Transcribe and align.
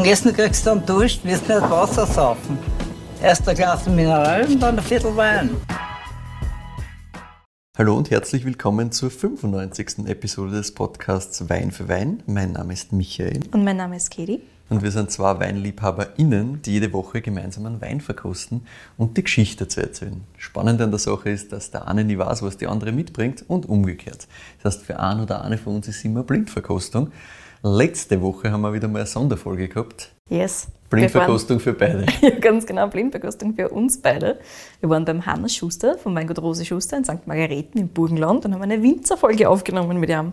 dem 0.00 0.10
Essen 0.10 0.32
kriegst 0.32 0.64
du 0.64 0.70
einen 0.70 0.86
Dusch, 0.86 1.20
wirst 1.24 1.48
nicht 1.48 1.60
Wasser 1.62 2.06
saufen. 2.06 2.58
Erst 3.22 3.46
ein 3.48 3.54
Glas 3.54 3.86
Mineral 3.86 4.46
und 4.46 4.60
dann 4.60 4.78
ein 4.78 4.84
Viertel 4.84 5.14
Wein. 5.16 5.50
Hallo 7.76 7.96
und 7.96 8.10
herzlich 8.10 8.44
willkommen 8.44 8.92
zur 8.92 9.10
95. 9.10 10.06
Episode 10.06 10.52
des 10.52 10.72
Podcasts 10.72 11.48
Wein 11.50 11.70
für 11.70 11.88
Wein. 11.88 12.22
Mein 12.26 12.52
Name 12.52 12.72
ist 12.72 12.92
Michael. 12.92 13.40
Und 13.52 13.64
mein 13.64 13.76
Name 13.76 13.96
ist 13.96 14.10
Katie. 14.10 14.40
Und 14.70 14.82
wir 14.82 14.90
sind 14.90 15.10
zwei 15.10 15.38
WeinliebhaberInnen, 15.38 16.62
die 16.62 16.72
jede 16.72 16.92
Woche 16.92 17.20
gemeinsam 17.20 17.66
einen 17.66 17.80
Wein 17.80 18.00
verkosten 18.00 18.62
und 18.96 19.16
die 19.16 19.24
Geschichte 19.24 19.66
zu 19.68 19.80
erzählen. 19.80 20.22
Spannend 20.38 20.80
an 20.80 20.90
der 20.90 21.00
Sache 21.00 21.28
ist, 21.28 21.52
dass 21.52 21.72
der 21.72 21.88
eine 21.88 22.04
nie 22.04 22.16
weiß, 22.16 22.42
was 22.42 22.56
die 22.56 22.68
andere 22.68 22.92
mitbringt 22.92 23.44
und 23.48 23.68
umgekehrt. 23.68 24.28
Das 24.62 24.76
heißt, 24.76 24.86
für 24.86 25.00
einen 25.00 25.20
oder 25.20 25.44
eine 25.44 25.58
von 25.58 25.74
uns 25.74 25.88
ist 25.88 26.04
immer 26.04 26.22
Blindverkostung. 26.22 27.10
Letzte 27.62 28.20
Woche 28.22 28.50
haben 28.50 28.62
wir 28.62 28.72
wieder 28.72 28.88
mal 28.88 29.00
eine 29.00 29.06
Sonderfolge 29.06 29.68
gehabt. 29.68 30.12
Yes. 30.28 30.68
Blindverkostung 30.88 31.60
für 31.60 31.72
beide. 31.72 32.06
Ja, 32.20 32.30
ganz 32.30 32.66
genau, 32.66 32.88
Blindverkostung 32.88 33.54
für 33.54 33.68
uns 33.68 34.00
beide. 34.00 34.40
Wir 34.80 34.88
waren 34.88 35.04
beim 35.04 35.24
Hannes 35.24 35.54
Schuster 35.54 35.96
vom 35.98 36.14
Weingut 36.14 36.40
Rose 36.40 36.64
Schuster 36.64 36.96
in 36.96 37.04
St. 37.04 37.26
Margareten 37.26 37.78
im 37.78 37.88
Burgenland 37.88 38.44
und 38.44 38.54
haben 38.54 38.62
eine 38.62 38.82
Winzerfolge 38.82 39.48
aufgenommen 39.48 40.00
mit 40.00 40.10
ihm. 40.10 40.32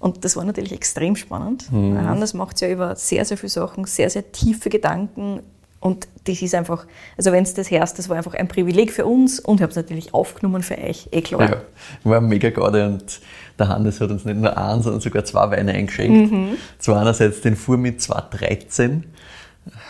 Und 0.00 0.24
das 0.24 0.34
war 0.34 0.44
natürlich 0.44 0.72
extrem 0.72 1.14
spannend. 1.14 1.70
Mhm. 1.70 1.96
Hannes 1.98 2.34
macht 2.34 2.60
ja 2.60 2.68
über 2.68 2.96
sehr, 2.96 3.24
sehr 3.24 3.36
viele 3.36 3.50
Sachen, 3.50 3.84
sehr, 3.84 4.10
sehr 4.10 4.32
tiefe 4.32 4.68
Gedanken. 4.68 5.40
Und 5.82 6.06
das 6.24 6.40
ist 6.40 6.54
einfach, 6.54 6.86
also 7.16 7.32
wenn 7.32 7.42
es 7.42 7.54
das 7.54 7.72
hörst, 7.72 7.98
das 7.98 8.08
war 8.08 8.16
einfach 8.16 8.34
ein 8.34 8.46
Privileg 8.46 8.92
für 8.92 9.04
uns 9.04 9.40
und 9.40 9.56
ich 9.56 9.62
habe 9.62 9.70
es 9.70 9.76
natürlich 9.76 10.14
aufgenommen 10.14 10.62
für 10.62 10.78
euch, 10.78 11.08
eh 11.10 11.22
klar. 11.22 11.42
Ja, 11.42 11.56
war 12.04 12.20
mega 12.20 12.50
gerade 12.50 12.86
und 12.86 13.20
der 13.58 13.68
Hannes 13.68 14.00
hat 14.00 14.10
uns 14.10 14.24
nicht 14.24 14.38
nur 14.38 14.56
einen, 14.56 14.84
sondern 14.84 15.00
sogar 15.00 15.24
zwei 15.24 15.50
Weine 15.50 15.72
eingeschenkt. 15.72 16.30
Mhm. 16.30 16.50
Zwar 16.78 17.00
einerseits 17.00 17.40
den 17.40 17.56
Fuhr 17.56 17.78
mit 17.78 18.00
213, 18.00 19.02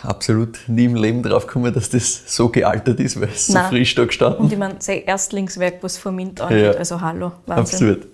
absolut 0.03 0.61
nie 0.67 0.87
im 0.87 0.95
Leben 0.95 1.23
drauf 1.23 1.47
gekommen, 1.47 1.75
dass 1.75 1.91
das 1.91 2.23
so 2.35 2.49
gealtert 2.49 2.99
ist, 2.99 3.21
weil 3.21 3.29
es 3.29 3.49
so 3.49 3.59
frisch 3.59 3.95
da 3.95 4.07
gestanden. 4.07 4.41
Und 4.45 4.53
ich 4.53 4.59
meine, 4.59 4.77
sein 4.79 5.03
Erstlingswerk, 5.05 5.83
was 5.83 5.99
vor 5.99 6.11
Mint 6.11 6.41
angeht, 6.41 6.65
ja. 6.65 6.71
also 6.73 7.03
hallo, 7.03 7.33
Wahnsinn. 7.45 7.91
Absurd. 7.91 8.07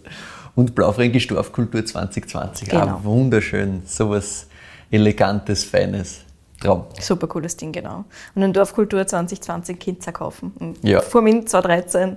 Und 0.57 0.75
Blaufränkisch 0.75 1.29
Dorfkultur 1.29 1.87
2020, 1.87 2.71
genau. 2.71 2.87
auch 2.87 3.05
wunderschön, 3.05 3.83
sowas 3.87 4.49
Elegantes, 4.91 5.63
Feines. 5.63 6.23
Traum. 6.61 6.87
Super 7.01 7.29
cooles 7.29 7.57
Ding, 7.57 7.71
genau. 7.71 8.05
Und 8.35 8.43
in 8.43 8.53
Dorfkultur 8.53 9.07
2020 9.07 9.79
Kinder 9.79 10.11
kaufen. 10.11 10.53
Und 10.59 10.83
ja. 10.83 11.01
Vor 11.01 11.23
mir 11.23 11.47
2013 11.47 12.17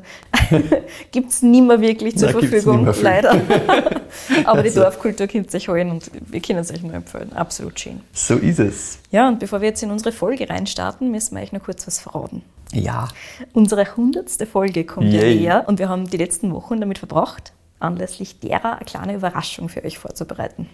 gibt 1.11 1.29
es 1.29 1.43
nicht 1.43 1.63
mehr 1.63 1.79
wirklich 1.79 2.17
zur 2.17 2.31
Nein, 2.31 2.39
Verfügung, 2.39 2.93
leider. 3.01 3.31
Aber 4.45 4.59
also. 4.59 4.63
die 4.63 4.75
Dorfkultur 4.75 5.27
könnt 5.27 5.53
ihr 5.53 5.57
euch 5.57 5.67
holen 5.67 5.91
und 5.91 6.09
wir 6.27 6.41
können 6.41 6.59
es 6.59 6.71
euch 6.71 6.81
nur 6.81 6.93
empfehlen. 6.93 7.33
Absolut 7.33 7.79
schön. 7.79 8.01
So 8.13 8.35
ist 8.35 8.59
es. 8.59 8.99
Ja, 9.11 9.27
und 9.27 9.39
bevor 9.39 9.61
wir 9.61 9.69
jetzt 9.69 9.83
in 9.83 9.91
unsere 9.91 10.11
Folge 10.11 10.49
reinstarten, 10.49 11.11
müssen 11.11 11.35
wir 11.35 11.43
euch 11.43 11.51
noch 11.51 11.63
kurz 11.63 11.85
was 11.85 11.99
verraten. 11.99 12.41
Ja. 12.73 13.09
Unsere 13.53 13.95
hundertste 13.95 14.47
Folge 14.47 14.85
kommt 14.85 15.13
Yay. 15.13 15.33
ja 15.33 15.39
näher 15.39 15.63
und 15.67 15.77
wir 15.77 15.87
haben 15.87 16.09
die 16.09 16.17
letzten 16.17 16.51
Wochen 16.53 16.79
damit 16.79 16.97
verbracht, 16.97 17.53
anlässlich 17.79 18.39
derer 18.39 18.77
eine 18.77 18.85
kleine 18.85 19.15
Überraschung 19.15 19.69
für 19.69 19.83
euch 19.83 19.99
vorzubereiten. 19.99 20.67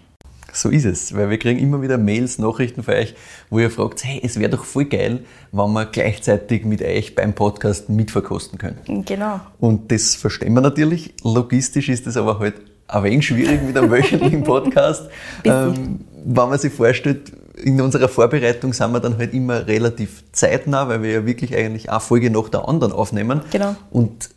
So 0.58 0.70
ist 0.70 0.86
es, 0.86 1.14
weil 1.14 1.30
wir 1.30 1.38
kriegen 1.38 1.60
immer 1.60 1.82
wieder 1.82 1.98
Mails, 1.98 2.38
Nachrichten 2.38 2.82
von 2.82 2.94
euch, 2.94 3.14
wo 3.48 3.60
ihr 3.60 3.70
fragt, 3.70 4.02
hey, 4.02 4.20
es 4.24 4.40
wäre 4.40 4.50
doch 4.50 4.64
voll 4.64 4.86
geil, 4.86 5.20
wenn 5.52 5.72
wir 5.72 5.86
gleichzeitig 5.86 6.64
mit 6.64 6.82
euch 6.82 7.14
beim 7.14 7.32
Podcast 7.32 7.88
mitverkosten 7.88 8.58
können. 8.58 9.04
Genau. 9.06 9.40
Und 9.60 9.92
das 9.92 10.16
verstehen 10.16 10.54
wir 10.54 10.60
natürlich. 10.60 11.14
Logistisch 11.22 11.88
ist 11.88 12.08
es 12.08 12.16
aber 12.16 12.40
halt 12.40 12.54
ein 12.88 13.04
wenig 13.04 13.26
schwierig 13.28 13.62
mit 13.62 13.76
einem 13.76 13.88
wöchentlichen 13.92 14.42
Podcast. 14.42 15.08
ähm, 15.44 16.00
wenn 16.24 16.48
man 16.48 16.58
sich 16.58 16.72
vorstellt, 16.72 17.30
in 17.62 17.80
unserer 17.80 18.08
Vorbereitung 18.08 18.72
sind 18.72 18.90
wir 18.90 18.98
dann 18.98 19.16
halt 19.16 19.34
immer 19.34 19.64
relativ 19.68 20.24
zeitnah, 20.32 20.88
weil 20.88 21.04
wir 21.04 21.12
ja 21.12 21.26
wirklich 21.26 21.54
eigentlich 21.54 21.88
eine 21.88 22.00
Folge 22.00 22.30
nach 22.30 22.48
der 22.48 22.68
anderen 22.68 22.92
aufnehmen. 22.92 23.42
Genau. 23.52 23.76
Und 23.92 24.30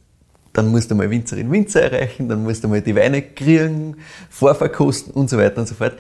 dann 0.54 0.70
musst 0.70 0.92
du 0.92 0.96
mal 0.96 1.10
Winzerin 1.10 1.52
Winzer 1.52 1.82
erreichen, 1.92 2.28
dann 2.28 2.44
musst 2.44 2.64
du 2.64 2.68
mal 2.68 2.82
die 2.82 2.96
Weine 2.96 3.22
kriegen, 3.22 3.98
vorverkosten 4.30 5.14
und 5.14 5.30
so 5.30 5.38
weiter 5.38 5.62
und 5.62 5.68
so 5.68 5.76
fort. 5.76 5.94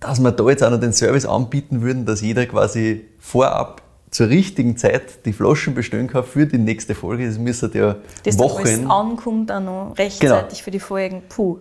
Dass 0.00 0.20
wir 0.20 0.32
da 0.32 0.48
jetzt 0.48 0.62
auch 0.62 0.70
noch 0.70 0.80
den 0.80 0.92
Service 0.92 1.24
anbieten 1.24 1.80
würden, 1.80 2.04
dass 2.04 2.20
jeder 2.20 2.44
quasi 2.46 3.06
vorab 3.18 3.82
zur 4.10 4.28
richtigen 4.28 4.76
Zeit 4.76 5.24
die 5.24 5.32
Flaschen 5.32 5.74
bestellen 5.74 6.06
kann 6.06 6.24
für 6.24 6.46
die 6.46 6.58
nächste 6.58 6.94
Folge. 6.94 7.26
Das 7.26 7.38
müsste 7.38 7.70
ja 7.74 7.96
das 8.22 8.38
Wochen... 8.38 8.62
Das 8.62 8.90
ankommt 8.90 9.50
auch 9.50 9.60
noch 9.60 9.94
rechtzeitig 9.98 10.58
genau. 10.58 10.64
für 10.64 10.70
die 10.70 10.80
Folgen. 10.80 11.22
Puh 11.28 11.58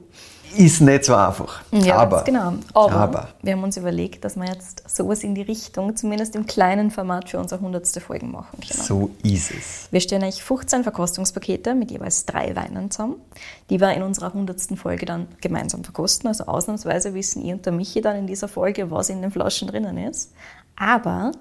ist 0.57 0.81
nicht 0.81 1.05
so 1.05 1.15
einfach. 1.15 1.61
Ja, 1.71 1.97
aber, 1.97 2.23
genau. 2.23 2.53
Aber, 2.73 2.93
aber, 2.93 3.29
wir 3.41 3.53
haben 3.53 3.63
uns 3.63 3.77
überlegt, 3.77 4.23
dass 4.23 4.35
wir 4.35 4.45
jetzt 4.45 4.83
sowas 4.89 5.23
in 5.23 5.35
die 5.35 5.41
Richtung, 5.41 5.95
zumindest 5.95 6.35
im 6.35 6.45
kleinen 6.45 6.91
Format, 6.91 7.29
für 7.29 7.39
unsere 7.39 7.59
100. 7.59 7.87
Folgen 8.01 8.31
machen 8.31 8.59
können. 8.59 8.83
So 8.83 9.11
ist 9.23 9.51
es. 9.51 9.87
Wir 9.91 10.01
stellen 10.01 10.23
euch 10.23 10.43
15 10.43 10.83
Verkostungspakete 10.83 11.75
mit 11.75 11.91
jeweils 11.91 12.25
drei 12.25 12.55
Weinen 12.55 12.91
zusammen, 12.91 13.15
die 13.69 13.79
wir 13.79 13.91
in 13.93 14.03
unserer 14.03 14.27
100. 14.27 14.77
Folge 14.77 15.05
dann 15.05 15.27
gemeinsam 15.41 15.83
verkosten. 15.83 16.27
Also 16.27 16.45
ausnahmsweise 16.45 17.13
wissen 17.13 17.43
ihr 17.43 17.55
und 17.55 17.65
der 17.65 17.73
Michi 17.73 18.01
dann 18.01 18.15
in 18.15 18.27
dieser 18.27 18.47
Folge, 18.47 18.91
was 18.91 19.09
in 19.09 19.21
den 19.21 19.31
Flaschen 19.31 19.67
drinnen 19.67 19.97
ist. 19.97 20.31
Aber 20.75 21.31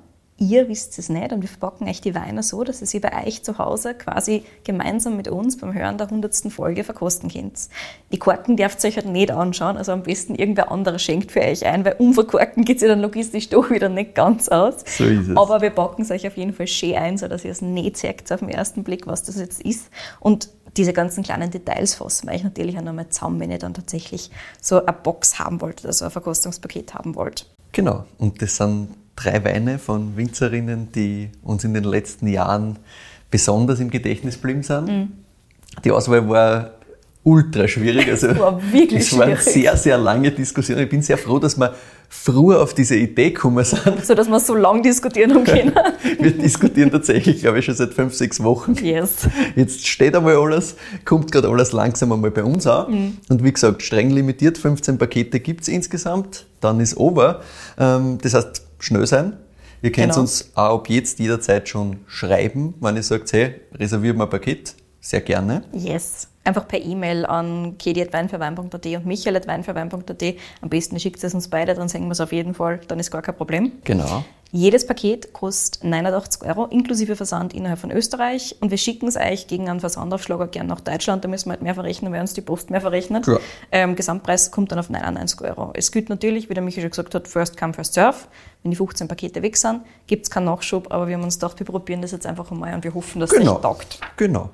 ihr 0.42 0.68
wisst 0.68 0.98
es 0.98 1.08
nicht 1.08 1.32
und 1.32 1.42
wir 1.42 1.48
verpacken 1.48 1.88
euch 1.88 2.00
die 2.00 2.14
Weine 2.14 2.42
so, 2.42 2.64
dass 2.64 2.80
ihr 2.80 2.86
sie 2.86 2.98
bei 2.98 3.26
euch 3.26 3.42
zu 3.44 3.58
Hause 3.58 3.94
quasi 3.94 4.44
gemeinsam 4.64 5.16
mit 5.16 5.28
uns 5.28 5.56
beim 5.56 5.72
Hören 5.72 5.98
der 5.98 6.08
100. 6.08 6.34
Folge 6.52 6.82
verkosten 6.84 7.30
könnt. 7.30 7.68
Die 8.10 8.18
Korken 8.18 8.56
dürft 8.56 8.82
ihr 8.82 8.88
euch 8.88 8.96
halt 8.96 9.06
nicht 9.06 9.30
anschauen, 9.30 9.76
also 9.76 9.92
am 9.92 10.02
besten 10.02 10.34
irgendwer 10.34 10.72
anderer 10.72 10.98
schenkt 10.98 11.30
für 11.30 11.40
euch 11.40 11.64
ein, 11.64 11.84
weil 11.84 11.94
umverkorken 11.98 12.64
geht 12.64 12.76
es 12.76 12.82
ja 12.82 12.88
dann 12.88 13.00
logistisch 13.00 13.48
doch 13.50 13.70
wieder 13.70 13.88
nicht 13.88 14.14
ganz 14.14 14.48
aus. 14.48 14.84
So 14.86 15.04
ist 15.04 15.28
es. 15.28 15.36
Aber 15.36 15.60
wir 15.60 15.70
packen 15.70 16.02
es 16.02 16.10
euch 16.10 16.26
auf 16.26 16.36
jeden 16.36 16.52
Fall 16.52 16.66
schön 16.66 16.96
ein, 16.96 17.18
sodass 17.18 17.44
ihr 17.44 17.52
es 17.52 17.62
nicht 17.62 17.96
zeigt 17.96 18.32
auf 18.32 18.40
den 18.40 18.48
ersten 18.48 18.82
Blick, 18.82 19.06
was 19.06 19.22
das 19.22 19.36
jetzt 19.36 19.62
ist. 19.62 19.90
Und 20.18 20.48
diese 20.76 20.92
ganzen 20.92 21.22
kleinen 21.22 21.50
Details 21.50 21.94
fassen 21.94 22.28
wir 22.28 22.34
euch 22.34 22.44
natürlich 22.44 22.76
auch 22.78 22.82
nochmal 22.82 23.08
zusammen, 23.10 23.38
wenn 23.40 23.50
ihr 23.50 23.58
dann 23.58 23.74
tatsächlich 23.74 24.30
so 24.60 24.84
eine 24.84 24.92
Box 24.92 25.38
haben 25.38 25.60
wollt, 25.60 25.84
also 25.86 26.06
ein 26.06 26.10
Verkostungspaket 26.10 26.94
haben 26.94 27.14
wollt. 27.14 27.46
Genau, 27.72 28.04
und 28.18 28.42
das 28.42 28.56
sind 28.56 28.88
drei 29.16 29.44
Weine 29.44 29.78
von 29.78 30.16
Winzerinnen, 30.16 30.90
die 30.92 31.30
uns 31.42 31.64
in 31.64 31.74
den 31.74 31.84
letzten 31.84 32.26
Jahren 32.26 32.78
besonders 33.30 33.80
im 33.80 33.90
Gedächtnis 33.90 34.36
geblieben 34.36 34.62
sind. 34.62 34.88
Mhm. 34.88 35.12
Die 35.84 35.90
Auswahl 35.90 36.28
war 36.28 36.72
ultra 37.24 37.68
schwierig. 37.68 38.08
Also 38.08 38.28
es 38.28 38.38
war 38.38 38.60
wirklich 38.72 39.00
es 39.00 39.16
waren 39.18 39.36
sehr, 39.36 39.76
sehr 39.76 39.98
lange 39.98 40.30
Diskussionen. 40.30 40.82
Ich 40.82 40.88
bin 40.88 41.02
sehr 41.02 41.18
froh, 41.18 41.38
dass 41.38 41.56
wir 41.56 41.74
früher 42.08 42.60
auf 42.60 42.74
diese 42.74 42.96
Idee 42.96 43.30
gekommen 43.30 43.64
sind. 43.64 44.04
So, 44.04 44.14
dass 44.14 44.28
wir 44.28 44.38
so 44.38 44.54
lange 44.54 44.82
diskutieren 44.82 45.32
haben 45.32 45.44
können. 45.44 45.72
wir 46.20 46.30
diskutieren 46.32 46.90
tatsächlich, 46.90 47.40
glaube 47.40 47.60
ich, 47.60 47.64
schon 47.64 47.74
seit 47.74 47.94
fünf, 47.94 48.14
sechs 48.14 48.42
Wochen. 48.42 48.74
Yes. 48.74 49.28
Jetzt 49.56 49.86
steht 49.86 50.14
einmal 50.14 50.36
alles, 50.36 50.76
kommt 51.04 51.32
gerade 51.32 51.48
alles 51.48 51.72
langsam 51.72 52.12
einmal 52.12 52.30
bei 52.30 52.44
uns 52.44 52.66
an. 52.66 52.92
Mhm. 52.92 53.16
Und 53.28 53.44
wie 53.44 53.52
gesagt, 53.52 53.82
streng 53.82 54.10
limitiert, 54.10 54.58
15 54.58 54.98
Pakete 54.98 55.40
gibt 55.40 55.62
es 55.62 55.68
insgesamt. 55.68 56.46
Dann 56.60 56.80
ist 56.80 56.96
over. 56.96 57.40
Ähm, 57.78 58.18
das 58.20 58.34
heißt, 58.34 58.62
schnell 58.82 59.06
sein. 59.06 59.36
Ihr 59.82 59.90
könnt 59.90 60.10
genau. 60.10 60.20
uns 60.20 60.50
auch 60.54 60.78
ab 60.78 60.88
jetzt 60.88 61.18
jederzeit 61.18 61.68
schon 61.68 61.98
schreiben, 62.06 62.74
wenn 62.80 62.96
ihr 62.96 63.02
sagt, 63.02 63.32
hey, 63.32 63.60
reserviert 63.74 64.16
mal 64.16 64.24
ein 64.24 64.30
Paket. 64.30 64.74
Sehr 65.00 65.20
gerne. 65.20 65.64
Yes. 65.72 66.28
Einfach 66.44 66.66
per 66.66 66.80
E-Mail 66.80 67.26
an 67.26 67.76
kedi.weinverwein.at 67.78 68.86
und 68.86 69.06
michael.weinverwein.at. 69.06 70.22
Am 70.60 70.68
besten 70.68 70.98
schickt 71.00 71.22
es 71.22 71.34
uns 71.34 71.48
beide, 71.48 71.74
dann 71.74 71.88
sehen 71.88 72.04
wir 72.04 72.12
es 72.12 72.20
auf 72.20 72.32
jeden 72.32 72.54
Fall, 72.54 72.80
dann 72.86 72.98
ist 73.00 73.10
gar 73.10 73.22
kein 73.22 73.36
Problem. 73.36 73.72
Genau. 73.84 74.24
Jedes 74.54 74.86
Paket 74.86 75.32
kostet 75.32 75.82
89 75.82 76.42
Euro 76.46 76.66
inklusive 76.66 77.16
Versand 77.16 77.54
innerhalb 77.54 77.78
von 77.78 77.90
Österreich 77.90 78.54
und 78.60 78.70
wir 78.70 78.76
schicken 78.76 79.08
es 79.08 79.16
euch 79.16 79.46
gegen 79.46 79.66
einen 79.66 79.80
Versandaufschlag 79.80 80.52
gerne 80.52 80.68
nach 80.68 80.80
Deutschland. 80.80 81.24
Da 81.24 81.28
müssen 81.28 81.46
wir 81.46 81.52
halt 81.52 81.62
mehr 81.62 81.74
verrechnen, 81.74 82.12
weil 82.12 82.20
uns 82.20 82.34
die 82.34 82.42
Post 82.42 82.68
mehr 82.68 82.82
verrechnet. 82.82 83.26
Ja. 83.26 83.38
Ähm, 83.70 83.96
Gesamtpreis 83.96 84.50
kommt 84.50 84.70
dann 84.70 84.78
auf 84.78 84.90
99 84.90 85.40
Euro. 85.40 85.70
Es 85.74 85.90
gilt 85.90 86.10
natürlich, 86.10 86.50
wie 86.50 86.54
der 86.54 86.62
Michael 86.62 86.82
schon 86.82 86.90
gesagt 86.90 87.14
hat, 87.14 87.28
first 87.28 87.56
come, 87.56 87.72
first 87.72 87.94
serve. 87.94 88.18
Wenn 88.62 88.72
die 88.72 88.76
15 88.76 89.08
Pakete 89.08 89.40
weg 89.40 89.56
sind, 89.56 89.80
gibt 90.06 90.24
es 90.26 90.30
keinen 90.30 90.44
Nachschub, 90.44 90.92
aber 90.92 91.08
wir 91.08 91.14
haben 91.14 91.24
uns 91.24 91.36
gedacht, 91.36 91.58
wir 91.58 91.66
probieren 91.66 92.02
das 92.02 92.12
jetzt 92.12 92.26
einfach 92.26 92.50
einmal 92.50 92.74
und 92.74 92.84
wir 92.84 92.92
hoffen, 92.92 93.20
dass 93.20 93.30
genau. 93.30 93.52
es 93.52 93.56
euch 93.56 93.62
taugt. 93.62 94.00
Genau. 94.18 94.50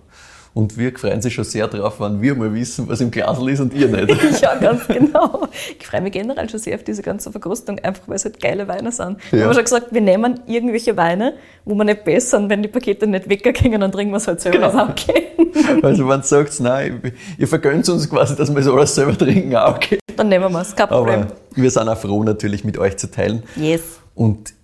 Und 0.58 0.76
wir 0.76 0.90
freuen 0.99 1.22
sich 1.22 1.34
schon 1.34 1.44
sehr 1.44 1.69
drauf, 1.69 2.00
wenn 2.00 2.20
wir 2.20 2.34
mal 2.34 2.52
wissen, 2.52 2.88
was 2.88 3.00
im 3.00 3.12
Glasl 3.12 3.49
ist 3.49 3.60
und 3.60 3.72
ihr 3.75 3.87
nicht. 3.87 4.40
ja, 4.43 4.56
ganz 4.56 4.88
genau. 4.88 5.46
Ich 5.78 5.87
freue 5.87 6.00
mich 6.00 6.12
generell 6.12 6.49
schon 6.50 6.58
sehr 6.58 6.75
auf 6.75 6.82
diese 6.82 7.00
ganze 7.00 7.31
Verkostung, 7.31 7.78
einfach 7.78 8.02
weil 8.08 8.16
es 8.16 8.25
halt 8.25 8.40
geile 8.40 8.66
Weine 8.66 8.90
sind. 8.90 9.19
Ja. 9.31 9.38
Wir 9.38 9.44
haben 9.44 9.55
schon 9.55 9.62
gesagt, 9.62 9.93
wir 9.93 10.00
nehmen 10.00 10.40
irgendwelche 10.49 10.96
Weine, 10.96 11.34
wo 11.64 11.76
wir 11.76 11.84
nicht 11.84 12.02
besser 12.02 12.49
wenn 12.50 12.60
die 12.60 12.66
Pakete 12.69 13.06
nicht 13.06 13.28
weggehen, 13.28 13.81
dann 13.81 13.93
trinken 13.93 14.10
wir 14.10 14.16
es 14.16 14.26
halt 14.26 14.40
selber 14.40 14.70
genau. 14.70 14.88
okay. 14.88 15.28
Also 15.81 16.08
wenn 16.08 16.22
du 16.22 16.26
sagst, 16.26 16.60
nein, 16.60 17.02
ihr 17.38 17.46
vergönnt 17.46 17.88
uns 17.88 18.10
quasi, 18.10 18.34
dass 18.34 18.52
wir 18.52 18.58
es 18.58 18.66
alles 18.66 18.93
selber 18.96 19.16
trinken, 19.16 19.55
auch 19.55 19.76
okay. 19.76 20.00
Dann 20.16 20.28
nehmen 20.28 20.50
wir 20.50 20.60
es, 20.60 20.75
kein 20.75 20.88
Problem. 20.88 21.20
Aber 21.20 21.32
wir 21.55 21.70
sind 21.70 21.88
auch 21.88 21.96
froh 21.96 22.25
natürlich 22.25 22.64
mit 22.64 22.78
euch 22.78 22.96
zu 22.96 23.08
teilen. 23.08 23.44
Yes. 23.55 23.82
Und 24.16 24.55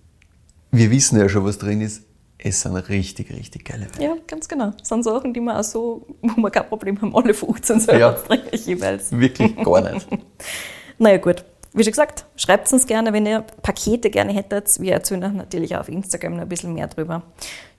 wir 0.71 0.91
wissen 0.91 1.17
ja 1.17 1.29
schon, 1.29 1.45
was 1.45 1.57
drin 1.57 1.79
ist 1.79 2.01
es 2.37 2.61
sind 2.61 2.75
richtig, 2.75 3.31
richtig 3.31 3.65
geile 3.65 3.87
Weine. 3.95 4.03
Ja, 4.03 4.15
ganz 4.27 4.47
genau. 4.47 4.71
Das 4.77 4.89
sind 4.89 5.03
Sachen, 5.03 5.33
die 5.33 5.39
man 5.39 5.57
auch 5.57 5.63
so, 5.63 6.05
wo 6.21 6.41
wir 6.41 6.51
kein 6.51 6.67
Problem 6.67 7.01
haben, 7.01 7.15
alle 7.15 7.33
15 7.33 7.79
selber 7.79 7.99
ja, 7.99 8.11
trinken 8.11 8.55
jeweils. 8.55 9.11
Wirklich 9.17 9.55
gar 9.55 9.91
nicht. 9.91 10.07
naja, 10.97 11.17
gut. 11.17 11.45
wie 11.73 11.83
schon 11.83 11.91
gesagt, 11.91 12.25
schreibt 12.35 12.71
uns 12.71 12.85
gerne, 12.85 13.13
wenn 13.13 13.25
ihr 13.25 13.41
Pakete 13.61 14.09
gerne 14.09 14.33
hättet. 14.33 14.79
Wir 14.79 14.93
erzählen 14.93 15.35
natürlich 15.35 15.75
auch 15.75 15.81
auf 15.81 15.89
Instagram 15.89 16.35
noch 16.35 16.41
ein 16.41 16.49
bisschen 16.49 16.73
mehr 16.73 16.87
drüber. 16.87 17.23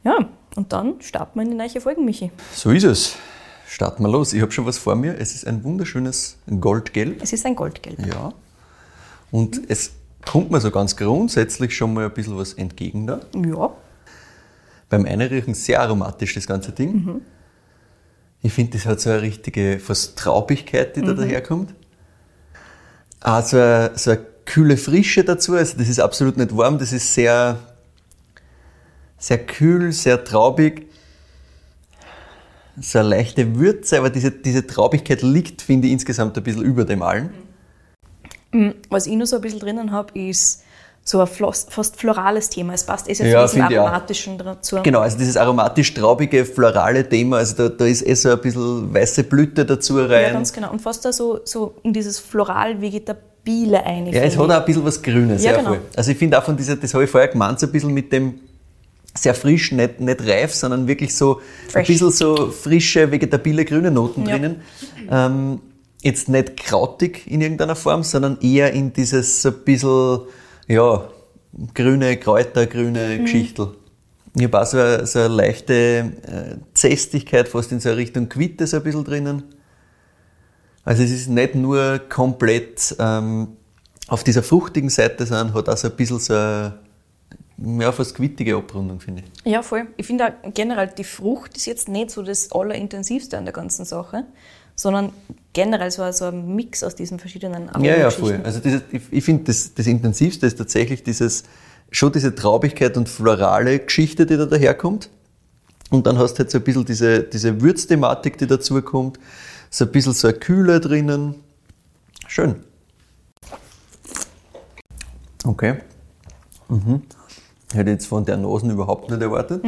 Ja, 0.05 0.29
und 0.57 0.73
dann 0.73 1.01
starten 1.01 1.39
wir 1.39 1.43
in 1.43 1.51
die 1.51 1.57
neue 1.57 1.81
Folge, 1.81 2.01
Michi. 2.01 2.31
So 2.53 2.71
ist 2.71 2.85
es. 2.85 3.17
Starten 3.69 4.05
wir 4.05 4.09
los. 4.09 4.33
Ich 4.33 4.41
habe 4.43 4.53
schon 4.53 4.65
was 4.65 4.79
vor 4.79 4.95
mir. 4.95 5.19
Es 5.19 5.35
ist 5.35 5.47
ein 5.47 5.65
wunderschönes 5.65 6.39
Goldgelb. 6.61 7.23
Es 7.23 7.33
ist 7.33 7.45
ein 7.45 7.57
Goldgelb. 7.57 8.07
Ja. 8.07 8.33
Und 9.31 9.61
es 9.69 9.93
kommt 10.25 10.51
mir 10.51 10.61
so 10.61 10.71
ganz 10.71 10.97
grundsätzlich 10.97 11.77
schon 11.77 11.93
mal 11.93 12.07
ein 12.07 12.15
bisschen 12.15 12.39
was 12.39 12.55
entgegen 12.55 13.07
da. 13.07 13.21
Ja. 13.35 13.73
Beim 14.89 15.05
Einriechen 15.05 15.55
sehr 15.55 15.81
aromatisch, 15.81 16.35
das 16.35 16.47
ganze 16.47 16.73
Ding. 16.73 16.93
Mhm. 16.93 17.21
Ich 18.43 18.53
finde, 18.53 18.73
das 18.79 18.87
hat 18.87 19.01
so 19.01 19.11
eine 19.11 19.23
richtige 19.23 19.79
fast 19.81 20.17
Traubigkeit, 20.19 20.95
die 20.97 21.01
da 21.03 21.13
Mhm. 21.13 21.17
daherkommt. 21.17 21.75
Auch 23.21 23.43
so 23.43 23.57
eine, 23.57 23.91
so 23.97 24.11
eine 24.13 24.21
kühle 24.45 24.77
Frische 24.77 25.25
dazu. 25.25 25.55
Also 25.55 25.77
das 25.79 25.89
ist 25.89 25.99
absolut 25.99 26.37
nicht 26.37 26.57
warm, 26.57 26.79
das 26.79 26.93
ist 26.93 27.13
sehr, 27.13 27.59
sehr 29.19 29.39
kühl, 29.45 29.91
sehr 29.93 30.23
traubig. 30.23 30.87
So 32.81 32.99
eine 33.01 33.09
leichte 33.09 33.57
Würze, 33.59 33.99
aber 33.99 34.11
diese, 34.11 34.31
diese 34.31 34.67
Traubigkeit 34.67 35.23
liegt, 35.23 35.63
finde 35.63 35.87
ich, 35.89 35.95
insgesamt 35.95 36.37
ein 36.37 36.45
bisschen 36.45 36.63
über 36.63 36.85
dem 36.85 37.03
allen. 37.03 37.31
Was 38.91 39.07
ich 39.07 39.17
noch 39.17 39.27
so 39.27 39.37
ein 39.37 39.43
bisschen 39.43 39.61
drinnen 39.61 39.91
habe, 39.93 40.17
ist 40.19 40.63
so 41.09 41.21
ein 41.21 41.29
fast 41.29 41.97
florales 41.97 42.51
Thema. 42.51 42.73
Es 42.75 42.83
passt 42.85 43.09
eh 43.09 43.15
sehr 43.15 43.29
Ja, 43.29 43.47
zu 43.47 43.55
diesem 43.55 43.79
aromatischen 43.79 44.39
dazu. 44.39 44.79
Genau, 44.83 44.99
also 44.99 45.17
dieses 45.17 45.37
aromatisch-traubige, 45.37 46.45
florale 46.45 47.09
Thema, 47.09 47.37
also 47.37 47.55
da, 47.55 47.69
da 47.69 47.85
ist 47.87 48.05
eh 48.05 48.15
so 48.15 48.31
ein 48.31 48.41
bisschen 48.41 48.93
weiße 48.93 49.23
Blüte 49.23 49.65
dazu 49.65 50.01
Ja, 50.01 50.07
rein. 50.07 50.33
ganz 50.33 50.53
genau. 50.53 50.73
Und 50.73 50.83
fast 50.83 51.05
da 51.05 51.13
so, 51.13 51.39
so 51.45 51.77
in 51.85 51.93
dieses 51.93 52.19
floral-vegetabile 52.19 53.85
ein. 53.85 54.07
Ja, 54.09 54.23
es 54.23 54.37
hat 54.37 54.51
auch 54.51 54.55
ein 54.59 54.65
bisschen 54.65 54.85
was 54.85 55.01
Grünes, 55.01 55.45
Ja, 55.45 55.53
ja, 55.53 55.59
genau. 55.59 55.71
voll. 55.71 55.81
Also 55.97 56.11
ich 56.11 56.19
finde 56.19 56.39
auch 56.39 56.43
von 56.45 56.57
dieser, 56.57 56.75
das 56.75 56.93
habe 56.93 57.05
ich 57.05 57.11
vorher 57.11 57.29
gemeint, 57.29 57.61
so 57.61 57.67
ein 57.67 57.73
bisschen 57.73 57.95
mit 57.95 58.13
dem 58.13 58.41
sehr 59.15 59.35
frisch, 59.35 59.71
nicht, 59.73 60.01
nicht 60.01 60.27
reif, 60.27 60.53
sondern 60.55 60.87
wirklich 60.89 61.15
so 61.15 61.41
Fresh. 61.69 61.75
ein 61.77 61.87
bisschen 61.87 62.11
so 62.11 62.51
frische, 62.51 63.11
vegetabile 63.13 63.65
grüne 63.65 63.91
Noten 63.91 64.27
Ja. 64.27 64.33
drinnen. 64.37 64.61
Ähm, 65.11 65.61
jetzt 66.03 66.29
nicht 66.29 66.57
krautig 66.59 67.23
in 67.31 67.41
irgendeiner 67.41 67.77
Form, 67.77 68.03
sondern 68.03 68.39
eher 68.41 68.73
in 68.73 68.93
dieses 68.93 69.41
so 69.41 69.49
ein 69.51 69.55
bisschen, 69.65 70.21
ja, 70.69 71.09
grüne 71.75 72.17
Kräuter, 72.17 72.67
grüne 72.67 73.17
Mhm. 73.19 73.25
Geschichtel. 73.25 73.69
Ich 74.35 74.45
habe 74.45 74.61
auch 74.61 74.67
so 74.67 74.79
eine, 74.79 75.07
so 75.07 75.21
eine 75.21 75.29
leichte 75.29 75.75
äh, 75.75 76.57
Zästigkeit, 76.75 77.49
fast 77.49 77.73
in 77.73 77.81
so 77.81 77.89
eine 77.89 77.99
Richtung 77.99 78.29
Quitte 78.29 78.67
so 78.67 78.77
ein 78.77 78.83
bisschen 78.83 79.05
drinnen. 79.05 79.43
Also 80.85 81.03
es 81.03 81.11
ist 81.11 81.29
nicht 81.29 81.55
nur 81.55 81.99
komplett 82.09 82.95
ähm, 82.99 83.57
auf 84.09 84.23
dieser 84.25 84.43
fruchtigen 84.43 84.91
Seite, 84.91 85.27
sondern 85.27 85.55
hat 85.55 85.69
auch 85.69 85.77
so 85.77 85.89
ein 85.89 85.97
bisschen 85.97 86.19
so 86.19 86.35
eine 86.35 86.75
ja, 87.83 87.91
fast 87.91 88.15
quittige 88.15 88.57
Abrundung, 88.57 89.01
finde 89.01 89.23
ich. 89.23 89.51
Ja, 89.51 89.63
voll. 89.63 89.87
Ich 89.97 90.07
finde 90.07 90.27
auch 90.27 90.53
generell, 90.53 90.89
die 90.97 91.05
Frucht 91.05 91.57
ist 91.57 91.67
jetzt 91.67 91.89
nicht 91.89 92.11
so 92.11 92.23
das 92.23 92.53
Allerintensivste 92.53 93.39
an 93.39 93.47
der 93.47 93.55
ganzen 93.55 93.85
Sache, 93.87 94.25
sondern 94.77 95.13
generell 95.53 95.91
so, 95.91 96.11
so 96.13 96.27
ein 96.27 96.55
Mix 96.55 96.85
aus 96.85 96.95
diesen 96.95 97.19
verschiedenen 97.19 97.65
Ja, 97.81 97.81
ja, 97.81 97.93
Aromageschichten. 97.95 98.37
voll. 98.37 98.41
Also 98.45 98.61
dieses, 98.61 98.83
ich, 98.93 99.03
ich 99.11 99.25
finde, 99.25 99.45
das, 99.45 99.75
das 99.75 99.87
Intensivste 99.87 100.47
ist 100.47 100.59
tatsächlich 100.59 101.03
dieses, 101.03 101.45
schon 101.91 102.13
diese 102.13 102.35
Traubigkeit 102.35 102.97
und 102.97 103.09
florale 103.09 103.79
Geschichte, 103.79 104.27
die 104.27 104.37
da 104.37 104.45
daherkommt. 104.47 105.09
Und 105.91 106.07
dann 106.07 106.19
hast 106.19 106.35
du 106.35 106.39
halt 106.41 106.51
so 106.51 106.59
ein 106.59 106.65
bisschen 106.65 106.85
diese, 106.85 107.23
diese 107.23 107.61
Würzthematik, 107.63 108.39
die 108.39 108.47
dazu 108.47 108.81
kommt. 108.83 109.19
So 109.71 109.85
ein 109.87 109.93
bisschen 109.93 110.13
so 110.13 110.29
eine 110.29 110.37
Kühle 110.37 110.81
drinnen. 110.81 111.37
Schön. 112.27 112.57
Okay. 115.45 115.77
Mhm. 116.69 117.03
Hätte 117.73 117.91
jetzt 117.91 118.07
von 118.07 118.25
der 118.25 118.37
Nosen 118.37 118.71
überhaupt 118.71 119.11
nicht 119.11 119.23
erwartet. 119.23 119.63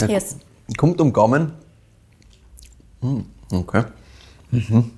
Ja, 0.00 0.06
Yes. 0.06 0.36
Kommt 0.76 1.00
um 1.00 1.12
Gaumen. 1.12 1.52
Okay. 3.50 3.84
Mhm. 4.50 4.90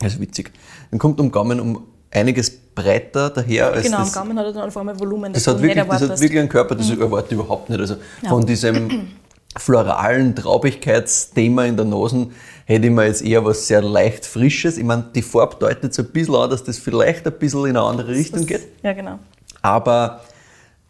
Das 0.00 0.14
ist 0.14 0.20
witzig. 0.20 0.52
Dann 0.90 0.98
kommt 0.98 1.20
um 1.20 1.30
Gaumen 1.30 1.60
um 1.60 1.86
einiges 2.10 2.50
breiter 2.74 3.30
daher 3.30 3.72
als 3.72 3.84
Genau, 3.84 3.98
das. 3.98 4.12
Gaumen 4.12 4.38
hat 4.38 4.46
er 4.46 4.52
dann 4.52 4.68
auf 4.68 4.76
einmal 4.76 4.98
Volumen, 4.98 5.32
Das 5.32 5.44
du 5.44 5.52
hat, 5.52 5.62
wirklich, 5.62 5.84
das 5.86 6.02
hat 6.02 6.20
wirklich 6.20 6.40
einen 6.40 6.48
Körper, 6.48 6.74
das 6.74 6.90
erwarte 6.90 7.34
ich 7.34 7.40
überhaupt 7.40 7.68
nicht. 7.68 7.80
Also 7.80 7.96
Ja. 8.22 8.28
von 8.30 8.44
diesem 8.46 9.08
floralen 9.56 10.34
Traubigkeitsthema 10.34 11.64
in 11.64 11.76
der 11.76 11.84
Nosen 11.84 12.32
hätte 12.64 12.86
ich 12.86 12.92
mir 12.92 13.06
jetzt 13.06 13.22
eher 13.22 13.44
was 13.44 13.66
sehr 13.66 13.82
leicht 13.82 14.24
Frisches. 14.24 14.78
Ich 14.78 14.84
meine, 14.84 15.04
die 15.14 15.22
Farbe 15.22 15.56
deutet 15.58 15.92
so 15.92 16.02
ein 16.02 16.08
bisschen 16.08 16.34
an, 16.36 16.50
dass 16.50 16.64
das 16.64 16.78
vielleicht 16.78 17.26
ein 17.26 17.32
bisschen 17.38 17.60
in 17.66 17.76
eine 17.76 17.82
andere 17.82 18.08
Richtung 18.08 18.46
geht. 18.46 18.66
Ja, 18.82 18.92
genau. 18.92 19.18
Aber 19.62 20.20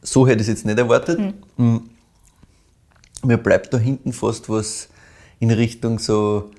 so 0.02 0.26
hätte 0.26 0.36
ich 0.42 0.42
es 0.42 0.48
jetzt 0.48 0.66
nicht 0.66 0.78
erwartet. 0.78 1.18
Mm. 1.56 1.76
Mir 3.24 3.36
bleibt 3.36 3.72
da 3.74 3.78
hinten 3.78 4.12
fast 4.12 4.48
was 4.48 4.88
in 5.40 5.50
Richtung 5.50 5.98
so 5.98 6.50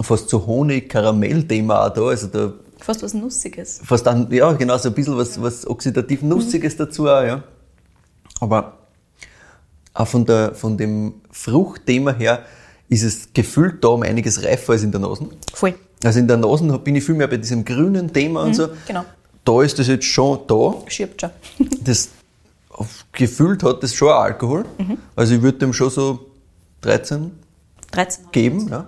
fast 0.00 0.30
so 0.30 0.46
Honig-Karamell-Thema 0.46 1.86
auch 1.86 1.92
da. 1.92 2.02
Also 2.06 2.28
da 2.28 2.52
Fast 2.78 3.02
was 3.02 3.12
Nussiges. 3.12 3.80
fast 3.84 4.06
dann, 4.06 4.32
ja, 4.32 4.52
genau, 4.52 4.78
so 4.78 4.88
ein 4.88 4.94
bisschen 4.94 5.16
was, 5.16 5.40
was 5.40 5.66
oxidativ 5.66 6.22
Nussiges 6.22 6.76
dazu 6.76 7.08
auch, 7.08 7.22
ja. 7.22 7.42
Aber 8.40 8.78
auch 9.92 10.08
von, 10.08 10.24
der, 10.24 10.54
von 10.54 10.78
dem 10.78 11.14
Fruchtthema 11.30 12.12
her 12.12 12.44
ist 12.88 13.02
es 13.02 13.28
gefühlt 13.34 13.84
da 13.84 13.88
um 13.88 14.02
einiges 14.02 14.42
reifer 14.42 14.72
als 14.72 14.82
in 14.82 14.92
der 14.92 15.00
Nase. 15.00 15.28
Voll. 15.52 15.74
Also 16.02 16.18
in 16.18 16.26
der 16.26 16.38
Nase 16.38 16.78
bin 16.78 16.96
ich 16.96 17.04
viel 17.04 17.14
mehr 17.14 17.28
bei 17.28 17.36
diesem 17.36 17.64
grünen 17.64 18.10
Thema 18.12 18.44
und 18.44 18.54
so. 18.54 18.68
genau. 18.86 19.04
Da 19.44 19.62
ist 19.62 19.78
das 19.78 19.88
jetzt 19.88 20.04
schon 20.04 20.40
da. 20.46 20.74
Schirbt 20.86 21.20
schon. 21.20 21.30
Das 21.84 22.08
gefühlt 23.12 23.62
hat 23.62 23.82
das 23.82 23.94
schon 23.94 24.08
Alkohol. 24.08 24.64
Also 25.14 25.34
ich 25.34 25.42
würde 25.42 25.58
dem 25.58 25.74
schon 25.74 25.90
so 25.90 26.30
13 26.80 27.30
13. 27.90 28.26
geben. 28.32 28.68
Ja. 28.68 28.86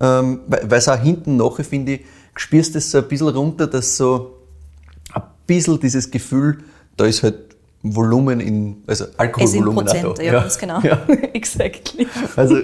Ähm, 0.00 0.40
weil 0.46 0.72
es 0.72 0.88
auch 0.88 0.98
hinten 0.98 1.36
nachher, 1.36 1.64
finde 1.64 1.92
ich, 1.92 2.00
spürst 2.36 2.74
das 2.74 2.90
so 2.90 2.98
ein 2.98 3.08
bisschen 3.08 3.28
runter, 3.28 3.66
dass 3.66 3.96
so 3.96 4.38
ein 5.12 5.22
bisschen 5.46 5.78
dieses 5.78 6.10
Gefühl, 6.10 6.58
da 6.96 7.04
ist 7.04 7.22
halt 7.22 7.49
Volumen 7.82 8.40
in, 8.40 8.82
also 8.86 9.04
Es 9.04 9.10
in 9.10 9.18
Alkoholvolumen 9.18 9.86
Prozent, 9.86 10.18
da. 10.18 10.22
ja, 10.22 10.32
ganz 10.32 10.58
genau. 10.58 10.80
Ja. 10.80 11.02
exactly. 11.32 12.06
Also 12.36 12.58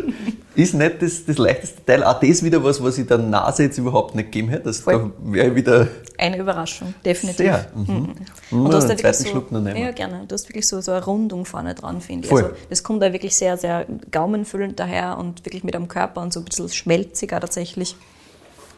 ist 0.54 0.74
nicht 0.74 1.00
das, 1.00 1.24
das 1.24 1.38
leichteste 1.38 1.84
Teil. 1.86 2.04
Auch 2.04 2.20
das 2.20 2.42
wieder 2.42 2.62
was, 2.62 2.82
was 2.82 2.98
ich 2.98 3.06
der 3.06 3.16
Nase 3.18 3.62
jetzt 3.64 3.78
überhaupt 3.78 4.14
nicht 4.14 4.26
gegeben 4.26 4.50
hätte. 4.50 4.66
Also 4.66 4.82
Voll. 4.82 5.12
da 5.18 5.32
wäre 5.32 5.54
wieder 5.54 5.88
Eine 6.18 6.38
Überraschung, 6.38 6.94
definitiv. 7.02 7.38
sehr. 7.38 7.66
Mhm. 7.74 8.14
Und 8.50 8.70
du 8.70 8.76
hast 8.76 8.84
da 8.84 8.90
wirklich 8.90 9.16
so, 9.16 9.28
Schluck 9.28 9.50
noch 9.52 9.62
nehmen. 9.62 9.80
ja, 9.80 9.90
gerne. 9.92 10.24
Du 10.28 10.34
hast 10.34 10.48
wirklich 10.50 10.68
so, 10.68 10.82
so 10.82 10.92
eine 10.92 11.02
Rundung 11.02 11.46
vorne 11.46 11.74
dran, 11.74 12.02
finde 12.02 12.24
ich. 12.24 12.30
Voll. 12.30 12.44
Also, 12.44 12.54
das 12.68 12.82
kommt 12.82 13.02
da 13.02 13.12
wirklich 13.14 13.34
sehr, 13.36 13.56
sehr 13.56 13.86
gaumenfüllend 14.10 14.78
daher 14.78 15.16
und 15.16 15.46
wirklich 15.46 15.64
mit 15.64 15.74
am 15.76 15.88
Körper 15.88 16.20
und 16.20 16.34
so 16.34 16.40
ein 16.40 16.44
bisschen 16.44 16.68
schmelziger 16.68 17.40
tatsächlich. 17.40 17.96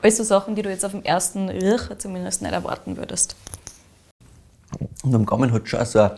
Alles 0.03 0.19
so 0.19 0.23
Sachen, 0.23 0.55
die 0.55 0.63
du 0.63 0.71
jetzt 0.71 0.85
auf 0.85 0.93
dem 0.93 1.03
ersten 1.03 1.49
Riech 1.49 1.89
zumindest 1.99 2.43
nicht 2.43 2.53
erwarten 2.53 2.97
würdest. 2.97 3.35
Und 5.03 5.15
am 5.15 5.25
Gaumen 5.27 5.53
hat 5.53 5.69
schon 5.69 5.85
so 5.85 6.01
eine, 6.01 6.17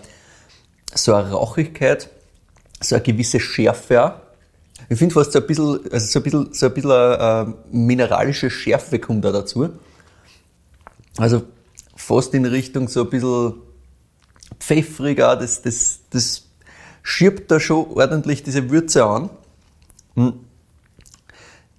so 0.94 1.14
eine 1.14 1.30
Rauchigkeit, 1.30 2.11
so 2.80 2.94
eine 2.94 3.04
gewisse 3.04 3.40
Schärfe. 3.40 4.20
Ich 4.88 4.99
finde 4.99 5.14
fast 5.14 5.32
so 5.32 5.40
ein 5.40 5.47
bisschen, 5.47 5.80
also 5.92 6.06
so 6.06 6.18
ein 6.18 6.23
bisschen, 6.23 6.52
so 6.52 6.66
ein 6.66 6.75
bisschen 6.75 6.90
eine, 6.90 7.54
mineralische 7.70 8.50
Schärfe 8.50 8.99
kommt 8.99 9.25
da 9.25 9.32
dazu. 9.32 9.70
Also 11.16 11.42
fast 11.94 12.35
in 12.35 12.44
Richtung 12.47 12.88
so 12.88 13.02
ein 13.02 13.11
bisschen 13.11 13.54
pfeffriger, 14.59 15.37
das, 15.37 15.62
das, 15.62 16.00
das 16.11 16.44
schiebt 17.02 17.50
da 17.50 17.61
schon 17.61 17.87
ordentlich 17.90 18.42
diese 18.42 18.70
Würze 18.70 19.04
an. 19.04 19.30
Hm. 20.14 20.32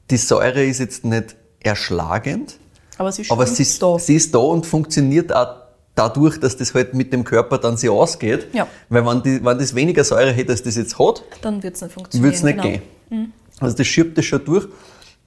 Die 0.09 0.17
Säure 0.17 0.63
ist 0.63 0.79
jetzt 0.79 1.05
nicht 1.05 1.35
erschlagend, 1.59 2.57
Aber 2.97 3.11
sie 3.11 3.21
ist 3.21 3.31
aber 3.31 3.47
sie 3.47 3.63
sie 3.63 4.15
ist 4.15 4.33
da 4.33 4.39
und 4.39 4.65
funktioniert 4.65 5.33
auch 5.33 5.60
dadurch, 5.95 6.39
dass 6.39 6.57
das 6.57 6.73
halt 6.73 6.93
mit 6.93 7.11
dem 7.13 7.23
Körper 7.23 7.57
dann 7.57 7.77
sich 7.77 7.89
ausgeht. 7.89 8.47
Ja. 8.53 8.67
Weil 8.89 9.05
wenn, 9.05 9.21
die, 9.23 9.43
wenn 9.43 9.57
das 9.57 9.75
weniger 9.75 10.03
Säure 10.03 10.31
hätte, 10.31 10.51
als 10.51 10.63
das 10.63 10.75
jetzt 10.75 10.97
hat, 10.97 11.23
Dann 11.41 11.61
wird 11.63 11.75
es 11.75 11.81
nicht 11.81 11.93
funktionieren. 11.93 12.23
würde 12.25 12.37
es 12.37 12.43
nicht 12.43 12.61
genau. 12.61 12.79
gehen. 13.09 13.33
Also 13.59 13.75
das 13.77 13.87
schiebt 13.87 14.17
das 14.17 14.25
schon 14.25 14.43
durch 14.45 14.67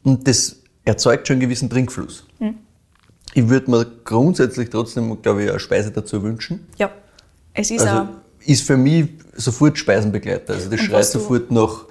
und 0.03 0.27
das 0.27 0.57
erzeugt 0.85 1.29
schon 1.29 1.35
einen 1.35 1.41
gewissen 1.43 1.71
Trinkfluss. 1.71 2.25
Hm. 2.39 2.55
Ich 3.35 3.49
würde 3.49 3.71
mir 3.71 3.87
grundsätzlich 4.05 4.71
trotzdem, 4.71 5.21
glaube 5.23 5.45
ich, 5.45 5.51
eine 5.51 5.59
Speise 5.61 5.91
dazu 5.91 6.23
wünschen. 6.23 6.67
Ja. 6.79 6.91
Es 7.53 7.71
ist 7.71 7.81
Also 7.87 8.09
ist 8.47 8.63
für 8.67 8.77
mich 8.77 9.09
sofort 9.35 9.79
Speisenbegleiter. 9.79 10.55
Also 10.55 10.69
das 10.71 10.81
schreit 10.81 11.05
sofort 11.07 11.51
nach, 11.51 11.85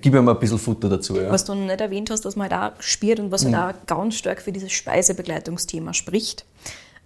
gib 0.00 0.12
mir 0.12 0.22
mal 0.22 0.32
ein 0.34 0.38
bisschen 0.38 0.58
Futter 0.58 0.88
dazu. 0.88 1.16
Ja. 1.16 1.30
was 1.30 1.44
du 1.44 1.54
noch 1.54 1.66
nicht 1.66 1.80
erwähnt 1.80 2.10
hast, 2.10 2.24
was 2.24 2.36
man 2.36 2.50
halt 2.50 2.74
auch 2.78 2.82
spürt 2.82 3.18
und 3.20 3.30
was 3.30 3.44
Mhm. 3.44 3.56
halt 3.56 3.76
auch 3.76 3.86
ganz 3.86 4.14
stark 4.16 4.40
für 4.42 4.52
dieses 4.52 4.72
Speisebegleitungsthema 4.72 5.92
spricht. 5.94 6.44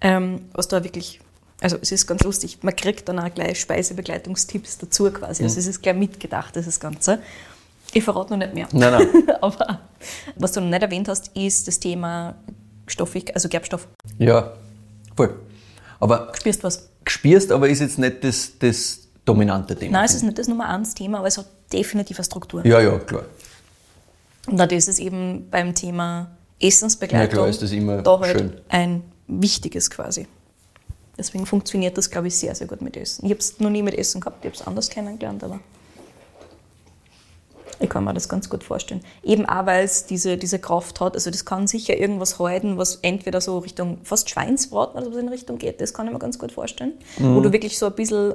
Ähm, 0.01 0.43
was 0.53 0.69
da 0.69 0.83
wirklich, 0.85 1.21
also 1.61 1.77
es 1.81 1.93
ist 1.93 2.07
ganz 2.07 2.23
lustig, 2.23 2.59
man 2.63 2.75
kriegt 2.77 3.09
dann 3.09 3.19
auch 3.19 3.33
gleich 3.33 3.61
Speisebegleitungstipps 3.61 4.79
dazu 4.79 5.11
quasi. 5.11 5.43
Mhm. 5.43 5.49
Also 5.49 5.61
es 5.61 5.67
ist 5.67 5.83
gleich 5.83 5.97
mitgedacht, 5.97 6.57
das 6.57 6.81
Ganze. 6.81 7.21
Ich 7.93 8.03
verrate 8.05 8.33
noch 8.33 8.39
nicht 8.39 8.55
mehr. 8.55 8.67
Nein, 8.73 8.93
nein. 8.93 9.37
Aber 9.41 9.81
was 10.37 10.53
du 10.53 10.61
noch 10.61 10.69
nicht 10.69 10.83
erwähnt 10.83 11.09
hast, 11.09 11.29
ist 11.37 11.69
das 11.69 11.79
Thema 11.79 12.35
stoffig, 12.87 13.33
also 13.35 13.49
Gerbstoff. 13.49 13.87
Ja, 14.19 14.53
voll. 15.17 15.35
Aber 16.01 16.33
Spürst 16.37 16.65
was? 16.65 16.89
gespierst, 17.05 17.53
aber 17.53 17.69
ist 17.69 17.81
jetzt 17.81 17.99
nicht 17.99 18.25
das, 18.25 18.53
das 18.59 19.01
dominante 19.25 19.77
Thema. 19.77 19.93
Nein, 19.99 20.05
es 20.07 20.15
ist 20.15 20.23
nicht 20.23 20.39
das 20.39 20.49
Nummer 20.49 20.69
eins 20.69 20.95
Thema, 20.95 21.19
aber 21.19 21.29
es 21.29 21.39
hat 21.39 21.47
definitiv 21.73 22.19
eine 22.19 22.25
Struktur. 22.25 22.65
Ja, 22.67 22.81
ja, 22.81 22.99
klar. 22.99 23.25
Und 24.47 24.57
dann 24.59 24.69
ist 24.71 24.89
es 24.89 24.99
eben 24.99 25.49
beim 25.51 25.75
Thema 25.75 26.31
Essensbegleitung 26.61 27.29
Ja, 27.31 27.35
klar, 27.35 27.49
ist 27.49 27.63
das 27.63 27.73
immer 27.73 28.03
da 28.03 28.19
halt 28.21 28.39
schön. 28.39 28.53
ein 28.69 29.03
wichtiges 29.27 29.91
quasi. 29.91 30.27
Deswegen 31.17 31.47
funktioniert 31.47 31.97
das, 31.97 32.11
glaube 32.11 32.27
ich, 32.29 32.37
sehr, 32.37 32.55
sehr 32.55 32.67
gut 32.67 32.83
mit 32.83 32.97
Essen. 32.97 33.25
Ich 33.25 33.31
habe 33.31 33.39
es 33.39 33.61
noch 33.61 33.71
nie 33.71 33.83
mit 33.83 33.95
Essen 33.95 34.21
gehabt, 34.21 34.45
ich 34.45 34.51
habe 34.51 34.57
es 34.61 34.67
anders 34.67 34.91
kennengelernt, 34.91 35.45
aber 35.45 35.61
ich 37.81 37.89
kann 37.91 38.05
mir 38.05 38.15
das 38.15 38.29
ganz 38.29 38.49
gut 38.49 38.63
vorstellen. 38.63 39.01
Eben 39.23 39.47
auch, 39.47 39.67
weil 39.67 39.85
es 39.85 40.07
diese, 40.07 40.37
diese 40.37 40.59
Kraft 40.59 41.01
hat. 41.01 41.15
Also 41.15 41.31
das 41.31 41.45
kann 41.45 41.67
sicher 41.67 41.97
irgendwas 41.97 42.39
halten, 42.39 42.79
was 42.79 42.97
entweder 43.03 43.41
so 43.41 43.59
Richtung 43.59 43.99
fast 44.05 44.31
Schweinsbraten 44.31 45.01
oder 45.03 45.13
so 45.13 45.19
in 45.19 45.29
Richtung 45.29 45.59
geht. 45.59 45.81
Das 45.81 45.93
kann 45.93 46.07
ich 46.07 46.13
mir 46.13 46.19
ganz 46.19 46.39
gut 46.39 46.53
vorstellen. 46.53 46.93
Mhm. 47.19 47.35
Wo 47.37 47.41
du 47.41 47.53
wirklich 47.53 47.77
so 47.79 47.87
ein 47.87 47.93
bisschen 47.95 48.35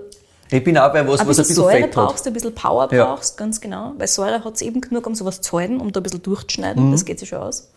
Ich 0.52 0.64
bin 0.64 0.78
auch 0.78 0.92
bei 0.92 1.08
was, 1.08 1.22
ein 1.22 1.28
was 1.28 1.38
ein 1.38 1.42
bisschen 1.44 1.56
Säure 1.56 1.72
Fett 1.72 1.84
hat. 1.84 1.92
brauchst, 1.92 2.28
ein 2.28 2.34
bisschen 2.34 2.54
Power 2.54 2.94
Ja. 2.94 3.06
brauchst, 3.06 3.38
ganz 3.38 3.62
genau. 3.62 3.94
Weil 3.98 4.08
Säure 4.08 4.44
hat 4.44 4.56
es 4.56 4.62
eben 4.62 4.82
genug, 4.82 5.08
um 5.08 5.16
sowas 5.16 5.40
zu 5.42 5.58
halten, 5.58 5.80
um 5.80 5.92
da 5.92 6.00
ein 6.02 6.04
bisschen 6.04 6.22
durchzuschneiden. 6.22 6.88
Mhm. 6.88 6.92
Das 6.92 7.06
geht 7.06 7.20
sich 7.20 7.30
schon 7.30 7.40
aus. 7.40 7.70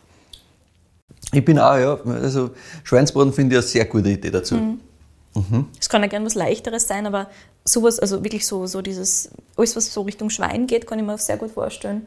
Ich 1.30 1.44
bin 1.44 1.58
auch, 1.58 1.76
ja. 1.76 1.98
Also 2.04 2.50
Schweinsbraten 2.84 3.32
finde 3.32 3.54
ich 3.56 3.58
eine 3.62 3.66
sehr 3.68 3.84
gute 3.84 4.08
Idee 4.10 4.30
dazu. 4.30 4.56
Mhm. 4.56 4.80
Es 5.80 5.88
kann 5.88 6.02
ja 6.02 6.08
gern 6.08 6.24
was 6.26 6.34
Leichteres 6.34 6.86
sein, 6.86 7.06
aber 7.06 7.30
sowas, 7.64 7.98
also 7.98 8.22
wirklich 8.22 8.46
so, 8.46 8.66
so 8.66 8.82
dieses, 8.82 9.30
alles 9.56 9.76
was 9.76 9.92
so 9.92 10.02
Richtung 10.02 10.28
Schwein 10.28 10.66
geht, 10.66 10.86
kann 10.86 10.98
ich 10.98 11.04
mir 11.06 11.16
sehr 11.16 11.36
gut 11.38 11.52
vorstellen. 11.52 12.02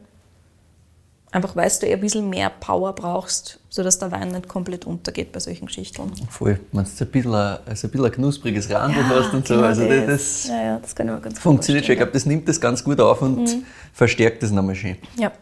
Einfach 1.32 1.56
weil 1.56 1.68
du 1.80 1.86
eher 1.86 1.96
ein 1.96 2.00
bisschen 2.00 2.30
mehr 2.30 2.50
Power 2.50 2.94
brauchst, 2.94 3.58
sodass 3.68 3.98
der 3.98 4.12
Wein 4.12 4.28
nicht 4.30 4.46
komplett 4.48 4.86
untergeht 4.86 5.32
bei 5.32 5.40
solchen 5.40 5.66
Geschichten. 5.66 6.10
Voll. 6.30 6.60
Wenn 6.72 6.84
du 6.84 6.88
ein 7.04 7.10
bisschen, 7.10 7.34
ein- 7.34 7.58
also 7.66 7.88
ein 7.88 7.90
bisschen 7.90 8.06
ein 8.06 8.12
knuspriges 8.12 8.70
Randel 8.70 9.04
hast 9.08 9.34
und 9.34 9.46
so. 9.46 9.54
genau 9.56 9.66
Also 9.66 9.86
das, 9.88 10.06
das 10.06 10.48
ja, 10.48 10.62
ja, 10.62 10.78
das 10.78 10.94
kann 10.94 11.08
ich 11.08 11.14
mir 11.14 11.20
ganz 11.20 11.34
gut 11.34 11.42
funktioniert 11.42 11.84
schon. 11.84 11.92
Ich 11.94 11.98
glaube, 11.98 12.12
das 12.12 12.26
nimmt 12.26 12.48
das 12.48 12.60
ganz 12.60 12.84
gut 12.84 13.00
auf 13.00 13.20
und 13.22 13.56
verstärkt 13.92 14.44
das 14.44 14.52
nochmal 14.52 14.76
schön. 14.76 14.96
Ja. 15.18 15.32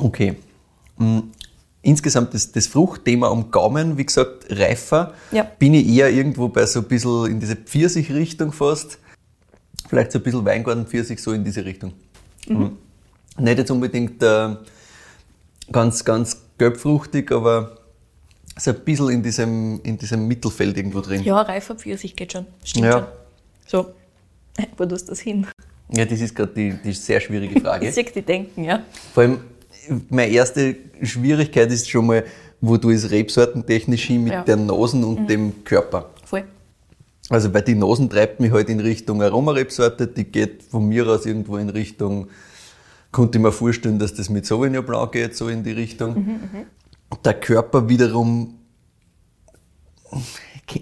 Okay. 0.00 0.34
Insgesamt 1.82 2.34
das, 2.34 2.52
das 2.52 2.66
Fruchtthema 2.66 3.28
am 3.30 3.50
Gaumen, 3.50 3.96
wie 3.96 4.04
gesagt, 4.04 4.46
reifer, 4.50 5.14
Ja. 5.32 5.44
bin 5.58 5.72
ich 5.74 5.88
eher 5.88 6.10
irgendwo 6.10 6.48
bei 6.48 6.66
so 6.66 6.80
ein 6.80 6.84
bisschen 6.86 7.26
in 7.26 7.40
diese 7.40 7.56
Pfirsich-Richtung 7.56 8.52
fast. 8.52 8.98
Vielleicht 9.88 10.12
so 10.12 10.18
ein 10.18 10.22
bisschen 10.22 10.44
Weingarten-Pfirsich, 10.44 11.22
so 11.22 11.32
in 11.32 11.42
diese 11.42 11.64
Richtung. 11.64 11.94
Mhm. 12.46 12.76
Nicht 13.38 13.58
jetzt 13.58 13.70
unbedingt 13.70 14.22
äh, 14.22 14.56
ganz, 15.72 16.04
ganz 16.04 16.42
gelbfruchtig, 16.58 17.32
aber 17.32 17.78
so 18.58 18.70
ein 18.72 18.80
bisschen 18.84 19.08
in 19.08 19.22
diesem, 19.22 19.80
in 19.82 19.96
diesem 19.96 20.28
Mittelfeld 20.28 20.76
irgendwo 20.76 21.00
drin. 21.00 21.22
ja, 21.22 21.40
reifer 21.40 21.74
Pfirsich 21.76 22.14
geht 22.14 22.32
schon. 22.32 22.46
Stimmt 22.62 22.86
Ja. 22.86 22.92
schon. 22.92 23.06
So, 23.66 23.94
wo 24.76 24.84
tust 24.84 25.06
du 25.08 25.12
das 25.12 25.20
hin? 25.20 25.46
Ja, 25.92 26.04
das 26.04 26.20
ist 26.20 26.34
gerade 26.36 26.52
die, 26.54 26.74
die 26.84 26.92
sehr 26.92 27.20
schwierige 27.20 27.58
Frage. 27.62 27.88
Ich 27.88 27.94
sehe 27.94 28.04
die 28.04 28.22
denken, 28.22 28.64
ja. 28.64 28.82
Vor 29.14 29.22
allem, 29.22 29.38
meine 30.08 30.32
erste 30.32 30.76
Schwierigkeit 31.02 31.70
ist 31.72 31.88
schon 31.90 32.06
mal, 32.06 32.24
wo 32.60 32.76
du 32.76 32.90
es 32.90 33.10
rebsortentechnisch 33.10 34.04
hin 34.04 34.24
mit 34.24 34.32
Ja. 34.32 34.42
der 34.42 34.56
Nasen 34.56 35.02
und 35.04 35.26
dem 35.28 35.64
Körper. 35.64 36.10
Voll. 36.24 36.44
Also, 37.28 37.52
weil 37.54 37.62
die 37.62 37.74
Nasen 37.74 38.10
treibt 38.10 38.40
mich 38.40 38.52
halt 38.52 38.68
in 38.68 38.80
Richtung 38.80 39.22
Aromarebsorte, 39.22 40.06
die 40.06 40.24
geht 40.24 40.62
von 40.64 40.86
mir 40.86 41.06
aus 41.06 41.26
irgendwo 41.26 41.56
in 41.58 41.68
Richtung, 41.70 42.28
konnte 43.12 43.38
ich 43.38 43.42
mir 43.42 43.52
vorstellen, 43.52 43.98
dass 43.98 44.12
das 44.14 44.28
mit 44.28 44.46
Sauvignon 44.46 44.84
Blanc 44.84 45.12
geht, 45.12 45.36
so 45.36 45.48
in 45.48 45.62
die 45.62 45.72
Richtung. 45.72 46.40
Der 47.24 47.34
Körper 47.34 47.88
wiederum, 47.88 48.54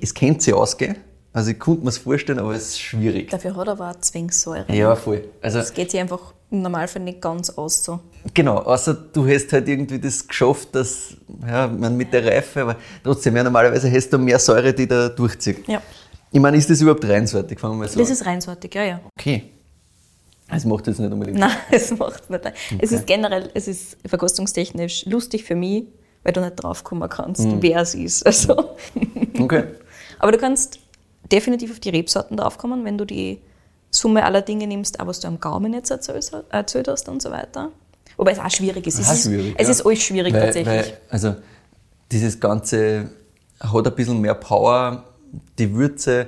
es 0.00 0.12
kennt 0.14 0.42
sich 0.42 0.54
ausgehen. 0.54 0.96
Also, 1.38 1.50
ich 1.52 1.58
konnte 1.58 1.82
mir 1.84 1.90
es 1.90 1.98
vorstellen, 1.98 2.38
aber 2.40 2.52
es 2.54 2.68
ist 2.70 2.80
schwierig. 2.80 3.30
Dafür 3.30 3.54
hat 3.56 3.68
er 3.68 3.72
aber 3.72 3.90
auch 3.90 4.00
Zwängssäure. 4.00 4.64
Ja, 4.72 4.96
voll. 4.96 5.24
Also, 5.40 5.58
Das 5.58 5.72
geht 5.72 5.90
sich 5.90 6.00
einfach 6.00 6.32
im 6.50 6.62
Normalfall 6.62 7.02
nicht 7.02 7.20
ganz 7.20 7.50
aus 7.50 7.84
so. 7.84 8.00
Genau, 8.34 8.56
außer 8.56 8.94
du 9.12 9.26
hast 9.28 9.52
halt 9.52 9.68
irgendwie 9.68 9.98
das 10.00 10.26
geschafft, 10.26 10.68
dass, 10.74 11.14
ja, 11.46 11.66
man 11.68 11.96
mit 11.96 12.12
der 12.12 12.24
Reife, 12.26 12.62
aber 12.62 12.76
trotzdem, 13.04 13.36
ja, 13.36 13.44
normalerweise 13.44 13.90
hast 13.92 14.12
du 14.12 14.18
mehr 14.18 14.38
Säure, 14.38 14.72
die 14.74 14.88
da 14.88 15.08
durchzieht. 15.10 15.68
Ja. 15.68 15.80
Ich 16.32 16.40
meine, 16.40 16.56
ist 16.56 16.68
das 16.68 16.80
überhaupt 16.80 17.04
reinsortig, 17.06 17.60
fangen 17.60 17.74
wir 17.74 17.78
mal 17.84 17.88
so 17.88 17.98
Das 18.00 18.08
an. 18.08 18.12
ist 18.14 18.26
reinsortig, 18.26 18.74
ja, 18.74 18.82
ja. 18.84 19.00
Okay. 19.18 19.44
Das 20.50 20.64
macht 20.64 20.86
jetzt 20.86 20.98
nicht 20.98 21.12
unbedingt. 21.12 21.38
Nein, 21.38 21.50
es 21.70 21.90
macht 21.96 22.28
nicht. 22.30 22.42
Es 22.80 22.90
ist 22.92 23.06
generell, 23.06 23.50
es 23.54 23.68
ist 23.68 23.96
verkostungstechnisch 24.06 25.04
lustig 25.06 25.44
für 25.44 25.54
mich, 25.54 25.84
weil 26.24 26.32
du 26.32 26.40
nicht 26.40 26.56
draufkommen 26.56 27.08
kannst, 27.08 27.42
Mhm. 27.44 27.62
wer 27.62 27.82
es 27.82 27.94
ist. 27.94 28.26
Also. 28.26 28.70
Okay. 29.38 29.64
Aber 30.18 30.32
du 30.32 30.38
kannst 30.38 30.80
definitiv 31.32 31.72
auf 31.72 31.80
die 31.80 31.90
Rebsorten 31.90 32.36
draufkommen, 32.36 32.84
wenn 32.84 32.98
du 32.98 33.04
die 33.04 33.40
Summe 33.90 34.24
aller 34.24 34.42
Dinge 34.42 34.66
nimmst, 34.66 35.00
auch 35.00 35.06
was 35.06 35.20
du 35.20 35.28
am 35.28 35.40
Gaumen 35.40 35.72
jetzt 35.72 35.90
erzählt 35.90 36.30
erzählt 36.50 36.88
hast 36.88 37.08
und 37.08 37.22
so 37.22 37.30
weiter. 37.30 37.70
Wobei 38.16 38.32
es 38.32 38.38
auch 38.38 38.50
schwierig 38.50 38.86
ist. 38.86 38.98
Es, 38.98 39.08
Auch 39.08 39.12
ist, 39.12 39.24
schwierig, 39.24 39.54
es 39.56 39.68
ja. 39.68 39.72
ist 39.72 39.86
alles 39.86 40.02
schwierig 40.02 40.34
Weil, 40.34 40.40
tatsächlich. 40.42 40.74
Weil, 40.74 40.98
also, 41.08 41.36
dieses 42.10 42.38
Ganze 42.40 43.10
hat 43.60 43.86
ein 43.86 43.94
bisschen 43.94 44.20
mehr 44.20 44.34
Power, 44.34 45.04
die 45.58 45.72
Würze, 45.74 46.26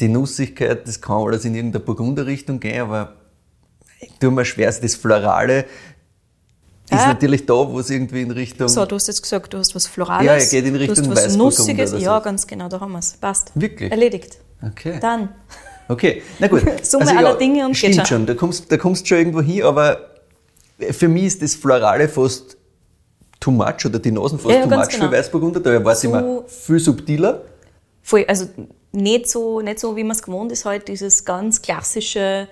die 0.00 0.08
Nussigkeit, 0.08 0.86
das 0.88 1.00
kann 1.00 1.22
alles 1.22 1.44
in 1.44 1.54
irgendeine 1.54 1.84
Burgunderrichtung 1.84 2.60
gehen, 2.60 2.80
aber 2.80 3.14
ich 4.00 4.12
tue 4.20 4.30
mir 4.30 4.44
schwer, 4.44 4.72
das 4.72 4.94
Florale 4.94 5.66
ist 6.90 7.00
Ah. 7.04 7.08
natürlich 7.08 7.44
da, 7.46 7.54
wo 7.54 7.78
es 7.80 7.90
irgendwie 7.90 8.22
in 8.22 8.30
Richtung. 8.30 8.68
so, 8.68 8.84
du 8.86 8.94
hast 8.96 9.06
jetzt 9.08 9.22
gesagt, 9.22 9.52
du 9.52 9.58
hast 9.58 9.74
was 9.74 9.86
Florales. 9.86 10.26
Ja, 10.26 10.32
er 10.34 10.46
geht 10.46 10.64
in 10.66 10.74
du 10.74 10.80
Richtung 10.80 11.10
hast 11.10 11.24
was 11.26 11.36
Nussiges. 11.36 11.90
so. 11.90 11.96
Ja, 11.98 12.18
ganz 12.20 12.46
genau, 12.46 12.68
da 12.68 12.80
haben 12.80 12.92
wir 12.92 12.98
es. 12.98 13.12
Passt. 13.12 13.52
Wirklich? 13.54 13.90
Erledigt. 13.90 14.38
Okay. 14.64 14.98
Dann. 15.00 15.28
Okay, 15.88 16.22
na 16.38 16.48
gut. 16.48 16.62
Also 16.66 16.98
Summe 16.98 17.16
aller 17.18 17.36
Dinge 17.36 17.64
und 17.66 17.72
geht 17.72 17.78
stimmt 17.78 17.96
schon. 17.96 18.06
schon. 18.06 18.26
Da 18.26 18.34
kommst, 18.34 18.70
da 18.70 18.76
kommst 18.76 19.06
schon 19.08 19.18
irgendwo 19.18 19.40
hin, 19.40 19.62
aber 19.62 19.98
für 20.90 21.08
mich 21.08 21.24
ist 21.24 21.42
das 21.42 21.54
Florale 21.54 22.08
fast 22.08 22.56
too 23.40 23.50
much 23.50 23.84
oder 23.86 23.98
die 23.98 24.10
Nasen 24.10 24.38
fast 24.38 24.50
Ja, 24.54 24.60
ja, 24.60 24.66
too 24.66 24.76
much 24.76 24.88
genau. 24.88 25.04
für 25.06 25.12
Weißburgunder. 25.12 25.60
Da 25.60 25.84
war 25.84 25.92
es 25.92 26.00
So- 26.02 26.08
immer 26.08 26.42
viel 26.46 26.78
subtiler. 26.80 27.42
Voll, 28.02 28.24
also 28.28 28.46
nicht 28.92 29.28
so, 29.28 29.60
nicht 29.60 29.78
so, 29.78 29.94
wie 29.96 30.02
man 30.04 30.12
es 30.16 30.22
gewohnt 30.22 30.50
ist, 30.52 30.64
halt 30.64 30.88
dieses 30.88 31.24
ganz 31.24 31.60
klassische, 31.62 32.48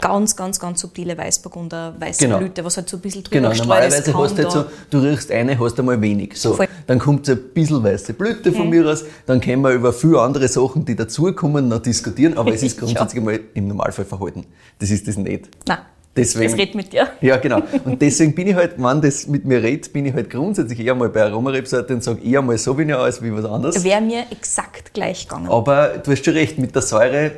ganz, 0.00 0.34
ganz, 0.36 0.58
ganz 0.58 0.80
subtile 0.80 1.16
Weißburgunder, 1.16 1.94
weiße 1.98 2.24
Genau. 2.24 2.38
Blüte, 2.38 2.64
was 2.64 2.76
halt 2.76 2.88
so 2.88 2.96
ein 2.96 3.00
bisschen 3.00 3.22
drüber 3.22 3.36
Genau, 3.36 3.48
gestreut 3.50 3.64
ist. 3.84 4.06
normalerweise 4.08 4.14
hast 4.18 4.38
du 4.38 4.42
halt 4.42 4.52
so, 4.52 4.64
du 4.90 4.98
riechst 4.98 5.30
eine, 5.30 5.58
hast 5.58 5.78
einmal 5.78 6.00
wenig. 6.00 6.36
So, 6.36 6.54
Voll. 6.54 6.66
dann 6.86 6.98
kommt 6.98 7.26
so 7.26 7.32
ein 7.32 7.38
bisschen 7.54 7.82
weiße 7.84 8.14
Blüte 8.14 8.50
Mhm. 8.50 8.54
von 8.54 8.70
mir 8.70 8.86
aus, 8.90 9.04
dann 9.26 9.40
können 9.40 9.62
wir 9.62 9.70
über 9.70 9.92
viele 9.92 10.20
andere 10.20 10.48
Sachen, 10.48 10.84
die 10.84 10.96
dazukommen, 10.96 11.68
noch 11.68 11.80
diskutieren, 11.80 12.36
aber 12.36 12.52
es 12.52 12.62
ist 12.64 12.78
grundsätzlich 12.78 13.18
einmal 13.20 13.40
im 13.54 13.68
Normalfall 13.68 14.04
verhalten. 14.04 14.44
Das 14.78 14.90
ist 14.90 15.06
das 15.06 15.16
nicht. 15.16 15.48
Nein, 15.68 15.78
Deswegen- 16.16 16.50
das 16.50 16.58
redet 16.58 16.74
mit 16.74 16.92
dir. 16.92 17.08
Ja, 17.20 17.36
genau. 17.36 17.62
Und 17.84 18.02
deswegen 18.02 18.34
bin 18.34 18.48
ich 18.48 18.54
halt, 18.54 18.74
wenn 18.78 19.00
das 19.00 19.26
mit 19.28 19.44
mir 19.44 19.62
redet, 19.62 19.92
bin 19.92 20.04
ich 20.06 20.12
halt 20.14 20.28
grundsätzlich 20.30 20.80
eher 20.80 20.94
mal 20.94 21.08
bei 21.10 21.22
Aromarebsorte 21.22 21.94
und 21.94 22.02
sage 22.02 22.22
eher 22.22 22.42
mal 22.42 22.58
Sauvignon 22.58 22.98
als 23.00 23.22
wie 23.22 23.32
was 23.32 23.44
anderes. 23.44 23.82
Wäre 23.84 24.00
mir 24.00 24.24
exakt 24.30 24.92
gleich 24.94 25.28
gegangen. 25.28 25.48
Aber 25.48 25.98
du 25.98 26.10
hast 26.10 26.24
schon 26.24 26.34
recht, 26.34 26.58
mit 26.58 26.74
der 26.74 26.82
Säure, 26.82 27.30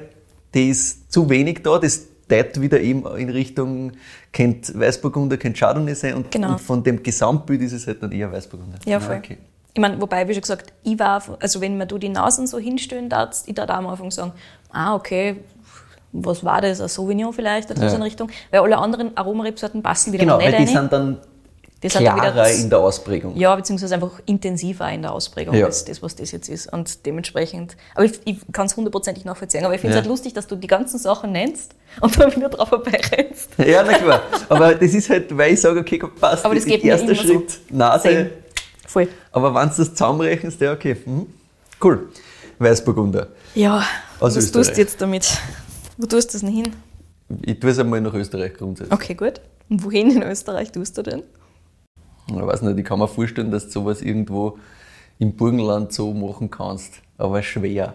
die 0.54 0.70
ist 0.70 1.12
zu 1.12 1.28
wenig 1.30 1.60
da, 1.62 1.78
das 1.78 2.00
teilt 2.28 2.60
wieder 2.60 2.80
eben 2.80 3.04
in 3.16 3.30
Richtung, 3.30 3.92
kennt 4.32 4.78
Weißburgunder, 4.78 5.36
kennt 5.36 5.56
Chardonnay 5.58 5.94
sein 5.94 6.14
und, 6.14 6.30
Genau. 6.30 6.52
und 6.52 6.60
von 6.60 6.82
dem 6.82 7.02
Gesamtbild 7.02 7.62
ist 7.62 7.72
es 7.72 7.86
halt 7.86 8.02
dann 8.02 8.12
eher 8.12 8.30
Weißburgunder. 8.32 8.78
Ja, 8.86 9.00
voll. 9.00 9.16
okay. 9.16 9.38
Ich 9.76 9.80
meine, 9.80 10.00
wobei, 10.00 10.26
wie 10.28 10.32
schon 10.34 10.42
gesagt, 10.42 10.72
ich 10.84 10.98
war, 10.98 11.20
also 11.40 11.60
wenn 11.60 11.76
mir 11.76 11.86
du 11.86 11.98
die 11.98 12.08
Nasen 12.08 12.46
so 12.46 12.58
hinstellen 12.58 13.08
darfst, 13.08 13.48
ich 13.48 13.54
darf 13.54 13.68
am 13.70 13.86
Anfang 13.88 14.10
sagen, 14.10 14.32
ah, 14.70 14.94
okay, 14.94 15.36
was 16.12 16.44
war 16.44 16.60
das, 16.60 16.80
ein 16.80 16.86
Sauvignon 16.88 17.32
vielleicht, 17.32 17.70
oder 17.72 17.80
so 17.80 17.86
Ja. 17.86 17.94
in 17.96 18.02
Richtung, 18.02 18.30
weil 18.52 18.60
alle 18.60 18.78
anderen 18.78 19.16
Aromarebsorten 19.16 19.82
passen 19.82 20.12
wieder 20.12 20.22
Genau, 20.24 20.36
mal 20.36 20.44
weil 20.44 20.50
nicht 20.60 20.70
die 20.70 20.74
rein. 20.76 20.82
sind 20.82 20.92
dann 20.92 21.18
Dann 21.92 22.02
klarer 22.04 22.32
wieder- 22.32 22.50
in 22.50 22.70
der 22.70 22.78
Ausprägung. 22.78 23.36
Ja, 23.36 23.54
beziehungsweise 23.54 23.94
einfach 23.94 24.20
intensiver 24.26 24.90
in 24.90 25.02
der 25.02 25.12
Ausprägung 25.12 25.54
Ja. 25.54 25.66
als 25.66 25.84
das, 25.84 26.02
was 26.02 26.16
das 26.16 26.32
jetzt 26.32 26.48
ist. 26.48 26.72
Und 26.72 27.04
dementsprechend, 27.06 27.76
aber 27.94 28.04
ich, 28.06 28.12
ich 28.24 28.38
kann 28.52 28.66
es 28.66 28.76
hundertprozentig 28.76 29.24
nachvollziehen. 29.24 29.64
Aber 29.64 29.74
ich 29.74 29.80
finde 29.80 29.92
es 29.92 29.96
Ja. 29.96 30.02
halt 30.02 30.08
lustig, 30.10 30.32
dass 30.32 30.46
du 30.46 30.56
die 30.56 30.66
ganzen 30.66 30.98
Sachen 30.98 31.32
nennst 31.32 31.74
und 32.00 32.18
dann 32.18 32.34
wieder 32.34 32.48
drauf 32.48 32.68
vorbeirennst. 32.70 33.50
Ja, 33.58 33.82
na 33.86 33.92
klar. 33.98 34.22
Aber 34.48 34.74
das 34.74 34.94
ist 34.94 35.10
halt, 35.10 35.36
weil 35.36 35.52
ich 35.54 35.60
sage, 35.60 35.80
okay, 35.80 35.98
passt, 36.18 36.44
Aber 36.44 36.54
das 36.54 36.64
geht 36.64 36.82
mir 36.82 36.90
erster 36.90 37.08
immer 37.08 37.16
so. 37.16 37.22
Schritt, 37.28 37.60
Nase, 37.70 38.08
Same. 38.08 38.30
Voll. 38.86 39.08
aber 39.32 39.54
wenn 39.54 39.68
du 39.68 39.74
das 39.76 39.90
zusammenrechnest, 39.90 40.60
ja, 40.60 40.72
okay. 40.72 40.96
Mhm. 41.04 41.26
Cool. 41.82 42.08
Weißburgunder. 42.58 43.28
Ja, 43.54 43.78
Aus 44.20 44.36
was 44.36 44.50
tust 44.50 44.56
Österreich. 44.56 44.74
du 44.74 44.80
jetzt 44.80 45.00
damit? 45.02 45.38
Wo 45.98 46.06
tust 46.06 46.28
du 46.30 46.32
das 46.34 46.40
denn 46.42 46.50
hin? 46.54 46.72
Ich 47.42 47.58
tue 47.58 47.70
es 47.70 47.78
einmal 47.78 48.00
nach 48.00 48.14
Österreich 48.14 48.54
grundsätzlich. 48.54 48.92
Okay, 48.92 49.14
gut. 49.14 49.40
Und 49.68 49.82
wohin 49.84 50.10
in 50.10 50.22
Österreich 50.22 50.70
tust 50.72 50.96
du 50.98 51.02
denn? 51.02 51.22
Ich 52.28 52.34
weiß 52.34 52.62
nicht, 52.62 52.78
ich 52.78 52.84
kann 52.84 52.98
mir 52.98 53.08
vorstellen, 53.08 53.50
dass 53.50 53.66
du 53.66 53.70
sowas 53.70 54.02
irgendwo 54.02 54.58
im 55.18 55.34
Burgenland 55.34 55.92
so 55.92 56.12
machen 56.12 56.50
kannst, 56.50 56.94
aber 57.18 57.42
schwer. 57.42 57.94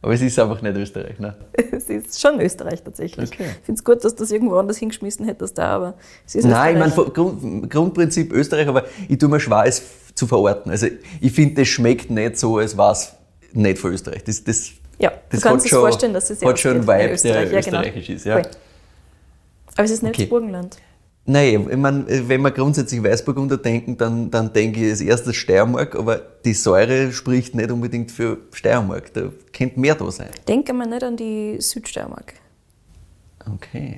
Aber 0.00 0.14
es 0.14 0.20
ist 0.20 0.36
einfach 0.38 0.60
nicht 0.62 0.76
Österreich, 0.76 1.18
ne? 1.20 1.36
Es 1.72 1.88
ist 1.88 2.20
schon 2.20 2.40
Österreich 2.40 2.82
tatsächlich. 2.82 3.30
Okay. 3.32 3.44
Ich 3.60 3.64
finde 3.66 3.78
es 3.78 3.84
gut, 3.84 4.04
dass 4.04 4.14
du 4.14 4.24
das 4.24 4.32
irgendwo 4.32 4.56
anders 4.56 4.78
hingeschmissen 4.78 5.24
hättest, 5.26 5.56
da, 5.58 5.68
aber 5.76 5.94
es 6.26 6.34
ist 6.34 6.44
Nein, 6.44 6.74
ich 6.76 6.80
meine, 6.96 7.10
Grund, 7.10 7.70
Grundprinzip 7.70 8.32
Österreich, 8.32 8.66
aber 8.66 8.84
ich 9.08 9.18
tue 9.18 9.28
mir 9.28 9.38
schwer, 9.38 9.64
es 9.64 9.82
zu 10.14 10.26
verorten. 10.26 10.70
Also 10.72 10.88
ich 11.20 11.32
finde, 11.32 11.54
das 11.56 11.68
schmeckt 11.68 12.10
nicht 12.10 12.36
so, 12.36 12.58
als 12.58 12.76
war 12.76 12.92
es 12.92 13.12
nicht 13.52 13.78
von 13.78 13.92
Österreich. 13.92 14.24
Das, 14.24 14.42
das, 14.42 14.72
Ja, 14.98 15.12
das 15.30 15.40
du 15.40 15.48
kannst 15.48 15.66
dir 15.66 15.70
vorstellen, 15.76 16.14
dass 16.14 16.30
es 16.30 16.42
hat 16.44 16.58
schon 16.58 16.72
einen 16.72 16.82
Vibe, 16.82 17.16
der 17.22 17.34
Ja, 17.34 17.44
genau. 17.44 17.58
österreichisch 17.58 18.10
ist. 18.10 18.24
Ja. 18.26 18.40
Voll. 18.40 18.50
Aber 19.76 19.84
es 19.84 19.90
ist 19.90 20.02
nicht 20.02 20.14
Okay. 20.14 20.22
das 20.22 20.30
Burgenland. 20.30 20.76
Nein, 21.24 21.68
ich 21.70 21.76
mein, 21.76 22.04
wenn 22.28 22.40
wir 22.42 22.50
grundsätzlich 22.50 23.02
Weißburgunder 23.02 23.56
denken, 23.56 23.96
dann, 23.96 24.28
dann 24.30 24.52
denke 24.52 24.80
ich 24.84 24.90
als 24.90 25.00
erstes 25.00 25.36
Steiermark, 25.36 25.94
aber 25.94 26.20
die 26.44 26.52
Säure 26.52 27.12
spricht 27.12 27.54
nicht 27.54 27.70
unbedingt 27.70 28.10
für 28.10 28.38
Steiermark. 28.52 29.12
Da 29.14 29.22
könnte 29.56 29.78
mehr 29.78 29.94
da 29.94 30.10
sein. 30.10 30.30
Denke 30.48 30.72
mal 30.72 30.88
nicht 30.88 31.04
an 31.04 31.16
die 31.16 31.56
Südsteiermark. 31.60 32.34
Okay. 33.54 33.96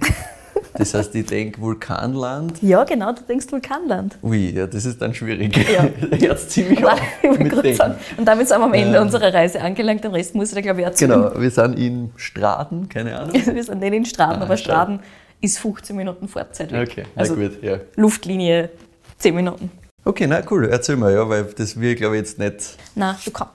Das 0.77 0.93
heißt, 0.93 1.15
ich 1.15 1.27
denke 1.27 1.61
Vulkanland. 1.61 2.61
Ja, 2.63 2.85
genau, 2.85 3.13
du 3.13 3.23
denkst 3.23 3.47
Vulkanland. 3.51 4.19
Ui, 4.23 4.51
ja, 4.51 4.67
das 4.67 4.85
ist 4.85 5.01
dann 5.01 5.15
schwierig. 5.15 5.57
Ja. 5.73 5.89
Jetzt 6.17 6.51
ziemlich 6.51 6.85
auf 6.85 6.99
mit 7.23 7.77
sagen. 7.77 7.95
Und 8.17 8.27
damit 8.27 8.49
sind 8.49 8.59
wir 8.59 8.65
am 8.65 8.75
Ende 8.75 8.95
Ja. 8.95 9.03
unserer 9.03 9.33
Reise 9.33 9.61
angelangt. 9.63 10.03
Den 10.05 10.11
Rest 10.13 10.35
muss 10.35 10.49
ich 10.49 10.55
dir, 10.57 10.63
glaube 10.63 10.81
ich, 10.81 10.87
erzählen. 10.87 11.11
Genau, 11.13 11.41
wir 11.41 11.51
sind 11.51 11.79
in 11.79 12.11
Straden, 12.17 12.89
keine 12.89 13.19
Ahnung. 13.19 13.35
Wir 13.55 13.63
sind 13.65 13.81
nicht 13.81 13.93
in 13.95 14.05
Straden, 14.05 14.43
Ah, 14.43 14.45
aber 14.45 14.57
Straden. 14.57 14.97
Straden 14.99 15.24
ist 15.45 15.59
15 15.59 15.95
Minuten 15.97 16.29
Fahrzeit 16.29 16.73
weg. 16.73 16.89
Okay, 16.91 17.05
na 17.15 17.21
also 17.23 17.37
gut, 17.37 17.63
ja. 17.63 17.79
Luftlinie 17.97 18.71
10 19.19 19.35
Minuten. 19.35 19.71
Okay, 20.05 20.27
na 20.27 20.43
cool, 20.51 20.69
erzähl 20.69 20.97
mal, 20.97 21.13
ja, 21.13 21.29
weil 21.29 21.45
das 21.45 21.81
wir, 21.81 21.95
glaube 21.95 22.17
ich, 22.17 22.21
jetzt 22.21 22.39
nicht. 22.39 22.77
Na, 22.95 23.19
du 23.25 23.31
kannst, 23.31 23.55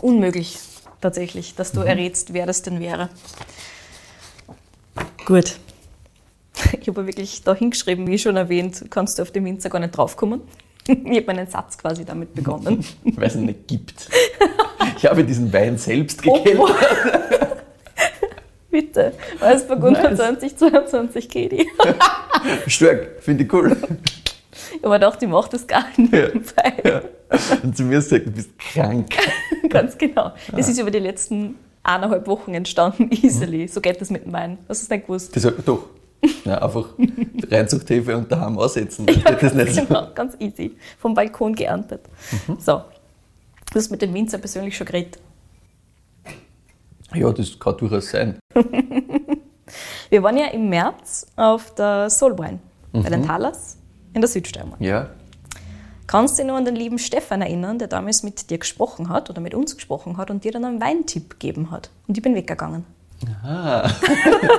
unmöglich 0.00 0.58
tatsächlich, 1.00 1.54
dass 1.54 1.72
du 1.72 1.80
Mhm. 1.80 1.86
errätst, 1.86 2.32
wer 2.32 2.46
das 2.46 2.62
denn 2.62 2.80
wäre. 2.80 3.08
Gut. 5.26 5.56
Ich 6.80 6.88
habe 6.88 7.06
wirklich 7.06 7.42
da 7.42 7.54
hingeschrieben, 7.54 8.06
wie 8.06 8.18
schon 8.18 8.36
erwähnt, 8.36 8.84
kannst 8.90 9.18
du 9.18 9.22
auf 9.22 9.30
den 9.30 9.44
Winzer 9.44 9.70
gar 9.70 9.80
nicht 9.80 9.96
draufkommen. 9.96 10.40
Ich 10.88 10.96
habe 10.98 11.26
meinen 11.26 11.46
Satz 11.46 11.78
quasi 11.78 12.04
damit 12.04 12.34
begonnen. 12.34 12.84
weil 13.04 13.28
es 13.28 13.36
ihn 13.36 13.44
nicht 13.44 13.68
gibt. 13.68 14.08
Ich 14.96 15.06
habe 15.06 15.22
diesen 15.24 15.52
Wein 15.52 15.78
selbst 15.78 16.20
gekennst. 16.24 16.60
Bitte. 18.72 19.12
Weißburgunder 19.38 20.10
Nice. 20.10 20.16
2022 20.16 21.28
Kedi. 21.28 21.68
Stark, 22.66 23.08
finde 23.20 23.44
ich 23.44 23.52
cool. 23.52 23.76
Ich 24.74 24.82
habe 24.82 24.94
gedacht, 24.94 25.22
ich 25.22 25.28
mache 25.28 25.50
das 25.50 25.66
gar 25.66 25.84
nicht 25.96 26.10
nebenbei. 26.10 26.72
Ja. 26.82 27.02
Und 27.62 27.76
zu 27.76 27.82
mir 27.84 27.98
hast 27.98 28.10
du 28.10 28.18
bist 28.18 28.58
krank. 28.58 29.14
Ganz 29.68 29.96
genau. 29.98 30.32
Das 30.50 30.68
ist 30.68 30.80
über 30.80 30.90
die 30.90 31.00
letzten 31.00 31.56
eineinhalb 31.82 32.26
Wochen 32.26 32.54
entstanden, 32.54 33.10
easily. 33.22 33.68
So 33.68 33.82
geht 33.82 34.00
das 34.00 34.08
mit 34.08 34.24
dem 34.24 34.32
Wein. 34.32 34.58
Hast 34.68 34.80
du 34.80 34.84
es 34.86 34.90
nicht 34.90 35.06
gewusst? 35.06 35.36
Das 35.36 35.42
sagt 35.42 35.68
doch. 35.68 35.88
Ja, 36.44 36.62
einfach 36.62 36.86
Reinzuchthefe 37.50 38.16
und 38.16 38.32
daheim 38.32 38.58
aussetzen. 38.58 39.04
Das 39.04 39.16
geht 39.16 39.42
das 39.42 39.54
nicht 39.54 39.74
so. 39.74 39.84
Genau, 39.84 40.08
ganz 40.14 40.34
easy. 40.38 40.76
Vom 40.98 41.12
Balkon 41.12 41.54
geerntet. 41.54 42.00
So. 42.58 42.82
Du 43.70 43.78
hast 43.78 43.90
mit 43.90 44.00
dem 44.00 44.14
Winzer 44.14 44.38
persönlich 44.38 44.76
schon 44.76 44.86
geredet. 44.86 45.18
Ja, 47.14 47.30
das 47.32 47.58
kann 47.58 47.76
durchaus 47.76 48.10
sein. 48.10 48.38
Wir 50.10 50.22
waren 50.22 50.36
ja 50.36 50.46
im 50.48 50.68
März 50.68 51.26
auf 51.36 51.74
der 51.74 52.10
Soulwine 52.10 52.58
bei 52.92 53.08
den 53.08 53.26
Talas 53.26 53.78
in 54.12 54.20
der 54.20 54.28
Südsteiermark. 54.28 54.80
Ja. 54.80 55.08
Kannst 56.06 56.36
du 56.38 56.42
dich 56.42 56.48
noch 56.50 56.56
an 56.58 56.66
den 56.66 56.76
lieben 56.76 56.98
Stefan 56.98 57.40
erinnern, 57.40 57.78
der 57.78 57.88
damals 57.88 58.22
mit 58.22 58.50
dir 58.50 58.58
gesprochen 58.58 59.08
hat 59.08 59.30
oder 59.30 59.40
mit 59.40 59.54
uns 59.54 59.74
gesprochen 59.76 60.18
hat 60.18 60.30
und 60.30 60.44
dir 60.44 60.52
dann 60.52 60.64
einen 60.66 60.80
Weintipp 60.82 61.30
gegeben 61.40 61.70
hat? 61.70 61.88
Und 62.06 62.18
ich 62.18 62.22
bin 62.22 62.34
weggegangen. 62.34 62.84
Ah. 63.42 63.88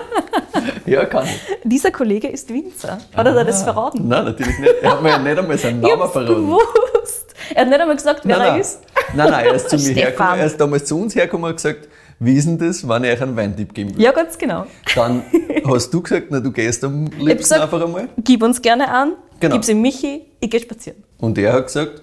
ja, 0.85 1.05
kann 1.05 1.25
ich. 1.25 1.39
Dieser 1.63 1.91
Kollege 1.91 2.29
ist 2.29 2.49
Winzer. 2.51 2.97
Hat 3.13 3.25
er 3.27 3.33
dir 3.33 3.45
das 3.45 3.61
verraten? 3.63 4.07
Nein, 4.07 4.25
natürlich 4.25 4.57
nicht. 4.57 4.73
Er 4.81 4.91
hat 4.93 5.03
mir 5.03 5.09
ja 5.09 5.19
nicht 5.19 5.37
einmal 5.37 5.57
seinen 5.57 5.79
Namen 5.81 6.09
verraten. 6.09 6.35
gewusst. 6.47 7.35
Er 7.53 7.61
hat 7.61 7.67
nicht 7.69 7.79
einmal 7.81 7.95
gesagt, 7.97 8.21
wer 8.23 8.37
Nein, 8.37 8.45
er 8.47 8.51
nein. 8.53 8.61
ist. 8.61 8.79
nein, 9.13 9.29
nein, 9.31 9.45
er 9.45 9.53
ist 9.53 9.69
zu 9.69 9.75
mir 9.77 9.93
hergekommen. 9.93 10.39
Er 10.39 10.45
ist 10.45 10.59
damals 10.59 10.85
zu 10.85 10.99
uns 10.99 11.13
hergekommen 11.13 11.49
und 11.49 11.55
gesagt, 11.57 11.87
wie 12.23 12.33
ist 12.35 12.45
denn 12.47 12.57
das, 12.57 12.87
wenn 12.87 13.03
ich 13.03 13.11
euch 13.11 13.21
einen 13.21 13.35
Weintipp 13.35 13.73
geben 13.73 13.95
will? 13.95 14.01
Ja, 14.03 14.11
ganz 14.11 14.37
genau. 14.37 14.65
Dann 14.95 15.23
hast 15.65 15.93
du 15.93 16.01
gesagt, 16.01 16.27
na, 16.29 16.39
du 16.39 16.51
gehst 16.51 16.83
am 16.83 17.05
liebsten 17.05 17.37
gesagt, 17.37 17.61
einfach 17.63 17.83
einmal. 17.83 18.09
gib 18.23 18.41
uns 18.43 18.61
gerne 18.61 18.89
an, 18.89 19.13
Genau. 19.39 19.55
gib's 19.55 19.67
ihm 19.69 19.81
Michi, 19.81 20.21
ich 20.39 20.49
gehe 20.49 20.59
spazieren. 20.61 21.03
Und 21.17 21.37
er 21.37 21.53
hat 21.53 21.65
gesagt, 21.67 22.01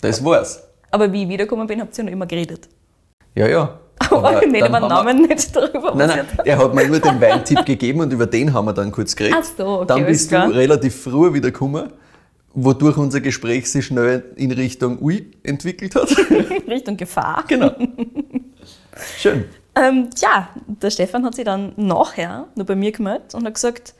das 0.00 0.24
war's. 0.24 0.62
Aber 0.90 1.12
wie 1.12 1.22
ich 1.24 1.28
wiedergekommen 1.28 1.66
bin, 1.66 1.80
habt 1.80 1.92
ihr 1.96 1.98
ja 1.98 2.04
noch 2.04 2.12
immer 2.12 2.26
geredet. 2.26 2.68
Ja, 3.34 3.48
ja. 3.48 3.78
Aber, 4.10 4.32
nicht 4.32 4.42
dann 4.44 4.50
über 4.54 4.58
den 4.60 4.72
haben 4.74 4.82
wir- 4.82 4.88
Namen, 4.88 5.22
nicht 5.22 5.54
darüber, 5.56 5.94
Nein, 5.94 6.08
nein, 6.08 6.26
er 6.44 6.58
hat 6.58 6.74
mir 6.74 6.88
nur 6.88 6.98
den 7.00 7.20
Weintipp 7.20 7.64
gegeben 7.64 8.00
und 8.00 8.12
über 8.12 8.26
den 8.26 8.52
haben 8.52 8.64
wir 8.66 8.72
dann 8.72 8.90
kurz 8.92 9.14
geredet. 9.14 9.38
Ach 9.40 9.44
so, 9.56 9.66
okay, 9.80 9.84
dann 9.88 10.06
bist 10.06 10.26
du 10.26 10.28
klar. 10.36 10.50
relativ 10.52 10.94
früh 11.02 11.32
wieder 11.32 11.50
gekommen, 11.52 11.92
wodurch 12.54 12.96
unser 12.96 13.20
Gespräch 13.20 13.70
sich 13.70 13.86
schnell 13.86 14.24
in 14.36 14.50
Richtung 14.52 15.00
Ui 15.00 15.30
entwickelt 15.42 15.94
hat. 15.94 16.08
Richtung 16.68 16.96
Gefahr. 16.96 17.44
genau. 17.48 17.70
Schön. 19.18 19.44
Ähm, 19.76 20.10
ja, 20.18 20.50
der 20.66 20.90
Stefan 20.90 21.24
hat 21.24 21.34
sich 21.34 21.44
dann 21.44 21.72
nachher 21.76 22.46
noch 22.54 22.66
bei 22.66 22.76
mir 22.76 22.92
gemeldet 22.92 23.34
und 23.34 23.44
hat 23.44 23.54
gesagt, 23.54 23.94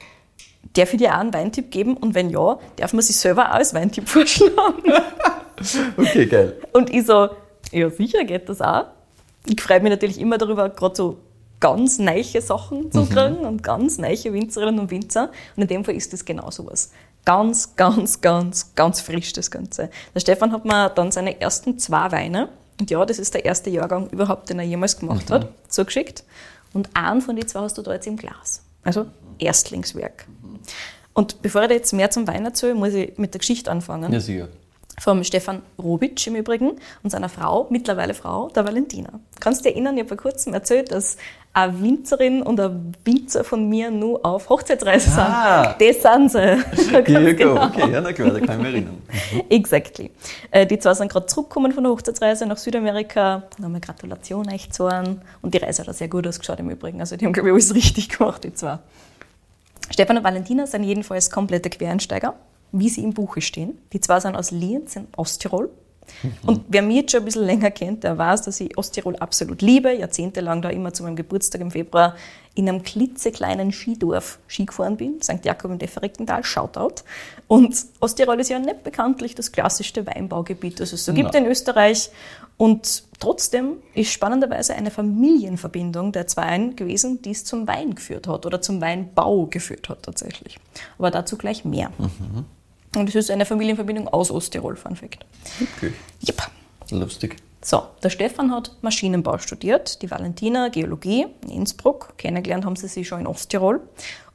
darf 0.75 0.93
ich 0.93 0.99
dir 0.99 1.15
auch 1.15 1.19
einen 1.19 1.35
Weintipp 1.35 1.71
geben? 1.71 1.97
Und 1.97 2.15
wenn 2.15 2.31
ja, 2.31 2.59
darf 2.77 2.93
man 2.93 3.03
sich 3.03 3.17
selber 3.17 3.51
auch 3.51 3.55
als 3.55 3.75
Weintipp 3.75 4.09
vorschlagen? 4.09 4.83
Okay, 5.97 6.27
geil. 6.27 6.57
Und 6.73 6.91
ich 6.91 7.07
so, 7.07 7.29
ja 7.73 7.91
sicher 7.91 8.25
geht 8.25 8.49
das 8.49 8.61
auch. 8.61 8.87
Ich 9.47 9.61
freue 9.61 9.81
mich 9.81 9.91
natürlich 9.91 10.21
immer 10.21 10.39
darüber, 10.39 10.71
gerade 10.71 10.95
so 10.95 11.19
ganz 11.61 11.99
neiche 11.99 12.41
Sachen 12.41 12.93
zu 12.93 13.07
kriegen 13.07 13.39
und 13.39 13.63
ganz 13.63 13.99
neiche 13.99 14.33
Winzerinnen 14.33 14.81
und 14.81 14.91
Winzer. 14.91 15.31
Und 15.57 15.63
in 15.63 15.69
dem 15.69 15.85
Fall 15.85 15.95
ist 15.95 16.13
das 16.13 16.25
genau 16.25 16.51
sowas. 16.51 16.93
Ganz, 17.25 17.75
ganz, 17.77 18.21
ganz, 18.21 18.75
ganz 18.75 19.01
frisch 19.01 19.33
das 19.33 19.51
Ganze. 19.51 19.91
Der 20.15 20.21
Stefan 20.21 20.53
hat 20.53 20.65
mir 20.65 20.91
dann 20.91 21.11
seine 21.11 21.41
ersten 21.41 21.79
zwei 21.79 22.13
Weine, 22.13 22.51
und 22.81 22.91
ja, 22.91 23.05
das 23.07 23.19
ist 23.19 23.35
der 23.35 23.45
erste 23.45 23.71
Jahrgang 23.71 24.09
überhaupt, 24.11 24.51
den 24.51 24.59
er 24.59 24.65
jemals 24.65 24.99
gemacht 24.99 25.31
hat, 25.31 25.49
zugeschickt. 25.69 26.25
Und 26.73 26.91
einen 26.95 27.21
von 27.21 27.37
den 27.37 27.47
zwei 27.47 27.61
hast 27.61 27.79
du 27.79 27.83
da 27.83 27.93
jetzt 27.93 28.07
im 28.07 28.17
Glas. 28.17 28.63
Also 28.83 29.07
Erstlingswerk. 29.39 30.27
Und 31.13 31.41
bevor 31.43 31.63
ich 31.63 31.69
dir 31.69 31.75
jetzt 31.75 31.93
mehr 31.93 32.11
zum 32.11 32.27
Wein 32.27 32.45
erzähle, 32.45 32.75
muss 32.75 32.93
ich 32.95 33.17
mit 33.19 33.33
der 33.35 33.39
Geschichte 33.39 33.71
anfangen 33.71 34.13
Ja, 34.13 34.19
sicher. 34.21 34.49
vom 35.01 35.23
Stefan 35.23 35.63
Robitsch 35.81 36.27
im 36.27 36.35
Übrigen 36.35 36.73
und 37.05 37.11
seiner 37.11 37.29
Frau, 37.29 37.67
mittlerweile 37.71 38.15
Frau, 38.15 38.49
der 38.51 38.65
Valentina. 38.65 39.21
Kannst 39.39 39.61
du 39.61 39.65
dich 39.65 39.75
erinnern, 39.75 39.95
ich 39.97 40.01
habe 40.05 40.09
vor 40.09 40.17
kurzem 40.31 40.53
erzählt, 40.55 40.91
dass 40.91 41.17
eine 41.55 41.81
Winzerin 41.83 42.43
und 42.43 42.59
ein 42.61 42.93
Winzer 43.05 43.45
von 43.45 43.69
mir 43.69 43.91
nur 43.91 44.27
auf 44.27 44.49
Hochzeitsreise 44.49 45.11
Ah. 45.17 45.75
sind. 45.79 46.03
Das 46.03 46.03
sind 46.03 46.31
sie. 46.33 46.93
Ganz 47.05 47.37
genau. 47.39 47.65
Okay, 47.67 47.91
ja, 47.93 48.01
na 48.01 48.13
klar, 48.13 48.31
da 48.31 48.41
kann 48.41 48.59
ich 48.59 48.65
mich 48.65 48.75
erinnern. 48.75 49.03
Exactly. 49.49 50.11
Äh, 50.51 50.67
Die 50.67 50.79
zwei 50.79 50.95
sind 50.95 51.11
gerade 51.11 51.27
zurückgekommen 51.27 51.73
von 51.73 51.85
der 51.85 51.93
Hochzeitsreise 51.93 52.45
nach 52.47 52.57
Südamerika. 52.59 53.45
Nochmal 53.59 53.81
Gratulation 53.81 54.51
euch 54.53 54.71
zwei. 54.73 55.05
Und 55.43 55.55
die 55.55 55.59
Reise 55.59 55.83
hat 55.83 55.89
auch 55.89 55.95
sehr 55.95 56.09
gut 56.09 56.27
ausgeschaut 56.27 56.59
im 56.59 56.71
Übrigen. 56.71 57.01
Also 57.01 57.17
die 57.17 57.25
haben, 57.25 57.33
glaube 57.33 57.49
ich, 57.49 57.53
alles 57.55 57.75
richtig 57.75 58.09
gemacht, 58.11 58.43
die 58.45 58.53
zwei. 58.53 58.79
Stefan 59.91 60.17
und 60.19 60.25
Valentina 60.25 60.67
sind 60.67 60.83
jedenfalls 60.83 61.31
komplette 61.31 61.71
Quereinsteiger, 61.71 62.35
wie 62.73 62.89
sie 62.89 63.03
im 63.05 63.13
Buche 63.15 63.41
stehen. 63.41 63.79
Die 63.93 64.01
zwei 64.01 64.19
sind 64.19 64.35
aus 64.35 64.51
Lienz 64.51 64.97
in 64.97 65.07
Osttirol. 65.17 65.71
Und 66.47 66.65
wer 66.69 66.83
mich 66.83 66.97
jetzt 66.97 67.13
schon 67.13 67.21
ein 67.23 67.25
bisschen 67.25 67.45
länger 67.45 67.71
kennt, 67.71 68.05
der 68.05 68.17
weiß, 68.17 68.43
dass 68.43 68.61
ich 68.61 68.77
Osttirol 68.77 69.17
absolut 69.17 69.63
liebe. 69.63 69.93
Jahrzehntelang 69.93 70.63
da 70.63 70.71
immer 70.71 70.93
zu 70.93 71.03
meinem 71.03 71.17
Geburtstag 71.17 71.61
im 71.61 71.71
Februar 71.71 72.15
in 72.55 72.69
einem 72.69 72.83
klitzekleinen 72.83 73.73
Skidorf 73.73 74.39
Ski 74.47 74.67
gefahren 74.67 74.97
bin. 74.97 75.21
St. 75.21 75.45
Jakob 75.45 75.73
im 75.73 75.79
Deferektental, 75.79 76.45
Shoutout. 76.45 77.03
Und 77.49 77.77
Osttirol 78.01 78.39
ist 78.41 78.51
ja 78.51 78.59
nicht 78.59 78.85
bekanntlich 78.85 79.35
das 79.35 79.51
klassischste 79.51 80.07
Weinbaugebiet, 80.07 80.79
das 80.79 80.93
es 80.93 81.05
so 81.05 81.13
gibt 81.13 81.35
in 81.35 81.47
Österreich. 81.47 82.11
Und 82.57 83.03
trotzdem 83.19 83.79
ist 83.95 84.13
spannenderweise 84.13 84.75
eine 84.75 84.93
Familienverbindung 84.93 86.13
der 86.13 86.29
Zweien 86.29 86.77
gewesen, 86.77 87.21
die 87.23 87.33
es 87.33 87.45
zum 87.45 87.67
Wein 87.67 87.97
geführt 87.97 88.29
hat 88.29 88.47
oder 88.47 88.63
zum 88.63 88.81
Weinbau 88.81 89.47
geführt 89.47 89.89
hat 89.89 90.05
tatsächlich. 90.05 90.59
Aber 90.99 91.11
dazu 91.11 91.37
gleich 91.37 91.65
mehr. 91.65 91.91
Und 92.97 93.09
es 93.09 93.15
ist 93.15 93.31
eine 93.31 93.45
Familienverbindung 93.45 94.09
aus 94.09 94.31
Osttirol, 94.31 94.77
Fun 94.77 94.97
Fact. 94.97 95.25
Okay. 95.77 95.93
Yep. 96.27 96.43
Lustig. 96.91 97.37
So, 97.63 97.83
der 98.03 98.11
Stefan 98.11 98.51
hat 98.53 98.77
Maschinenbau 98.83 99.39
studiert, 99.39 100.03
die 100.03 100.11
Valentina 100.11 100.69
Geologie 100.69 101.27
in 101.45 101.51
Innsbruck. 101.51 102.13
Kennengelernt 102.19 102.67
haben 102.67 102.77
sie 102.77 102.89
sich 102.89 103.09
schon 103.09 103.21
in 103.21 103.27
Osttirol. 103.27 103.81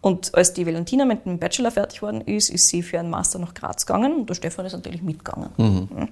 Und 0.02 0.34
als 0.34 0.54
die 0.54 0.66
Valentina 0.66 1.06
mit 1.06 1.26
dem 1.26 1.38
Bachelor 1.38 1.72
fertig 1.72 2.00
geworden 2.00 2.22
ist, 2.22 2.50
ist 2.50 2.68
sie 2.70 2.82
für 2.82 3.00
einen 3.00 3.10
Master 3.10 3.38
nach 3.38 3.54
Graz 3.54 3.86
gegangen 3.86 4.16
und 4.16 4.30
der 4.30 4.34
Stefan 4.34 4.66
ist 4.66 4.74
natürlich 4.74 5.04
mitgegangen. 5.04 5.50
Mhm. 5.58 6.10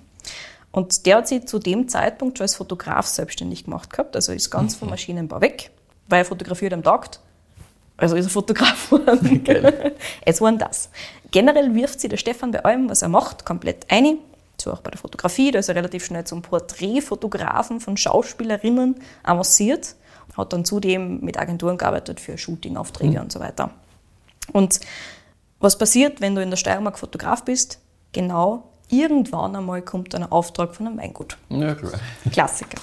Und 0.71 1.05
der 1.05 1.17
hat 1.17 1.27
sich 1.27 1.47
zu 1.47 1.57
dem 1.57 1.87
Zeitpunkt 1.87 2.37
schon 2.37 2.45
als 2.45 2.55
Fotograf 2.55 3.07
selbstständig 3.07 3.63
gemacht 3.63 3.89
gehabt, 3.89 4.15
also 4.15 4.31
ist 4.31 4.51
ganz 4.51 4.75
vom 4.75 4.89
Maschinenbau 4.89 5.41
weg, 5.41 5.71
weil 6.07 6.19
er 6.19 6.25
fotografiert 6.25 6.73
am 6.73 6.83
Tag. 6.83 7.17
Also 7.97 8.15
ist 8.15 8.25
er 8.25 8.29
Fotograf 8.29 8.89
geworden. 8.89 9.43
Geil. 9.43 9.95
Es 10.23 10.39
war 10.39 10.51
das. 10.51 10.89
Generell 11.31 11.73
wirft 11.73 11.99
sie 11.99 12.07
der 12.07 12.17
Stefan 12.17 12.51
bei 12.51 12.63
allem, 12.63 12.89
was 12.89 13.01
er 13.01 13.09
macht, 13.09 13.45
komplett 13.45 13.85
ein. 13.89 14.19
So 14.59 14.71
auch 14.71 14.81
bei 14.81 14.91
der 14.91 14.99
Fotografie. 14.99 15.51
Da 15.51 15.59
ist 15.59 15.69
er 15.69 15.75
relativ 15.75 16.05
schnell 16.05 16.23
zum 16.23 16.41
Porträtfotografen 16.41 17.79
von 17.79 17.97
Schauspielerinnen 17.97 18.95
avanciert. 19.23 19.95
Hat 20.35 20.53
dann 20.53 20.65
zudem 20.65 21.21
mit 21.21 21.37
Agenturen 21.37 21.77
gearbeitet 21.77 22.19
für 22.19 22.37
Shootingaufträge 22.37 23.19
und 23.19 23.31
so 23.31 23.39
weiter. 23.39 23.71
Und 24.53 24.79
was 25.59 25.77
passiert, 25.77 26.21
wenn 26.21 26.35
du 26.35 26.41
in 26.41 26.51
der 26.51 26.57
Steiermark 26.57 26.99
Fotograf 26.99 27.43
bist? 27.43 27.79
Genau 28.11 28.63
irgendwann 28.89 29.55
einmal 29.55 29.81
kommt 29.81 30.15
ein 30.15 30.23
Auftrag 30.23 30.75
von 30.75 30.87
einem 30.87 30.97
Weingut. 30.97 31.37
Ja, 31.49 31.75
klar. 31.75 31.93
Klassiker. 32.31 32.79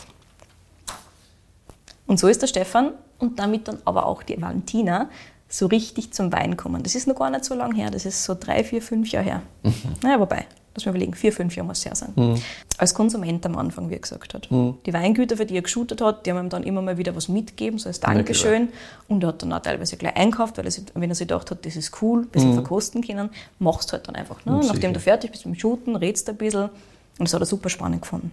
Und 2.07 2.19
so 2.19 2.29
ist 2.29 2.43
der 2.43 2.47
Stefan 2.47 2.93
und 3.25 3.39
damit 3.39 3.69
dann 3.69 3.79
aber 3.85 4.07
auch 4.07 4.23
die 4.23 4.41
Valentina 4.41 5.09
so 5.49 5.67
richtig 5.67 6.13
zum 6.13 6.33
Wein 6.33 6.53
gekommen. 6.53 6.83
Das 6.83 6.95
ist 6.95 7.07
noch 7.07 7.17
gar 7.17 7.31
nicht 7.31 7.45
so 7.45 7.55
lange 7.55 7.75
her, 7.77 7.91
das 7.91 8.07
ist 8.07 8.25
so 8.25 8.37
drei, 8.39 8.65
vier, 8.65 8.83
fünf 8.83 9.11
Jahre 9.11 9.25
her. 9.25 9.43
Naja, 10.03 10.19
wobei, 10.19 10.47
lass 10.75 10.85
mal 10.85 10.91
überlegen, 10.91 11.15
vier, 11.15 11.33
fünf 11.33 11.55
Jahre 11.55 11.69
muss 11.69 11.79
es 11.79 11.85
her 11.85 11.95
sein. 11.95 12.41
Als 12.77 12.93
Konsument 12.95 13.47
am 13.47 13.57
Anfang, 13.57 13.89
wie 13.89 13.95
er 13.95 14.01
gesagt 14.01 14.35
hat. 14.35 14.49
Die 14.51 14.93
Weingüter, 14.93 15.37
für 15.37 15.47
die 15.47 15.55
er 15.57 15.63
geshootet 15.63 16.01
hat, 16.01 16.27
die 16.27 16.33
haben 16.33 16.47
ihm 16.47 16.49
dann 16.49 16.65
immer 16.65 16.83
mal 16.83 16.99
wieder 16.99 17.15
was 17.15 17.29
mitgegeben, 17.29 17.79
so 17.79 17.89
als 17.89 18.01
Dankeschön. 18.01 18.69
Und 19.07 19.23
er 19.23 19.29
hat 19.29 19.43
dann 19.43 19.53
auch 19.53 19.61
teilweise 19.61 19.97
gleich 19.97 20.17
einkauft, 20.17 20.59
weil 20.59 20.65
er 20.65 20.71
sich, 20.73 20.85
wenn 20.95 21.09
er 21.09 21.15
sich 21.15 21.29
gedacht 21.29 21.51
hat, 21.53 21.65
das 21.65 21.77
ist 21.77 22.03
cool, 22.03 22.23
ein 22.23 22.29
bisschen 22.29 22.55
verkosten 22.55 23.03
können, 23.03 23.31
machst 23.61 23.93
halt 23.93 24.09
dann 24.09 24.17
einfach. 24.17 24.45
Ne? 24.45 24.61
sicher. 24.61 24.75
Nachdem 24.75 24.93
du 24.93 25.01
fertig 25.01 25.31
bist 25.31 25.47
mit 25.47 25.55
dem 25.55 25.61
Shooten, 25.61 25.95
redst 25.95 26.29
ein 26.29 26.37
bisschen. 26.37 26.65
Und 27.19 27.29
das 27.29 27.33
hat 27.35 27.41
er 27.43 27.47
super 27.47 27.69
spannend 27.69 28.03
gefunden. 28.03 28.33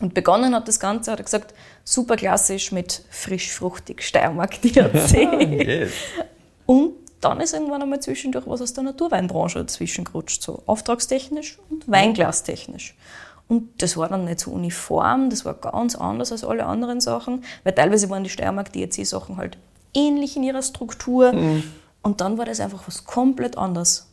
Und 0.00 0.14
begonnen 0.14 0.54
hat 0.54 0.66
das 0.66 0.80
Ganze, 0.80 1.12
hat 1.12 1.20
er 1.20 1.24
gesagt, 1.24 1.54
super 1.84 2.16
klassisch 2.16 2.72
mit 2.72 3.04
frisch-fruchtig 3.10 4.02
Steiermark 4.02 4.60
DRC. 4.62 5.28
Yes. 5.50 5.92
Und 6.66 6.94
dann 7.20 7.40
ist 7.40 7.52
irgendwann 7.52 7.82
einmal 7.82 8.00
zwischendurch 8.00 8.46
was 8.46 8.62
aus 8.62 8.72
der 8.72 8.84
Naturweinbranche 8.84 9.58
dazwischen 9.58 10.04
gerutscht, 10.04 10.42
so 10.42 10.62
auftragstechnisch 10.66 11.58
und 11.68 11.86
weinglastechnisch. 11.88 12.96
Und 13.48 13.82
das 13.82 13.96
war 13.96 14.08
dann 14.08 14.24
nicht 14.24 14.40
so 14.40 14.52
uniform, 14.52 15.28
das 15.28 15.44
war 15.44 15.54
ganz 15.54 15.96
anders 15.96 16.30
als 16.32 16.44
alle 16.44 16.64
anderen 16.64 17.00
Sachen, 17.00 17.44
weil 17.64 17.74
teilweise 17.74 18.08
waren 18.08 18.22
die 18.22 18.30
Steiermark 18.30 18.72
DRC-Sachen 18.72 19.36
halt 19.36 19.58
ähnlich 19.92 20.36
in 20.36 20.44
ihrer 20.44 20.62
Struktur. 20.62 21.32
Und 22.02 22.20
dann 22.20 22.38
war 22.38 22.44
das 22.44 22.60
einfach 22.60 22.86
was 22.86 23.04
komplett 23.04 23.58
anderes. 23.58 24.08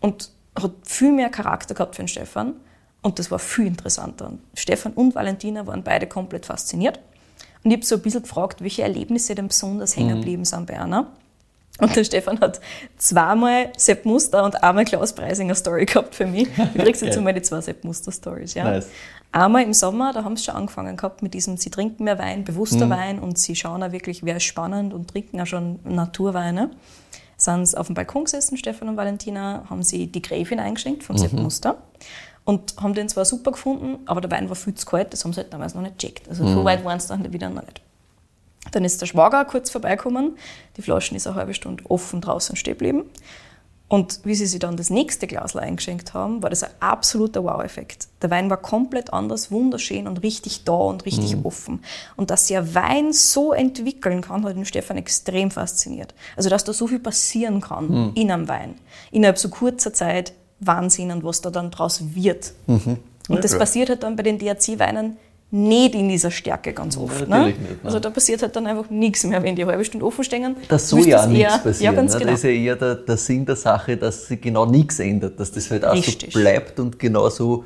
Und 0.00 0.30
hat 0.62 0.72
viel 0.84 1.12
mehr 1.12 1.28
Charakter 1.28 1.74
gehabt 1.74 1.96
für 1.96 2.02
den 2.02 2.08
Stefan. 2.08 2.54
Und 3.02 3.18
das 3.18 3.30
war 3.30 3.38
viel 3.38 3.66
interessanter. 3.66 4.26
Und 4.28 4.40
Stefan 4.54 4.92
und 4.92 5.14
Valentina 5.14 5.66
waren 5.66 5.82
beide 5.82 6.06
komplett 6.06 6.46
fasziniert. 6.46 6.98
Und 7.62 7.70
ich 7.70 7.76
habe 7.76 7.86
so 7.86 7.96
ein 7.96 8.02
bisschen 8.02 8.22
gefragt, 8.22 8.60
welche 8.60 8.82
Erlebnisse 8.82 9.34
denn 9.34 9.48
besonders 9.48 9.96
hängen 9.96 10.16
geblieben 10.16 10.44
sind 10.44 10.66
bei 10.66 10.80
einer. 10.80 11.06
Und 11.80 11.94
der 11.94 12.02
Stefan 12.02 12.40
hat 12.40 12.60
zweimal 12.96 13.72
Sepp 13.76 14.04
Muster 14.04 14.42
und 14.44 14.62
einmal 14.64 14.84
Klaus 14.84 15.12
Preisinger 15.12 15.54
Story 15.54 15.84
gehabt 15.86 16.14
für 16.14 16.26
mich. 16.26 16.48
Du 16.74 16.82
kriegst 16.82 17.02
jetzt 17.02 17.16
einmal 17.16 17.34
die 17.34 17.42
zwei 17.42 17.60
Sepp 17.60 17.84
Muster 17.84 18.10
Stories. 18.10 18.54
Ja. 18.54 18.64
Nice. 18.64 18.88
Einmal 19.30 19.62
im 19.62 19.72
Sommer, 19.74 20.12
da 20.12 20.24
haben 20.24 20.36
sie 20.36 20.44
schon 20.44 20.56
angefangen 20.56 20.96
gehabt 20.96 21.22
mit 21.22 21.34
diesem, 21.34 21.56
sie 21.56 21.70
trinken 21.70 22.04
mehr 22.04 22.18
Wein, 22.18 22.44
bewusster 22.44 22.86
Mhm. 22.86 22.90
Wein 22.90 23.18
und 23.20 23.38
sie 23.38 23.54
schauen 23.54 23.82
auch 23.82 23.92
wirklich, 23.92 24.24
wer 24.24 24.36
ist 24.38 24.44
spannend 24.44 24.92
und 24.92 25.08
trinken 25.10 25.40
auch 25.40 25.46
schon 25.46 25.78
Naturweine. 25.84 26.70
Sind 27.36 27.66
sie 27.66 27.78
auf 27.78 27.86
dem 27.86 27.94
Balkon 27.94 28.24
gesessen, 28.24 28.56
Stefan 28.56 28.88
und 28.88 28.96
Valentina, 28.96 29.64
haben 29.70 29.82
sie 29.84 30.08
die 30.08 30.22
Gräfin 30.22 30.58
eingeschenkt 30.58 31.04
vom 31.04 31.14
Mhm. 31.14 31.20
Sepp 31.20 31.32
Muster 31.34 31.76
und 32.48 32.76
haben 32.80 32.94
den 32.94 33.10
zwar 33.10 33.26
super 33.26 33.52
gefunden, 33.52 33.98
aber 34.06 34.22
der 34.22 34.30
Wein 34.30 34.48
war 34.48 34.56
viel 34.56 34.72
zu 34.72 34.86
kalt, 34.86 35.12
das 35.12 35.22
haben 35.22 35.34
sie 35.34 35.40
halt 35.42 35.52
damals 35.52 35.74
noch 35.74 35.82
nicht 35.82 35.98
gecheckt. 35.98 36.30
Also 36.30 36.44
Mhm. 36.44 36.54
so 36.54 36.64
weit 36.64 36.82
waren 36.82 36.98
sie 36.98 37.08
dann 37.08 37.30
wieder 37.30 37.50
noch 37.50 37.60
nicht. 37.60 37.82
Dann 38.72 38.86
ist 38.86 39.02
der 39.02 39.06
Schwager 39.06 39.44
kurz 39.44 39.68
vorbeigekommen, 39.68 40.38
die 40.78 40.80
Flaschen 40.80 41.14
ist 41.14 41.26
eine 41.26 41.36
halbe 41.36 41.52
Stunde 41.52 41.84
offen 41.90 42.22
draußen 42.22 42.56
stehen 42.56 42.72
geblieben. 42.72 43.02
Und 43.86 44.20
wie 44.24 44.34
sie 44.34 44.46
sich 44.46 44.60
dann 44.60 44.78
das 44.78 44.88
nächste 44.88 45.26
Glas 45.26 45.56
eingeschenkt 45.56 46.14
haben, 46.14 46.42
war 46.42 46.48
das 46.48 46.62
ein 46.62 46.70
absoluter 46.80 47.44
Wow-Effekt. 47.44 48.08
Der 48.22 48.30
Wein 48.30 48.48
war 48.48 48.56
komplett 48.56 49.12
anders, 49.12 49.50
wunderschön 49.50 50.06
und 50.06 50.22
richtig 50.22 50.64
da 50.64 50.72
und 50.72 51.04
richtig 51.04 51.36
offen. 51.44 51.82
Und 52.16 52.30
dass 52.30 52.46
sich 52.46 52.56
ein 52.56 52.74
Wein 52.74 53.12
so 53.12 53.52
entwickeln 53.52 54.22
kann, 54.22 54.46
hat 54.46 54.56
den 54.56 54.64
Stefan 54.64 54.96
extrem 54.96 55.50
fasziniert. 55.50 56.14
Also, 56.34 56.48
dass 56.48 56.64
da 56.64 56.72
so 56.72 56.86
viel 56.86 56.98
passieren 56.98 57.60
kann 57.60 58.12
in 58.14 58.30
einem 58.30 58.48
Wein. 58.48 58.76
Innerhalb 59.10 59.38
so 59.38 59.50
kurzer 59.50 59.92
Zeit 59.92 60.32
Wahnsinn 60.60 61.10
und 61.10 61.24
was 61.24 61.40
da 61.40 61.50
dann 61.50 61.70
draus 61.70 62.02
wird. 62.14 62.52
Und 62.66 63.44
das 63.44 63.52
klar. 63.52 63.60
passiert 63.60 63.90
halt 63.90 64.02
dann 64.02 64.16
bei 64.16 64.22
den 64.22 64.38
DRC-Weinen 64.38 65.16
nicht 65.50 65.94
in 65.94 66.08
dieser 66.08 66.30
Stärke 66.30 66.74
ganz 66.74 66.96
oft. 66.96 67.26
natürlich 67.26 67.58
ne? 67.58 67.62
nicht, 67.62 67.82
ne. 67.82 67.86
Also 67.86 68.00
da 68.00 68.10
passiert 68.10 68.42
halt 68.42 68.54
dann 68.54 68.66
einfach 68.66 68.90
nichts 68.90 69.24
mehr, 69.24 69.42
wenn 69.42 69.56
die 69.56 69.64
halbe 69.64 69.84
Stunde 69.84 70.04
offen 70.04 70.22
stehen. 70.22 70.56
Das 70.68 70.88
soll 70.90 71.06
ja 71.06 71.18
das 71.18 71.28
nichts 71.28 71.62
passieren. 71.62 71.94
Ja, 71.94 72.00
ganz 72.00 72.12
ne? 72.12 72.18
genau. 72.18 72.30
Das 72.32 72.40
ist 72.40 72.44
ja 72.44 72.50
eher 72.50 72.76
der, 72.76 72.94
der 72.96 73.16
Sinn 73.16 73.46
der 73.46 73.56
Sache, 73.56 73.96
dass 73.96 74.26
sich 74.26 74.40
genau 74.40 74.66
nichts 74.66 74.98
ändert, 74.98 75.40
dass 75.40 75.50
das 75.50 75.70
halt 75.70 75.86
auch 75.86 75.94
Richtig. 75.94 76.34
so 76.34 76.40
bleibt 76.40 76.78
und 76.78 76.98
genauso 76.98 77.64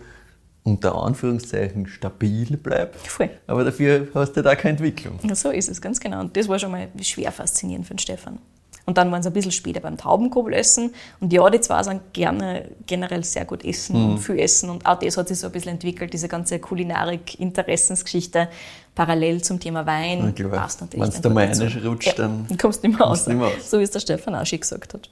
unter 0.62 0.94
Anführungszeichen 0.94 1.88
stabil 1.88 2.56
bleibt. 2.56 2.96
Voll. 3.04 3.30
Aber 3.48 3.64
dafür 3.64 4.06
hast 4.14 4.34
du 4.34 4.42
da 4.42 4.54
keine 4.54 4.78
Entwicklung. 4.78 5.18
Ja, 5.24 5.34
so 5.34 5.50
ist 5.50 5.68
es, 5.68 5.80
ganz 5.80 5.98
genau. 5.98 6.20
Und 6.20 6.36
das 6.36 6.46
war 6.48 6.60
schon 6.60 6.70
mal 6.70 6.86
schwer 7.00 7.32
faszinierend 7.32 7.86
für 7.86 7.94
den 7.94 7.98
Stefan. 7.98 8.38
Und 8.84 8.98
dann 8.98 9.12
waren 9.12 9.22
sie 9.22 9.28
ein 9.30 9.32
bisschen 9.32 9.52
später 9.52 9.78
beim 9.80 9.96
Taubenkobel 9.96 10.52
essen. 10.54 10.92
Und 11.20 11.32
ja, 11.32 11.48
die 11.50 11.60
zwei 11.60 11.82
sind 11.84 12.12
gerne 12.12 12.68
generell 12.86 13.22
sehr 13.22 13.44
gut 13.44 13.64
essen 13.64 13.96
Mhm. 13.96 14.10
und 14.12 14.18
viel 14.18 14.38
essen. 14.40 14.70
Und 14.70 14.84
auch 14.86 14.98
das 14.98 15.16
hat 15.16 15.28
sich 15.28 15.38
so 15.38 15.46
ein 15.46 15.52
bisschen 15.52 15.72
entwickelt, 15.72 16.12
diese 16.12 16.26
ganze 16.28 16.58
Kulinarik-Interessensgeschichte 16.58 18.48
parallel 18.94 19.42
zum 19.42 19.60
Thema 19.60 19.86
Wein. 19.86 20.34
Ja, 20.36 20.48
passt 20.48 20.80
natürlich. 20.80 21.10
Da 21.10 21.20
dann 21.20 21.32
mal 21.34 21.46
reinrutscht, 21.46 22.06
ja, 22.06 22.12
dann 22.14 22.46
kommst 22.60 22.82
du 22.82 22.88
nicht 22.88 22.98
mehr 22.98 23.06
raus. 23.06 23.24
du. 23.24 23.40
So 23.62 23.78
wie 23.78 23.82
es 23.84 23.90
der 23.90 24.00
Stefan 24.00 24.34
auch 24.34 24.46
schon 24.46 24.60
gesagt 24.60 24.94
hat. 24.94 25.08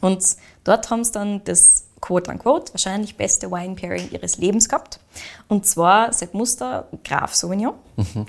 Und 0.00 0.24
dort 0.64 0.90
haben 0.90 1.04
sie 1.04 1.12
dann 1.12 1.42
das 1.44 1.84
Quote 2.00 2.30
unquote, 2.30 2.72
wahrscheinlich 2.72 3.16
beste 3.16 3.50
Wine 3.50 3.74
Pairing 3.74 4.10
ihres 4.12 4.38
Lebens 4.38 4.68
gehabt. 4.68 5.00
Und 5.48 5.66
zwar 5.66 6.12
Sepp 6.12 6.34
Muster, 6.34 6.86
Graf 7.04 7.34
Sauvignon. 7.34 7.74
Mhm. 7.96 8.26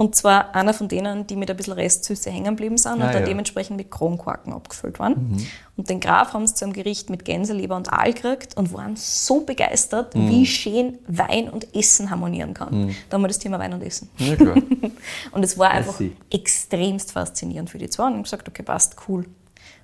Und 0.00 0.14
zwar 0.14 0.54
einer 0.54 0.72
von 0.72 0.88
denen, 0.88 1.26
die 1.26 1.36
mit 1.36 1.50
ein 1.50 1.56
bisschen 1.58 1.74
Restsüße 1.74 2.30
hängen 2.30 2.56
geblieben 2.56 2.78
sind 2.78 2.94
und 2.94 3.02
Ah, 3.02 3.06
dann 3.08 3.16
ja. 3.16 3.20
Mhm. 3.20 3.26
dementsprechend 3.26 3.76
mit 3.76 3.90
Kronkorken 3.90 4.50
abgefüllt 4.54 4.98
waren. 4.98 5.46
Und 5.76 5.90
den 5.90 6.00
Graf 6.00 6.32
haben 6.32 6.46
sie 6.46 6.54
zu 6.54 6.64
einem 6.64 6.72
Gericht 6.72 7.10
mit 7.10 7.26
Gänseleber 7.26 7.76
und 7.76 7.92
Aal 7.92 8.14
gekriegt 8.14 8.56
und 8.56 8.72
waren 8.72 8.96
so 8.96 9.40
begeistert, 9.40 10.14
Mhm. 10.14 10.30
wie 10.30 10.46
schön 10.46 10.98
Wein 11.06 11.50
und 11.50 11.76
Essen 11.76 12.08
harmonieren 12.08 12.54
kann. 12.54 12.94
Da 13.10 13.14
haben 13.16 13.22
wir 13.22 13.28
das 13.28 13.38
Thema 13.40 13.58
Wein 13.58 13.74
und 13.74 13.82
Essen. 13.82 14.08
Ja, 14.16 14.36
klar. 14.36 14.54
Und 15.32 15.42
es 15.44 15.58
war 15.58 15.70
einfach 15.70 16.00
extremst 16.30 17.12
faszinierend 17.12 17.68
für 17.68 17.76
die 17.78 17.90
zwei. 17.90 18.04
Und 18.06 18.12
ich 18.12 18.16
habe 18.16 18.22
gesagt, 18.22 18.48
okay, 18.48 18.62
passt, 18.62 18.96
cool. 19.06 19.26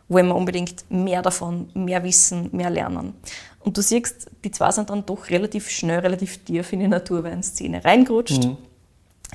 Wollen 0.09 0.29
wir 0.29 0.35
unbedingt 0.37 0.85
mehr 0.91 1.21
davon, 1.21 1.69
mehr 1.75 2.03
wissen, 2.05 2.49
mehr 2.53 2.71
lernen. 2.71 3.13
Und 3.61 3.77
du 3.77 3.83
siehst, 3.83 4.31
die 4.45 4.51
zwei 4.51 4.71
sind 4.71 4.89
dann 4.89 5.05
doch 5.05 5.29
relativ 5.29 5.69
schnell, 5.69 5.99
relativ 5.99 6.39
tief 6.45 6.73
in 6.73 6.81
die 6.81 6.89
Naturweinszene 6.89 7.85
reingerutscht. 7.85 8.49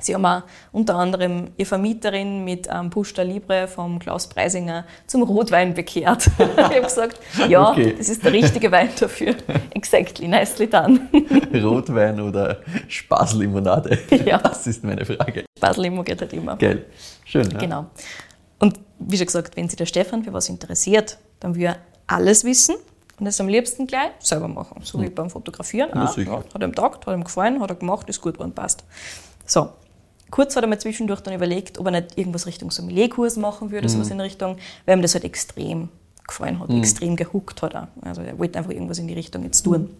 Sie 0.00 0.14
haben 0.14 0.24
auch 0.24 0.42
unter 0.72 0.96
anderem 0.96 1.50
ihre 1.56 1.66
Vermieterin 1.68 2.44
mit 2.44 2.68
einem 2.68 2.90
Pusta 2.90 3.22
Libre 3.22 3.68
vom 3.68 3.98
Klaus 3.98 4.26
Preisinger 4.26 4.84
zum 5.06 5.22
Rotwein 5.22 5.74
bekehrt. 5.74 6.28
ich 6.38 6.56
habe 6.62 6.80
gesagt, 6.80 7.20
ja, 7.48 7.70
Okay. 7.70 7.94
das 7.96 8.08
ist 8.08 8.24
der 8.24 8.32
richtige 8.32 8.72
Wein 8.72 8.88
dafür. 8.98 9.34
Exactly, 9.74 10.26
nicely 10.26 10.68
done. 10.68 11.00
Rotwein 11.62 12.20
oder 12.20 12.58
Spaßlimonade? 12.88 13.98
Ja. 14.24 14.38
Das 14.38 14.66
ist 14.66 14.82
meine 14.82 15.04
Frage. 15.04 15.44
Baselimo 15.60 16.02
geht 16.02 16.20
halt 16.20 16.32
immer. 16.32 16.56
Geil. 16.56 16.86
Schön, 17.24 17.46
ne? 17.48 17.58
Genau. 17.58 17.86
Und 18.58 18.80
wie 18.98 19.16
schon 19.16 19.26
gesagt, 19.26 19.56
wenn 19.56 19.68
sich 19.68 19.76
der 19.76 19.86
Stefan 19.86 20.24
für 20.24 20.32
was 20.32 20.48
interessiert, 20.48 21.18
dann 21.40 21.54
will 21.54 21.64
er 21.64 21.76
alles 22.06 22.44
wissen 22.44 22.74
und 23.20 23.26
es 23.26 23.40
am 23.40 23.48
liebsten 23.48 23.86
gleich 23.86 24.10
selber 24.20 24.48
machen. 24.48 24.80
So 24.82 25.00
wie 25.00 25.10
beim 25.10 25.30
Fotografieren. 25.30 25.90
Ja, 25.94 26.04
Ah, 26.06 26.20
ja, 26.20 26.42
hat 26.54 26.62
ihm 26.62 26.74
taugt, 26.74 27.06
hat 27.06 27.14
ihm 27.14 27.24
gefallen, 27.24 27.60
hat 27.60 27.70
er 27.70 27.76
gemacht, 27.76 28.08
ist 28.08 28.20
gut 28.20 28.38
und 28.38 28.54
passt. 28.54 28.84
So. 29.46 29.68
Kurz 30.32 30.56
hat 30.56 30.64
er 30.64 30.66
mir 30.66 30.78
zwischendurch 30.78 31.20
dann 31.20 31.34
überlegt, 31.34 31.78
ob 31.78 31.84
er 31.86 31.92
nicht 31.92 32.16
irgendwas 32.16 32.46
Richtung 32.46 32.70
Sommelierkurs 32.70 33.36
machen 33.36 33.70
würde, 33.70 33.86
sowas 33.90 34.10
in 34.10 34.18
Richtung, 34.18 34.56
weil 34.86 34.96
ihm 34.96 35.02
das 35.02 35.12
halt 35.12 35.24
extrem 35.24 35.90
gefallen 36.26 36.58
hat, 36.58 36.70
extrem 36.70 37.16
gehuckt 37.16 37.60
hat 37.60 37.74
er. 37.74 37.88
Also 38.00 38.22
er 38.22 38.38
wollte 38.38 38.58
einfach 38.58 38.70
irgendwas 38.70 38.98
in 38.98 39.06
die 39.06 39.12
Richtung 39.12 39.44
jetzt 39.44 39.60
tun. 39.62 39.90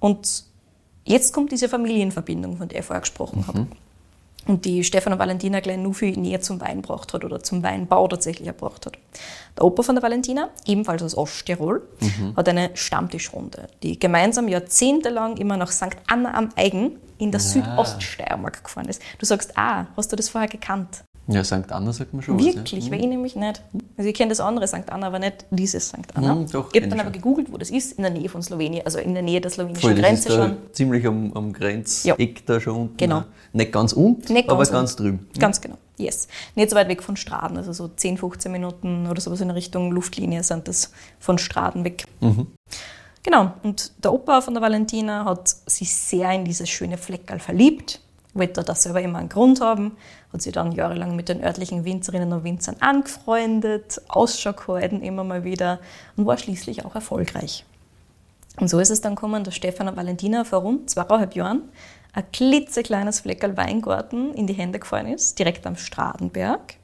Und 0.00 0.44
jetzt 1.04 1.32
kommt 1.32 1.52
diese 1.52 1.68
Familienverbindung, 1.68 2.56
von 2.56 2.68
der 2.68 2.80
ich 2.80 2.84
vorher 2.84 3.02
gesprochen 3.02 3.46
habe. 3.46 3.68
Und 4.48 4.64
die 4.64 4.82
Stefan 4.82 5.12
und 5.12 5.20
Valentina 5.20 5.60
gleich 5.60 5.78
nur 5.78 5.94
viel 5.94 6.16
näher 6.18 6.40
zum 6.40 6.60
Wein 6.60 6.82
gebracht 6.82 7.14
hat 7.14 7.24
oder 7.24 7.40
zum 7.44 7.62
Weinbau 7.62 8.08
tatsächlich 8.08 8.48
erbracht 8.48 8.86
hat. 8.86 8.98
Der 9.56 9.64
Opa 9.64 9.84
von 9.84 9.94
der 9.94 10.02
Valentina, 10.02 10.48
ebenfalls 10.66 11.04
aus 11.04 11.16
Osttirol, 11.16 11.82
hat 12.34 12.48
eine 12.48 12.70
Stammtischrunde, 12.74 13.68
die 13.84 14.00
gemeinsam 14.00 14.48
jahrzehntelang 14.48 15.36
immer 15.36 15.56
nach 15.56 15.70
St. 15.70 15.96
Anna 16.08 16.34
am 16.34 16.48
Eigen 16.56 16.96
in 17.22 17.30
der 17.30 17.40
Südoststeiermark 17.40 18.64
gefahren 18.64 18.88
ist. 18.88 19.00
Du 19.18 19.26
sagst, 19.26 19.56
ah, 19.56 19.86
hast 19.96 20.10
du 20.12 20.16
das 20.16 20.28
vorher 20.28 20.48
gekannt? 20.48 21.04
Ja, 21.28 21.44
St. 21.44 21.70
Anna 21.70 21.92
sagt 21.92 22.12
man 22.12 22.20
schon 22.22 22.36
Wirklich, 22.44 22.82
was. 22.84 22.90
weil 22.90 22.98
ich 22.98 23.06
nämlich 23.06 23.36
nicht. 23.36 23.62
Also 23.96 24.08
ich 24.10 24.14
kenne 24.16 24.30
das 24.30 24.40
andere 24.40 24.66
St. 24.66 24.90
Anna, 24.90 25.06
aber 25.06 25.20
nicht 25.20 25.46
dieses 25.52 25.86
St. 25.86 25.98
Anna. 26.14 26.34
Mhm, 26.34 26.50
doch, 26.50 26.70
ich 26.72 26.80
habe 26.80 26.88
dann 26.88 26.98
aber 26.98 27.10
schon. 27.10 27.12
gegoogelt, 27.12 27.52
wo 27.52 27.58
das 27.58 27.70
ist, 27.70 27.92
in 27.92 28.02
der 28.02 28.10
Nähe 28.10 28.28
von 28.28 28.42
Slowenien, 28.42 28.84
also 28.84 28.98
in 28.98 29.14
der 29.14 29.22
Nähe 29.22 29.40
der 29.40 29.50
Ja. 29.52 29.54
slowenischen 29.54 29.82
Voll, 29.82 29.94
Grenze 29.94 30.30
schon. 30.32 30.56
ziemlich 30.72 31.06
am, 31.06 31.32
am 31.34 31.52
Grenzeck 31.52 32.44
da 32.44 32.60
schon 32.60 32.74
unten. 32.76 32.96
Genau. 32.96 33.20
ne? 33.20 33.26
Nicht 33.52 33.70
ganz 33.70 33.92
unten, 33.92 34.32
Nicht 34.32 34.48
aber 34.48 34.58
ganz 34.58 34.72
ganz 34.72 34.90
unten. 34.94 35.02
drüben. 35.04 35.28
Ganz 35.38 35.60
genau, 35.60 35.76
yes. 35.96 36.26
Nicht 36.56 36.70
so 36.70 36.76
weit 36.76 36.88
weg 36.88 37.04
von 37.04 37.16
Straden, 37.16 37.56
also 37.56 37.72
so 37.72 37.86
10, 37.86 38.18
15 38.18 38.50
Minuten 38.50 39.06
oder 39.06 39.20
sowas 39.20 39.40
in 39.40 39.50
Richtung 39.52 39.92
Luftlinie 39.92 40.42
sind 40.42 40.66
das 40.66 40.90
von 41.20 41.38
Straden 41.38 41.84
weg. 41.84 42.04
Genau, 43.22 43.52
und 43.62 43.92
der 44.02 44.12
Opa 44.12 44.40
von 44.40 44.54
der 44.54 44.62
Valentina 44.62 45.24
hat 45.24 45.48
sich 45.48 45.94
sehr 45.94 46.32
in 46.32 46.44
dieses 46.44 46.68
schöne 46.68 46.98
Fleckerl 46.98 47.38
verliebt, 47.38 48.00
wollte 48.34 48.64
da 48.64 48.74
selber 48.74 49.00
immer 49.00 49.18
einen 49.18 49.28
Grund 49.28 49.60
haben, 49.60 49.96
hat 50.32 50.42
sich 50.42 50.52
dann 50.52 50.72
jahrelang 50.72 51.14
mit 51.14 51.28
den 51.28 51.42
örtlichen 51.42 51.84
Winzerinnen 51.84 52.32
und 52.32 52.42
Winzern 52.42 52.76
angefreundet, 52.80 54.00
Ausschau 54.08 54.52
gehalten 54.54 55.02
immer 55.02 55.22
mal 55.22 55.44
wieder 55.44 55.78
und 56.16 56.26
war 56.26 56.36
schließlich 56.36 56.84
auch 56.84 56.96
erfolgreich. 56.96 57.64
Und 58.58 58.68
so 58.68 58.80
ist 58.80 58.90
es 58.90 59.00
dann 59.00 59.14
gekommen, 59.14 59.44
dass 59.44 59.54
Stefan 59.54 59.88
und 59.88 59.96
Valentina 59.96 60.44
vor 60.44 60.60
rund 60.60 60.90
zweieinhalb 60.90 61.34
Jahren 61.36 61.62
ein 62.12 62.24
klitzekleines 62.32 63.20
Fleckerl 63.20 63.56
Weingarten 63.56 64.34
in 64.34 64.46
die 64.46 64.52
Hände 64.52 64.78
gefallen 64.78 65.06
ist, 65.06 65.38
direkt 65.38 65.66
am 65.66 65.76
Stradenberg. 65.76 66.74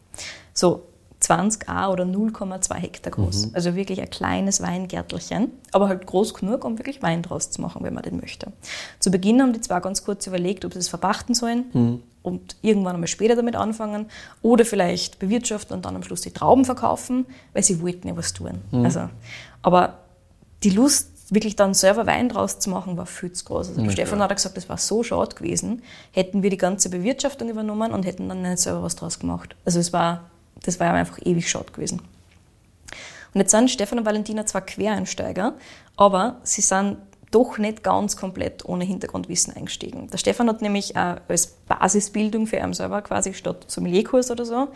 So 0.55 0.85
20 1.29 1.69
A 1.69 1.91
oder 1.91 2.05
0,2 2.05 2.75
Hektar 2.77 3.13
groß. 3.13 3.47
Mhm. 3.47 3.55
Also 3.55 3.75
wirklich 3.75 4.01
ein 4.01 4.09
kleines 4.09 4.63
Weingärtelchen, 4.63 5.53
aber 5.73 5.89
halt 5.89 6.07
groß 6.07 6.33
genug, 6.33 6.65
um 6.65 6.79
wirklich 6.79 7.03
Wein 7.03 7.21
draus 7.21 7.51
zu 7.51 7.61
machen, 7.61 7.85
wenn 7.85 7.93
man 7.93 8.03
den 8.03 8.19
möchte. 8.19 8.51
Zu 8.99 9.11
Beginn 9.11 9.43
haben 9.43 9.53
die 9.53 9.61
zwei 9.61 9.79
ganz 9.81 10.03
kurz 10.05 10.27
überlegt, 10.27 10.65
ob 10.65 10.73
sie 10.73 10.79
es 10.79 10.89
verpachten 10.89 11.35
sollen 11.35 11.67
mhm. 11.75 12.03
und 12.23 12.57
irgendwann 12.63 12.95
einmal 12.95 13.09
später 13.09 13.37
damit 13.37 13.57
anfangen 13.57 14.07
oder 14.41 14.65
vielleicht 14.65 15.19
bewirtschaften 15.19 15.77
und 15.77 15.85
dann 15.85 15.97
am 15.97 16.03
Schluss 16.03 16.23
die 16.23 16.31
Trauben 16.31 16.65
verkaufen, 16.65 17.27
weil 17.53 17.63
sie 17.63 17.83
wollten 17.83 18.09
ja 18.09 18.17
was 18.17 18.33
tun. 18.33 18.63
Mhm. 18.71 18.87
Also, 18.87 19.11
aber 19.61 19.99
die 20.63 20.71
Lust, 20.71 21.11
wirklich 21.31 21.57
dann 21.57 21.75
selber 21.75 22.07
Wein 22.07 22.31
draus 22.31 22.59
zu 22.59 22.71
machen, 22.71 22.97
war 22.97 23.05
viel 23.05 23.33
zu 23.33 23.45
groß. 23.45 23.69
Also 23.69 23.83
ja, 23.83 23.91
Stefan 23.91 24.23
hat 24.23 24.35
gesagt, 24.35 24.57
das 24.57 24.67
war 24.71 24.79
so 24.79 25.03
schade 25.03 25.37
gewesen, 25.37 25.83
hätten 26.11 26.43
wir 26.43 26.49
die 26.49 26.57
ganze 26.57 26.89
Bewirtschaftung 26.89 27.51
übernommen 27.51 27.93
und 27.93 28.07
hätten 28.07 28.31
dann 28.31 28.41
nicht 28.41 28.61
selber 28.61 28.83
was 28.83 28.97
draus 28.97 29.19
gemacht. 29.19 29.55
Also 29.67 29.79
es 29.79 29.93
war 29.93 30.23
das 30.65 30.81
war 30.81 30.93
einfach 30.93 31.19
ewig 31.25 31.49
schade 31.49 31.73
gewesen. 31.73 32.01
Und 33.35 33.41
jetzt 33.41 33.51
sind 33.51 33.71
Stefan 33.71 33.99
und 33.99 34.07
Valentina 34.07 34.47
zwar 34.47 34.63
Quereinsteiger, 34.63 35.55
aber 35.97 36.37
sie 36.43 36.63
sind 36.63 36.97
doch 37.31 37.59
nicht 37.59 37.83
ganz 37.83 38.17
komplett 38.17 38.65
ohne 38.65 38.85
Hintergrundwissen 38.85 39.55
eingestiegen. 39.55 40.09
Der 40.11 40.19
Stefan 40.19 40.49
hat 40.49 40.63
nämlich 40.63 40.97
als 40.97 41.47
Basisbildung 41.69 42.47
für 42.47 42.57
ihn 42.57 42.73
selber 42.73 43.03
quasi 43.03 43.35
statt 43.35 43.65
Sommelierkurs 43.67 44.31
oder 44.31 44.45
so 44.45 44.69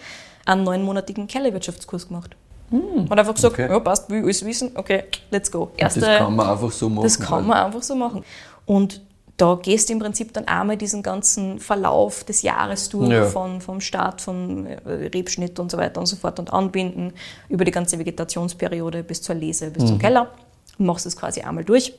einen 0.45 0.65
neunmonatigen 0.65 1.27
Kellerwirtschaftskurs 1.29 2.09
gemacht. 2.09 2.37
Hm. 2.71 3.09
Hat 3.09 3.19
einfach 3.19 3.35
gesagt, 3.35 3.55
okay. 3.55 3.69
ja 3.69 3.79
passt, 3.81 4.11
will 4.11 4.23
alles 4.23 4.45
wissen, 4.45 4.73
okay, 4.75 5.05
let's 5.31 5.51
go. 5.51 5.71
Erste, 5.77 6.01
das 6.01 6.19
kann 6.19 6.35
man 6.35 6.49
einfach 6.49 6.73
so 6.73 6.89
machen. 6.89 7.05
Das 7.05 7.21
kann 7.21 7.47
man 7.47 7.59
einfach 7.59 7.83
so 7.83 7.95
machen. 7.95 8.25
Und 8.67 9.01
da 9.37 9.59
gehst 9.61 9.89
du 9.89 9.95
im 9.95 9.99
Prinzip 9.99 10.33
dann 10.33 10.47
einmal 10.47 10.77
diesen 10.77 11.03
ganzen 11.03 11.59
Verlauf 11.59 12.25
des 12.25 12.43
Jahres 12.43 12.89
durch, 12.91 13.11
ja. 13.11 13.25
von, 13.25 13.61
vom 13.61 13.81
Start, 13.81 14.21
vom 14.21 14.67
äh, 14.67 14.77
Rebschnitt 14.85 15.59
und 15.59 15.71
so 15.71 15.79
weiter 15.79 16.01
und 16.01 16.07
so 16.07 16.17
fort 16.17 16.39
und 16.39 16.53
anbinden, 16.53 17.13
über 17.49 17.65
die 17.65 17.71
ganze 17.71 17.99
Vegetationsperiode 17.99 19.03
bis 19.03 19.23
zur 19.23 19.35
Lese, 19.35 19.71
bis 19.71 19.85
mhm. 19.85 19.89
zum 19.89 19.99
Keller 19.99 20.31
und 20.79 20.87
machst 20.87 21.07
es 21.07 21.17
quasi 21.17 21.41
einmal 21.41 21.65
durch. 21.65 21.95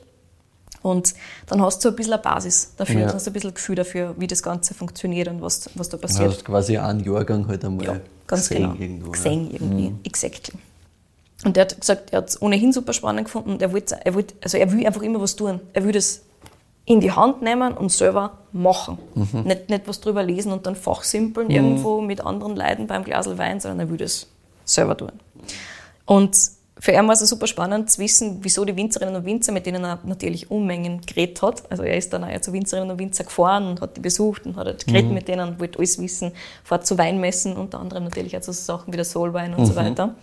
Und 0.81 1.13
dann 1.47 1.61
hast 1.61 1.83
du 1.83 1.89
ein 1.89 1.95
bisschen 1.95 2.13
eine 2.13 2.21
Basis 2.21 2.73
dafür, 2.75 3.01
ja. 3.01 3.13
hast 3.13 3.25
du 3.25 3.29
ein 3.29 3.33
bisschen 3.33 3.51
ein 3.51 3.53
Gefühl 3.53 3.75
dafür, 3.75 4.15
wie 4.17 4.27
das 4.27 4.43
Ganze 4.43 4.73
funktioniert 4.73 5.29
und 5.29 5.41
was, 5.41 5.69
was 5.75 5.89
da 5.89 5.97
passiert. 5.97 6.25
Du 6.25 6.33
hast 6.33 6.45
quasi 6.45 6.77
einen 6.77 6.99
Jahrgang 6.99 7.47
halt 7.47 7.63
einmal 7.63 7.85
ja, 7.85 7.99
ganz 8.27 8.49
gesehen 8.49 8.63
genau. 8.63 8.81
irgendwo. 8.81 9.11
Gesehen 9.11 9.47
ja. 9.47 9.53
irgendwie, 9.53 9.89
mhm. 9.89 9.99
exactly. 10.03 10.59
Und 11.45 11.55
der 11.55 11.65
hat 11.65 11.79
gesagt, 11.79 12.11
er 12.11 12.19
hat 12.19 12.29
es 12.29 12.41
ohnehin 12.41 12.71
super 12.71 12.93
spannend 12.93 13.25
gefunden. 13.25 13.57
Er, 13.59 13.71
wollte, 13.71 13.97
er, 14.03 14.13
wollte, 14.13 14.33
also 14.41 14.57
er 14.57 14.71
will 14.71 14.85
einfach 14.85 15.01
immer 15.01 15.19
was 15.19 15.35
tun. 15.35 15.59
Er 15.73 15.83
will 15.83 15.91
das 15.91 16.21
in 16.85 16.99
die 16.99 17.11
Hand 17.11 17.41
nehmen 17.41 17.73
und 17.73 17.91
selber 17.91 18.39
machen. 18.51 18.97
Mhm. 19.15 19.43
Nicht, 19.43 19.69
nicht 19.69 19.87
was 19.87 20.01
drüber 20.01 20.23
lesen 20.23 20.51
und 20.51 20.65
dann 20.65 20.75
fachsimpeln 20.75 21.47
mhm. 21.47 21.53
irgendwo 21.53 22.01
mit 22.01 22.21
anderen 22.21 22.55
Leuten 22.55 22.87
beim 22.87 23.03
Glas 23.03 23.37
Wein, 23.37 23.59
sondern 23.59 23.81
er 23.81 23.89
will 23.89 23.97
das 23.97 24.27
selber 24.65 24.97
tun. 24.97 25.11
Und 26.05 26.35
für 26.83 26.91
ihn 26.91 27.07
war 27.07 27.13
es 27.13 27.21
super 27.21 27.47
spannend 27.47 27.89
zu 27.89 28.01
wissen, 28.01 28.39
wieso 28.41 28.65
die 28.65 28.75
Winzerinnen 28.75 29.15
und 29.15 29.25
Winzer, 29.25 29.53
mit 29.53 29.65
denen 29.65 29.85
er 29.85 29.99
natürlich 30.03 30.51
Unmengen 30.51 30.99
geredet 30.99 31.41
hat. 31.41 31.71
Also 31.71 31.83
er 31.83 31.95
ist 31.95 32.11
dann 32.11 32.25
auch 32.25 32.41
zu 32.41 32.51
Winzerinnen 32.51 32.91
und 32.91 32.99
Winzer 32.99 33.23
gefahren 33.23 33.67
und 33.67 33.79
hat 33.79 33.95
die 33.95 34.01
besucht 34.01 34.45
und 34.45 34.57
hat 34.57 34.65
halt 34.65 34.85
geredet 34.85 35.07
mhm. 35.07 35.13
mit 35.13 35.27
denen 35.29 35.47
und 35.47 35.59
wollte 35.61 35.77
alles 35.79 36.01
wissen, 36.01 36.33
fährt 36.65 36.85
zu 36.85 36.97
Weinmessen, 36.97 37.55
unter 37.55 37.79
anderem 37.79 38.03
natürlich 38.03 38.35
auch 38.35 38.43
so 38.43 38.51
Sachen 38.51 38.91
wie 38.91 38.97
der 38.97 39.05
Soulwein 39.05 39.53
und 39.53 39.61
mhm. 39.61 39.65
so 39.65 39.75
weiter. 39.77 40.15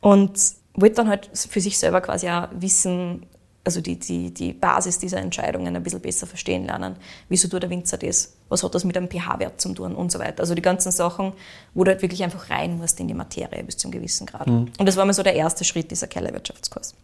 Und 0.00 0.32
wollte 0.74 0.94
dann 0.94 1.08
halt 1.08 1.28
für 1.34 1.60
sich 1.60 1.78
selber 1.78 2.00
quasi 2.00 2.30
auch 2.30 2.48
wissen, 2.52 3.26
also 3.64 3.80
die, 3.80 3.98
die, 3.98 4.34
die 4.34 4.52
Basis 4.52 4.98
dieser 4.98 5.18
Entscheidungen 5.18 5.74
ein 5.76 5.82
bisschen 5.82 6.00
besser 6.00 6.26
verstehen 6.26 6.66
lernen. 6.66 6.96
Wieso 7.28 7.48
tut 7.48 7.62
der 7.62 7.70
Winzer 7.70 7.96
das? 7.96 8.32
Was 8.48 8.62
hat 8.62 8.74
das 8.74 8.84
mit 8.84 8.96
einem 8.96 9.08
pH-Wert 9.08 9.60
zu 9.60 9.72
tun 9.72 9.94
und 9.94 10.10
so 10.10 10.18
weiter. 10.18 10.40
Also 10.40 10.54
die 10.54 10.62
ganzen 10.62 10.90
Sachen, 10.90 11.32
wo 11.74 11.84
du 11.84 11.90
halt 11.92 12.02
wirklich 12.02 12.22
einfach 12.24 12.50
rein 12.50 12.76
musst 12.78 12.98
in 12.98 13.08
die 13.08 13.14
Materie 13.14 13.62
bis 13.62 13.76
zum 13.76 13.90
gewissen 13.90 14.26
Grad. 14.26 14.48
Mhm. 14.48 14.72
Und 14.78 14.86
das 14.86 14.96
war 14.96 15.04
mal 15.04 15.12
so 15.12 15.22
der 15.22 15.34
erste 15.34 15.64
Schritt 15.64 15.90
dieser 15.90 16.08
Kellerwirtschaftskurs. 16.08 16.94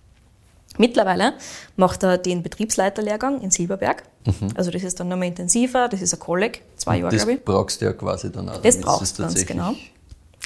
Mittlerweile 0.78 1.34
macht 1.76 2.02
er 2.02 2.18
den 2.18 2.42
Betriebsleiterlehrgang 2.42 3.40
in 3.40 3.50
Silberberg. 3.50 4.02
Mhm. 4.26 4.48
Also 4.54 4.70
das 4.70 4.82
ist 4.82 4.98
dann 5.00 5.08
nochmal 5.08 5.28
intensiver, 5.28 5.88
das 5.88 6.02
ist 6.02 6.14
ein 6.14 6.20
Kolleg, 6.20 6.62
zwei 6.76 6.98
Jahre, 6.98 7.14
glaube 7.14 7.32
ich. 7.32 7.38
Das 7.38 7.44
brauchst 7.44 7.80
du 7.80 7.84
ja 7.84 7.92
quasi 7.92 8.32
dann 8.32 8.48
auch. 8.48 8.62
Das 8.62 8.80
brauchst 8.80 9.18
du 9.18 9.22
ganz 9.22 9.46
genau. 9.46 9.74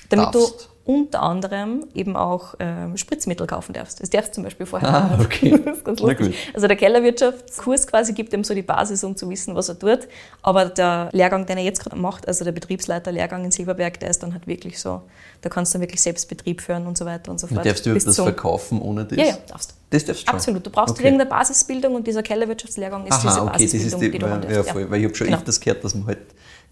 Damit 0.08 0.34
darfst. 0.34 0.68
du 0.68 0.71
unter 0.84 1.22
anderem 1.22 1.86
eben 1.94 2.16
auch 2.16 2.54
ähm, 2.58 2.96
Spritzmittel 2.96 3.46
kaufen 3.46 3.72
darfst. 3.72 4.00
Das 4.00 4.10
darfst 4.10 4.30
du 4.30 4.34
zum 4.36 4.44
Beispiel 4.44 4.66
vorher. 4.66 4.88
Ah, 4.88 5.18
okay. 5.20 5.50
das 5.64 5.78
ist 5.78 5.84
ganz 5.84 6.00
lustig. 6.00 6.34
Also 6.54 6.66
der 6.66 6.76
Kellerwirtschaftskurs 6.76 7.86
quasi 7.86 8.12
gibt 8.12 8.32
ihm 8.32 8.42
so 8.42 8.52
die 8.52 8.62
Basis, 8.62 9.04
um 9.04 9.14
zu 9.14 9.30
wissen, 9.30 9.54
was 9.54 9.68
er 9.68 9.78
tut. 9.78 10.08
Aber 10.42 10.64
der 10.64 11.08
Lehrgang, 11.12 11.46
den 11.46 11.58
er 11.58 11.64
jetzt 11.64 11.82
gerade 11.82 11.96
macht, 11.96 12.26
also 12.26 12.44
der 12.44 12.52
Betriebsleiterlehrgang 12.52 13.44
in 13.44 13.52
Silberberg, 13.52 14.00
der 14.00 14.10
ist 14.10 14.22
dann 14.24 14.32
halt 14.32 14.46
wirklich 14.48 14.80
so, 14.80 15.02
da 15.42 15.48
kannst 15.48 15.74
du 15.74 15.78
dann 15.78 15.82
wirklich 15.82 16.00
Selbstbetrieb 16.00 16.60
führen 16.60 16.86
und 16.86 16.96
so 16.96 17.04
weiter 17.04 17.30
und 17.30 17.38
so 17.38 17.48
fort. 17.48 17.66
Darfst 17.66 17.84
du 17.84 17.92
das 17.92 18.16
verkaufen 18.16 18.80
ohne 18.80 19.04
das? 19.04 19.18
Ja, 19.18 19.24
ja, 19.24 19.38
darfst. 19.48 19.74
Das 19.90 20.04
darfst 20.04 20.26
du? 20.26 20.32
Absolut. 20.32 20.64
Du 20.64 20.70
brauchst 20.70 20.94
okay. 20.94 21.04
irgendeine 21.04 21.28
Basisbildung 21.28 21.96
und 21.96 22.06
dieser 22.06 22.22
Kellerwirtschaftslehrgang 22.22 23.06
ist 23.06 23.12
Aha, 23.12 23.20
diese 23.22 23.42
okay, 23.42 23.52
Basisbildung, 23.52 23.84
das 23.84 23.92
ist 23.92 24.00
die, 24.00 24.10
die 24.10 24.18
du 24.18 24.26
ja, 24.26 24.56
ja, 24.56 24.62
voll, 24.62 24.90
Weil 24.90 25.00
ich 25.00 25.04
habe 25.06 25.14
schon 25.16 25.26
genau. 25.26 25.38
öfters 25.38 25.60
gehört, 25.60 25.84
dass 25.84 25.94
man 25.96 26.06
halt 26.06 26.18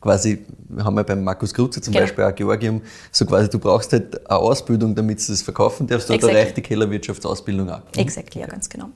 quasi, 0.01 0.47
wir 0.69 0.85
haben 0.85 0.97
ja 0.97 1.03
beim 1.03 1.23
Markus 1.25 1.53
Kruze 1.53 1.81
zum 1.81 1.93
genau. 1.93 2.05
Beispiel 2.05 2.25
auch 2.25 2.35
Georgium, 2.35 2.81
so 3.11 3.27
quasi, 3.27 3.51
du 3.51 3.59
brauchst 3.59 3.93
halt 3.93 4.27
eine 4.31 4.39
Ausbildung, 4.39 4.95
damit 4.95 5.21
du 5.21 5.33
das 5.33 5.43
verkaufen 5.43 5.87
darfst, 5.87 6.11
oder 6.11 6.29
reicht 6.29 6.57
die 6.57 6.63
Kellerwirtschaftsausbildung 6.63 7.69
auch. 7.71 7.83
Exakt, 7.97 8.35
ja, 8.37 8.47
ganz 8.47 8.69
genau. 8.69 8.91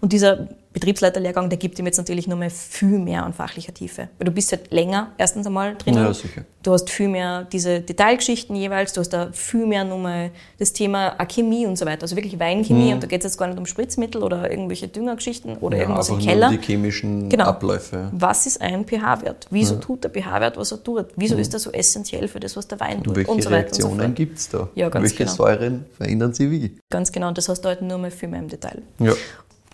Und 0.00 0.12
dieser 0.12 0.48
Betriebsleiterlehrgang, 0.76 1.48
der 1.48 1.58
gibt 1.58 1.78
ihm 1.78 1.86
jetzt 1.86 1.96
natürlich 1.96 2.28
nochmal 2.28 2.50
viel 2.50 2.98
mehr 2.98 3.24
an 3.24 3.32
fachlicher 3.32 3.72
Tiefe. 3.72 4.10
Weil 4.18 4.26
du 4.26 4.30
bist 4.30 4.52
halt 4.52 4.70
länger 4.70 5.12
erstens 5.16 5.46
einmal 5.46 5.74
drinnen. 5.74 6.04
Ja, 6.04 6.12
sicher. 6.12 6.44
Du 6.62 6.72
hast 6.72 6.90
viel 6.90 7.08
mehr 7.08 7.44
diese 7.44 7.80
Detailgeschichten 7.80 8.54
jeweils, 8.54 8.92
du 8.92 9.00
hast 9.00 9.08
da 9.08 9.30
viel 9.32 9.64
mehr 9.64 9.84
nochmal 9.84 10.32
das 10.58 10.74
Thema 10.74 11.16
Chemie 11.28 11.64
und 11.64 11.78
so 11.78 11.86
weiter. 11.86 12.02
Also 12.02 12.14
wirklich 12.14 12.38
Weinchemie 12.38 12.88
mhm. 12.88 12.92
und 12.94 13.02
da 13.02 13.06
geht 13.06 13.20
es 13.20 13.24
jetzt 13.24 13.38
gar 13.38 13.46
nicht 13.46 13.58
um 13.58 13.64
Spritzmittel 13.64 14.22
oder 14.22 14.50
irgendwelche 14.50 14.86
Düngergeschichten 14.86 15.56
oder 15.58 15.78
ja, 15.78 15.84
irgendwas 15.84 16.10
im 16.10 16.18
Keller. 16.18 16.50
Nur 16.50 16.58
die 16.58 16.66
chemischen 16.66 17.30
genau. 17.30 17.44
Abläufe. 17.44 18.10
Was 18.12 18.44
ist 18.44 18.60
ein 18.60 18.84
pH-Wert? 18.84 19.46
Wieso 19.48 19.76
ja. 19.76 19.80
tut 19.80 20.04
der 20.04 20.10
pH-Wert, 20.10 20.58
was 20.58 20.72
er 20.72 20.84
tut? 20.84 21.06
Wieso 21.16 21.36
mhm. 21.36 21.40
ist 21.40 21.54
er 21.54 21.60
so 21.60 21.70
essentiell 21.72 22.28
für 22.28 22.40
das, 22.40 22.54
was 22.54 22.68
der 22.68 22.80
Wein 22.80 23.02
tut? 23.02 23.16
Welche 23.16 23.30
und 23.30 23.42
so 23.42 23.48
Reaktionen 23.48 24.08
so 24.08 24.14
gibt 24.14 24.38
es 24.38 24.50
da? 24.50 24.68
Ja, 24.74 24.90
ganz 24.90 25.04
welche 25.04 25.24
genau. 25.24 25.32
Säuren 25.32 25.86
verändern 25.96 26.34
sie 26.34 26.50
wie? 26.50 26.78
Ganz 26.90 27.12
genau, 27.12 27.28
und 27.28 27.38
das 27.38 27.48
hast 27.48 27.62
du 27.62 27.68
halt 27.68 27.80
nur 27.80 27.96
mal 27.96 28.10
viel 28.10 28.28
mehr 28.28 28.40
im 28.40 28.48
Detail. 28.48 28.82
Ja. 28.98 29.14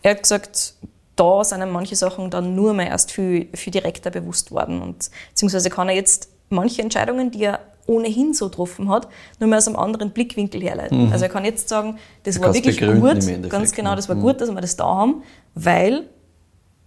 Er 0.03 0.13
hat 0.13 0.23
gesagt, 0.23 0.75
da 1.17 1.45
sind 1.45 1.63
ihm 1.63 1.71
manche 1.71 1.97
Sachen 1.97 2.31
dann 2.31 2.55
nur 2.55 2.75
mehr 2.75 2.89
erst 2.89 3.13
viel, 3.13 3.49
viel 3.55 3.71
direkter 3.71 4.11
bewusst 4.11 4.51
worden. 4.51 4.83
Und, 4.83 5.11
beziehungsweise 5.31 5.71
kann 5.71 5.89
er 5.89 5.95
jetzt 5.95 6.29
manche 6.49 6.83
Entscheidungen, 6.83 7.31
die 7.31 7.45
er 7.45 7.61
ohnehin 7.87 8.33
so 8.33 8.49
getroffen 8.49 8.89
hat, 8.89 9.09
nur 9.41 9.49
mehr 9.49 9.59
aus 9.59 9.67
einem 9.67 9.77
anderen 9.77 10.11
Blickwinkel 10.11 10.63
herleiten. 10.63 11.07
Mhm. 11.07 11.13
Also 11.13 11.25
er 11.25 11.31
kann 11.31 11.45
jetzt 11.45 11.69
sagen, 11.69 11.99
das 12.23 12.37
du 12.37 12.43
war 12.43 12.55
wirklich 12.55 12.81
gut, 12.81 13.51
ganz 13.51 13.73
genau, 13.73 13.97
das 13.97 14.09
war 14.09 14.17
mhm. 14.17 14.23
gut, 14.23 14.41
dass 14.41 14.51
wir 14.51 14.61
das 14.61 14.77
da 14.77 14.85
haben, 14.85 15.23
weil 15.55 16.05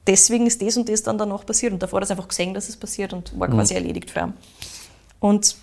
deswegen 0.08 0.47
ist 0.47 0.62
das 0.62 0.78
und 0.78 0.88
das 0.88 1.04
dann 1.04 1.17
danach 1.17 1.45
passiert. 1.45 1.73
Und 1.73 1.84
davor 1.84 1.99
hat 1.99 2.10
er 2.10 2.12
einfach 2.12 2.28
gesehen, 2.28 2.54
dass 2.54 2.69
es 2.69 2.78
passiert 2.78 3.13
und 3.13 3.38
war 3.38 3.49
quasi 3.49 3.73
mhm. 3.73 3.82
erledigt 3.82 4.12
für 4.12 4.21
ihn. 4.21 4.34
Und 5.19 5.56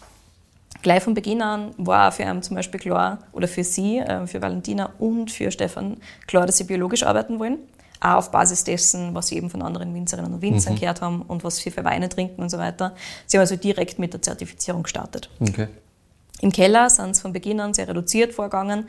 gleich 0.82 1.02
von 1.02 1.14
Beginn 1.14 1.42
an 1.42 1.70
war 1.76 2.12
für 2.12 2.24
ihn 2.24 2.42
zum 2.42 2.56
Beispiel 2.56 2.80
klar, 2.80 3.20
oder 3.32 3.48
für 3.48 3.64
sie, 3.64 3.98
äh, 3.98 4.26
für 4.26 4.42
Valentina 4.42 4.90
und 4.98 5.30
für 5.30 5.50
Stefan 5.50 5.98
klar, 6.26 6.46
dass 6.46 6.58
sie 6.58 6.64
biologisch 6.64 7.02
arbeiten 7.02 7.38
wollen 7.38 7.58
auch 8.02 8.16
auf 8.16 8.30
Basis 8.30 8.64
dessen, 8.64 9.14
was 9.14 9.28
sie 9.28 9.36
eben 9.36 9.48
von 9.48 9.62
anderen 9.62 9.94
Winzerinnen 9.94 10.34
und 10.34 10.42
Winzern 10.42 10.74
mhm. 10.74 10.80
gehört 10.80 11.00
haben 11.00 11.22
und 11.22 11.44
was 11.44 11.56
sie 11.56 11.70
für 11.70 11.84
Weine 11.84 12.08
trinken 12.08 12.42
und 12.42 12.50
so 12.50 12.58
weiter. 12.58 12.94
Sie 13.26 13.36
haben 13.36 13.42
also 13.42 13.56
direkt 13.56 13.98
mit 13.98 14.12
der 14.12 14.22
Zertifizierung 14.22 14.82
gestartet. 14.82 15.30
Okay. 15.40 15.68
Im 16.40 16.50
Keller 16.50 16.90
sind 16.90 17.14
sie 17.14 17.22
von 17.22 17.32
Beginn 17.32 17.60
an 17.60 17.74
sehr 17.74 17.86
reduziert 17.86 18.34
vorgegangen, 18.34 18.86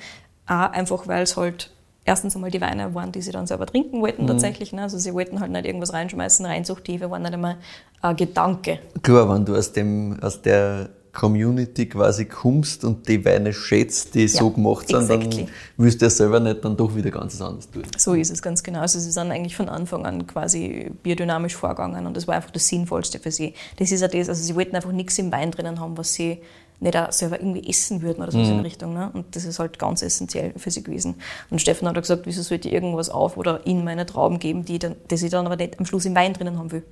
auch 0.48 0.72
einfach 0.72 1.08
weil 1.08 1.24
es 1.24 1.38
halt 1.38 1.70
erstens 2.06 2.36
einmal 2.36 2.50
die 2.50 2.60
Weine 2.60 2.94
waren, 2.96 3.12
die 3.12 3.22
sie 3.22 3.32
dann 3.32 3.46
selber 3.46 3.68
trinken 3.68 4.02
wollten 4.02 4.24
mhm. 4.24 4.28
tatsächlich. 4.28 4.74
Ne? 4.74 4.82
Also 4.82 4.98
sie 4.98 5.14
wollten 5.14 5.40
halt 5.40 5.52
nicht 5.52 5.66
irgendwas 5.66 5.94
reinschmeißen, 5.94 6.46
Reinzuchthiefe 6.46 7.12
war 7.12 7.20
nicht 7.20 7.34
einmal 7.34 7.58
ein 8.02 8.16
Gedanke. 8.16 8.80
Klar, 9.04 9.30
wenn 9.34 9.46
du 9.46 9.56
aus, 9.56 9.72
dem, 9.72 10.18
aus 10.22 10.42
der 10.42 10.90
Community 11.14 11.88
quasi 11.88 12.26
kommst 12.26 12.84
und 12.84 13.08
die 13.08 13.24
Weine 13.24 13.54
schätzt, 13.54 14.16
die 14.16 14.22
ja, 14.22 14.28
so 14.28 14.50
gemacht 14.50 14.88
sind, 14.88 15.02
exactly. 15.02 15.44
dann 15.44 15.48
willst 15.78 16.02
du 16.02 16.06
ja 16.06 16.10
selber 16.10 16.40
nicht 16.40 16.66
dann 16.66 16.76
doch 16.76 16.96
wieder 16.96 17.12
ganz 17.12 17.40
anders 17.40 17.70
tun. 17.70 17.84
So 17.96 18.16
ist 18.16 18.32
es 18.32 18.42
ganz 18.42 18.64
genau. 18.64 18.80
Also 18.80 19.00
sie 19.00 19.12
sind 19.12 19.32
eigentlich 19.32 19.56
von 19.56 19.70
Anfang 19.70 20.06
an 20.08 20.26
quasi 20.26 20.92
biodynamisch 21.04 21.56
vorgegangen 21.56 22.08
und 22.08 22.18
das 22.18 22.28
war 22.28 22.36
einfach 22.36 22.50
das 22.50 22.68
Sinnvollste 22.68 23.20
für 23.20 23.32
sie. 23.32 23.54
Das 23.78 23.92
ist 23.92 24.02
ja 24.02 24.08
das, 24.08 24.28
also 24.28 24.44
sie 24.44 24.56
wollten 24.56 24.76
einfach 24.76 24.92
nichts 24.92 25.18
im 25.20 25.32
Wein 25.32 25.52
drinnen 25.52 25.80
haben, 25.80 25.98
was 25.98 26.14
sie 26.14 26.40
nicht 26.80 26.98
auch 26.98 27.12
selber 27.12 27.40
irgendwie 27.40 27.70
essen 27.70 28.02
würden 28.02 28.24
oder 28.24 28.32
so 28.32 28.40
mhm. 28.40 28.46
in 28.46 28.56
der 28.56 28.64
Richtung. 28.66 28.94
Ne? 28.94 29.12
Und 29.14 29.36
das 29.36 29.46
ist 29.46 29.60
halt 29.60 29.78
ganz 29.78 30.02
essentiell 30.02 30.54
für 30.58 30.72
sie 30.72 30.82
gewesen. 30.82 31.16
Und 31.52 31.62
Stefan 31.62 31.88
hat 31.88 31.96
gesagt, 31.96 32.26
wieso 32.26 32.42
sollte 32.42 32.68
ich 32.68 32.74
irgendwas 32.74 33.10
auf 33.10 33.38
oder 33.38 33.66
in 33.68 33.84
meine 33.84 34.08
Trauben 34.08 34.40
geben, 34.40 34.66
die, 34.66 34.80
dann, 34.80 34.96
die 35.12 35.18
sie 35.18 35.30
dann 35.30 35.46
aber 35.46 35.58
nicht 35.58 35.80
am 35.80 35.86
Schluss 35.86 36.06
im 36.06 36.16
Wein 36.16 36.34
drinnen 36.34 36.58
haben 36.58 36.72
will. 36.72 36.84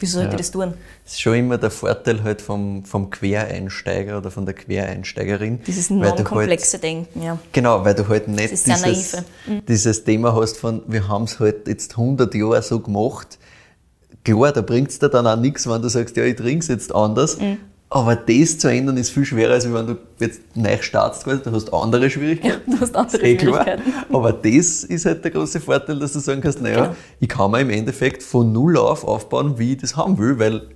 Wieso 0.00 0.14
sollte 0.14 0.28
Ja. 0.30 0.34
ich 0.34 0.38
das 0.38 0.50
tun? 0.50 0.74
Das 1.04 1.12
ist 1.12 1.20
schon 1.20 1.34
immer 1.34 1.58
der 1.58 1.70
Vorteil 1.70 2.22
halt 2.24 2.40
vom, 2.42 2.84
vom 2.84 3.10
Quereinsteiger 3.10 4.18
oder 4.18 4.30
von 4.30 4.46
der 4.46 4.54
Quereinsteigerin. 4.54 5.60
Dieses 5.66 5.88
du 5.88 6.00
halt, 6.00 6.16
non-komplexe 6.16 6.78
Denken, 6.78 7.22
ja. 7.22 7.38
Genau, 7.52 7.84
weil 7.84 7.94
du 7.94 8.08
halt 8.08 8.28
nicht 8.28 8.50
dieses. 8.50 9.16
Mhm. 9.46 9.62
dieses 9.68 10.04
Thema 10.04 10.34
hast 10.34 10.56
von, 10.56 10.82
wir 10.86 11.06
haben 11.06 11.24
es 11.24 11.38
halt 11.38 11.68
jetzt 11.68 11.92
100 11.92 12.34
Jahre 12.34 12.62
so 12.62 12.80
gemacht. 12.80 13.38
Klar, 14.24 14.52
da 14.52 14.60
bringt 14.62 14.90
es 14.90 14.98
dir 14.98 15.08
dann 15.08 15.26
auch 15.26 15.36
nichts, 15.36 15.68
wenn 15.68 15.80
du 15.80 15.88
sagst, 15.88 16.16
ja, 16.16 16.24
ich 16.24 16.36
trinke 16.36 16.60
es 16.60 16.68
jetzt 16.68 16.94
anders. 16.94 17.38
Mhm. 17.38 17.58
Aber 17.92 18.14
das 18.14 18.56
zu 18.58 18.68
ändern 18.68 18.96
ist 18.96 19.10
viel 19.10 19.24
schwerer, 19.24 19.54
als 19.54 19.64
wenn 19.72 19.86
du 19.86 19.96
jetzt 20.20 20.42
neu 20.54 20.76
startest, 20.80 21.24
quasi. 21.24 21.42
du 21.42 21.50
hast 21.50 21.72
andere 21.74 22.08
Schwierigkeiten. 22.08 22.70
Du 22.70 22.80
hast 22.80 22.94
andere 22.94 23.20
eh 23.22 23.36
klar. 23.36 23.64
Schwierigkeiten. 23.64 24.14
Aber 24.14 24.32
das 24.32 24.84
ist 24.84 25.06
halt 25.06 25.24
der 25.24 25.32
große 25.32 25.60
Vorteil, 25.60 25.98
dass 25.98 26.12
du 26.12 26.20
sagen 26.20 26.40
kannst, 26.40 26.62
naja, 26.62 26.82
Genau. 26.84 26.96
ich 27.18 27.28
kann 27.28 27.50
mir 27.50 27.60
im 27.60 27.70
Endeffekt 27.70 28.22
von 28.22 28.52
null 28.52 28.76
auf 28.76 29.02
aufbauen, 29.04 29.58
wie 29.58 29.72
ich 29.72 29.78
das 29.78 29.96
haben 29.96 30.18
will, 30.18 30.38
weil 30.38 30.68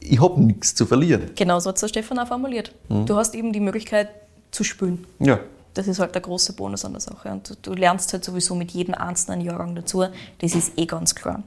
ich 0.00 0.20
habe 0.20 0.40
nichts 0.40 0.74
zu 0.74 0.86
verlieren. 0.86 1.30
Genau 1.36 1.60
so 1.60 1.68
hat 1.68 1.76
es 1.76 1.82
der 1.82 1.88
Stefan 1.88 2.18
auch 2.18 2.26
formuliert. 2.26 2.72
Du 2.88 3.14
hast 3.16 3.34
eben 3.36 3.52
die 3.52 3.60
Möglichkeit 3.60 4.08
zu 4.50 4.64
spülen. 4.64 5.06
Ja. 5.20 5.38
Das 5.74 5.86
ist 5.88 5.98
halt 6.00 6.14
der 6.14 6.22
große 6.22 6.52
Bonus 6.54 6.84
an 6.84 6.92
der 6.92 7.00
Sache. 7.00 7.28
Und 7.30 7.50
du, 7.50 7.54
du 7.62 7.72
lernst 7.74 8.12
halt 8.12 8.24
sowieso 8.24 8.54
mit 8.56 8.72
jedem 8.72 8.94
einzelnen 8.94 9.40
Jahrgang 9.40 9.74
dazu. 9.76 10.04
Das 10.38 10.54
ist 10.54 10.72
eh 10.78 10.86
ganz 10.86 11.14
klar. 11.14 11.42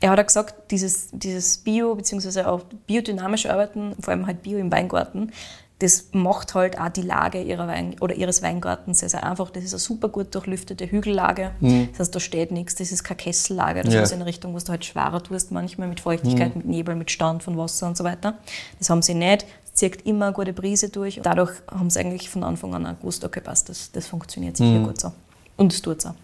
Er 0.00 0.10
hat 0.10 0.18
auch 0.20 0.26
gesagt, 0.26 0.70
dieses, 0.70 1.08
dieses 1.12 1.58
Bio- 1.58 1.94
bzw. 1.94 2.42
auch 2.42 2.62
biodynamische 2.86 3.52
Arbeiten, 3.52 3.94
vor 4.00 4.12
allem 4.12 4.26
halt 4.26 4.42
Bio 4.42 4.58
im 4.58 4.72
Weingarten, 4.72 5.30
das 5.78 6.08
macht 6.12 6.54
halt 6.54 6.78
auch 6.78 6.90
die 6.90 7.00
Lage 7.00 7.40
ihrer 7.42 7.66
Wein 7.66 7.96
oder 8.00 8.14
ihres 8.14 8.42
Weingartens 8.42 8.98
sehr, 9.00 9.08
sehr 9.08 9.24
einfach. 9.24 9.48
Das 9.50 9.64
ist 9.64 9.72
eine 9.72 9.78
super 9.78 10.10
gut 10.10 10.34
durchlüftete 10.34 10.90
Hügellage. 10.90 11.52
Das 11.92 12.00
heißt, 12.00 12.14
da 12.14 12.20
steht 12.20 12.50
nichts. 12.50 12.74
Das 12.74 12.92
ist 12.92 13.02
keine 13.02 13.16
Kessellage. 13.16 13.82
Das 13.84 13.94
Ja. 13.94 14.02
ist 14.02 14.10
in 14.10 14.16
eine 14.16 14.26
Richtung, 14.26 14.52
wo 14.52 14.58
du 14.58 14.68
halt 14.68 14.84
schwerer 14.84 15.22
tust, 15.22 15.52
manchmal 15.52 15.88
mit 15.88 16.00
Feuchtigkeit, 16.00 16.54
mit 16.54 16.66
Nebel, 16.66 16.96
mit 16.96 17.10
Stand 17.10 17.42
von 17.42 17.56
Wasser 17.56 17.86
und 17.86 17.96
so 17.96 18.04
weiter. 18.04 18.34
Das 18.78 18.90
haben 18.90 19.00
sie 19.00 19.14
nicht. 19.14 19.46
Es 19.64 19.72
zirkt 19.72 20.06
immer 20.06 20.26
eine 20.26 20.34
gute 20.34 20.52
Brise 20.52 20.90
durch. 20.90 21.16
Und 21.16 21.24
dadurch 21.24 21.52
haben 21.70 21.88
sie 21.88 21.98
eigentlich 22.00 22.28
von 22.28 22.44
Anfang 22.44 22.74
an 22.74 22.84
auch 22.86 22.98
gewusst, 22.98 23.24
okay, 23.24 23.40
passt, 23.40 23.70
das, 23.70 23.90
das 23.90 24.06
funktioniert 24.06 24.58
sicher 24.58 24.80
gut 24.80 25.00
so. 25.00 25.12
Und 25.56 25.72
es 25.72 25.80
tut 25.80 26.00
es 26.00 26.04
auch. 26.06 26.14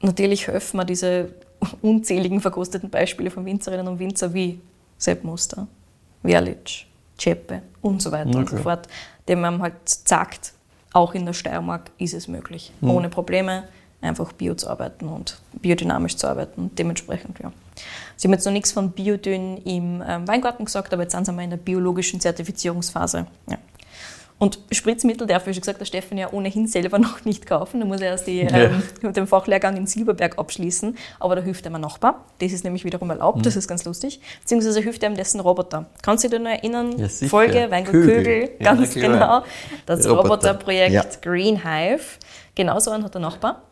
Natürlich 0.00 0.48
helfen 0.48 0.78
mir 0.78 0.84
diese 0.84 1.28
unzähligen 1.82 2.40
verkosteten 2.40 2.90
Beispiele 2.90 3.30
von 3.30 3.44
Winzerinnen 3.44 3.88
und 3.88 3.98
Winzer 3.98 4.32
wie 4.34 4.60
Sepp 4.98 5.24
Muster, 5.24 5.66
Werlitsch, 6.22 6.86
Czeppe 7.18 7.62
und 7.82 8.02
so 8.02 8.12
weiter 8.12 8.38
und 8.38 8.48
so 8.48 8.56
fort, 8.56 8.88
dem 9.28 9.40
man 9.40 9.60
halt 9.60 9.74
sagt, 9.86 10.52
auch 10.92 11.14
in 11.14 11.26
der 11.26 11.32
Steiermark 11.32 11.90
ist 11.98 12.14
es 12.14 12.28
möglich, 12.28 12.72
ohne 12.80 13.08
Probleme 13.08 13.64
einfach 14.00 14.32
bio 14.32 14.54
zu 14.54 14.68
arbeiten 14.68 15.08
und 15.08 15.38
biodynamisch 15.54 16.16
zu 16.16 16.28
arbeiten. 16.28 16.62
Und 16.62 16.78
dementsprechend, 16.78 17.38
ja. 17.40 17.52
Sie 18.16 18.28
haben 18.28 18.32
jetzt 18.32 18.44
noch 18.44 18.52
nichts 18.52 18.70
von 18.70 18.92
Biodyn 18.92 19.56
im 19.64 20.02
ähm, 20.06 20.28
Weingarten 20.28 20.64
gesagt, 20.64 20.92
aber 20.92 21.02
jetzt 21.02 21.12
sind 21.12 21.24
sie 21.24 21.32
mal 21.32 21.42
in 21.42 21.50
der 21.50 21.56
biologischen 21.56 22.20
Zertifizierungsphase. 22.20 23.26
Ja. 23.48 23.58
Und 24.36 24.58
Spritzmittel 24.72 25.26
darf, 25.26 25.46
wie 25.46 25.54
schon 25.54 25.60
gesagt, 25.60 25.80
der 25.80 25.84
Stefan 25.86 26.18
ja 26.18 26.32
ohnehin 26.32 26.66
selber 26.66 26.98
noch 27.00 27.24
nicht 27.24 27.46
kaufen. 27.46 27.80
Da 27.80 27.86
muss 27.86 28.00
er 28.00 28.08
erst 28.08 28.26
die, 28.26 28.40
ähm, 28.40 28.82
den 29.02 29.26
Fachlehrgang 29.26 29.76
in 29.76 29.86
Silberberg 29.86 30.38
abschließen. 30.38 30.96
Aber 31.20 31.36
da 31.36 31.42
hilft 31.42 31.64
ihm 31.66 31.74
ein 31.76 31.80
Nachbar. 31.80 32.24
Das 32.40 32.52
ist 32.52 32.64
nämlich 32.64 32.84
wiederum 32.84 33.10
erlaubt, 33.10 33.46
das 33.46 33.54
ist 33.56 33.68
ganz 33.68 33.84
lustig. 33.84 34.20
Beziehungsweise 34.40 34.80
hilft 34.80 35.02
ihm 35.04 35.14
dessen 35.14 35.40
Roboter. 35.40 35.86
Kannst 36.02 36.24
du 36.24 36.28
dich 36.28 36.40
noch 36.40 36.50
erinnern? 36.50 36.98
Ja. 36.98 37.08
Folge 37.28 37.70
Weingut 37.70 37.92
Kögel. 37.92 38.16
Kögel, 38.24 38.50
Ja, 38.58 38.74
ganz 38.74 38.94
na 38.96 39.00
klar. 39.00 39.12
genau. 39.12 39.42
Das 39.86 40.00
Roboter. 40.06 40.22
Roboterprojekt 40.22 40.92
Ja. 40.92 41.04
Green 41.22 41.62
Hive. 41.64 42.18
Genau 42.56 42.78
so 42.80 42.90
einen 42.90 43.04
hat 43.04 43.14
der 43.14 43.20
Nachbar. 43.20 43.62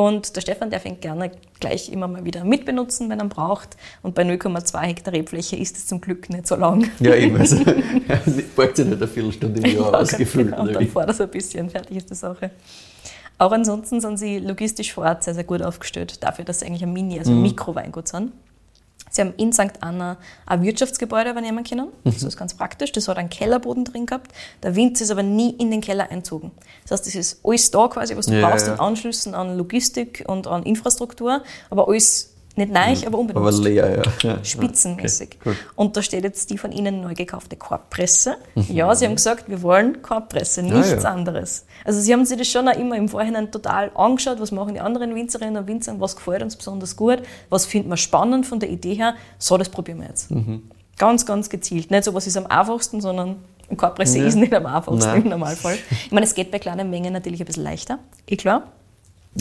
Und 0.00 0.34
der 0.34 0.40
Stefan, 0.40 0.70
der 0.70 0.80
fängt 0.80 1.02
gerne 1.02 1.30
gleich 1.60 1.92
immer 1.92 2.08
mal 2.08 2.24
wieder 2.24 2.42
mitbenutzen, 2.42 3.10
wenn 3.10 3.18
er 3.18 3.26
braucht. 3.26 3.76
Und 4.02 4.14
bei 4.14 4.22
0,2 4.22 4.80
Hektar 4.80 5.12
Rebfläche 5.12 5.56
ist 5.56 5.76
es 5.76 5.86
zum 5.88 6.00
Glück 6.00 6.30
nicht 6.30 6.46
so 6.46 6.56
lang. 6.56 6.88
Ja, 7.00 7.14
eben. 7.14 7.36
Also, 7.36 7.56
braucht 8.56 8.76
sich 8.76 8.86
nicht 8.86 8.96
eine 8.96 9.06
Viertelstunde 9.06 9.60
im 9.60 9.76
Jahr 9.76 9.92
Ja, 9.92 9.98
ausgefüllt. 9.98 10.52
genau. 10.52 10.62
Oder 10.62 10.72
dann 10.72 10.88
fährt 10.88 11.08
er 11.08 11.12
so 11.14 11.24
ein 11.24 11.30
bisschen, 11.30 11.68
fertig 11.68 11.98
ist 11.98 12.08
die 12.08 12.14
Sache. 12.14 12.50
Auch 13.36 13.52
ansonsten 13.52 14.00
sind 14.00 14.18
sie 14.18 14.38
logistisch 14.38 14.94
vor 14.94 15.04
Ort 15.04 15.22
sehr, 15.22 15.34
sehr 15.34 15.44
gut 15.44 15.60
aufgestellt, 15.60 16.22
dafür, 16.24 16.46
dass 16.46 16.60
sie 16.60 16.66
eigentlich 16.66 16.82
ein 16.82 16.92
Mini, 16.94 17.18
also 17.18 17.32
ein 17.32 17.42
Mikroweingut 17.42 18.08
sind. 18.08 18.32
Sie 19.10 19.20
haben 19.20 19.34
in 19.36 19.52
St. 19.52 19.72
Anna 19.80 20.16
ein 20.46 20.62
Wirtschaftsgebäude 20.62 21.30
übernehmen 21.30 21.64
können. 21.64 21.88
Das 22.04 22.22
ist 22.22 22.36
ganz 22.36 22.54
praktisch. 22.54 22.92
Das 22.92 23.08
hat 23.08 23.18
einen 23.18 23.28
Kellerboden 23.28 23.84
drin 23.84 24.06
gehabt. 24.06 24.30
Der 24.62 24.76
Winz 24.76 25.00
ist 25.00 25.10
aber 25.10 25.22
nie 25.24 25.50
in 25.50 25.70
den 25.70 25.80
Keller 25.80 26.10
einzogen. 26.10 26.52
Das 26.84 26.92
heißt, 26.92 27.06
das 27.06 27.14
ist 27.16 27.40
alles 27.44 27.70
da 27.70 27.88
quasi, 27.88 28.16
was 28.16 28.26
du 28.26 28.34
Ja, 28.40 28.48
brauchst 28.48 28.68
ja. 28.68 28.74
an 28.74 28.80
Anschlüssen, 28.80 29.34
an 29.34 29.56
Logistik 29.58 30.24
und 30.28 30.46
an 30.46 30.62
Infrastruktur. 30.62 31.42
Aber 31.70 31.88
alles 31.88 32.32
nicht 32.60 32.72
neu, 32.72 33.06
aber 33.06 33.18
unbenutzt 33.18 33.58
Aber 33.58 33.68
leer, 33.68 33.96
ja. 33.96 34.12
ja. 34.30 34.44
spitzenmäßig. 34.44 35.38
Okay. 35.40 35.56
Und 35.74 35.96
da 35.96 36.02
steht 36.02 36.22
jetzt 36.24 36.50
die 36.50 36.58
von 36.58 36.70
Ihnen 36.70 37.00
neu 37.00 37.14
gekaufte 37.14 37.56
Korbpresse. 37.56 38.36
Ja, 38.68 38.94
Sie 38.94 39.06
haben 39.06 39.16
gesagt, 39.16 39.48
wir 39.48 39.62
wollen 39.62 40.02
Korbpresse, 40.02 40.62
nichts 40.62 41.02
ja. 41.02 41.10
anderes. 41.10 41.66
Also 41.84 42.00
Sie 42.00 42.12
haben 42.12 42.24
sich 42.24 42.38
das 42.38 42.48
schon 42.48 42.68
auch 42.68 42.76
immer 42.76 42.96
im 42.96 43.08
Vorhinein 43.08 43.50
total 43.50 43.90
angeschaut, 43.94 44.40
was 44.40 44.52
machen 44.52 44.74
die 44.74 44.80
anderen 44.80 45.14
Winzerinnen 45.14 45.56
und 45.56 45.66
Winzer, 45.66 45.98
was 45.98 46.14
gefällt 46.14 46.42
uns 46.42 46.56
besonders 46.56 46.94
gut, 46.96 47.22
was 47.48 47.66
finden 47.66 47.88
wir 47.88 47.96
spannend 47.96 48.46
von 48.46 48.60
der 48.60 48.70
Idee 48.70 48.94
her. 48.94 49.14
So, 49.38 49.58
das 49.58 49.68
probieren 49.68 50.00
wir 50.00 50.08
jetzt. 50.08 50.30
Mhm. 50.30 50.62
Ganz, 50.98 51.24
ganz 51.26 51.48
gezielt. 51.48 51.90
Nicht 51.90 52.04
so, 52.04 52.14
was 52.14 52.26
ist 52.26 52.36
am 52.36 52.46
einfachsten, 52.46 53.00
sondern 53.00 53.36
Korbpresse 53.76 54.18
Ja. 54.18 54.26
ist 54.26 54.34
nicht 54.34 54.52
am 54.52 54.66
einfachsten 54.66 55.10
Nein. 55.10 55.22
im 55.22 55.28
Normalfall. 55.30 55.78
Ich 55.90 56.12
meine, 56.12 56.26
es 56.26 56.34
geht 56.34 56.50
bei 56.50 56.58
kleinen 56.58 56.90
Mengen 56.90 57.12
natürlich 57.12 57.40
ein 57.40 57.46
bisschen 57.46 57.64
leichter, 57.64 57.98
eh 58.26 58.36
klar. 58.36 58.64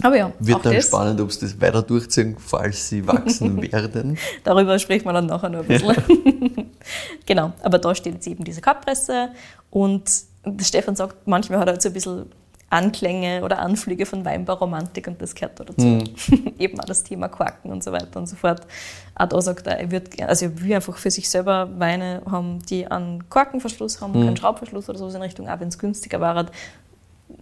Aber 0.03 0.15
ja, 0.15 0.31
Wird 0.39 0.65
dann 0.65 0.73
das. 0.75 0.87
spannend, 0.87 1.19
ob 1.19 1.31
sie 1.31 1.41
das 1.41 1.59
weiter 1.59 1.81
durchziehen, 1.81 2.37
falls 2.39 2.89
sie 2.89 3.05
wachsen 3.07 3.61
werden. 3.71 4.17
Darüber 4.43 4.77
sprechen 4.77 5.05
wir 5.05 5.13
dann 5.13 5.25
nachher 5.25 5.49
noch 5.49 5.61
ein 5.61 5.67
bisschen. 5.67 5.95
genau, 7.25 7.53
aber 7.63 7.79
da 7.79 7.95
steht 7.95 8.13
jetzt 8.13 8.27
eben 8.27 8.43
diese 8.43 8.61
Korbpresse 8.61 9.29
und 9.71 10.09
Stefan 10.61 10.95
sagt, 10.95 11.27
manchmal 11.27 11.59
hat 11.59 11.67
er 11.67 11.73
halt 11.73 11.81
so 11.81 11.89
ein 11.89 11.93
bisschen 11.93 12.25
Anklänge 12.69 13.43
oder 13.43 13.59
Anflüge 13.59 14.05
von 14.05 14.23
Weinbauromantik 14.23 15.07
und 15.07 15.19
das 15.19 15.33
gehört 15.33 15.59
da 15.59 15.63
dazu. 15.63 16.03
eben 16.59 16.79
auch 16.79 16.85
das 16.85 17.03
Thema 17.03 17.27
Quaken 17.27 17.71
und 17.71 17.83
so 17.83 17.91
weiter 17.91 18.19
und 18.19 18.27
so 18.27 18.35
fort. 18.35 18.61
Auch 19.15 19.27
da 19.27 19.41
sagt 19.41 19.65
er, 19.65 19.79
er 19.79 19.89
wird, 19.89 20.21
also 20.21 20.45
er 20.45 20.61
will 20.61 20.73
einfach 20.75 20.97
für 20.97 21.09
sich 21.09 21.27
selber 21.29 21.67
Weine 21.79 22.21
haben, 22.29 22.59
die 22.69 22.85
einen 22.85 23.27
Korkenverschluss 23.27 24.01
haben, 24.01 24.13
keinen 24.13 24.37
Schraubverschluss 24.37 24.87
oder 24.87 24.99
sowas 24.99 25.15
in 25.15 25.21
Richtung, 25.23 25.49
auch 25.49 25.59
wenn 25.59 25.69
es 25.69 25.79
günstiger 25.79 26.21
war. 26.21 26.45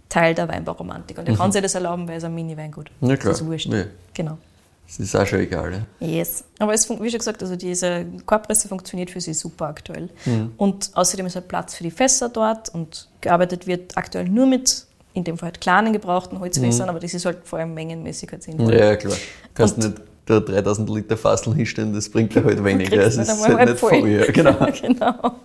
Teil 0.08 0.34
der 0.34 0.48
Weinbauromantik. 0.48 1.18
Und 1.18 1.28
er 1.28 1.36
kann 1.36 1.52
sich 1.52 1.62
das 1.62 1.74
erlauben, 1.74 2.08
weil 2.08 2.16
es 2.18 2.24
ein 2.24 2.34
Mini-Weingut. 2.34 2.90
Ja, 3.00 3.16
klar. 3.16 3.32
Das 3.32 3.40
ist 3.40 3.46
wurscht. 3.46 3.66
Ja. 3.66 3.84
Genau. 4.14 4.38
Das 4.86 4.98
ist 5.00 5.14
auch 5.14 5.26
schon 5.26 5.40
egal. 5.40 5.84
Ja. 6.00 6.06
Yes. 6.06 6.44
Aber 6.58 6.72
es, 6.72 6.88
wie 6.88 7.10
schon 7.10 7.18
gesagt, 7.18 7.42
also 7.42 7.56
diese 7.56 8.06
Korbpresse 8.24 8.68
funktioniert 8.68 9.10
für 9.10 9.20
sie 9.20 9.34
super 9.34 9.66
aktuell. 9.66 10.08
Und 10.56 10.90
außerdem 10.94 11.26
ist 11.26 11.34
halt 11.36 11.46
Platz 11.48 11.74
für 11.74 11.82
die 11.82 11.90
Fässer 11.90 12.30
dort 12.30 12.70
und 12.70 13.06
gearbeitet 13.20 13.66
wird 13.66 13.96
aktuell 13.98 14.26
nur 14.28 14.46
mit, 14.46 14.86
in 15.12 15.24
dem 15.24 15.36
Fall 15.36 15.48
halt 15.48 15.60
kleinen 15.60 15.92
gebrauchten 15.92 16.40
Holzfässern, 16.40 16.88
aber 16.88 17.00
das 17.00 17.12
ist 17.12 17.26
halt 17.26 17.38
vor 17.44 17.58
allem 17.58 17.74
mengenmäßig 17.74 18.32
halt 18.32 18.42
sinnvoll. 18.42 18.72
Ja, 18.74 18.96
klar. 18.96 19.16
Kannst 19.52 19.76
Und- 19.76 19.84
nicht 19.84 20.00
da 20.24 20.40
3000 20.40 20.88
Liter 20.90 21.16
Fasseln 21.16 21.54
hinstellen, 21.56 21.92
das 21.94 22.08
bringt 22.08 22.34
dir 22.34 22.44
halt 22.44 22.62
weniger. 22.64 22.98
Es 23.02 23.16
nicht 23.16 23.28
ist 23.28 23.46
halt 23.48 23.68
nicht 23.68 23.78
voll. 23.78 23.90
voll. 24.00 24.08
Ja, 24.08 24.30
genau. 24.30 24.54
genau. 24.82 25.36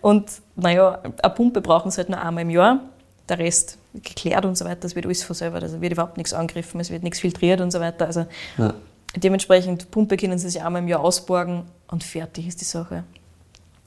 Und 0.00 0.30
naja, 0.56 0.98
eine 1.22 1.34
Pumpe 1.34 1.60
brauchen 1.60 1.90
sie 1.90 1.98
halt 1.98 2.08
nur 2.08 2.20
einmal 2.20 2.42
im 2.42 2.50
Jahr. 2.50 2.80
Der 3.28 3.38
Rest 3.38 3.78
geklärt 3.94 4.44
und 4.44 4.56
so 4.58 4.64
weiter, 4.64 4.80
das 4.80 4.94
wird 4.94 5.06
alles 5.06 5.22
von 5.22 5.34
selber. 5.34 5.60
Also 5.62 5.80
wird 5.80 5.92
überhaupt 5.92 6.16
nichts 6.16 6.32
angegriffen, 6.32 6.80
es 6.80 6.90
wird 6.90 7.02
nichts 7.02 7.20
filtriert 7.20 7.60
und 7.60 7.70
so 7.70 7.80
weiter. 7.80 8.06
Also 8.06 8.26
Ja. 8.58 8.74
dementsprechend, 9.16 9.90
Pumpe 9.90 10.16
können 10.16 10.38
sie 10.38 10.50
sich 10.50 10.62
einmal 10.62 10.82
im 10.82 10.88
Jahr 10.88 11.00
ausborgen 11.00 11.64
und 11.88 12.02
fertig 12.04 12.48
ist 12.48 12.60
die 12.60 12.64
Sache. 12.64 13.04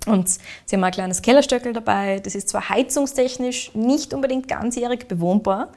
Und 0.07 0.29
sie 0.29 0.75
haben 0.75 0.83
auch 0.83 0.87
ein 0.87 0.93
kleines 0.93 1.21
Kellerstöckel 1.21 1.73
dabei. 1.73 2.19
Das 2.19 2.35
ist 2.35 2.49
zwar 2.49 2.69
heizungstechnisch 2.69 3.73
nicht 3.73 4.13
unbedingt 4.13 4.47
ganzjährig 4.47 5.07
bewohnbar, 5.07 5.69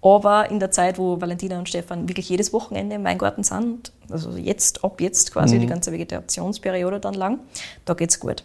aber 0.00 0.50
in 0.50 0.58
der 0.58 0.70
Zeit, 0.70 0.98
wo 0.98 1.20
Valentina 1.20 1.58
und 1.58 1.68
Stefan 1.68 2.08
wirklich 2.08 2.28
jedes 2.28 2.52
Wochenende 2.52 2.96
im 2.96 3.04
Weingarten 3.04 3.42
sind, 3.44 3.92
also 4.10 4.32
jetzt, 4.36 4.84
ab 4.84 5.00
jetzt 5.00 5.32
quasi 5.32 5.58
die 5.58 5.66
ganze 5.66 5.92
Vegetationsperiode 5.92 7.00
dann 7.00 7.14
lang, 7.14 7.40
da 7.84 7.94
geht's 7.94 8.20
gut. 8.20 8.42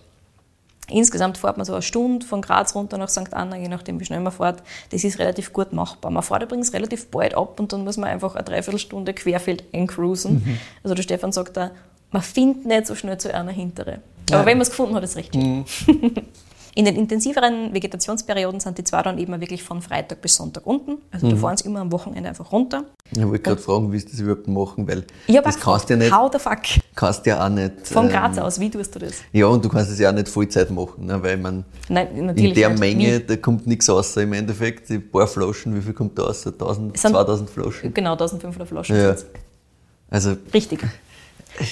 Insgesamt 0.90 1.38
fährt 1.38 1.58
man 1.58 1.66
so 1.66 1.74
eine 1.74 1.82
Stunde 1.82 2.26
von 2.26 2.42
Graz 2.42 2.76
runter 2.76 2.98
nach 2.98 3.10
St. 3.10 3.34
Anna, 3.34 3.58
je 3.58 3.68
nachdem, 3.68 4.00
wie 4.00 4.06
schnell 4.06 4.20
man 4.20 4.34
fährt. 4.34 4.64
Das 4.92 5.04
ist 5.04 5.20
relativ 5.20 5.54
gut 5.54 5.74
machbar. 5.74 6.12
Man 6.12 6.24
fährt 6.24 6.44
übrigens 6.44 6.74
relativ 6.74 7.08
bald 7.08 7.36
ab 7.36 7.60
und 7.60 7.72
dann 7.74 7.84
muss 7.84 7.98
man 7.98 8.10
einfach 8.10 8.36
eine 8.36 8.44
Dreiviertelstunde 8.44 9.14
querfeld 9.14 9.64
eincruisen. 9.74 10.60
Also 10.84 10.96
der 10.96 11.04
Stefan 11.04 11.32
sagt 11.32 11.58
da, 11.58 11.72
man 12.12 12.22
findet 12.22 12.66
nicht 12.66 12.88
so 12.88 12.96
schnell 12.96 13.18
zu 13.18 13.34
einer 13.34 13.52
hintere. 13.52 14.00
Aber 14.32 14.46
wenn 14.46 14.58
man 14.58 14.64
es 14.64 14.70
gefunden 14.70 14.96
hat, 14.96 15.04
ist 15.04 15.12
es 15.12 15.16
recht 15.18 15.34
schnell. 15.34 15.64
In 16.80 16.86
den 16.86 16.96
intensiveren 16.96 17.74
Vegetationsperioden 17.74 18.62
sind 18.62 18.78
die 18.78 18.86
zwei 18.86 19.02
dann 19.04 19.18
eben 19.18 19.38
wirklich 19.42 19.62
von 19.64 19.82
Freitag 19.82 20.22
bis 20.22 20.36
Sonntag 20.36 20.66
unten. 20.66 21.00
Also 21.12 21.30
da 21.30 21.36
fahren 21.36 21.58
sie 21.58 21.66
immer 21.66 21.82
am 21.82 21.92
Wochenende 21.92 22.30
einfach 22.30 22.54
runter. 22.54 22.86
Ich 23.12 23.22
wollte 23.22 23.40
gerade 23.40 23.62
fragen, 23.62 23.92
wie 23.92 24.00
sie 24.00 24.06
das 24.10 24.20
überhaupt 24.22 24.48
machen, 24.48 24.88
weil 24.88 25.04
hab 25.36 25.44
das 25.44 25.60
kannst 25.60 25.90
du 25.90 25.96
ja 25.96 26.00
nicht, 26.00 26.16
How 26.18 26.32
the 26.32 26.40
fuck? 26.40 26.60
kannst 26.96 27.26
ja 27.26 27.46
auch 27.46 27.50
nicht. 27.50 27.86
Von 27.86 28.06
ähm, 28.06 28.12
Graz 28.14 28.38
aus, 28.38 28.62
wie 28.62 28.70
tust 28.70 28.96
du 28.96 29.00
das? 29.00 29.16
Ja, 29.34 29.48
und 29.48 29.66
du 29.66 29.68
kannst 29.68 29.92
es 29.92 30.00
ja 30.00 30.10
auch 30.10 30.14
nicht 30.14 30.30
Vollzeit 30.30 30.72
machen, 30.72 31.06
ne, 31.06 31.22
weil 31.22 31.36
man 31.36 31.66
Nein, 31.90 32.08
in 32.16 32.28
der 32.54 32.70
nicht. 32.70 32.80
Menge, 32.80 33.18
Wie? 33.20 33.26
da 33.26 33.36
kommt 33.36 33.68
nichts 33.68 33.90
raus 33.90 34.16
im 34.16 34.32
Endeffekt. 34.32 34.88
Die 34.88 35.00
paar 35.00 35.28
Flaschen, 35.28 35.76
wie 35.76 35.82
viel 35.82 35.92
kommt 35.94 36.18
da 36.18 36.24
raus? 36.28 36.46
1000, 36.48 36.96
Es 36.96 37.02
sind- 37.02 37.12
2000 37.12 37.50
Flaschen. 37.50 37.94
Genau, 37.94 38.14
1500 38.14 38.70
Flaschen 38.70 38.96
Ja. 38.96 39.16
Also 40.10 40.38
Richtig. 40.54 40.80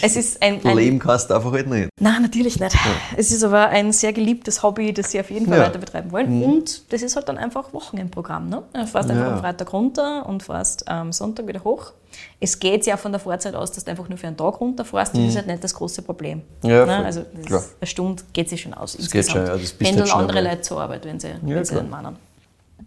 Es 0.02 0.16
ist 0.16 0.42
ein, 0.42 0.64
ein 0.66 0.78
Leben 0.78 1.00
kannst 1.00 1.30
du 1.30 1.36
einfach 1.36 1.52
halt 1.52 1.68
nicht. 1.68 1.90
Nein, 2.00 2.22
natürlich 2.22 2.60
nicht. 2.60 2.76
Es 3.16 3.32
ist 3.32 3.44
aber 3.44 3.70
ein 3.70 3.92
sehr 3.94 4.14
geliebtes 4.14 4.62
Hobby, 4.64 4.94
das 4.94 5.12
sie 5.12 5.20
auf 5.20 5.30
jeden 5.32 5.48
Fall 5.48 5.58
Ja. 5.60 5.66
weiter 5.66 5.80
betreiben 5.80 6.12
wollen. 6.12 6.44
Und 6.44 6.92
das 6.92 7.02
ist 7.02 7.16
halt 7.16 7.30
dann 7.30 7.38
einfach 7.38 7.74
Wochenendprogramm. 7.74 8.50
Ne? 8.50 8.64
Du 8.74 8.86
fährst 8.88 9.10
einfach 9.10 9.26
Ja. 9.28 9.34
am 9.36 9.40
Freitag 9.40 9.72
runter 9.74 10.26
und 10.28 10.44
fährst 10.44 10.88
am 10.88 11.12
Sonntag 11.14 11.48
wieder 11.48 11.64
hoch. 11.64 11.94
Es 12.40 12.58
geht 12.60 12.86
ja 12.86 12.98
von 12.98 13.12
der 13.12 13.20
Fahrzeit 13.20 13.54
aus, 13.56 13.72
dass 13.72 13.86
du 13.86 13.92
einfach 13.92 14.10
nur 14.10 14.18
für 14.18 14.28
einen 14.28 14.38
Tag 14.38 14.60
runterfährst. 14.60 15.14
Das 15.16 15.22
ist 15.22 15.36
halt 15.36 15.48
nicht 15.48 15.64
das 15.64 15.74
große 15.74 16.02
Problem. 16.02 16.42
Ja, 16.64 16.86
ne? 16.86 17.06
Also 17.06 17.24
eine 17.50 17.88
Stunde 17.88 18.24
geht 18.34 18.50
sich 18.50 18.62
schon 18.62 18.74
aus. 18.74 18.98
Das 18.98 19.10
geht 19.10 19.30
schon, 19.30 19.42
ja, 19.46 19.54
das 19.54 19.60
bist 19.62 19.80
Pendeln 19.80 20.06
halt 20.12 20.16
andere. 20.16 20.42
Leute 20.42 20.62
zur 20.62 20.82
Arbeit, 20.82 21.06
wenn 21.06 21.20
sie, 21.20 21.30
wenn 21.42 21.64
sie 21.66 21.76
den 21.76 21.90
meinen. 21.90 22.16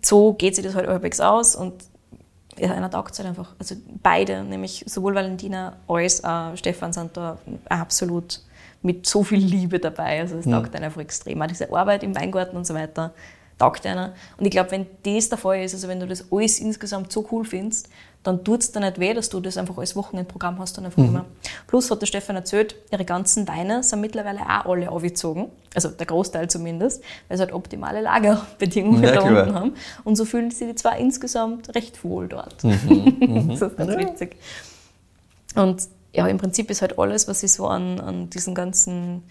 So 0.03 0.33
geht 0.35 0.55
sich 0.57 0.65
das 0.65 0.75
halt 0.75 0.89
halbwegs 0.89 1.21
aus 1.21 1.55
und 1.55 1.75
ja, 1.75 1.89
einer 2.63 2.91
taugt 2.91 3.19
halt 3.19 3.29
einfach. 3.29 3.55
Also 3.59 3.77
beide, 4.03 4.45
nämlich 4.45 4.85
sowohl 4.87 5.15
Valentina 5.15 5.77
als 5.89 6.23
auch 6.25 6.57
Stefan 6.57 6.93
sind 6.93 7.17
da 7.17 7.39
absolut 7.69 8.41
mit 8.83 9.07
so 9.07 9.23
viel 9.23 9.39
Liebe 9.39 9.79
dabei. 9.79 10.21
Also 10.21 10.37
es 10.37 10.47
taugt 10.47 10.75
einem 10.75 10.85
einfach 10.85 11.01
extrem. 11.01 11.41
Auch 11.43 11.47
diese 11.47 11.73
Arbeit 11.73 12.03
im 12.03 12.15
Weingarten 12.15 12.57
und 12.57 12.67
so 12.67 12.75
weiter 12.75 13.13
taugt 13.59 13.87
einer. 13.87 14.15
Und 14.39 14.47
ich 14.47 14.51
glaube, 14.51 14.71
wenn 14.71 14.87
das 15.03 15.29
der 15.29 15.39
Fall 15.39 15.63
ist, 15.63 15.75
also 15.75 15.87
wenn 15.89 16.01
du 16.01 16.07
das 16.07 16.33
alles 16.33 16.59
insgesamt 16.59 17.13
so 17.13 17.27
cool 17.31 17.45
findest, 17.45 17.89
dann 18.23 18.45
tut 18.45 18.61
es 18.61 18.73
dir 18.73 18.81
nicht 18.81 19.01
weh, 19.01 19.15
dass 19.15 19.31
du 19.31 19.41
das 19.41 19.57
einfach 19.57 19.79
als 19.79 19.97
Wochenendprogramm 19.97 20.59
hast 20.59 20.77
und 20.77 20.85
einfach 20.85 21.03
immer. 21.03 21.25
Plus 21.67 21.91
hat 21.91 22.03
der 22.03 22.07
Stefan 22.07 22.37
erzählt, 22.37 22.75
ihre 22.93 23.07
ganzen 23.07 23.49
Weine 23.49 23.83
sind 23.83 24.03
mittlerweile 24.03 24.41
auch 24.41 24.67
alle 24.67 24.91
aufgezogen. 24.91 25.47
Also 25.75 25.89
der 25.89 26.05
Großteil 26.05 26.51
zumindest, 26.51 27.03
weil 27.29 27.39
sie 27.39 27.45
halt 27.45 27.55
optimale 27.55 28.03
Lagerbedingungen 28.03 29.03
Ja, 29.03 29.13
da 29.13 29.21
klar. 29.23 29.43
unten 29.45 29.55
haben. 29.55 29.75
Und 30.05 30.17
so 30.17 30.27
fühlen 30.27 30.51
sich 30.51 30.69
die 30.69 30.75
zwei 30.75 30.99
insgesamt 30.99 31.75
recht 31.75 32.05
wohl 32.05 32.29
dort. 32.29 32.57
das 32.63 33.63
ist 33.63 33.77
ganz 33.79 33.97
witzig. 33.97 34.37
Und 35.55 35.89
ja, 36.13 36.27
im 36.27 36.37
Prinzip 36.37 36.71
ist 36.71 36.83
halt 36.83 36.99
alles, 36.99 37.27
was 37.27 37.41
sie 37.41 37.49
so 37.49 37.69
an, 37.69 38.01
an 38.01 38.29
diesen 38.29 38.55
ganzen, 38.55 39.23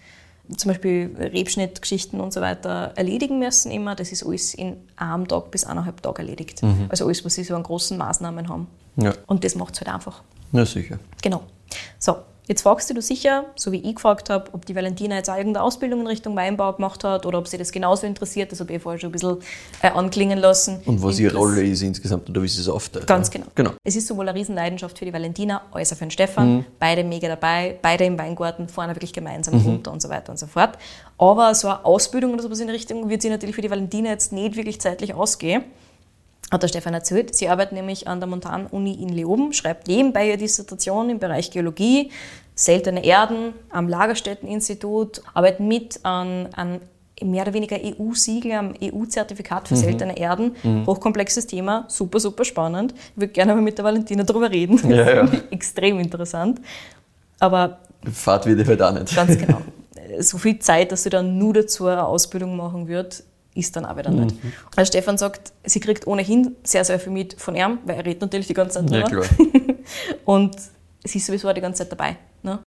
zum 0.56 0.70
Beispiel 0.70 1.14
Rebschnittgeschichten 1.16 2.20
und 2.20 2.32
so 2.32 2.40
weiter 2.40 2.92
erledigen 2.96 3.38
müssen, 3.38 3.70
immer, 3.70 3.94
das 3.94 4.10
ist 4.10 4.24
alles 4.26 4.54
in 4.54 4.78
einem 4.96 5.28
Tag 5.28 5.50
bis 5.52 5.64
eineinhalb 5.64 6.02
Tagen 6.02 6.22
erledigt. 6.22 6.62
Also 6.88 7.04
alles, 7.06 7.24
was 7.24 7.34
sie 7.34 7.44
so 7.44 7.54
an 7.54 7.62
großen 7.62 7.96
Maßnahmen 7.96 8.48
haben. 8.48 8.66
Ja, 9.00 9.14
Und 9.26 9.44
das 9.44 9.54
macht 9.54 9.74
es 9.74 9.80
halt 9.80 9.94
einfach. 9.94 10.22
ja 10.52 10.66
sicher. 10.66 10.98
Genau. 11.22 11.42
So, 11.98 12.16
jetzt 12.50 12.62
fragst 12.62 12.90
du 12.90 12.94
du 12.94 13.00
sicher, 13.00 13.44
so 13.54 13.70
wie 13.70 13.76
ich 13.76 13.94
gefragt 13.94 14.28
habe, 14.28 14.52
ob 14.52 14.66
die 14.66 14.74
Valentina 14.74 15.14
jetzt 15.14 15.30
auch 15.30 15.36
irgendeine 15.36 15.64
Ausbildung 15.64 16.00
in 16.00 16.06
Richtung 16.08 16.34
Weinbau 16.34 16.72
gemacht 16.72 17.04
hat 17.04 17.24
oder 17.24 17.38
ob 17.38 17.46
sie 17.46 17.58
das 17.58 17.70
genauso 17.70 18.08
interessiert. 18.08 18.50
Das 18.50 18.58
habe 18.58 18.72
ich 18.72 18.82
vorher 18.82 18.98
schon 18.98 19.10
ein 19.10 19.12
bisschen 19.12 19.36
äh, 19.82 19.90
anklingen 19.90 20.38
lassen. 20.38 20.80
Und 20.84 21.00
was 21.00 21.20
ihre 21.20 21.36
Rolle 21.36 21.62
ist 21.62 21.82
insgesamt 21.82 22.28
oder 22.28 22.42
wie 22.42 22.48
sie 22.48 22.60
es 22.60 22.68
aufteilt. 22.68 23.06
Ganz 23.06 23.28
ja. 23.28 23.34
genau. 23.34 23.46
genau. 23.54 23.70
Es 23.84 23.94
ist 23.94 24.08
sowohl 24.08 24.28
eine 24.28 24.36
Riesenleidenschaft 24.36 24.98
für 24.98 25.04
die 25.04 25.12
Valentina 25.12 25.62
als 25.70 25.92
auch 25.92 25.96
für 25.96 26.06
den 26.06 26.10
Stefan. 26.10 26.66
Beide 26.80 27.04
mega 27.04 27.28
dabei, 27.28 27.78
beide 27.80 28.04
im 28.04 28.18
Weingarten, 28.18 28.68
fahren 28.68 28.90
wirklich 28.90 29.12
gemeinsam 29.12 29.54
runter 29.64 29.92
und 29.92 30.02
so 30.02 30.08
weiter 30.08 30.32
und 30.32 30.38
so 30.38 30.46
fort. 30.46 30.76
Aber 31.18 31.54
so 31.54 31.68
eine 31.68 31.84
Ausbildung 31.84 32.32
oder 32.32 32.42
sowas 32.42 32.58
in 32.58 32.66
die 32.66 32.72
Richtung 32.72 33.08
wird 33.08 33.22
sie 33.22 33.30
natürlich 33.30 33.54
für 33.54 33.62
die 33.62 33.70
Valentina 33.70 34.10
jetzt 34.10 34.32
nicht 34.32 34.56
wirklich 34.56 34.80
zeitlich 34.80 35.14
ausgehen. 35.14 35.62
Hat 36.50 36.62
der 36.62 36.68
Stefan 36.68 36.94
erzählt. 36.94 37.34
Sie 37.34 37.48
arbeitet 37.48 37.72
nämlich 37.72 38.08
an 38.08 38.20
der 38.20 38.28
Montan-Uni 38.28 38.94
in 38.94 39.10
Leoben, 39.10 39.52
schreibt 39.52 39.88
nebenbei 39.88 40.28
ihre 40.28 40.36
Dissertation 40.36 41.08
im 41.10 41.18
Bereich 41.18 41.50
Geologie, 41.50 42.10
seltene 42.54 43.04
Erden 43.04 43.54
am 43.70 43.88
Lagerstätteninstitut, 43.88 45.22
arbeitet 45.32 45.60
mit 45.60 46.00
an, 46.04 46.48
an 46.54 46.80
mehr 47.22 47.42
oder 47.42 47.52
weniger 47.52 47.76
EU-Siegel, 47.76 48.52
am 48.52 48.74
EU-Zertifikat 48.82 49.68
für 49.68 49.76
seltene 49.76 50.16
Erden. 50.18 50.56
Hochkomplexes 50.86 51.46
Thema, 51.46 51.84
super, 51.88 52.18
super 52.18 52.44
spannend. 52.44 52.94
Ich 53.14 53.20
würde 53.20 53.32
gerne 53.32 53.54
mal 53.54 53.62
mit 53.62 53.78
der 53.78 53.84
Valentina 53.84 54.22
darüber 54.22 54.50
reden. 54.50 54.80
Ja, 54.90 55.24
ja. 55.24 55.28
Extrem 55.50 56.00
interessant. 56.00 56.60
Aber 57.38 57.80
Fahrt 58.12 58.46
wird 58.46 58.60
ich 58.60 58.66
halt 58.66 58.82
auch 58.82 58.92
nicht. 58.92 59.14
Ganz 59.14 59.38
genau. 59.46 59.60
So 60.18 60.38
viel 60.38 60.58
Zeit, 60.58 60.92
dass 60.92 61.02
sie 61.02 61.10
dann 61.10 61.38
nur 61.38 61.54
dazu 61.54 61.86
eine 61.86 62.04
Ausbildung 62.04 62.56
machen 62.56 62.88
wird, 62.88 63.22
ist 63.54 63.74
dann 63.76 63.84
auch 63.84 63.96
wieder 63.96 64.10
nicht. 64.10 64.36
Also 64.76 64.88
Stefan 64.90 65.18
sagt, 65.18 65.52
sie 65.64 65.80
kriegt 65.80 66.06
ohnehin 66.06 66.54
sehr, 66.62 66.84
sehr 66.84 67.00
viel 67.00 67.12
mit 67.12 67.34
von 67.40 67.54
ihm, 67.56 67.78
weil 67.84 67.96
er 67.96 68.04
redet 68.06 68.22
natürlich 68.22 68.46
die 68.46 68.54
ganze 68.54 68.80
Zeit 68.84 68.90
Ja, 68.90 69.02
drüber. 69.08 69.22
klar. 69.22 69.46
Und 70.24 70.56
sie 71.04 71.18
ist 71.18 71.26
sowieso 71.26 71.48
auch 71.48 71.52
die 71.54 71.60
ganze 71.60 71.82
Zeit 71.82 71.92
dabei. 71.92 72.16
Ne? 72.42 72.60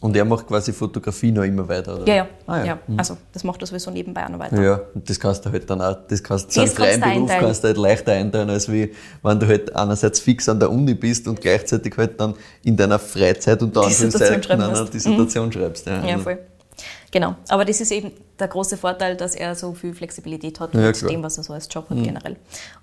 Und 0.00 0.14
er 0.16 0.24
macht 0.24 0.46
quasi 0.46 0.72
Fotografie 0.72 1.32
noch 1.32 1.44
immer 1.44 1.66
weiter, 1.66 1.94
oder? 1.96 2.06
Ja, 2.06 2.14
ja. 2.16 2.28
Ah, 2.46 2.58
ja. 2.58 2.64
ja. 2.66 2.78
Also 2.96 3.16
das 3.32 3.42
macht 3.42 3.60
er 3.62 3.66
sowieso 3.66 3.90
nebenbei 3.90 4.24
auch 4.24 4.28
noch 4.28 4.38
weiter. 4.38 4.60
Ja, 4.62 4.80
und 4.94 5.08
das 5.08 5.18
kannst 5.18 5.44
du 5.46 5.50
halt 5.50 5.68
dann 5.70 5.80
auch, 5.80 5.96
das 6.08 6.22
kannst 6.22 6.50
du 6.50 6.60
seinen 6.60 6.68
freien 6.68 7.00
Beruf 7.00 7.14
einteilen. 7.22 7.40
kannst 7.44 7.64
du 7.64 7.68
halt 7.68 7.76
leichter 7.78 8.12
einteilen, 8.12 8.50
als 8.50 8.70
wie 8.70 8.92
wenn 9.22 9.40
du 9.40 9.46
halt 9.46 9.74
einerseits 9.74 10.20
fix 10.20 10.48
an 10.48 10.60
der 10.60 10.70
Uni 10.70 10.94
bist 10.94 11.26
und 11.26 11.40
gleichzeitig 11.40 11.96
halt 11.96 12.20
dann 12.20 12.34
in 12.64 12.76
deiner 12.76 12.98
Freizeit 12.98 13.62
unter 13.62 13.86
Dissertation 13.86 14.34
Anführungszeichen 14.34 14.42
schreiben 14.42 14.62
eine 14.62 14.80
musst. 14.80 14.94
Dissertation 14.94 15.52
schreibst. 15.52 15.86
Ja, 15.86 15.92
Ja, 16.06 16.12
Also, 16.12 16.24
voll. 16.24 16.38
Genau. 17.14 17.36
Aber 17.46 17.64
das 17.64 17.80
ist 17.80 17.92
eben 17.92 18.10
der 18.40 18.48
große 18.48 18.76
Vorteil, 18.76 19.16
dass 19.16 19.36
er 19.36 19.54
so 19.54 19.72
viel 19.72 19.94
Flexibilität 19.94 20.58
hat 20.58 20.74
Ja, 20.74 20.80
mit 20.80 20.96
klar. 20.96 21.12
dem, 21.12 21.22
was 21.22 21.38
er 21.38 21.44
so 21.44 21.52
als 21.52 21.68
Job 21.70 21.88
hat 21.88 22.02
generell. 22.02 22.34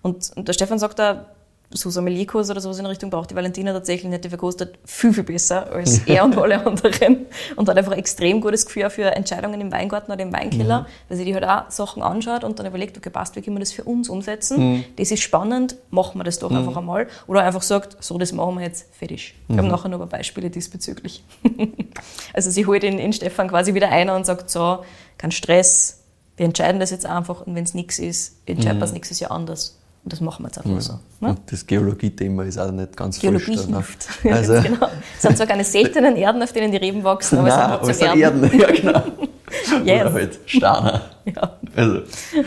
Und, 0.01 0.31
und 0.37 0.47
der 0.47 0.53
Stefan 0.53 0.79
sagt 0.79 0.99
da, 0.99 1.25
so 1.73 1.89
Sommelierkurs 1.89 2.49
oder 2.49 2.61
sowas 2.61 2.77
in 2.77 2.83
der 2.83 2.91
Richtung 2.91 3.09
braucht 3.09 3.31
die 3.31 3.35
Valentina 3.35 3.73
tatsächlich 3.73 4.09
nicht, 4.09 4.23
die 4.23 4.29
verkostet 4.29 4.77
viel, 4.85 5.13
viel 5.13 5.23
besser 5.23 5.71
als 5.71 5.99
er 6.05 6.25
und 6.25 6.37
alle 6.37 6.65
anderen 6.65 7.25
und 7.55 7.69
hat 7.69 7.77
einfach 7.77 7.91
ein 7.91 7.99
extrem 7.99 8.41
gutes 8.41 8.65
Gefühl 8.65 8.89
für 8.89 9.15
Entscheidungen 9.15 9.61
im 9.61 9.71
Weingarten 9.71 10.11
oder 10.11 10.21
im 10.21 10.33
Weinkeller, 10.33 10.85
weil 11.07 11.17
sie 11.17 11.25
die 11.25 11.33
halt 11.33 11.45
auch 11.45 11.69
Sachen 11.69 12.03
anschaut 12.03 12.43
und 12.43 12.59
dann 12.59 12.65
überlegt, 12.65 12.97
okay, 12.97 13.09
passt, 13.09 13.35
wie 13.35 13.41
können 13.41 13.55
wir 13.55 13.61
das 13.61 13.71
für 13.71 13.83
uns 13.83 14.09
umsetzen? 14.09 14.85
Das 14.97 15.11
ist 15.11 15.21
spannend, 15.21 15.75
machen 15.89 16.19
wir 16.19 16.23
das 16.23 16.39
doch 16.39 16.51
einfach 16.51 16.77
einmal. 16.77 17.07
Oder 17.27 17.43
einfach 17.43 17.61
sagt, 17.61 18.03
so, 18.03 18.17
das 18.17 18.31
machen 18.31 18.55
wir 18.55 18.65
jetzt 18.65 18.93
fertig. 18.93 19.35
Wir 19.47 19.57
haben 19.57 19.67
nachher 19.67 19.89
noch 19.89 20.01
ein 20.01 20.09
paar 20.09 20.19
Beispiele 20.19 20.49
diesbezüglich. 20.49 21.23
Also 22.33 22.49
sie 22.49 22.65
holt 22.65 22.83
den, 22.83 22.97
den 22.97 23.13
Stefan 23.13 23.49
quasi 23.49 23.73
wieder 23.73 23.89
ein 23.89 24.09
und 24.09 24.25
sagt 24.25 24.49
so, 24.49 24.79
kein 25.17 25.31
Stress, 25.31 26.01
wir 26.37 26.45
entscheiden 26.45 26.79
das 26.79 26.91
jetzt 26.91 27.05
einfach 27.05 27.45
und 27.45 27.55
wenn 27.55 27.63
es 27.63 27.73
nichts 27.73 27.99
ist, 27.99 28.37
entscheiden 28.45 28.79
wir 28.79 28.85
es 28.85 28.93
nächstes 28.93 29.19
Jahr 29.19 29.31
anders. 29.31 29.80
Und 30.03 30.11
das 30.13 30.19
machen 30.19 30.43
wir 30.43 30.47
jetzt 30.47 30.57
einfach 30.57 30.81
so. 30.81 30.93
Ne? 31.19 31.29
Und 31.29 31.39
das 31.51 31.65
Geologie-Thema 31.67 32.43
ist 32.45 32.57
auch 32.57 32.71
nicht 32.71 32.97
ganz 32.97 33.19
Geologie 33.19 33.55
da, 33.55 33.65
ne? 33.67 33.75
hilft. 33.77 34.07
Also, 34.31 34.53
Ganz 34.53 34.65
genau. 34.65 34.87
Es 35.15 35.21
sind 35.21 35.37
zwar 35.37 35.47
keine 35.47 35.63
seltenen 35.63 36.15
Erden, 36.15 36.41
auf 36.41 36.51
denen 36.53 36.71
die 36.71 36.77
Reben 36.77 37.03
wachsen, 37.03 37.37
aber 37.37 37.47
Nein, 37.49 37.79
es 37.89 37.97
sind 37.97 38.07
trotzdem 38.07 38.21
Erden. 38.21 38.43
Erden. 38.43 38.59
Ja, 38.59 38.71
genau. 38.71 39.03
Yes. 39.83 40.01
Oder 40.01 40.13
halt 40.13 40.39
Steine. 40.45 41.01
Ja. 41.25 41.57
Also, 41.75 42.01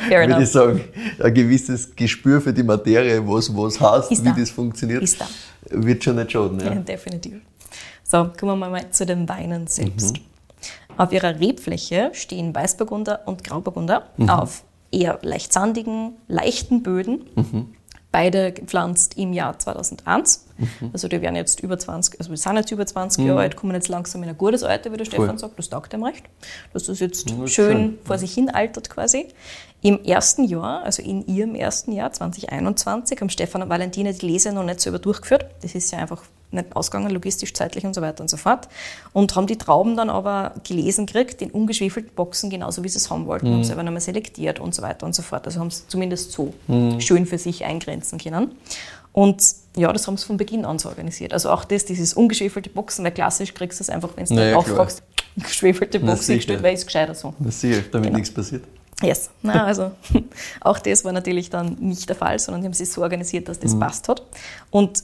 Fair 0.09 0.21
würde 0.21 0.23
enough. 0.25 0.41
ich 0.43 0.49
sagen, 0.51 0.81
ein 1.23 1.35
gewisses 1.35 1.95
Gespür 1.95 2.41
für 2.41 2.53
die 2.53 2.63
Materie, 2.63 3.21
was 3.29 3.55
was 3.55 3.79
heißt, 3.79 4.11
Ist 4.11 4.25
wie 4.25 4.29
da. 4.31 4.35
das 4.39 4.51
funktioniert, 4.51 5.03
Ist 5.03 5.21
da. 5.21 5.27
wird 5.71 6.03
schon 6.03 6.17
nicht 6.17 6.33
schaden. 6.33 6.59
Ja, 6.61 6.73
Ja. 6.73 6.75
definitiv. 6.77 7.35
So, 8.05 8.31
kommen 8.41 8.59
wir 8.59 8.71
mal 8.71 8.91
zu 8.91 9.05
den 9.05 9.29
Weinen 9.29 9.67
selbst. 9.67 10.17
Auf 10.97 11.13
ihrer 11.13 11.39
Rebfläche 11.39 12.11
stehen 12.15 12.55
Weißburgunder 12.55 13.21
und 13.27 13.45
Grauburgunder 13.45 14.07
auf 14.27 14.63
eher 14.95 15.19
leicht 15.23 15.53
sandigen, 15.53 16.13
leichten 16.29 16.83
Böden. 16.83 17.25
Beide 18.13 18.53
gepflanzt 18.53 19.19
im 19.19 19.33
Jahr 19.33 19.59
2001. 19.59 20.47
Also 20.93 21.09
die 21.09 21.21
werden 21.21 21.35
jetzt 21.35 21.59
über 21.61 21.77
20, 21.77 22.21
also 22.21 22.31
wir 22.31 22.37
sind 22.37 22.57
jetzt 22.57 22.71
über 22.71 22.87
20 22.87 23.25
Jahre 23.25 23.41
alt, 23.41 23.57
kommen 23.57 23.75
jetzt 23.75 23.89
langsam 23.89 24.23
in 24.23 24.29
ein 24.29 24.39
gutes 24.39 24.63
Alter, 24.63 24.93
wie 24.93 24.97
der 24.97 25.05
Stefan 25.05 25.37
sagt. 25.37 25.59
Das 25.59 25.69
taugt 25.69 25.93
ihm 25.95 26.05
recht. 26.05 26.25
Dass 26.73 26.85
das 26.85 27.01
jetzt 27.01 27.29
Ja, 27.29 27.37
schön, 27.49 27.49
schön. 27.49 27.99
vor 28.05 28.19
sich 28.19 28.33
hin 28.33 28.51
altert 28.51 28.89
quasi. 28.89 29.27
Im 29.83 30.03
ersten 30.05 30.45
Jahr, 30.45 30.85
also 30.85 31.03
in 31.03 31.27
ihrem 31.27 31.57
ersten 31.57 31.91
Jahr, 31.91 32.13
2021, 32.13 33.21
haben 33.21 33.31
Stefan 33.31 33.63
und 33.63 33.69
Valentina 33.69 34.13
die 34.13 34.27
Lese 34.27 34.53
noch 34.53 34.65
nicht 34.65 34.81
selber 34.81 35.01
durchgeführt. 35.01 35.47
Das 35.63 35.75
ist 35.75 35.91
ja 35.91 35.99
einfach 35.99 36.23
nicht 36.55 36.75
ausgegangen, 36.75 37.11
logistisch, 37.11 37.53
zeitlich 37.55 37.85
und 37.85 37.95
so 37.95 38.01
weiter 38.03 38.23
und 38.23 38.29
so 38.29 38.37
fort. 38.37 38.69
Und 39.13 39.35
haben 39.37 39.47
die 39.47 39.59
Trauben 39.59 39.97
dann 39.97 40.11
aber 40.11 40.55
gelesen 40.67 41.07
gekriegt, 41.07 41.43
in 41.43 41.51
ungeschwefelten 41.51 42.13
Boxen, 42.15 42.51
genauso 42.51 42.83
wie 42.85 42.89
sie 42.89 42.99
es 42.99 43.11
haben 43.11 43.27
wollten. 43.27 43.53
Haben 43.53 43.65
selber 43.65 43.83
nochmal 43.83 44.01
selektiert 44.01 44.61
und 44.61 44.75
so 44.75 44.83
weiter 44.83 45.05
und 45.07 45.15
so 45.15 45.23
fort. 45.23 45.47
Also 45.47 45.61
haben 45.61 45.69
es 45.69 45.87
zumindest 45.89 46.33
so 46.33 46.55
schön 46.99 47.27
für 47.27 47.39
sich 47.39 47.65
eingrenzen 47.65 48.19
können. 48.19 48.53
Und 49.13 49.43
ja, 49.77 49.93
das 49.93 50.07
haben 50.09 50.17
sie 50.17 50.27
von 50.27 50.37
Beginn 50.37 50.65
an 50.65 50.79
so 50.79 50.89
organisiert. 50.89 51.33
Also 51.33 51.51
auch 51.51 51.65
das, 51.65 51.85
dieses 51.85 52.15
ungeschwefelte 52.15 52.71
Boxen, 52.71 53.05
weil 53.05 53.13
klassisch 53.13 53.55
kriegst 53.55 53.79
du 53.79 53.85
es 53.85 53.91
einfach, 53.91 54.11
wenn 54.17 54.25
du 54.25 54.35
Naja, 54.35 54.57
aufragst, 54.57 55.03
geschwefelte 55.37 56.01
Na, 56.01 56.07
Box 56.13 56.21
sicher. 56.27 56.33
hingestellt, 56.33 56.63
weil 56.63 56.75
ist 56.75 56.87
gescheiter 56.87 57.15
so. 57.15 57.33
Das 57.39 57.61
sicher, 57.61 57.83
damit 57.93 58.07
Genau. 58.09 58.19
nichts 58.19 58.33
passiert. 58.35 58.65
Yes. 59.03 59.31
Na, 59.43 59.65
also 59.67 59.93
auch 60.61 60.79
das 60.81 61.05
war 61.05 61.13
natürlich 61.13 61.49
dann 61.51 61.77
nicht 61.81 62.09
der 62.09 62.17
Fall, 62.17 62.39
sondern 62.41 62.63
die 62.63 62.67
haben 62.67 62.73
sich 62.75 62.91
so 62.91 63.03
organisiert, 63.03 63.49
dass 63.49 63.59
das 63.61 63.79
passt 63.79 64.09
hat. 64.09 64.23
Und 64.71 65.03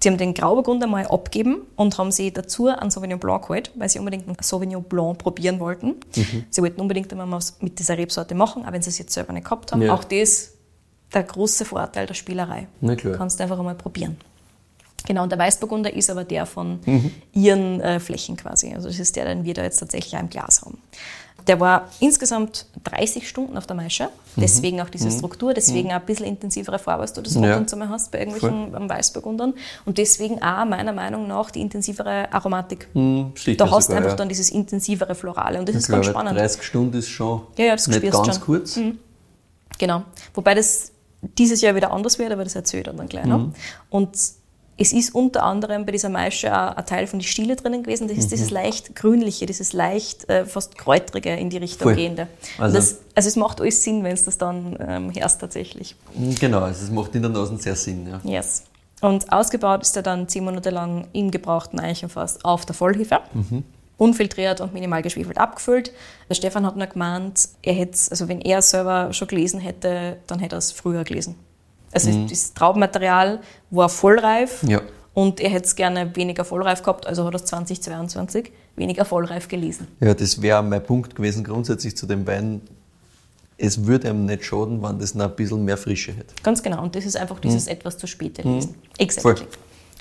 sie 0.00 0.08
haben 0.08 0.18
den 0.18 0.34
Grauburgunder 0.34 0.86
mal 0.86 1.06
abgeben 1.06 1.62
und 1.76 1.98
haben 1.98 2.10
sie 2.12 2.32
dazu 2.32 2.68
einen 2.68 2.90
Sauvignon 2.90 3.18
Blanc 3.18 3.42
geholt, 3.42 3.70
weil 3.76 3.88
sie 3.88 3.98
unbedingt 3.98 4.26
einen 4.28 4.36
Sauvignon 4.40 4.82
Blanc 4.84 5.18
probieren 5.18 5.58
wollten. 5.60 5.96
Sie 6.50 6.62
wollten 6.62 6.80
unbedingt 6.80 7.10
einmal 7.12 7.30
was 7.30 7.56
mit 7.60 7.78
dieser 7.78 7.98
Rebsorte 7.98 8.34
machen, 8.34 8.64
auch 8.66 8.72
wenn 8.72 8.82
sie 8.82 8.90
es 8.90 8.98
jetzt 8.98 9.12
selber 9.12 9.32
nicht 9.32 9.44
gehabt 9.44 9.72
haben. 9.72 9.82
Ja. 9.82 9.94
Auch 9.94 10.04
das 10.04 10.52
der 11.14 11.22
große 11.22 11.64
Vorteil 11.64 12.06
der 12.06 12.14
Spielerei. 12.14 12.68
Na 12.80 12.94
klar. 12.94 13.16
Kannst 13.16 13.38
du 13.38 13.42
einfach 13.42 13.58
einmal 13.58 13.74
probieren. 13.74 14.18
Genau, 15.06 15.22
und 15.22 15.30
der 15.32 15.38
Weißburgunder 15.38 15.92
ist 15.94 16.10
aber 16.10 16.24
der 16.24 16.44
von 16.44 16.80
Mhm. 16.84 17.10
ihren 17.32 17.80
äh, 17.80 17.98
Flächen 17.98 18.36
quasi. 18.36 18.74
Also 18.74 18.88
das 18.88 18.98
ist 18.98 19.16
der, 19.16 19.24
den 19.24 19.44
wir 19.44 19.54
da 19.54 19.62
jetzt 19.62 19.78
tatsächlich 19.78 20.14
auch 20.16 20.20
im 20.20 20.28
Glas 20.28 20.60
haben. 20.62 20.76
Der 21.46 21.60
war 21.60 21.88
insgesamt 22.00 22.66
30 22.84 23.26
Stunden 23.26 23.56
auf 23.56 23.66
der 23.66 23.76
Maische, 23.76 24.10
deswegen 24.40 24.80
auch 24.80 24.88
diese 24.88 25.10
Struktur, 25.10 25.54
deswegen 25.54 25.88
auch 25.90 25.94
ein 25.96 26.06
bisschen 26.06 26.26
intensivere 26.26 26.78
Farbe, 26.78 27.02
als 27.02 27.12
du 27.12 27.20
das 27.22 27.34
Mhm. 27.34 27.44
Ja. 27.44 27.50
ja. 27.50 27.56
und 27.58 27.68
zu 27.70 27.76
mal 27.76 27.88
hast 27.88 28.10
bei 28.12 28.18
irgendwelchen 28.20 28.74
ähm, 28.74 28.88
Weißburgundern 28.90 29.54
und 29.84 29.98
deswegen 29.98 30.42
auch 30.42 30.64
meiner 30.64 30.92
Meinung 30.92 31.26
nach 31.26 31.50
die 31.50 31.60
intensivere 31.60 32.32
Aromatik. 32.32 32.88
Hm, 32.92 33.32
sicher 33.36 33.56
Da 33.56 33.70
hast 33.70 33.90
du 33.90 33.94
einfach 33.94 34.10
ja. 34.10 34.16
dann 34.16 34.28
dieses 34.28 34.50
intensivere 34.50 35.14
Florale 35.14 35.58
und 35.58 35.68
das 35.68 35.74
Ich 35.76 35.80
ist 35.82 35.88
ganz 35.88 36.06
glaube, 36.06 36.18
spannend. 36.20 36.38
30 36.38 36.62
Stunden 36.62 36.96
ist 36.98 37.08
schon 37.08 37.42
Ja, 37.56 37.64
ja, 37.66 37.72
das 37.72 37.86
nicht 37.86 38.02
ganz 38.02 38.26
schon. 38.26 38.40
kurz. 38.40 38.78
Genau. 39.78 40.02
Wobei 40.34 40.54
das 40.54 40.92
dieses 41.20 41.60
Jahr 41.60 41.74
wieder 41.74 41.92
anders 41.92 42.18
wird, 42.18 42.32
aber 42.32 42.44
das 42.44 42.54
erzählt 42.54 42.86
er 42.86 42.92
dann 42.92 43.08
gleich 43.08 43.24
noch. 43.26 43.48
Und 43.90 44.10
es 44.80 44.92
ist 44.92 45.14
unter 45.14 45.42
anderem 45.42 45.84
bei 45.84 45.92
dieser 45.92 46.08
Maische 46.08 46.52
auch 46.56 46.76
ein 46.76 46.86
Teil 46.86 47.06
von 47.08 47.18
die 47.18 47.24
Stiele 47.26 47.56
drinnen 47.56 47.82
gewesen. 47.82 48.06
Das 48.08 48.16
ist 48.16 48.30
dieses 48.30 48.50
leicht 48.50 48.94
grünliche, 48.94 49.44
dieses 49.44 49.72
leicht 49.72 50.28
äh, 50.30 50.46
fast 50.46 50.78
kräutrige 50.78 51.34
in 51.34 51.50
die 51.50 51.56
Richtung 51.56 51.82
Voll. 51.88 51.96
gehende. 51.96 52.28
Also- 52.58 52.76
das, 52.76 52.98
also 53.14 53.28
es 53.28 53.36
macht 53.36 53.60
alles 53.60 53.82
Sinn, 53.82 54.04
wenn 54.04 54.12
es 54.12 54.24
das 54.24 54.38
dann 54.38 54.76
ähm, 54.80 55.12
hörst 55.14 55.40
tatsächlich. 55.40 55.96
Hm, 56.16 56.34
Genau, 56.36 56.60
also 56.60 56.84
es 56.84 56.90
macht 56.92 57.14
in 57.16 57.22
der 57.22 57.30
Nase 57.30 57.56
sehr 57.58 57.74
Sinn. 57.74 58.06
Ja. 58.08 58.20
Yes. 58.22 58.62
Und 59.00 59.32
ausgebaut 59.32 59.82
ist 59.82 59.96
er 59.96 60.02
dann 60.02 60.28
zehn 60.28 60.44
Monate 60.44 60.70
lang 60.70 61.08
im 61.12 61.30
gebrauchten 61.30 61.78
Eichenfass 61.80 62.44
auf 62.44 62.64
der 62.64 62.74
Vollhefe. 62.74 63.20
Unfiltriert 63.96 64.60
und 64.60 64.72
minimal 64.74 65.02
geschwefelt 65.02 65.38
abgefüllt. 65.38 65.92
Der 66.28 66.34
Stefan 66.36 66.64
hat 66.64 66.76
nur 66.76 66.86
gemeint, 66.86 67.48
er 67.62 67.74
hätte 67.74 67.98
also 68.10 68.28
wenn 68.28 68.40
er 68.40 68.62
selber 68.62 69.12
schon 69.12 69.26
gelesen 69.26 69.58
hätte, 69.60 70.18
dann 70.28 70.38
hätte 70.38 70.54
er 70.54 70.58
es 70.58 70.70
früher 70.70 71.02
gelesen. 71.02 71.34
Also 71.92 72.26
das 72.28 72.52
Traubenmaterial 72.54 73.40
war 73.70 73.88
vollreif 73.88 74.62
Ja. 74.62 74.82
und 75.14 75.40
er 75.40 75.50
hätte 75.50 75.66
es 75.66 75.76
gerne 75.76 76.14
weniger 76.16 76.44
vollreif 76.44 76.82
gehabt, 76.82 77.06
also 77.06 77.24
hat 77.24 77.32
er 77.34 77.36
es 77.40 77.44
2022 77.46 78.52
weniger 78.76 79.04
vollreif 79.04 79.48
gelesen. 79.48 79.88
Ja, 80.00 80.14
das 80.14 80.40
wäre 80.42 80.62
mein 80.62 80.82
Punkt 80.84 81.14
gewesen 81.14 81.44
grundsätzlich 81.44 81.96
zu 81.96 82.06
dem 82.06 82.26
Wein. 82.26 82.60
Es 83.56 83.86
würde 83.86 84.08
ihm 84.08 84.24
nicht 84.26 84.44
schaden, 84.44 84.80
wenn 84.82 84.98
das 85.00 85.14
noch 85.16 85.24
ein 85.24 85.34
bisschen 85.34 85.64
mehr 85.64 85.76
Frische 85.76 86.12
hätte. 86.12 86.34
Ganz 86.44 86.62
genau. 86.62 86.80
Und 86.82 86.94
das 86.94 87.04
ist 87.04 87.16
einfach 87.16 87.40
dieses 87.40 87.66
etwas 87.66 87.98
zu 87.98 88.06
späte 88.06 88.42
Lesen. 88.42 88.74
Voll. 88.74 88.82
Exactly. 88.98 89.46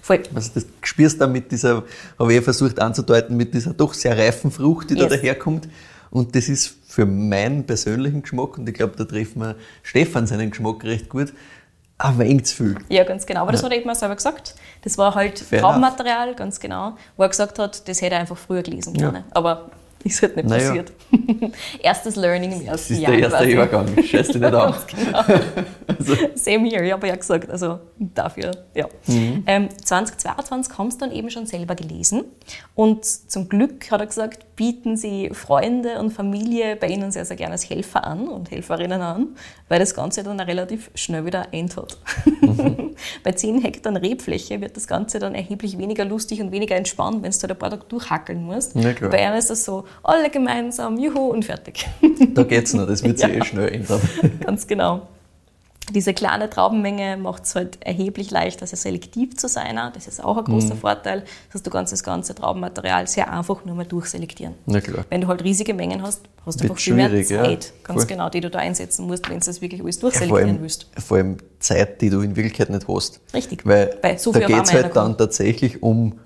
Voll. 0.04 0.24
Also 0.36 0.52
das 0.54 0.66
spürst 0.84 1.20
du 1.20 1.28
mit 1.28 1.52
dieser, 1.52 1.84
habe 2.20 2.32
ich 2.34 2.40
eh 2.40 2.42
versucht 2.44 2.80
anzudeuten, 2.80 3.36
mit 3.36 3.54
dieser 3.54 3.74
doch 3.74 3.94
sehr 3.96 4.16
reifen 4.18 4.52
Frucht, 4.52 4.92
die 4.92 4.96
da 4.96 5.04
Yes. 5.06 5.14
daherkommt. 5.14 5.68
Und 6.12 6.36
das 6.36 6.48
ist 6.50 6.76
für 6.88 7.06
meinen 7.06 7.66
persönlichen 7.66 8.22
Geschmack, 8.22 8.58
und 8.58 8.70
ich 8.70 8.76
glaube, 8.76 8.94
da 8.96 9.04
trifft 9.06 9.36
man 9.36 9.56
Stefan 9.84 10.26
seinen 10.28 10.52
Geschmack 10.52 10.84
recht 10.86 11.10
gut, 11.10 11.34
ein 12.00 12.20
wenig 12.20 12.46
zu 12.46 12.56
viel. 12.58 12.78
Ja, 12.90 13.04
ganz 13.04 13.26
genau. 13.26 13.42
Aber 13.42 13.52
das 13.52 13.64
hat 13.64 13.72
er 13.72 13.78
eben 13.78 13.94
selber 13.96 14.16
gesagt. 14.16 14.56
Das 14.84 14.98
war 14.98 15.16
halt 15.16 15.40
Fair 15.40 15.62
Traubenmaterial, 15.62 16.36
ganz 16.36 16.60
genau, 16.60 16.96
wo 17.16 17.24
er 17.24 17.30
gesagt 17.30 17.58
hat, 17.60 17.88
das 17.88 18.02
hätte 18.02 18.16
er 18.16 18.22
einfach 18.22 18.38
früher 18.38 18.62
gelesen 18.62 18.94
Ja. 18.96 19.08
können. 19.10 19.24
Aber 19.32 19.72
ist 20.14 20.22
halt 20.22 20.36
nicht 20.36 20.48
Naja. 20.50 20.68
passiert. 20.70 20.92
Erstes 21.82 22.16
Learning 22.16 22.52
im 22.52 22.60
Das 22.60 22.68
ersten 22.68 22.94
ist 22.94 23.00
Jahr. 23.02 23.12
der 23.12 23.22
erste. 23.22 23.50
Jahrgang, 23.50 23.88
scheiß 24.04 24.28
dich 24.28 24.42
nicht. 24.42 24.52
Ganz 24.52 24.88
genau. 24.88 25.24
Same 26.36 26.70
here, 26.70 26.86
ich 26.86 26.92
habe 26.92 27.08
ja 27.08 27.16
gesagt, 27.16 27.50
also 27.50 27.80
dafür, 27.98 28.52
ja. 28.74 28.88
Mhm. 29.08 29.44
Ähm, 29.48 29.70
2022 29.84 30.78
haben 30.78 30.92
sie 30.92 30.98
dann 30.98 31.12
eben 31.12 31.30
schon 31.30 31.46
selber 31.46 31.76
gelesen 31.76 32.26
und 32.76 33.06
zum 33.06 33.50
Glück, 33.50 33.90
hat 33.92 34.02
er 34.02 34.08
gesagt, 34.08 34.56
bieten 34.56 34.98
sie 34.98 35.30
Freunde 35.34 36.00
und 36.00 36.12
Familie 36.12 36.76
bei 36.76 36.88
ihnen 36.88 37.12
sehr, 37.12 37.26
sehr 37.26 37.38
gerne 37.38 37.54
als 37.54 37.70
Helfer 37.70 38.06
an 38.06 38.28
und 38.28 38.50
Helferinnen 38.52 39.02
an, 39.02 39.28
weil 39.70 39.80
das 39.80 39.94
Ganze 39.94 40.24
dann 40.24 40.40
relativ 40.40 40.90
schnell 40.96 41.26
wieder 41.26 41.42
ein 41.48 41.54
End 41.54 41.78
hat. 41.78 41.98
Mhm. 42.42 42.96
bei 43.24 43.32
10 43.32 43.62
Hektar 43.62 43.88
Rebfläche 44.02 44.60
wird 44.62 44.76
das 44.76 44.88
Ganze 44.88 45.20
dann 45.20 45.36
erheblich 45.36 45.78
weniger 45.78 46.06
lustig 46.06 46.42
und 46.42 46.52
weniger 46.52 46.76
entspannt, 46.76 47.22
wenn 47.24 47.32
du 47.32 47.38
halt 47.38 47.52
ein 47.52 47.58
paar 47.58 47.70
Tage 47.70 47.84
durchhackeln 47.88 48.44
musst. 48.44 48.76
Ja, 48.76 48.94
bei 49.10 49.24
ihnen 49.24 49.34
ist 49.38 49.50
das 49.50 49.64
so, 49.64 49.86
alle 50.04 50.30
gemeinsam, 50.30 50.98
juhu 50.98 51.28
und 51.32 51.46
fertig. 51.46 51.88
Da 52.34 52.44
geht's 52.44 52.74
noch, 52.74 52.88
das 52.88 53.04
wird 53.04 53.20
sich 53.20 53.28
Ja. 53.34 53.36
eh 53.36 53.46
schnell 53.46 53.70
ändern. 53.74 54.02
Ganz 54.46 54.68
genau. 54.68 55.08
Diese 55.96 56.14
kleine 56.14 56.50
Traubenmenge 56.50 57.16
macht 57.16 57.46
es 57.46 57.56
halt 57.56 57.78
erheblich 57.80 58.30
leichter, 58.30 58.68
sehr 58.68 58.76
selektiv 58.78 59.38
zu 59.38 59.48
sein. 59.48 59.78
auch. 59.80 59.90
Das 59.94 60.06
ist 60.06 60.22
auch 60.22 60.36
ein 60.38 60.44
großer 60.44 60.74
Mhm. 60.76 60.80
Vorteil. 60.80 61.22
Das 61.22 61.56
heißt, 61.56 61.66
du 61.66 61.70
kannst 61.72 61.94
das 61.94 62.04
ganze 62.04 62.36
Traubenmaterial 62.36 63.08
sehr 63.08 63.32
einfach 63.32 63.64
nur 63.64 63.74
mal 63.74 63.86
durchselektieren. 63.86 64.56
Na 64.66 64.82
klar. 64.82 65.06
Wenn 65.10 65.22
du 65.22 65.28
halt 65.28 65.46
riesige 65.46 65.74
Mengen 65.74 66.02
hast, 66.02 66.24
hast 66.46 66.60
du 66.60 66.64
einfach 66.66 66.78
viel 66.78 66.94
mehr 66.94 67.08
schwierig, 67.08 67.30
ja. 67.30 67.42
Zeit, 67.46 67.72
ganz 67.86 68.02
Voll. 68.02 68.08
genau, 68.08 68.30
die 68.30 68.42
du 68.42 68.50
da 68.50 68.60
einsetzen 68.60 69.08
musst, 69.08 69.30
wenn 69.30 69.40
du 69.40 69.46
das 69.46 69.62
wirklich 69.62 69.82
alles 69.82 69.96
Ja, 69.96 70.02
durchselektieren 70.02 70.50
allem, 70.50 70.62
willst. 70.62 70.88
vor 70.98 71.18
allem 71.18 71.38
Zeit, 71.60 72.02
die 72.02 72.10
du 72.10 72.20
in 72.20 72.36
Wirklichkeit 72.36 72.70
nicht 72.70 72.86
hast. 72.90 73.22
Richtig. 73.34 73.66
Weil 73.66 73.98
Weil 74.02 74.20
so 74.20 74.34
da 74.34 74.40
geht's 74.40 74.52
einmal 74.52 74.74
halt 74.84 74.84
dann 74.88 74.92
reinkommt. 75.04 75.18
tatsächlich 75.20 75.82
um 75.82 76.20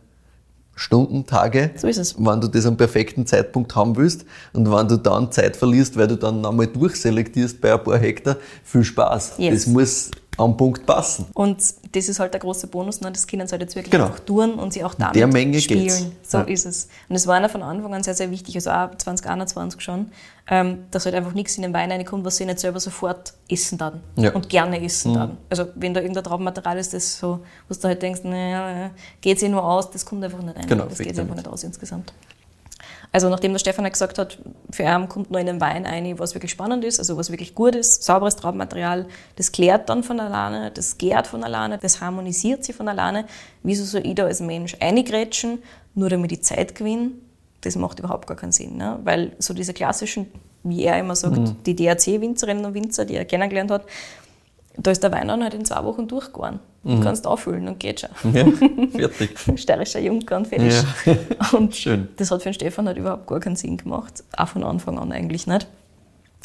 Stunden, 0.82 1.28
Tage, 1.28 1.70
So 1.76 1.88
ist 1.88 1.98
es. 1.98 2.16
wenn 2.18 2.42
du 2.42 2.48
das 2.48 2.66
am 2.66 2.76
perfekten 2.76 3.28
Zeitpunkt 3.28 3.76
haben 3.76 3.96
willst 3.98 4.26
und 4.54 4.72
wenn 4.72 4.88
du 4.88 4.98
dann 4.98 5.32
Zeit 5.32 5.56
verlierst, 5.56 5.96
weil 5.96 6.08
du 6.08 6.16
dann 6.16 6.44
einmal 6.44 6.66
durchselektierst 6.66 7.62
bei 7.62 7.72
ein 7.72 7.84
paar 7.84 8.00
Hektar, 8.00 8.38
viel 8.64 8.84
Spaß. 8.84 9.34
Yes. 9.38 9.54
Das 9.54 9.68
muss 9.68 10.12
am 10.42 10.58
Punkt 10.58 10.86
passen. 10.86 11.26
Und 11.34 11.58
das 11.94 12.10
ist 12.10 12.20
halt 12.20 12.34
der 12.34 12.40
große 12.42 12.68
Bonus, 12.68 13.02
ne? 13.02 13.12
das 13.12 13.28
können 13.28 13.48
sie 13.48 13.52
halt 13.52 13.62
jetzt 13.62 13.76
wirklich 13.76 13.92
Genau. 13.92 14.06
einfach 14.06 14.20
tun 14.22 14.56
und 14.56 14.74
sie 14.74 14.84
auch 14.84 14.94
damit 14.94 15.16
der 15.16 15.28
Menge 15.28 15.60
spielen. 15.62 15.84
geht's. 15.88 16.06
So 16.24 16.40
Ja. 16.40 16.44
ist 16.44 16.66
es. 16.66 16.88
Und 17.10 17.16
es 17.16 17.28
war 17.28 17.36
einer 17.36 17.50
von 17.50 17.62
Anfang 17.64 17.94
an 17.94 18.04
sehr, 18.04 18.14
sehr 18.14 18.32
wichtig, 18.32 18.56
also 18.56 18.72
auch 18.72 18.96
2021 18.96 19.82
schon, 19.82 20.12
ähm, 20.48 20.86
dass 20.92 21.06
halt 21.06 21.16
einfach 21.16 21.34
nichts 21.34 21.56
in 21.58 21.64
den 21.64 21.74
Wein 21.74 21.92
reinkommt, 21.92 22.26
was 22.26 22.38
sie 22.38 22.46
nicht 22.46 22.60
selber 22.60 22.80
sofort 22.80 23.34
essen 23.50 23.78
dann 23.78 24.02
Ja. 24.16 24.32
und 24.34 24.50
gerne 24.50 24.84
essen 24.84 25.14
dann. 25.14 25.38
Also 25.50 25.66
wenn 25.76 25.94
da 25.94 26.02
irgendein 26.02 26.24
Traubenmaterial 26.24 26.78
ist, 26.78 26.94
das 26.94 27.18
so, 27.18 27.40
wo 27.70 27.74
du 27.76 27.84
halt 27.88 28.02
denkst, 28.02 28.22
naja, 28.24 28.92
geht 29.22 29.40
sich 29.40 29.50
nur 29.50 29.64
aus, 29.64 29.90
das 29.92 30.06
kommt 30.06 30.24
einfach 30.24 30.42
nicht 30.42 30.56
rein. 30.58 30.66
Genau, 30.68 30.86
das 30.86 30.98
geht 31.00 31.18
einfach 31.20 31.36
nicht 31.36 31.48
aus 31.48 31.64
insgesamt. 31.64 32.14
Also 33.14 33.28
nachdem 33.30 33.52
der 33.52 33.60
Stefan 33.60 33.90
gesagt 33.92 34.18
hat, 34.18 34.38
für 34.72 34.84
ihn 34.84 35.10
kommt 35.10 35.32
nur 35.32 35.40
in 35.42 35.46
den 35.46 35.60
Wein 35.60 35.86
ein, 35.86 36.18
was 36.18 36.34
wirklich 36.34 36.52
spannend 36.52 36.86
ist, 36.86 36.98
also 36.98 37.18
was 37.18 37.30
wirklich 37.30 37.54
gut 37.56 37.76
ist, 37.76 38.04
sauberes 38.04 38.38
Traubenmaterial, 38.38 39.06
das 39.36 39.52
klärt 39.52 39.90
dann 39.90 40.04
von 40.04 40.20
alleine, 40.22 40.72
das 40.72 40.98
gärt 40.98 41.28
von 41.28 41.44
alleine, 41.44 41.78
das 41.78 42.00
harmonisiert 42.00 42.64
sich 42.64 42.74
von 42.76 42.88
alleine. 42.88 43.26
Wieso 43.64 43.84
soll 43.84 44.06
ich 44.08 44.16
da 44.16 44.26
als 44.26 44.40
Mensch 44.40 44.78
eingrätschen, 44.80 45.62
nur 45.94 46.10
damit 46.10 46.32
ich 46.32 46.44
Zeit 46.44 46.74
gewinne? 46.74 47.12
Das 47.60 47.76
macht 47.76 48.00
überhaupt 48.00 48.28
gar 48.28 48.38
keinen 48.38 48.54
Sinn. 48.54 48.78
Ne? 48.78 48.98
Weil 49.04 49.34
so 49.40 49.54
diese 49.54 49.74
klassischen, 49.74 50.28
wie 50.64 50.84
er 50.84 50.98
immer 50.98 51.16
sagt, 51.16 51.38
Mhm. 51.38 51.56
die 51.66 51.76
DRC-Winzerinnen 51.76 52.64
und 52.66 52.74
Winzer, 52.74 53.04
die 53.04 53.16
er 53.16 53.26
kennengelernt 53.26 53.72
hat, 53.72 53.86
da 54.78 54.90
ist 54.90 55.04
der 55.04 55.12
Wein 55.12 55.28
dann 55.28 55.44
halt 55.44 55.54
in 55.54 55.66
zwei 55.66 55.84
Wochen 55.84 56.08
durchgegangen. 56.08 56.62
Du 56.84 56.90
Mhm. 56.94 57.02
kannst 57.02 57.28
auffüllen 57.28 57.68
und 57.68 57.80
geht 57.80 58.00
schon. 58.02 58.34
Ja, 58.34 58.46
fertig. 59.10 59.38
Steirischer 59.56 60.00
Junker 60.00 60.38
und 60.38 60.48
fertig. 60.48 60.74
Ja. 61.06 61.16
Und 61.58 61.76
Schön. 61.76 62.08
das 62.18 62.32
hat 62.32 62.42
für 62.42 62.50
den 62.50 62.56
Stefan 62.56 62.88
halt 62.88 62.98
überhaupt 62.98 63.28
gar 63.28 63.40
keinen 63.40 63.56
Sinn 63.56 63.78
gemacht. 63.78 64.24
Auch 64.36 64.48
von 64.48 64.64
Anfang 64.64 64.98
an 64.98 65.12
eigentlich 65.12 65.46
nicht. 65.46 65.68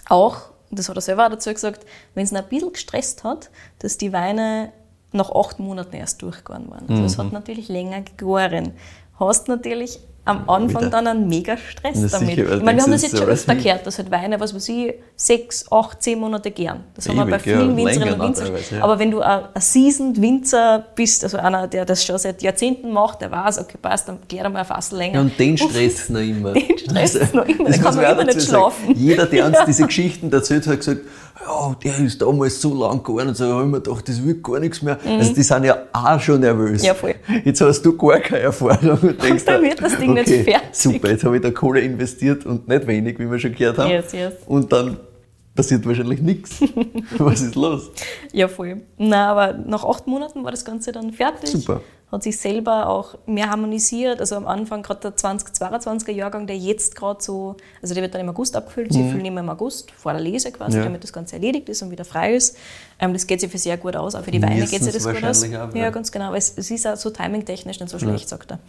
Auch, 0.08 0.36
das 0.70 0.88
hat 0.88 0.96
er 0.96 1.00
selber 1.00 1.26
auch 1.26 1.30
dazu 1.30 1.52
gesagt, 1.52 1.86
wenn 2.14 2.24
es 2.24 2.32
ihn 2.32 2.36
ein 2.36 2.44
bisschen 2.48 2.72
gestresst 2.72 3.24
hat, 3.24 3.50
dass 3.78 3.96
die 3.96 4.12
Weine 4.12 4.72
nach 5.12 5.30
acht 5.34 5.58
Monaten 5.58 5.96
erst 5.96 6.20
durchgegangen 6.20 6.70
waren. 6.70 6.82
Also 6.88 6.94
Mhm. 7.00 7.04
es 7.06 7.18
hat 7.18 7.32
natürlich 7.32 7.68
länger 7.68 8.02
gegoren. 8.02 8.72
Hast 9.18 9.48
natürlich 9.48 9.98
am 10.26 10.48
Anfang 10.50 10.82
Wieder. 10.82 10.90
dann 10.90 11.06
einen 11.06 11.28
mega 11.28 11.56
Stress 11.56 11.96
Na 11.96 12.08
damit. 12.08 12.28
sicher, 12.36 12.56
ich 12.56 12.62
meine, 12.62 12.76
wir 12.78 12.82
haben 12.82 12.90
das 12.92 13.02
jetzt 13.02 13.16
schon 13.16 13.26
öfter 13.28 13.54
gehört, 13.54 13.86
dass 13.86 13.96
halt 13.96 14.10
Weine, 14.10 14.38
was 14.38 14.54
weiß 14.54 14.68
ich, 14.68 14.94
sechs, 15.16 15.64
acht, 15.72 16.02
zehn 16.02 16.18
Monate 16.18 16.50
gern. 16.50 16.84
Das 16.94 17.08
haben 17.08 17.16
wir 17.16 17.24
bei 17.24 17.36
Ewig, 17.36 17.46
ja, 17.46 17.58
vielen 17.60 17.76
länger 17.76 17.88
Winzerinnen 17.90 18.20
und 18.20 18.26
Winzern. 18.28 18.52
ja. 18.72 18.82
Aber 18.84 18.98
wenn 18.98 19.10
du 19.12 19.20
ein, 19.20 19.40
ein 19.54 19.60
Seasoned 19.60 20.20
Winzer 20.20 20.84
bist, 20.94 21.24
also 21.24 21.38
einer, 21.38 21.66
der 21.68 21.84
das 21.84 22.04
schon 22.04 22.18
seit 22.18 22.42
Jahrzehnten 22.42 22.90
macht, 22.92 23.20
der 23.22 23.30
weiß, 23.30 23.60
okay, 23.60 23.78
passt, 23.80 24.08
dann 24.08 24.18
gär 24.28 24.48
mal 24.50 24.58
ein 24.60 24.64
Fass 24.66 24.90
länger. 24.92 25.14
Ja, 25.14 25.20
und 25.22 25.38
den 25.38 25.56
stresst 25.56 26.10
noch 26.10 26.20
immer. 26.20 26.52
Den 26.54 26.78
stresst 26.78 27.32
noch 27.34 27.46
immer, 27.46 27.70
da 27.70 27.78
kann 27.78 27.94
man 27.96 28.04
immer 28.04 28.24
nicht 28.24 28.40
sagen. 28.40 28.46
schlafen. 28.48 28.94
Jeder, 28.96 29.26
der 29.26 29.46
uns 29.46 29.56
Ja. 29.58 29.64
diese 29.64 29.86
Geschichten 29.86 30.32
erzählt, 30.32 30.66
hat 30.66 30.78
gesagt, 30.78 31.00
ja, 31.44 31.76
der 31.82 31.98
ist 31.98 32.22
damals 32.22 32.60
so 32.60 32.74
lang 32.74 33.02
gegangen 33.02 33.28
und 33.28 33.36
so, 33.36 33.44
habe 33.46 33.64
ich 33.64 33.70
mir 33.70 33.80
gedacht, 33.80 34.08
das 34.08 34.24
wird 34.24 34.42
gar 34.42 34.58
nichts 34.58 34.82
mehr. 34.82 34.98
Also 35.04 35.34
die 35.34 35.42
sind 35.42 35.64
ja 35.64 35.78
auch 35.92 36.20
schon 36.20 36.40
nervös. 36.40 36.82
Mhm. 36.82 36.86
Ja, 36.86 36.94
voll. 36.94 37.14
Jetzt 37.44 37.60
hast 37.60 37.82
du 37.82 37.96
gar 37.96 38.20
keine 38.20 38.42
Erfahrung 38.42 38.98
und 39.00 39.22
denkst 39.22 39.44
dann 39.44 39.62
dir, 39.62 39.70
wird 39.70 39.82
das 39.82 39.98
Ding 39.98 40.14
nicht 40.14 40.28
okay, 40.28 40.44
fertig. 40.44 40.68
Super, 40.72 41.10
jetzt 41.10 41.24
habe 41.24 41.36
ich 41.36 41.42
da 41.42 41.50
Kohle 41.50 41.80
investiert 41.80 42.46
und 42.46 42.68
nicht 42.68 42.86
wenig, 42.86 43.18
wie 43.18 43.30
wir 43.30 43.38
schon 43.38 43.54
gehört 43.54 43.78
haben. 43.78 43.90
Yes, 43.90 44.12
yes. 44.12 44.32
Und 44.46 44.72
dann 44.72 44.98
passiert 45.54 45.86
wahrscheinlich 45.86 46.20
nichts. 46.20 46.60
Was 47.18 47.40
ist 47.40 47.54
los? 47.54 47.90
Ja, 48.32 48.48
voll. 48.48 48.82
Na, 48.96 49.30
aber 49.32 49.52
nach 49.54 49.84
acht 49.84 50.06
Monaten 50.06 50.44
war 50.44 50.50
das 50.50 50.64
Ganze 50.64 50.92
dann 50.92 51.12
fertig. 51.12 51.50
Super. 51.50 51.80
Hat 52.12 52.22
sich 52.22 52.38
selber 52.38 52.88
auch 52.88 53.16
mehr 53.26 53.50
harmonisiert. 53.50 54.20
Also 54.20 54.36
am 54.36 54.46
Anfang 54.46 54.82
gerade 54.84 55.00
der 55.00 55.16
2022er 55.16 56.12
Jahrgang, 56.12 56.46
der 56.46 56.56
jetzt 56.56 56.94
gerade 56.94 57.20
so, 57.22 57.56
also 57.82 57.94
der 57.94 58.02
wird 58.04 58.14
dann 58.14 58.20
im 58.20 58.28
August 58.28 58.54
abgefüllt. 58.54 58.92
Sie 58.92 59.10
füllen 59.10 59.24
immer 59.24 59.40
im 59.40 59.48
August 59.50 59.90
vor 59.90 60.12
der 60.12 60.20
Lese 60.20 60.52
quasi, 60.52 60.76
Mhm. 60.76 60.78
Ja. 60.78 60.84
damit 60.84 61.02
das 61.02 61.12
Ganze 61.12 61.34
erledigt 61.34 61.68
ist 61.68 61.82
und 61.82 61.90
wieder 61.90 62.04
frei 62.04 62.34
ist. 62.36 62.56
Ähm, 63.00 63.12
das 63.12 63.26
geht 63.26 63.40
sich 63.40 63.50
für 63.50 63.58
sehr 63.58 63.76
gut 63.76 63.96
aus. 63.96 64.14
Auch 64.14 64.22
für 64.22 64.30
die 64.30 64.40
Weine 64.40 64.66
geht 64.66 64.84
sich 64.84 64.92
das 64.94 65.04
gut 65.04 65.22
aus. 65.24 65.42
auch, 65.42 65.48
ja, 65.48 65.68
ja. 65.74 65.90
ganz 65.90 66.12
genau. 66.12 66.30
Weil 66.30 66.38
es, 66.38 66.52
es 66.56 66.70
ist 66.70 66.86
auch 66.86 66.96
so 66.96 67.10
timingtechnisch 67.10 67.80
nicht 67.80 67.90
so 67.90 67.98
schlecht, 67.98 68.28
sagt 68.28 68.52
er. 68.52 68.60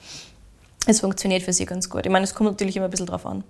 Es 0.89 1.01
funktioniert 1.01 1.43
für 1.43 1.51
sie 1.53 1.65
ganz 1.65 1.89
gut. 1.89 2.05
Ich 2.05 2.11
meine, 2.11 2.23
es 2.23 2.33
kommt 2.33 2.49
natürlich 2.49 2.77
immer 2.77 2.85
ein 2.85 2.91
bisschen 2.91 3.07
drauf 3.07 3.25
an. 3.25 3.43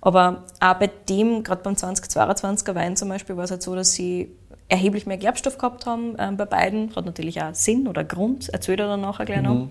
Aber 0.00 0.44
auch 0.60 0.74
bei 0.74 0.88
dem, 1.08 1.42
gerade 1.42 1.60
beim 1.62 1.74
2022er 1.74 2.74
Wein 2.76 2.96
zum 2.96 3.08
Beispiel, 3.08 3.36
war 3.36 3.44
es 3.44 3.50
halt 3.50 3.62
so, 3.62 3.74
dass 3.74 3.92
sie 3.92 4.30
erheblich 4.68 5.06
mehr 5.06 5.16
Gerbstoff 5.18 5.58
gehabt 5.58 5.86
haben 5.86 6.16
ähm, 6.18 6.36
bei 6.36 6.44
beiden. 6.46 6.94
Hat 6.96 7.04
natürlich 7.04 7.42
auch 7.42 7.54
Sinn 7.54 7.86
oder 7.88 8.04
Grund, 8.04 8.48
erzählt 8.48 8.80
er 8.80 8.86
dann 8.88 9.00
nachher 9.02 9.24
gleich 9.26 9.42
noch. 9.42 9.68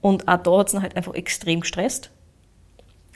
Und 0.00 0.28
auch 0.28 0.38
da 0.42 0.58
hat 0.58 0.68
es 0.72 0.80
halt 0.80 0.96
einfach 0.96 1.14
extrem 1.14 1.60
gestresst. 1.60 2.10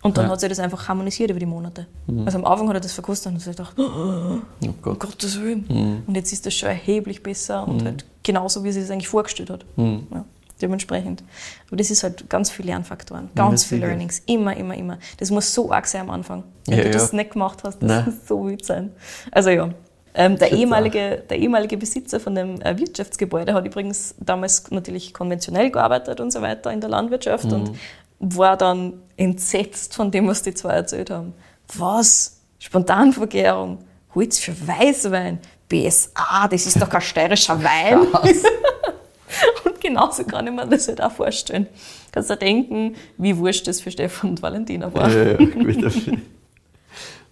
Und 0.03 0.17
dann 0.17 0.27
Ja. 0.27 0.33
hat 0.33 0.41
sich 0.41 0.49
das 0.49 0.59
einfach 0.59 0.89
harmonisiert 0.89 1.31
über 1.31 1.39
die 1.39 1.47
Monate. 1.47 1.87
Also 2.27 2.39
am 2.39 2.45
Anfang 2.45 2.69
hat 2.69 2.75
er 2.75 2.81
das 2.81 2.93
verkostet 2.93 3.29
und 3.29 3.35
hat 3.37 3.43
sich 3.43 3.57
gedacht, 3.57 3.75
oh, 3.79 3.83
Oh 3.83 4.67
um 4.67 4.75
Gott. 4.83 4.99
Gottes 4.99 5.41
Willen. 5.41 6.03
Und 6.07 6.17
jetzt 6.17 6.33
ist 6.33 6.45
das 6.45 6.55
schon 6.55 6.71
erheblich 6.71 7.23
besser 7.23 7.67
und 7.69 7.85
halt 7.85 8.05
genauso, 8.25 8.65
wie 8.65 8.69
er 8.71 8.73
sich 8.73 8.83
das 8.83 8.91
eigentlich 8.91 9.07
vorgestellt 9.09 9.51
hat. 9.51 9.65
Ja, 9.77 10.25
dementsprechend. 10.61 11.23
Aber 11.69 11.77
das 11.77 11.89
ist 11.93 12.03
halt 12.03 12.29
ganz 12.29 12.51
viele 12.51 12.67
Lernfaktoren, 12.73 13.31
ganz 13.37 13.65
viele. 13.65 13.87
Learnings, 13.87 14.23
immer, 14.27 14.57
immer, 14.57 14.75
immer. 14.77 14.99
Das 15.19 15.31
muss 15.31 15.55
so 15.55 15.71
arg 15.71 15.87
sein 15.87 16.01
am 16.03 16.11
Anfang. 16.11 16.43
Wenn 16.67 16.79
Ja, 16.79 16.85
du 16.85 16.91
das 16.91 17.13
nicht 17.13 17.31
gemacht 17.31 17.61
hast, 17.63 17.79
das 17.81 17.89
Nein. 17.89 18.05
muss 18.07 18.27
so 18.27 18.45
wild 18.45 18.65
sein. 18.65 18.91
Also 19.31 19.51
ja. 19.51 19.71
Ähm, 20.15 20.39
der, 20.39 20.53
ehemalige, 20.53 21.23
der 21.31 21.39
ehemalige 21.39 21.77
Besitzer 21.79 22.21
von 22.21 22.35
dem 22.35 22.61
äh, 22.61 22.77
Wirtschaftsgebäude 22.79 23.55
hat 23.55 23.65
übrigens 23.67 24.15
damals 24.19 24.71
natürlich 24.71 25.15
konventionell 25.15 25.71
gearbeitet 25.71 26.21
und 26.21 26.31
so 26.31 26.43
weiter 26.43 26.71
in 26.73 26.81
der 26.81 26.91
Landwirtschaft 26.91 27.45
Mhm. 27.47 27.53
und 27.53 27.79
war 28.21 28.57
dann 28.57 28.95
entsetzt 29.17 29.95
von 29.95 30.11
dem, 30.11 30.29
was 30.29 30.43
die 30.43 30.53
zwei 30.55 30.73
erzählt 30.75 31.11
haben. 31.11 31.33
Was? 31.77 32.41
Spontanvergärung? 32.59 33.79
Holz 34.15 34.39
für 34.39 34.53
Weißwein? 34.67 35.39
BSA, 35.69 36.47
das 36.49 36.67
ist 36.67 36.81
doch 36.83 36.91
kein 36.91 37.01
steirischer 37.01 37.59
Wein. 37.65 38.01
und 39.65 39.81
genauso 39.81 40.25
kann 40.25 40.47
ich 40.47 40.53
mir 40.53 40.67
das 40.67 40.87
halt 40.89 41.01
auch 41.03 41.13
vorstellen. 41.13 41.67
Kannst 42.13 42.29
du 42.29 42.37
denken, 42.37 42.95
wie 43.17 43.35
wurscht 43.39 43.67
das 43.67 43.81
für 43.81 43.91
Stefan 43.91 44.31
und 44.31 44.43
Valentina 44.43 44.93
war. 44.93 45.11
Ja, 45.11 45.25
ja, 45.33 45.37
gut. 45.39 45.83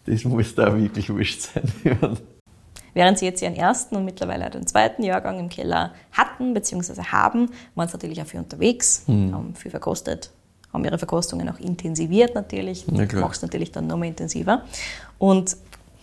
Das 0.07 0.25
muss 0.25 0.55
da 0.55 0.75
wirklich 0.77 1.11
wurscht 1.11 1.43
sein. 1.43 2.17
Während 2.95 3.19
sie 3.19 3.25
jetzt 3.27 3.43
ihren 3.43 3.55
ersten 3.57 3.97
und 3.97 4.05
mittlerweile 4.05 4.47
auch 4.47 4.51
den 4.51 4.67
zweiten 4.67 5.03
Jahrgang 5.03 5.39
im 5.39 5.49
Keller 5.49 5.93
hatten 6.13 6.55
bzw. 6.55 7.03
haben, 7.05 7.51
waren 7.75 7.89
sie 7.89 7.95
natürlich 7.95 8.21
auch 8.23 8.27
viel 8.27 8.41
unterwegs, 8.41 9.03
Hm. 9.07 9.35
haben 9.35 9.55
viel 9.55 9.71
verkostet, 9.71 10.31
haben 10.73 10.85
ihre 10.85 10.99
Verkostungen 10.99 11.49
auch 11.49 11.59
intensiviert 11.59 12.35
natürlich. 12.35 12.85
Na 12.91 13.07
klar. 13.07 13.23
Machst 13.23 13.43
natürlich 13.43 13.73
dann 13.73 13.87
nochmal 13.87 14.09
intensiver. 14.09 14.63
Und 15.19 15.57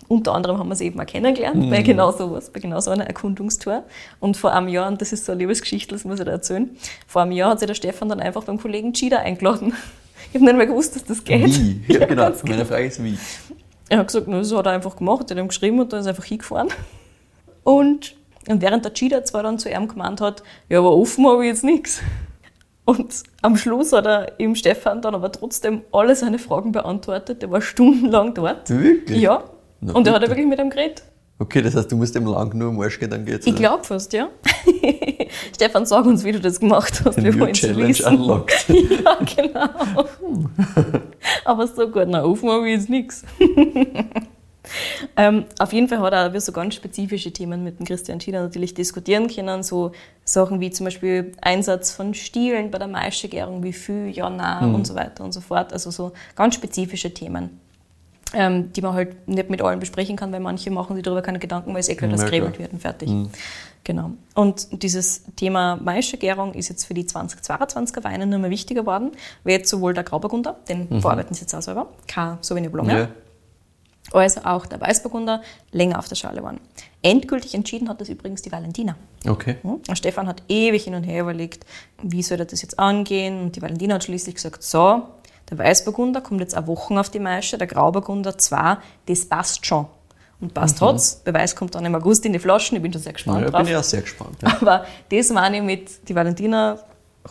unter 0.10 0.34
anderem 0.34 0.58
haben 0.58 0.70
wir 0.70 0.76
sie 0.76 0.86
eben 0.86 1.00
auch 1.02 1.06
kennengelernt 1.06 1.62
Hm. 1.64 1.70
bei 1.70 1.82
genau 1.82 2.12
sowas, 2.14 2.50
bei 2.50 2.60
genau 2.62 2.80
so 2.80 2.92
einer 2.92 3.06
Erkundungstour. 3.08 3.84
Und 4.22 4.38
vor 4.38 4.54
einem 4.54 4.70
Jahr, 4.70 4.88
und 4.88 5.02
das 5.02 5.12
ist 5.12 5.26
so 5.26 5.34
eine 5.34 5.40
Liebesgeschichte, 5.40 5.94
das 5.94 6.06
muss 6.06 6.20
ich 6.20 6.26
da 6.26 6.32
erzählen, 6.32 6.70
vor 7.08 7.22
einem 7.24 7.34
Jahr 7.34 7.52
hat 7.52 7.60
sich 7.60 7.68
der 7.68 7.74
Stefan 7.76 8.08
dann 8.08 8.22
einfach 8.22 8.44
beim 8.46 8.58
Kollegen 8.60 8.94
Chida 8.94 9.18
eingeladen. 9.20 9.74
Ich 10.30 10.36
habe 10.36 10.44
nicht 10.46 10.58
mehr 10.58 10.66
gewusst, 10.66 10.94
dass 10.94 11.06
das 11.06 11.24
geht. 11.24 11.46
Wie? 11.46 11.82
Ja, 11.94 12.00
genau. 12.06 12.24
ganz 12.24 12.44
Meine 12.44 12.66
Frage 12.66 12.88
ist 12.88 13.02
wie. 13.02 13.18
Er 13.90 14.00
hat 14.00 14.08
gesagt, 14.08 14.28
das 14.28 14.54
hat 14.54 14.66
er 14.66 14.72
einfach 14.74 14.96
gemacht, 14.96 15.30
er 15.30 15.38
hat 15.38 15.44
ihm 15.44 15.48
geschrieben 15.48 15.80
und 15.80 15.92
dann 15.94 16.02
ist 16.02 16.06
er 16.06 16.12
einfach 16.12 16.26
hingefahren. 16.26 16.70
Und, 17.64 18.16
und 18.48 18.62
während 18.62 18.86
der 18.86 18.94
Cheetah 18.94 19.24
zwar 19.24 19.44
dann 19.44 19.60
zu 19.60 19.70
ihm 19.70 19.88
gemeint 19.88 20.22
hat, 20.22 20.44
ja, 20.70 20.80
aber 20.80 20.96
offen 20.96 21.28
habe 21.28 21.44
ich 21.46 21.50
jetzt 21.50 21.64
nichts. 21.64 22.02
Und 22.86 23.24
am 23.42 23.58
Schluss 23.58 23.92
hat 23.92 24.06
er 24.06 24.40
ihm 24.40 24.56
Stefan 24.56 25.02
dann 25.02 25.14
aber 25.14 25.30
trotzdem 25.32 25.82
alle 25.92 26.16
seine 26.16 26.40
Fragen 26.40 26.72
beantwortet. 26.72 27.42
Der 27.42 27.52
war 27.52 27.60
stundenlang 27.60 28.34
dort. 28.34 28.70
Wirklich? 28.70 29.20
Ja. 29.20 29.44
Na 29.82 29.94
und 29.94 30.08
er 30.08 30.14
hat 30.14 30.22
bitte. 30.22 30.32
wirklich 30.32 30.48
mit 30.48 30.60
ihm 30.60 30.70
geredet. 30.70 31.04
Okay, 31.40 31.62
das 31.62 31.76
heißt, 31.76 31.92
du 31.92 31.98
musst 31.98 32.16
dem 32.16 32.26
lang 32.26 32.58
nur 32.58 32.70
am 32.70 32.80
Arsch 32.80 32.98
gehen, 32.98 33.10
dann 33.10 33.26
geht's. 33.26 33.46
Ich 33.46 33.56
glaube 33.56 33.84
fast, 33.84 34.14
ja. 34.14 34.30
Stefan, 35.55 35.86
sag 35.86 36.05
uns, 36.05 36.23
wie 36.23 36.32
du 36.32 36.39
das 36.39 36.59
gemacht 36.59 37.01
hast. 37.05 37.15
The 37.15 37.23
Wir 37.23 37.34
new 37.34 37.39
wollen's 37.39 37.59
challenge 37.59 38.03
unlocked. 38.05 38.65
Ja, 38.69 39.17
genau. 39.36 40.05
Aber 41.45 41.67
so 41.67 41.88
gut, 41.88 42.07
na, 42.07 42.19
habe 42.19 42.69
ich 42.69 42.75
jetzt 42.75 42.89
nichts. 42.89 43.23
ähm, 45.17 45.45
auf 45.59 45.73
jeden 45.73 45.88
Fall 45.88 45.99
hat 45.99 46.13
er 46.13 46.34
wir 46.34 46.41
so 46.41 46.51
ganz 46.51 46.75
spezifische 46.75 47.32
Themen 47.32 47.63
mit 47.63 47.80
dem 47.80 47.86
Christian 47.86 48.19
Schieder 48.19 48.41
natürlich 48.41 48.73
diskutieren 48.73 49.28
können. 49.28 49.63
So 49.63 49.91
Sachen 50.23 50.59
wie 50.59 50.71
zum 50.71 50.86
Beispiel 50.86 51.32
Einsatz 51.41 51.91
von 51.91 52.13
Stielen 52.13 52.71
bei 52.71 52.78
der 52.78 52.88
Maischegärung, 52.88 53.63
wie 53.63 53.73
viel, 53.73 54.09
ja, 54.09 54.30
nein 54.30 54.73
und 54.73 54.86
so 54.86 54.95
weiter 54.95 55.23
und 55.23 55.34
so 55.34 55.41
fort. 55.41 55.73
Also 55.73 55.91
so 55.91 56.11
ganz 56.36 56.55
spezifische 56.55 57.13
Themen. 57.13 57.59
Ähm, 58.34 58.73
die 58.73 58.82
man 58.82 58.93
halt 58.93 59.25
nicht 59.30 59.49
mit 59.49 59.61
allen 59.61 59.80
besprechen 59.80 60.17
kann, 60.17 60.34
weil 60.34 60.41
manche 60.41 60.69
machen 60.69 60.97
sich 60.97 61.03
darüber 61.03 61.21
keine 61.21 61.39
Gedanken, 61.39 61.71
weil 61.71 61.80
es 61.80 61.88
eh 61.88 61.95
klar, 61.95 62.11
dass 62.11 62.25
klar. 62.25 62.59
wird 62.59 62.73
und 62.73 62.82
fertig. 62.82 63.09
Genau. 63.88 64.12
Und 64.36 64.84
dieses 64.84 65.24
Thema 65.38 65.78
Maischegärung 65.78 66.54
ist 66.56 66.68
jetzt 66.68 66.84
für 66.84 66.94
die 66.94 67.06
2022er 67.06 68.04
Weine 68.04 68.28
nur 68.28 68.38
mehr 68.38 68.50
wichtiger 68.50 68.82
geworden, 68.82 69.12
weil 69.46 69.54
jetzt 69.54 69.70
sowohl 69.70 69.94
der 69.94 70.04
Grauburgunder, 70.04 70.58
den 70.68 71.00
verarbeiten 71.00 71.34
sie 71.34 71.42
jetzt 71.44 71.56
auch 71.56 71.62
selber, 71.62 71.88
kein 72.06 72.38
Sauvignon 72.42 72.74
Blanc 72.74 72.88
mehr, 72.88 72.98
Ja. 72.98 73.08
als 74.12 74.44
auch 74.44 74.66
der 74.66 74.82
Weißburgunder 74.82 75.42
länger 75.72 76.00
auf 76.00 76.10
der 76.10 76.16
Schale 76.16 76.44
waren. 76.44 76.60
Endgültig 77.02 77.54
entschieden 77.56 77.88
hat 77.88 78.02
das 78.02 78.10
übrigens 78.10 78.42
die 78.42 78.52
Valentina. 78.52 78.98
Okay. 79.26 79.56
Hm? 79.62 79.82
Der 79.84 79.96
Stefan 79.96 80.28
hat 80.28 80.44
ewig 80.50 80.84
hin 80.84 80.94
und 80.94 81.04
her 81.04 81.22
überlegt, 81.22 81.66
wie 82.04 82.24
soll 82.24 82.40
er 82.40 82.46
das 82.46 82.62
jetzt 82.62 82.78
angehen. 82.80 83.40
Und 83.40 83.56
die 83.56 83.62
Valentina 83.62 83.96
hat 83.96 84.04
schließlich 84.04 84.36
gesagt, 84.36 84.64
so, 84.64 85.04
der 85.50 85.60
Weißburgunder 85.60 86.20
kommt 86.20 86.42
jetzt 86.42 86.56
eine 86.56 86.68
Woche 86.68 87.00
auf 87.00 87.10
die 87.10 87.20
Maische, 87.20 87.58
der 87.58 87.68
Grauburgunder 87.68 88.38
zwar, 88.38 88.82
das 89.06 89.26
passt 89.28 89.66
schon. 89.66 89.86
Und 90.40 90.54
passt 90.54 90.80
hat's. 90.82 91.16
Beweis 91.24 91.56
kommt 91.56 91.74
dann 91.76 91.86
im 91.86 91.96
August 91.96 92.26
in 92.26 92.34
die 92.34 92.40
Flaschen, 92.40 92.76
ich 92.78 92.84
bin 92.84 92.94
schon 92.94 93.02
sehr 93.02 93.14
gespannt 93.14 93.42
Ja, 93.42 93.50
drauf. 93.50 93.62
bin 93.62 93.72
ich 93.72 93.76
auch 93.76 93.84
sehr 93.84 94.02
gespannt. 94.02 94.38
Ja. 94.42 94.58
Aber 94.62 94.86
das 95.10 95.30
meine 95.32 95.58
ich 95.58 95.64
mit, 95.64 96.08
die 96.08 96.14
Valentina 96.16 96.78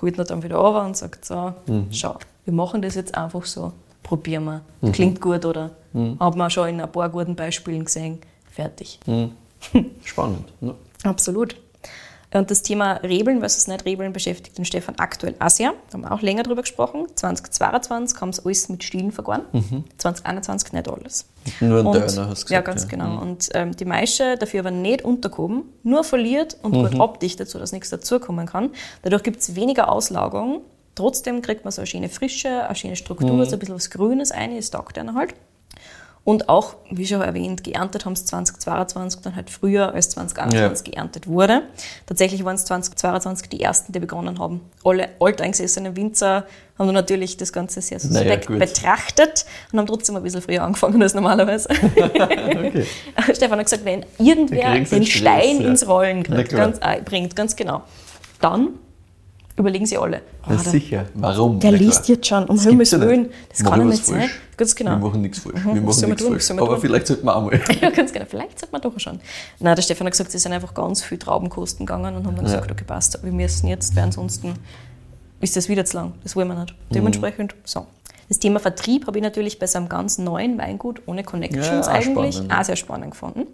holt 0.02 0.18
ihn 0.18 0.24
dann 0.24 0.42
wieder 0.42 0.56
runter 0.56 0.84
und 0.84 0.96
sagt 0.96 1.24
so, 1.24 1.54
schau, 1.90 2.16
wir 2.44 2.52
machen 2.52 2.82
das 2.82 2.94
jetzt 2.96 3.16
einfach 3.16 3.44
so, 3.44 3.72
probieren 4.02 4.44
wir. 4.44 4.92
Klingt 4.92 5.20
gut, 5.20 5.44
oder? 5.44 5.70
Haben 5.94 6.38
wir 6.38 6.50
schon 6.50 6.68
in 6.68 6.80
ein 6.80 6.90
paar 6.90 7.08
guten 7.08 7.34
Beispielen 7.36 7.84
gesehen. 7.84 8.18
Fertig. 8.50 8.98
Spannend. 10.04 10.52
Ja. 10.60 10.74
Absolut. 11.04 11.56
Und 12.38 12.50
das 12.50 12.62
Thema 12.62 12.94
Rebeln 13.02 13.40
versus 13.40 13.66
nicht 13.66 13.84
Rebeln 13.84 14.12
beschäftigt 14.12 14.58
den 14.58 14.64
Stefan 14.64 14.94
aktuell 14.98 15.34
auch 15.38 15.48
sehr. 15.50 15.72
Da 15.88 15.94
haben 15.94 16.02
wir 16.02 16.12
auch 16.12 16.20
länger 16.22 16.42
drüber 16.42 16.62
gesprochen. 16.62 17.06
2022 17.14 18.20
haben 18.20 18.32
sie 18.32 18.42
alles 18.44 18.68
mit 18.68 18.84
Stielen 18.84 19.12
vergoren. 19.12 19.42
2021 19.98 20.72
nicht 20.72 20.88
alles. 20.88 21.26
Nur 21.60 21.80
ein 21.80 21.86
Und- 21.86 21.94
Dörner 21.94 22.28
hast 22.30 22.48
du 22.48 22.54
Ja, 22.54 22.60
gesagt. 22.60 22.66
ganz 22.66 22.88
genau. 22.88 23.20
Und 23.20 23.48
ähm, 23.54 23.74
die 23.76 23.84
Maische 23.84 24.36
dafür 24.38 24.60
aber 24.60 24.70
nicht 24.70 25.02
untergehoben, 25.02 25.62
nur 25.82 26.04
verliert 26.04 26.56
und 26.62 26.72
gut 26.72 26.98
abdichtet, 27.00 27.48
sodass 27.48 27.72
nichts 27.72 27.90
dazukommen 27.90 28.46
kann. 28.46 28.70
Dadurch 29.02 29.22
gibt 29.22 29.40
es 29.40 29.54
weniger 29.54 29.90
Auslagerung. 29.90 30.62
Trotzdem 30.94 31.42
kriegt 31.42 31.64
man 31.64 31.72
so 31.72 31.82
eine 31.82 31.86
schöne 31.86 32.08
Frische, 32.08 32.64
eine 32.66 32.74
schöne 32.74 32.96
Struktur, 32.96 33.44
so 33.44 33.52
ein 33.56 33.58
bisschen 33.58 33.74
was 33.74 33.90
Grünes 33.90 34.30
ein, 34.32 34.56
das 34.56 34.70
taugt 34.70 34.98
einer 34.98 35.14
halt. 35.14 35.34
Und 36.26 36.48
auch, 36.48 36.74
wie 36.90 37.06
schon 37.06 37.20
erwähnt, 37.20 37.62
geerntet 37.62 38.04
haben 38.04 38.14
es 38.14 38.26
2022 38.26 39.20
dann 39.20 39.36
halt 39.36 39.48
früher 39.48 39.94
als 39.94 40.10
2021 40.10 40.90
geerntet 40.90 41.28
wurde. 41.28 41.62
Tatsächlich 42.04 42.44
waren 42.44 42.56
es 42.56 42.64
2022 42.64 43.48
die 43.48 43.60
ersten, 43.60 43.92
die 43.92 44.00
begonnen 44.00 44.40
haben. 44.40 44.60
Alle 44.82 45.10
alteingesessenen 45.20 45.94
Winzer 45.94 46.44
haben 46.80 46.92
natürlich 46.92 47.36
das 47.36 47.52
Ganze 47.52 47.80
sehr 47.80 47.98
Naja, 47.98 48.10
suspekt 48.10 48.48
gut. 48.48 48.58
betrachtet 48.58 49.46
und 49.70 49.78
haben 49.78 49.86
trotzdem 49.86 50.16
ein 50.16 50.22
bisschen 50.24 50.42
früher 50.42 50.64
angefangen 50.64 51.00
als 51.00 51.14
normalerweise. 51.14 51.68
Okay. 51.86 52.86
Stefan 53.32 53.60
hat 53.60 53.66
gesagt, 53.66 53.84
wenn 53.84 54.04
irgendwer 54.18 54.74
den 54.74 55.06
Stress, 55.06 55.08
Stein 55.08 55.60
ja. 55.60 55.68
ins 55.68 55.86
Rollen 55.86 56.24
kriegt, 56.24 56.50
ganz, 56.50 56.78
äh, 56.80 57.00
bringt, 57.02 57.36
ganz 57.36 57.54
genau, 57.54 57.84
dann 58.40 58.70
überlegen 59.56 59.86
sie 59.86 59.96
alle. 59.98 60.22
oh, 60.46 60.50
Ja, 60.50 60.56
der, 60.56 60.70
sicher. 60.72 61.04
Warum? 61.14 61.58
der 61.60 61.72
liest 61.72 62.08
jetzt 62.08 62.26
schon, 62.26 62.44
um 62.44 62.58
Himmels 62.60 62.90
ja 62.90 63.00
Willen. 63.00 63.30
Das 63.48 63.60
Machen 63.60 63.70
kann 63.70 63.80
ja 63.80 63.86
wir 63.86 63.90
nicht 63.92 64.06
sein. 64.06 64.18
falsch? 64.20 64.40
Ganz 64.56 64.74
genau. 64.74 64.90
Wir 64.92 64.96
machen 64.98 65.20
nichts 65.22 65.38
falsch. 65.38 65.54
Wir 65.64 65.86
was 65.86 65.96
machen 66.00 66.08
nichts 66.10 66.22
tun? 66.24 66.32
falsch. 66.32 66.50
Aber 66.50 66.66
tun? 66.72 66.80
vielleicht 66.80 67.06
sollten 67.06 67.24
wir 67.26 67.36
auch 67.36 67.42
mal. 67.42 67.60
Ja, 67.80 67.90
ganz 67.90 68.12
genau. 68.12 68.26
Vielleicht 68.28 68.58
sollte 68.60 68.72
man 68.72 68.80
doch 68.82 68.98
schon. 69.00 69.20
Nein, 69.60 69.74
der 69.76 69.82
Stefan 69.82 70.06
hat 70.06 70.12
gesagt, 70.12 70.30
sie 70.30 70.38
sind 70.38 70.52
einfach 70.52 70.74
ganz 70.74 71.02
viel 71.02 71.18
Traubenkosten 71.18 71.86
gegangen 71.86 72.14
und 72.16 72.26
haben 72.26 72.36
dann 72.36 72.44
Ja. 72.46 72.52
gesagt, 72.54 72.70
okay, 72.70 72.84
passt, 72.86 73.22
wir 73.22 73.32
müssen 73.32 73.66
jetzt, 73.68 73.94
weil 73.96 74.04
ansonsten 74.04 74.54
ist 75.40 75.56
das 75.56 75.68
wieder 75.68 75.84
zu 75.84 75.96
lang. 75.98 76.12
Das 76.22 76.36
wollen 76.36 76.48
wir 76.48 76.54
nicht. 76.60 76.72
Mhm. 76.72 76.94
Dementsprechend, 76.94 77.54
so. 77.64 77.86
Das 78.28 78.38
Thema 78.40 78.58
Vertrieb 78.58 79.06
habe 79.06 79.18
ich 79.18 79.22
natürlich 79.22 79.58
bei 79.58 79.66
so 79.68 79.78
einem 79.78 79.88
ganz 79.88 80.18
neuen 80.18 80.58
Weingut 80.58 81.00
ohne 81.06 81.22
Connections 81.22 81.66
Ja, 81.86 81.92
auch 81.92 81.94
eigentlich 81.96 82.40
ja. 82.48 82.60
auch 82.60 82.64
sehr 82.64 82.74
spannend 82.76 83.12
gefunden. 83.12 83.46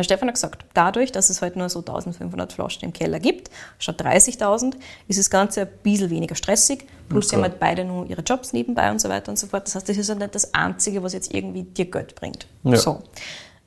Stefan 0.00 0.28
hat 0.28 0.36
gesagt, 0.36 0.64
dadurch, 0.72 1.12
dass 1.12 1.28
es 1.28 1.42
halt 1.42 1.56
nur 1.56 1.68
so 1.68 1.80
1500 1.80 2.52
Flaschen 2.52 2.84
im 2.84 2.92
Keller 2.94 3.20
gibt, 3.20 3.50
statt 3.78 4.00
30.000, 4.00 4.74
ist 5.06 5.18
das 5.18 5.28
Ganze 5.28 5.62
ein 5.62 5.68
bisschen 5.82 6.08
weniger 6.08 6.34
stressig. 6.34 6.86
Plus, 7.10 7.28
sie 7.28 7.36
haben 7.36 7.42
halt 7.42 7.60
beide 7.60 7.84
nur 7.84 8.06
ihre 8.06 8.22
Jobs 8.22 8.54
nebenbei 8.54 8.90
und 8.90 9.00
so 9.00 9.10
weiter 9.10 9.30
und 9.30 9.38
so 9.38 9.46
fort. 9.48 9.66
Das 9.66 9.74
heißt, 9.74 9.88
das 9.88 9.98
ist 9.98 10.08
halt 10.08 10.20
nicht 10.20 10.34
das 10.34 10.54
Einzige, 10.54 11.02
was 11.02 11.12
jetzt 11.12 11.34
irgendwie 11.34 11.64
dir 11.64 11.90
Geld 11.90 12.14
bringt. 12.14 12.46
Ja. 12.62 12.76
So. 12.76 13.02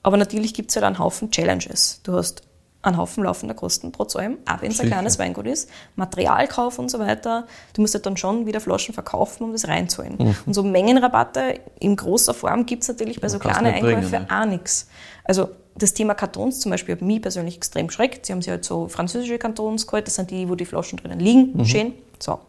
Aber 0.01 0.17
natürlich 0.17 0.55
gibt 0.55 0.71
es 0.71 0.75
halt 0.75 0.85
einen 0.85 0.97
Haufen 0.97 1.29
Challenges. 1.29 2.01
Du 2.03 2.13
hast 2.13 2.41
einen 2.81 2.97
Haufen 2.97 3.23
laufender 3.23 3.55
Kosten, 3.55 3.91
trotz 3.91 4.15
allem, 4.15 4.37
auch 4.47 4.61
wenn 4.61 4.71
es 4.71 4.79
ein 4.79 4.87
kleines 4.87 5.17
Weingut 5.17 5.47
ist, 5.47 5.69
Materialkauf 5.95 6.77
und 6.77 6.89
so 6.89 6.99
weiter. 6.99 7.47
Du 7.73 7.81
musst 7.81 7.95
halt 7.95 8.05
dann 8.05 8.15
schon 8.15 8.45
wieder 8.45 8.61
Flaschen 8.61 8.93
verkaufen, 8.93 9.43
um 9.43 9.51
das 9.51 9.67
reinzuholen. 9.67 10.35
Und 10.45 10.53
so 10.53 10.61
Mengenrabatte 10.63 11.59
in 11.79 11.95
großer 11.95 12.33
Form 12.33 12.65
gibt 12.65 12.83
es 12.83 12.89
natürlich 12.89 13.19
bei 13.19 13.27
so 13.29 13.37
Mhm. 13.37 13.41
kannst 13.41 13.59
kleinen 13.59 13.75
Einkäufen 13.75 14.27
ne? 14.27 14.27
auch 14.29 14.45
nichts. 14.45 14.87
Also 15.23 15.49
das 15.77 15.93
Thema 15.93 16.13
Kartons 16.13 16.59
zum 16.61 16.71
Beispiel 16.71 16.95
hat 16.95 17.01
mich 17.01 17.21
persönlich 17.21 17.57
extrem 17.57 17.87
geschreckt. 17.87 18.25
Sie 18.25 18.33
haben 18.33 18.41
sich 18.41 18.49
halt 18.49 18.63
so 18.65 18.87
französische 18.87 19.37
Kartons 19.37 19.85
geholt, 19.87 20.07
das 20.07 20.15
sind 20.15 20.31
die, 20.31 20.47
wo 20.49 20.55
die 20.55 20.65
Flaschen 20.65 20.97
drinnen 20.97 21.19
liegen, 21.19 21.51
Mhm. 21.53 21.65
schön. 21.65 21.93
So. 22.19 22.39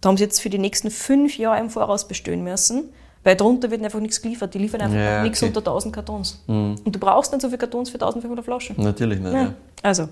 Da 0.00 0.08
haben 0.08 0.16
sie 0.16 0.24
jetzt 0.24 0.40
für 0.40 0.48
die 0.50 0.58
nächsten 0.58 0.90
fünf 0.90 1.36
Jahre 1.38 1.60
im 1.60 1.70
Voraus 1.70 2.06
bestellen 2.08 2.42
müssen, 2.44 2.84
Weil 3.24 3.34
drunter 3.34 3.68
wird 3.70 3.82
einfach 3.82 3.98
nichts 3.98 4.22
geliefert. 4.22 4.54
Die 4.54 4.58
liefern 4.58 4.80
einfach 4.80 4.96
Ja, 4.96 5.22
nichts 5.24 5.42
okay. 5.42 5.48
unter 5.48 5.60
1000 5.60 5.92
Kartons. 5.92 6.40
Und 6.46 6.80
du 6.86 6.98
brauchst 7.00 7.32
nicht 7.32 7.42
so 7.42 7.48
viele 7.48 7.58
Kartons 7.58 7.90
für 7.90 7.98
1500 7.98 8.44
Flaschen. 8.44 8.76
Natürlich 8.78 9.18
nicht. 9.18 9.32
Ja. 9.32 9.42
Ja, 9.42 9.54
Also, 9.82 10.08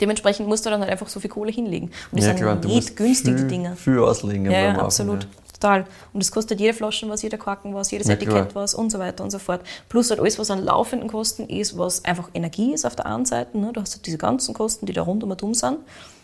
dementsprechend 0.00 0.48
musst 0.48 0.64
du 0.64 0.70
dann 0.70 0.80
halt 0.80 0.90
einfach 0.90 1.06
so 1.08 1.20
viel 1.20 1.28
Kohle 1.30 1.52
hinlegen. 1.52 1.90
Und 2.10 2.18
die 2.18 2.22
ja 2.22 2.28
sind 2.28 2.36
klar, 2.38 2.54
nicht 2.56 2.96
günstig, 2.96 3.36
die 3.36 3.46
Dinger. 3.46 3.76
viel 3.76 3.98
auslegen. 3.98 4.50
Ja, 4.50 4.78
absolut. 4.78 5.24
Ja. 5.24 5.28
Total. 5.58 5.84
Und 6.12 6.20
es 6.20 6.30
kostet 6.30 6.60
jede 6.60 6.74
Flasche 6.74 7.08
was, 7.08 7.22
jeder 7.22 7.38
Korken 7.38 7.74
was, 7.74 7.90
jedes 7.90 8.08
Ja, 8.08 8.14
Etikett 8.14 8.50
klar. 8.50 8.62
was 8.62 8.74
und 8.74 8.90
so 8.90 8.98
weiter 8.98 9.24
und 9.24 9.30
so 9.30 9.38
fort. 9.38 9.62
Plus 9.88 10.10
halt 10.10 10.20
alles, 10.20 10.38
was 10.38 10.50
an 10.50 10.62
laufenden 10.64 11.08
Kosten 11.08 11.48
ist, 11.48 11.78
was 11.78 12.04
einfach 12.04 12.28
Energie 12.34 12.74
ist 12.74 12.84
auf 12.84 12.96
der 12.96 13.06
einen 13.06 13.24
Seite. 13.24 13.56
Ne? 13.58 13.72
Du 13.72 13.80
hast 13.80 13.94
halt 13.94 14.06
diese 14.06 14.18
ganzen 14.18 14.54
Kosten, 14.54 14.86
die 14.86 14.92
da 14.92 15.02
rund 15.02 15.24
um 15.24 15.30
und 15.30 15.56
sind. 15.56 15.78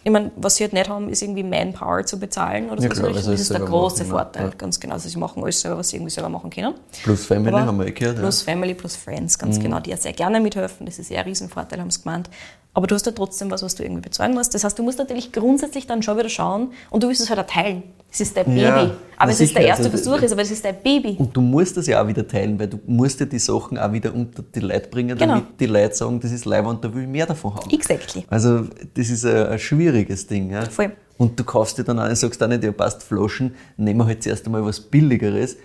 Ich 0.04 0.10
meine, 0.10 0.32
was 0.36 0.56
sie 0.56 0.64
halt 0.64 0.72
nicht 0.72 0.88
haben, 0.88 1.08
ist 1.08 1.22
irgendwie 1.22 1.44
Manpower 1.44 2.04
zu 2.04 2.18
bezahlen 2.18 2.68
oder 2.70 2.82
so. 2.82 2.88
Ja, 2.88 2.92
klar, 2.94 3.08
das 3.10 3.16
also 3.18 3.32
ist 3.32 3.50
der 3.52 3.60
große 3.60 3.98
machen? 4.04 4.10
Vorteil, 4.10 4.46
Ja. 4.48 4.52
ganz 4.58 4.80
genau. 4.80 4.94
Also 4.94 5.08
sie 5.08 5.16
machen 5.18 5.42
alles 5.44 5.60
selber, 5.60 5.78
was 5.78 5.90
sie 5.90 5.96
irgendwie 5.96 6.10
selber 6.10 6.28
machen 6.28 6.50
können. 6.50 6.74
Plus 7.04 7.24
Family 7.26 7.54
Aber 7.54 7.64
haben 7.66 7.78
wir 7.78 7.86
eh 7.86 7.92
gehört. 7.92 8.18
Plus 8.18 8.42
Family, 8.42 8.74
plus 8.74 8.96
Friends, 8.96 9.38
ganz 9.38 9.58
Mhm. 9.58 9.62
genau, 9.62 9.78
die 9.80 9.90
ja 9.90 9.96
sehr 9.96 10.12
gerne 10.12 10.40
mithelfen. 10.40 10.86
Das 10.86 10.98
ist 10.98 11.08
ja 11.10 11.20
ein 11.20 11.24
Riesenvorteil, 11.26 11.80
haben 11.80 11.90
sie 11.90 12.02
gemeint. 12.02 12.28
Aber 12.74 12.86
du 12.88 12.94
hast 12.96 13.06
ja 13.06 13.12
trotzdem 13.12 13.50
was, 13.52 13.62
was 13.62 13.76
du 13.76 13.84
irgendwie 13.84 14.00
bezahlen 14.02 14.34
musst. 14.34 14.54
Das 14.54 14.64
heißt, 14.64 14.76
du 14.78 14.82
musst 14.82 14.98
natürlich 14.98 15.30
grundsätzlich 15.30 15.86
dann 15.86 16.02
schon 16.02 16.18
wieder 16.18 16.28
schauen 16.30 16.72
und 16.90 17.02
du 17.04 17.08
willst 17.08 17.20
es 17.20 17.30
halt 17.30 17.38
auch 17.38 17.46
teilen. 17.46 17.84
Das 18.12 18.20
ist 18.20 18.36
dein 18.36 18.54
Ja, 18.56 18.76
Baby. 18.82 18.92
Aber 19.16 19.26
na 19.26 19.30
es 19.32 19.40
ist 19.40 19.54
der 19.56 19.64
erste 19.64 19.86
also- 19.86 19.96
Versuch, 19.96 20.22
ist, 20.22 20.32
aber 20.32 20.42
es 20.42 20.50
ist 20.50 20.62
dein 20.64 20.76
Baby. 20.82 21.16
Und 21.18 21.34
du 21.34 21.40
musst 21.40 21.76
das 21.78 21.86
ja 21.86 22.02
auch 22.02 22.06
wieder 22.06 22.28
teilen, 22.28 22.58
weil 22.60 22.68
du 22.68 22.78
musst 22.86 23.18
ja 23.20 23.24
die 23.26 23.38
Sachen 23.38 23.78
auch 23.78 23.90
wieder 23.90 24.12
unter 24.14 24.42
die 24.42 24.60
Leute 24.60 24.88
bringen, 24.90 25.16
Genau. 25.16 25.34
damit 25.36 25.58
die 25.58 25.64
Leute 25.66 25.94
sagen, 25.94 26.20
das 26.20 26.30
ist 26.30 26.44
Leibwand, 26.44 26.84
da 26.84 26.94
will 26.94 27.04
ich 27.04 27.08
mehr 27.08 27.24
davon 27.24 27.54
haben. 27.54 27.70
Exactly. 27.70 28.24
Also 28.28 28.66
das 28.94 29.08
ist 29.08 29.24
ein, 29.24 29.46
ein 29.46 29.58
schwieriges 29.58 30.26
Ding. 30.26 30.50
Ja? 30.50 30.62
Voll. 30.66 30.92
Und 31.16 31.40
du 31.40 31.44
kaufst 31.44 31.78
dir 31.78 31.84
dann 31.84 31.98
auch, 31.98 32.14
sagst 32.14 32.42
auch 32.42 32.48
nicht, 32.48 32.62
ja 32.64 32.72
passt 32.72 33.02
Flaschen, 33.02 33.54
nehmen 33.78 34.00
wir 34.00 34.06
halt 34.06 34.22
zuerst 34.22 34.44
einmal 34.44 34.62
was 34.64 34.78
Billigeres. 34.78 35.56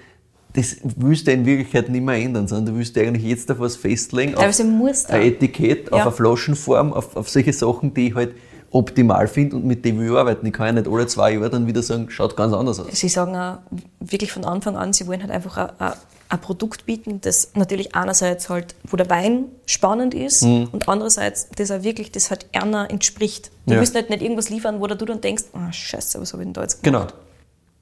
Das 0.53 0.77
willst 0.95 1.27
du 1.27 1.31
in 1.31 1.45
Wirklichkeit 1.45 1.89
nicht 1.89 2.03
mehr 2.05 2.15
ändern, 2.15 2.47
sondern 2.47 2.73
du 2.73 2.79
willst 2.79 2.95
dir 2.95 3.01
eigentlich 3.05 3.25
jetzt 3.25 3.51
auf 3.51 3.59
was 3.59 3.75
festlegen, 3.75 4.35
auf 4.35 4.39
Teilweise 4.39 4.63
du. 4.63 5.13
ein 5.13 5.21
Etikett, 5.21 5.91
auf 5.91 5.97
Ja. 5.99 6.03
eine 6.05 6.11
Flaschenform, 6.13 6.93
auf, 6.93 7.15
auf 7.17 7.27
solche 7.29 7.51
Sachen, 7.53 7.93
die 7.93 8.07
ich 8.07 8.15
halt 8.15 8.31
optimal 8.71 9.27
finde 9.27 9.55
und 9.55 9.65
mit 9.65 9.85
will 9.99 10.07
ich 10.11 10.17
arbeiten. 10.17 10.45
Ich 10.45 10.53
kann 10.53 10.67
ja 10.67 10.71
nicht 10.73 10.87
alle 10.87 11.07
zwei 11.07 11.31
Jahre 11.33 11.49
dann 11.49 11.67
wieder 11.67 11.81
sagen, 11.81 12.09
schaut 12.09 12.35
ganz 12.35 12.53
anders 12.53 12.79
aus. 12.79 12.87
Sie 12.91 13.07
sagen 13.09 13.35
auch 13.35 13.59
wirklich 13.99 14.31
von 14.31 14.43
Anfang 14.45 14.75
an, 14.75 14.93
sie 14.93 15.07
wollen 15.07 15.21
halt 15.21 15.31
einfach 15.31 15.73
ein, 15.79 15.93
Produkt 16.41 16.85
bieten, 16.85 17.21
das 17.21 17.51
natürlich 17.55 17.95
einerseits 17.95 18.49
halt, 18.49 18.75
wo 18.83 18.97
der 18.97 19.09
Wein 19.09 19.45
spannend 19.65 20.13
ist 20.13 20.43
Mhm. 20.43 20.67
und 20.73 20.89
andererseits, 20.89 21.47
das 21.55 21.71
auch 21.71 21.83
wirklich, 21.83 22.11
das 22.11 22.29
halt 22.29 22.47
Erna 22.51 22.85
entspricht. 22.85 23.49
Du 23.65 23.73
Ja. 23.75 23.79
willst 23.79 23.95
halt 23.95 24.09
nicht 24.09 24.21
irgendwas 24.21 24.49
liefern, 24.49 24.81
wo 24.81 24.87
du 24.87 24.95
dann 24.95 25.21
denkst, 25.21 25.45
oh, 25.53 25.71
scheiße, 25.71 26.19
was 26.19 26.33
habe 26.33 26.43
ich 26.43 26.47
denn 26.47 26.53
da 26.53 26.63
jetzt 26.63 26.83
Genau. 26.83 26.99
gemacht? 26.99 27.13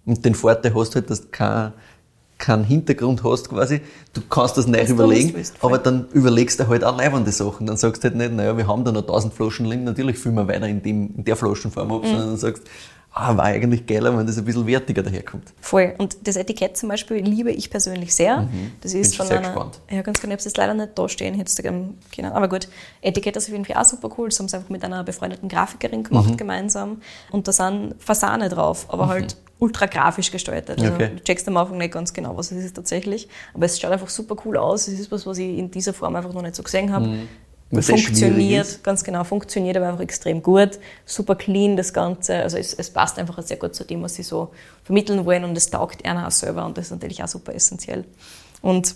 Und 0.06 0.24
den 0.24 0.36
Vorteil 0.36 0.76
hast 0.76 0.92
du 0.92 1.00
halt, 1.00 1.10
dass 1.10 1.22
du 1.22 1.28
keinen 1.30 1.74
keinen 2.38 2.64
Hintergrund 2.66 3.24
hast 3.24 3.50
quasi. 3.50 3.82
Du 4.14 4.22
kannst 4.30 4.58
das 4.58 4.68
nicht 4.68 4.90
überlegen, 4.90 5.34
willst, 5.36 5.56
aber 5.62 5.78
dann 5.78 6.08
überlegst 6.12 6.60
du 6.60 6.68
halt 6.68 6.84
auch 6.84 6.98
leibende 6.98 7.32
Sachen. 7.32 7.66
Dann 7.68 7.78
sagst 7.78 8.04
du 8.04 8.10
halt 8.10 8.18
nicht, 8.18 8.34
naja, 8.34 8.58
wir 8.58 8.68
haben 8.68 8.84
da 8.84 8.92
noch 8.92 9.02
1000 9.02 9.34
Flaschen 9.34 9.66
liegen, 9.66 9.84
natürlich 9.86 10.18
füllen 10.18 10.36
wir 10.36 10.48
weiter 10.48 10.68
in, 10.68 10.82
dem, 10.82 11.14
in 11.18 11.24
der 11.24 11.36
Flaschenform 11.36 11.88
Mhm. 11.88 11.94
ab, 11.94 12.02
sondern 12.06 12.28
dann 12.28 12.38
sagst 12.38 12.64
ah, 13.18 13.36
war 13.38 13.46
eigentlich 13.46 13.86
geiler, 13.88 14.16
wenn 14.18 14.28
das 14.28 14.38
ein 14.38 14.46
bisschen 14.46 14.68
wertiger 14.68 15.02
daherkommt. 15.02 15.54
Voll. 15.62 15.96
Und 15.98 16.18
das 16.28 16.36
Etikett 16.36 16.76
zum 16.78 16.90
Beispiel 16.90 17.18
liebe 17.18 17.50
ich 17.52 17.70
persönlich 17.70 18.14
sehr. 18.14 18.48
Das 18.82 18.94
ist 18.94 19.12
Bin 19.12 19.18
von 19.18 19.28
sehr 19.28 19.38
einer. 19.40 19.48
gespannt. 19.48 19.80
Ja, 19.90 20.02
ganz 20.02 20.22
genau. 20.22 20.34
Ich 20.36 20.40
habe 20.42 20.50
es 20.50 20.58
leider 20.58 20.74
nicht 20.74 20.92
da 21.00 21.10
stehen, 21.10 21.44
können. 21.66 22.32
Aber 22.34 22.48
gut, 22.50 22.68
Etikett 23.02 23.36
ist 23.38 23.46
auf 23.48 23.52
jeden 23.54 23.66
Fall 23.66 23.78
auch 23.82 23.86
super 23.86 24.10
cool. 24.18 24.30
Das 24.30 24.38
haben 24.40 24.48
sie 24.48 24.58
einfach 24.58 24.70
mit 24.70 24.84
einer 24.84 25.04
befreundeten 25.04 25.50
Grafikerin 25.50 26.04
gemacht 26.04 26.30
Mhm. 26.32 26.38
gemeinsam. 26.38 27.02
Und 27.32 27.48
da 27.48 27.52
sind 27.54 27.96
Fasane 28.00 28.50
drauf, 28.50 28.86
aber 28.90 29.08
halt 29.08 29.38
ultra 29.60 29.86
grafisch 29.86 30.32
gestaltet. 30.32 30.82
Also 30.82 30.94
Okay. 30.94 31.12
Du 31.16 31.24
checkst 31.24 31.48
am 31.48 31.56
Anfang 31.56 31.78
nicht 31.78 31.94
ganz 31.94 32.14
genau, 32.14 32.36
was 32.36 32.52
es 32.52 32.66
ist 32.66 32.76
tatsächlich. 32.76 33.30
Aber 33.54 33.66
es 33.66 33.80
schaut 33.80 33.92
einfach 33.92 34.10
super 34.10 34.36
cool 34.46 34.58
aus. 34.58 34.90
Es 34.90 35.00
ist 35.00 35.10
was, 35.12 35.26
was 35.26 35.38
ich 35.38 35.58
in 35.58 35.72
dieser 35.72 35.94
Form 35.94 36.16
einfach 36.18 36.34
noch 36.34 36.42
nicht 36.42 36.56
so 36.56 36.62
gesehen 36.64 36.92
habe. 36.92 37.20
Was 37.78 37.88
Funktioniert, 37.88 38.84
ganz 38.84 39.04
genau, 39.04 39.24
funktioniert 39.24 39.78
aber 39.78 39.88
einfach 39.88 40.02
extrem 40.02 40.42
gut. 40.42 40.80
Super 41.06 41.36
clean 41.36 41.76
das 41.78 41.94
Ganze. 41.94 42.36
Also 42.36 42.58
es, 42.58 42.74
es 42.74 42.90
passt 42.90 43.18
einfach 43.20 43.42
sehr 43.44 43.58
gut 43.58 43.76
zu 43.76 43.84
dem, 43.84 44.02
was 44.04 44.16
sie 44.16 44.24
so 44.24 44.50
vermitteln 44.84 45.26
wollen 45.26 45.44
und 45.44 45.56
es 45.58 45.70
taugt 45.70 46.06
einer 46.06 46.28
auch 46.28 46.32
selber 46.32 46.66
und 46.66 46.78
das 46.78 46.86
ist 46.86 46.92
natürlich 46.92 47.24
auch 47.24 47.28
super 47.28 47.54
essentiell. 47.54 48.06
Und 48.62 48.96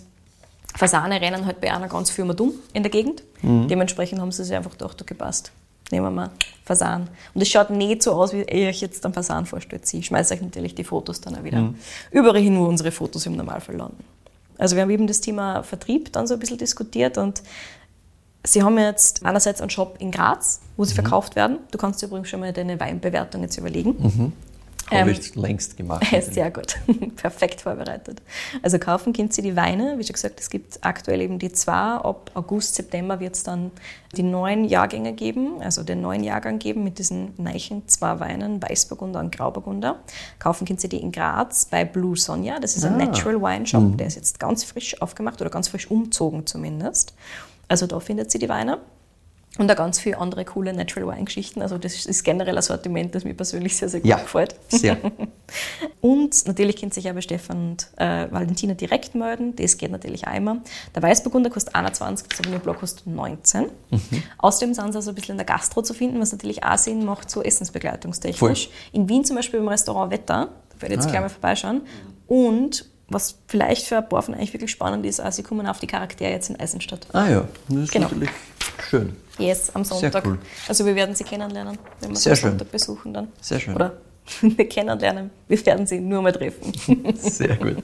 Fasane 0.75 1.19
rennen 1.19 1.45
halt 1.45 1.61
bei 1.61 1.73
einer 1.73 1.87
ganz 1.87 2.11
viel 2.11 2.25
dumm 2.33 2.53
in 2.73 2.83
der 2.83 2.91
Gegend. 2.91 3.23
Mhm. 3.41 3.67
Dementsprechend 3.67 4.21
haben 4.21 4.31
sie 4.31 4.43
sich 4.43 4.55
einfach 4.55 4.71
gedacht, 4.71 5.01
okay, 5.01 5.13
passt. 5.13 5.51
Nehmen 5.91 6.05
wir 6.05 6.11
mal 6.11 6.29
Fasan. 6.65 7.09
Und 7.33 7.41
es 7.41 7.49
schaut 7.49 7.71
nicht 7.71 8.03
so 8.03 8.11
aus, 8.13 8.31
wie 8.31 8.41
ich 8.43 8.67
euch 8.67 8.81
jetzt 8.81 9.03
einen 9.03 9.13
Fasan 9.13 9.47
vorstellt. 9.47 9.91
Ich 9.91 10.05
schmeiße 10.05 10.35
euch 10.35 10.41
natürlich 10.41 10.75
die 10.75 10.83
Fotos 10.83 11.19
dann 11.19 11.35
auch 11.35 11.43
wieder 11.43 11.59
Mhm. 11.61 11.75
überall 12.11 12.39
hin, 12.39 12.59
wo 12.59 12.65
unsere 12.65 12.91
Fotos 12.91 13.25
im 13.25 13.35
Normalfall 13.35 13.75
landen. 13.75 14.03
Also 14.59 14.75
wir 14.75 14.83
haben 14.83 14.89
eben 14.91 15.07
das 15.07 15.21
Thema 15.21 15.63
Vertrieb 15.63 16.13
dann 16.13 16.27
so 16.27 16.35
ein 16.35 16.39
bisschen 16.39 16.57
diskutiert 16.59 17.17
und 17.17 17.41
Sie 18.49 18.63
haben 18.63 18.77
jetzt 18.79 19.23
einerseits 19.25 19.61
einen 19.61 19.69
Shop 19.69 19.97
in 19.99 20.09
Graz, 20.11 20.59
wo 20.75 20.81
Mhm. 20.81 20.87
sie 20.87 20.95
verkauft 20.95 21.35
werden. 21.35 21.59
Du 21.69 21.77
kannst 21.77 22.01
dir 22.01 22.07
übrigens 22.07 22.29
schon 22.29 22.39
mal 22.39 22.51
deine 22.51 22.79
Weinbewertung 22.79 23.43
jetzt 23.43 23.57
überlegen. 23.57 24.33
Habe 24.89 25.11
Ähm, 25.11 25.15
ich 25.19 25.35
längst 25.35 25.77
gemacht. 25.77 26.03
Sehr 26.31 26.49
gut, 26.49 26.75
perfekt 27.15 27.61
vorbereitet. 27.61 28.23
Also 28.63 28.79
kaufen 28.79 29.13
könnt 29.13 29.37
ihr 29.37 29.43
die 29.43 29.55
Weine. 29.55 29.99
Wie 29.99 30.03
schon 30.03 30.13
gesagt, 30.13 30.39
es 30.39 30.49
gibt 30.49 30.79
aktuell 30.83 31.21
eben 31.21 31.37
die 31.37 31.51
zwei. 31.51 31.73
Ab 31.97 32.31
August, 32.33 32.73
September 32.73 33.19
wird 33.19 33.35
es 33.35 33.43
dann 33.43 33.69
die 34.17 34.23
neuen 34.23 34.65
Jahrgänge 34.65 35.13
geben, 35.13 35.61
also 35.61 35.83
den 35.83 36.01
neuen 36.01 36.23
Jahrgang 36.23 36.57
geben 36.57 36.83
mit 36.83 36.97
diesen 36.97 37.33
neichen 37.37 37.87
zwei 37.87 38.19
Weinen, 38.19 38.63
Weißburgunder 38.63 39.19
und 39.19 39.31
Grauburgunder. 39.35 39.99
Kaufen 40.39 40.65
könnt 40.65 40.83
ihr 40.83 40.89
die 40.89 40.97
in 41.03 41.11
Graz 41.11 41.65
bei 41.65 41.85
Blue 41.85 42.17
Sonja. 42.17 42.57
Das 42.59 42.75
ist 42.75 42.83
ein 42.83 42.95
Ah. 42.95 43.05
Natural 43.05 43.39
Wine 43.39 43.67
Shop, 43.67 43.95
der 43.95 44.07
ist 44.07 44.15
jetzt 44.15 44.39
ganz 44.39 44.63
frisch 44.63 44.99
aufgemacht 45.03 45.39
oder 45.39 45.51
ganz 45.51 45.67
frisch 45.67 45.91
umzogen 45.91 46.47
zumindest. 46.47 47.13
Also 47.69 47.87
da 47.87 47.99
findet 48.01 48.29
sie 48.31 48.39
die 48.39 48.49
Weine. 48.49 48.79
Und 49.57 49.67
da 49.67 49.73
ganz 49.73 49.99
viele 49.99 50.19
andere 50.19 50.45
coole 50.45 50.71
Natural 50.73 51.07
Wine 51.15 51.25
Geschichten. 51.25 51.61
Also 51.63 51.77
das 51.79 52.05
ist 52.05 52.23
generell 52.23 52.55
ein 52.55 52.61
Sortiment, 52.61 53.15
das 53.15 53.23
mir 53.23 53.33
persönlich 53.33 53.75
sehr, 53.75 53.89
sehr 53.89 53.99
gut 53.99 54.07
Ja, 54.09 54.17
gefällt. 54.17 54.55
sehr. 54.69 54.95
Und 56.01 56.45
natürlich 56.47 56.79
könnt 56.79 56.93
sich 56.93 57.05
ja 57.05 57.13
bei 57.13 57.21
Stefan 57.21 57.71
und 57.71 57.87
äh, 57.97 58.31
Valentina 58.31 58.73
direkt 58.75 59.15
melden. 59.15 59.55
Das 59.55 59.77
geht 59.77 59.91
natürlich 59.91 60.27
auch 60.27 60.35
immer. 60.35 60.61
Der 60.95 61.01
Weißburgunder 61.03 61.49
kostet 61.49 61.75
21, 61.75 62.27
der 62.27 62.37
Sauvignon 62.37 62.61
Blanc 62.61 62.79
kostet 62.79 63.07
19. 63.07 63.63
Mhm. 63.89 63.99
Außerdem 64.37 64.73
sind 64.75 64.91
sie 64.91 64.97
also 64.97 65.11
ein 65.11 65.15
bisschen 65.15 65.33
in 65.33 65.37
der 65.37 65.45
Gastro 65.47 65.81
zu 65.81 65.93
finden, 65.93 66.19
was 66.21 66.31
natürlich 66.31 66.63
auch 66.63 66.77
Sinn 66.77 67.03
macht, 67.03 67.29
so 67.29 67.41
essensbegleitungstechnisch. 67.41 68.67
Voll. 68.67 68.73
In 68.93 69.09
Wien 69.09 69.25
zum 69.25 69.35
Beispiel 69.35 69.59
im 69.59 69.67
Restaurant 69.67 70.11
Wetter, 70.11 70.49
da 70.75 70.81
werde 70.81 70.93
ich 70.93 70.99
jetzt 71.01 71.07
Ah, 71.07 71.11
gleich 71.11 71.21
mal 71.21 71.29
vorbeischauen. 71.29 71.81
Und 72.27 72.85
was 73.09 73.37
vielleicht 73.47 73.85
für 73.87 73.97
ein 73.97 74.07
paar 74.09 74.21
von 74.21 74.35
euch 74.35 74.53
wirklich 74.53 74.71
spannend 74.71 75.05
ist, 75.05 75.19
auch 75.19 75.31
sie 75.31 75.43
kommen 75.43 75.65
auf 75.67 75.79
die 75.79 75.87
Charaktere 75.87 76.31
jetzt 76.31 76.49
in 76.49 76.59
Eisenstadt. 76.59 77.07
Ah 77.13 77.27
ja, 77.29 77.47
das 77.69 77.77
ist 77.83 77.91
Genau. 77.91 78.05
natürlich 78.07 78.29
schön. 78.89 79.15
Yes, 79.37 79.71
am 79.73 79.83
Sonntag. 79.83 80.25
cool. 80.25 80.37
Also 80.67 80.85
wir 80.85 80.95
werden 80.95 81.15
sie 81.15 81.23
kennenlernen, 81.23 81.77
wenn 82.01 82.09
wir 82.09 82.15
sie 82.17 82.23
Sehr 82.23 82.33
am. 82.33 82.37
Sonntag 82.39 82.71
besuchen 82.71 83.13
dann. 83.13 83.27
Sehr 83.41 83.59
schön. 83.59 83.73
Oder 83.75 83.93
wir 84.41 84.67
kennenlernen, 84.69 85.29
wir 85.47 85.65
werden 85.65 85.87
sie 85.87 85.99
nur 85.99 86.21
mal 86.21 86.31
treffen. 86.33 86.73
Sehr 87.15 87.55
gut. 87.55 87.77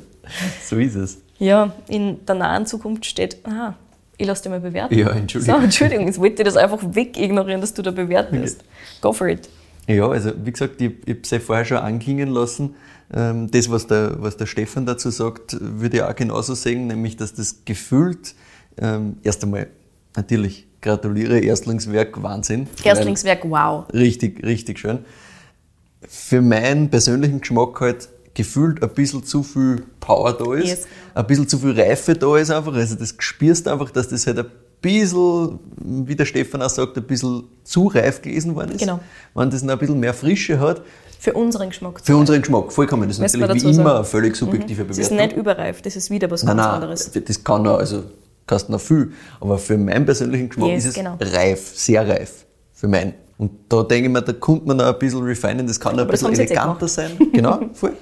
So 0.64 0.76
ist 0.78 0.96
es. 0.96 1.18
Ja, 1.38 1.74
in 1.88 2.26
der 2.26 2.36
nahen 2.36 2.66
Zukunft 2.66 3.06
steht, 3.06 3.38
ah, 3.46 3.74
ich 4.18 4.26
lasse 4.28 4.44
dich 4.44 4.50
mal 4.50 4.60
bewerten. 4.60 4.98
Ja, 4.98 5.10
Entschuldigung. 5.12 5.56
So, 5.60 5.64
Entschuldigung, 5.64 6.06
jetzt 6.08 6.20
wollte 6.20 6.42
ich 6.42 6.46
das 6.46 6.58
einfach 6.58 6.80
wegignorieren, 6.82 7.62
dass 7.62 7.74
du 7.74 7.82
da 7.82 7.92
bewertest. 7.92 8.64
Go 9.02 9.12
for 9.14 9.28
it. 9.28 9.50
Ja, 9.88 10.08
also 10.08 10.32
wie 10.44 10.52
gesagt, 10.52 10.82
ich, 10.82 10.92
ich 11.06 11.10
habe 11.10 11.20
es 11.24 11.30
ja 11.30 11.40
vorher 11.40 11.66
schon 11.66 11.78
anklingen 11.78 12.30
lassen. 12.30 12.76
Ähm, 13.14 13.52
das, 13.52 13.70
was 13.70 13.88
der, 13.88 14.16
was 14.22 14.38
der 14.38 14.46
Stefan 14.48 14.86
dazu 14.86 15.10
sagt, 15.12 15.58
würde 15.60 15.98
ich 15.98 16.04
auch 16.04 16.16
genauso 16.16 16.56
sehen, 16.56 16.88
nämlich 16.88 17.18
dass 17.18 17.34
das 17.34 17.58
gefühlt, 17.66 18.36
ähm, 18.78 19.18
erst 19.24 19.44
einmal 19.44 19.68
natürlich 20.16 20.68
gratuliere, 20.82 21.40
Erstlingswerk, 21.40 22.22
Wahnsinn. 22.22 22.68
Erstlingswerk, 22.84 23.42
wow. 23.50 23.86
Richtig, 23.94 24.44
richtig 24.44 24.80
schön. 24.80 25.00
Für 26.08 26.42
meinen 26.42 26.90
persönlichen 26.90 27.42
Geschmack 27.42 27.80
halt 27.82 28.10
gefühlt 28.34 28.84
ein 28.84 28.90
bisschen 28.90 29.24
zu 29.24 29.44
viel 29.44 29.84
Power 30.00 30.34
da 30.34 30.54
ist, 30.56 30.68
Yes. 30.68 30.88
ein 31.14 31.26
bisschen 31.26 31.48
zu 31.48 31.58
viel 31.58 31.72
Reife 31.80 32.14
da 32.14 32.38
ist 32.38 32.52
einfach. 32.52 32.74
Also 32.74 32.96
das 32.96 33.16
spürst 33.18 33.68
einfach, 33.68 33.90
dass 33.92 34.10
das 34.10 34.28
halt 34.28 34.40
ein 34.40 34.46
bisschen, 34.82 35.58
wie 35.82 36.16
der 36.16 36.26
Stefan 36.26 36.62
auch 36.62 36.70
sagt, 36.70 36.98
ein 36.98 37.04
bisschen 37.04 37.46
zu 37.64 37.88
reif 37.88 38.22
gelesen 38.22 38.54
worden 38.56 38.72
ist. 38.72 38.80
Genau. 38.82 39.00
Wenn 39.34 39.50
das 39.50 39.64
noch 39.64 39.74
ein 39.74 39.80
bisschen 39.80 40.00
mehr 40.00 40.14
Frische 40.14 40.60
hat, 40.60 40.84
Für 41.20 41.34
unseren 41.34 41.70
Geschmack. 41.70 42.02
für 42.04 42.16
unseren 42.18 42.42
Geschmack, 42.42 42.72
vollkommen. 42.72 43.08
Das 43.08 43.18
ist 43.18 43.22
Müssen 43.22 43.40
natürlich 43.40 43.64
wie 43.64 43.68
immer 43.72 43.76
sagen. 43.84 43.96
eine 43.98 44.04
völlig 44.06 44.36
subjektive 44.36 44.86
Das 44.86 44.98
ist 44.98 45.10
Bewertung. 45.10 45.28
nicht 45.28 45.38
überreif, 45.38 45.82
das 45.82 45.96
ist 45.96 46.10
wieder 46.10 46.30
was 46.32 46.44
Nein, 46.44 46.58
ganz 46.58 46.68
nein, 46.68 46.76
anderes. 46.76 47.12
das 47.14 47.44
kann 47.44 47.68
auch, 47.68 47.80
also 47.80 48.04
kannst 48.48 48.70
noch 48.70 48.80
viel. 48.82 49.12
Aber 49.40 49.58
für 49.58 49.78
meinen 49.78 50.06
persönlichen 50.06 50.50
Geschmack 50.50 50.70
Yes, 50.70 50.84
ist 50.84 50.90
es 50.90 50.96
genau. 50.96 51.18
reif, 51.20 51.72
sehr 51.76 52.08
reif. 52.08 52.46
Für 52.74 52.88
meinen. 52.88 53.14
Und 53.38 53.52
da 53.70 53.84
denke 53.84 54.08
ich 54.08 54.14
mir, 54.14 54.22
da 54.22 54.34
kommt 54.34 54.66
man 54.66 54.78
noch 54.78 54.86
ein 54.86 54.98
bisschen 55.00 55.24
refinen, 55.24 55.68
das 55.68 55.80
kann 55.80 55.96
noch 55.96 56.04
ein 56.04 56.08
bisschen 56.10 56.34
eh 56.34 56.38
eleganter 56.44 56.88
sein. 56.88 57.12
Genau, 57.34 57.60
voll. 57.74 57.94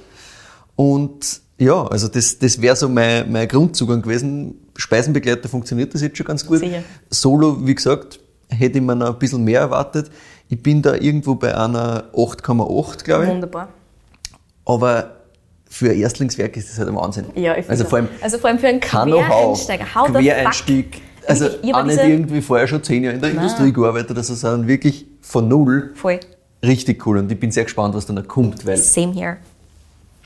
Und 0.76 1.41
ja, 1.57 1.86
also 1.88 2.07
das, 2.07 2.38
das 2.39 2.61
wäre 2.61 2.76
so 2.76 2.89
mein, 2.89 3.32
mein 3.32 3.47
Grundzugang 3.47 4.01
gewesen. 4.01 4.55
Speisenbegleiter 4.76 5.47
funktioniert 5.47 5.93
das 5.93 6.01
jetzt 6.01 6.18
schon 6.18 6.26
ganz 6.26 6.45
gut. 6.45 6.59
Sicher. 6.59 6.84
Solo, 7.09 7.57
wie 7.66 7.76
gesagt, 7.76 8.20
hätte 8.49 8.80
ich 8.80 8.84
mir 8.84 8.95
noch 8.95 9.14
ein 9.14 9.20
bisschen 9.20 9.43
mehr 9.43 9.61
erwartet. 9.61 10.09
Ich 10.54 10.62
bin 10.62 10.84
da 10.84 10.93
irgendwo 10.93 11.34
bei 11.34 11.58
einer 11.58 12.04
8,8, 12.14 13.04
glaube 13.04 13.24
ich. 13.24 13.30
Wunderbar. 13.32 13.70
Aber 14.66 15.16
für 15.68 15.89
ein 15.89 15.97
Erstlingswerk 15.97 16.56
ist 16.56 16.70
das 16.70 16.78
halt 16.78 16.89
ein 16.89 16.95
Wahnsinn. 16.95 17.26
Ja, 17.34 17.58
ich 17.58 17.68
also 17.68 17.86
finde 17.86 17.89
vor 17.89 17.97
allem 17.97 18.08
also 18.22 18.38
vor 18.38 18.49
allem 18.51 18.60
für 18.60 18.68
einen 18.68 18.80
Quereinsteiger. 18.80 19.95
How? 19.95 20.12
Quereinstieg. 20.12 21.01
Also 21.26 21.47
auch 21.72 21.84
nicht 21.86 21.97
irgendwie 21.97 22.41
vorher 22.41 22.68
schon 22.68 22.84
zehn 22.84 23.04
Jahre 23.04 23.16
in 23.16 23.22
der 23.22 23.32
Industrie 23.32 23.74
gearbeitet 23.74 24.12
oder 24.12 24.22
so, 24.22 24.36
sondern 24.36 24.68
wirklich 24.68 25.08
von 25.22 25.47
null. 25.47 25.91
Voll. 25.95 26.20
Richtig 26.62 27.04
cool 27.08 27.18
und 27.18 27.32
ich 27.32 27.39
bin 27.39 27.49
sehr 27.49 27.64
gespannt, 27.64 27.95
was 27.95 28.06
da 28.06 28.14
noch 28.14 28.28
kommt, 28.28 28.64
weil 28.64 28.78
Same 28.78 29.14
here. 29.14 29.38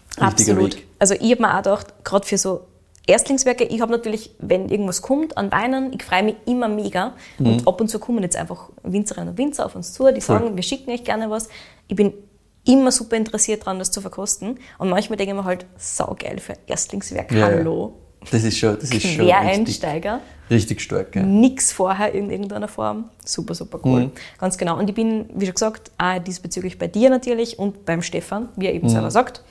Richtiger 0.09 0.28
Absolut. 0.28 0.75
Weg. 0.75 0.88
Also 0.99 1.13
ich 1.13 1.32
habe 1.32 1.41
mir 1.41 1.53
auch 1.53 1.63
gedacht, 1.63 2.03
gerade 2.03 2.28
für 2.28 2.38
so 2.38 2.65
Erstlingswerke, 3.08 3.64
ich 3.64 3.82
habe 3.82 3.91
natürlich, 3.91 4.36
wenn 4.39 4.70
irgendwas 4.70 5.01
kommt 5.01 5.38
an 5.38 5.51
Weinen, 5.51 5.93
ich 5.93 6.03
freue 6.03 6.24
mich 6.24 6.36
immer 6.45 6.68
mega. 6.68 7.14
Mhm. 7.39 7.45
Und 7.47 7.68
ab 7.68 7.80
und 7.82 7.88
zu 7.88 7.99
kommen 7.99 8.22
jetzt 8.22 8.36
einfach 8.36 8.70
Winzerinnen 8.84 9.30
und 9.30 9.38
Winzer 9.38 9.66
auf 9.66 9.76
uns 9.76 9.93
zu, 9.93 10.12
die 10.14 10.22
sagen, 10.22 10.55
wir 10.55 10.64
schicken 10.64 10.91
euch 10.91 11.03
gerne 11.03 11.30
was. 11.30 11.47
Ich 11.88 11.95
bin 11.95 12.14
immer 12.66 12.91
super 12.91 13.16
interessiert 13.16 13.62
daran, 13.62 13.80
das 13.80 13.91
zu 13.91 14.01
verkosten. 14.01 14.60
Und 14.78 14.89
manchmal 14.89 15.16
denke 15.18 15.32
ich 15.34 15.38
mir 15.39 15.45
halt, 15.45 15.66
saugeil 15.78 16.38
für 16.39 16.53
Erstlingswerk, 16.68 17.32
Ja, 17.32 17.45
hallo. 17.45 17.93
das 18.30 18.43
ist 18.43 18.58
schon, 18.58 18.76
das 18.76 18.84
ist 18.91 19.01
schon 19.01 19.10
richtig, 19.12 19.26
Quereinsteiger. 19.26 20.20
richtig 20.49 20.82
stark. 20.82 21.16
Ja. 21.16 21.24
Nix 21.24 21.72
vorher 21.72 22.12
in 22.14 22.30
irgendeiner 22.30 22.68
Form. 22.68 23.05
Super, 23.24 23.55
super 23.55 23.80
cool. 23.86 24.01
Mhm. 24.08 24.12
Ganz 24.38 24.58
genau. 24.58 24.78
Und 24.78 24.89
ich 24.89 24.95
bin, 24.95 25.30
wie 25.34 25.45
schon 25.45 25.53
gesagt, 25.53 25.91
auch 25.97 26.20
diesbezüglich 26.20 26.78
bei 26.78 26.88
dir 26.88 27.10
natürlich 27.10 27.58
und 27.58 27.86
beim 27.86 28.01
Stefan, 28.01 28.49
wie 28.58 28.66
er 28.66 28.72
Mhm. 28.74 28.78
eben 28.80 28.89
selber 28.89 29.12
sagt. 29.12 29.43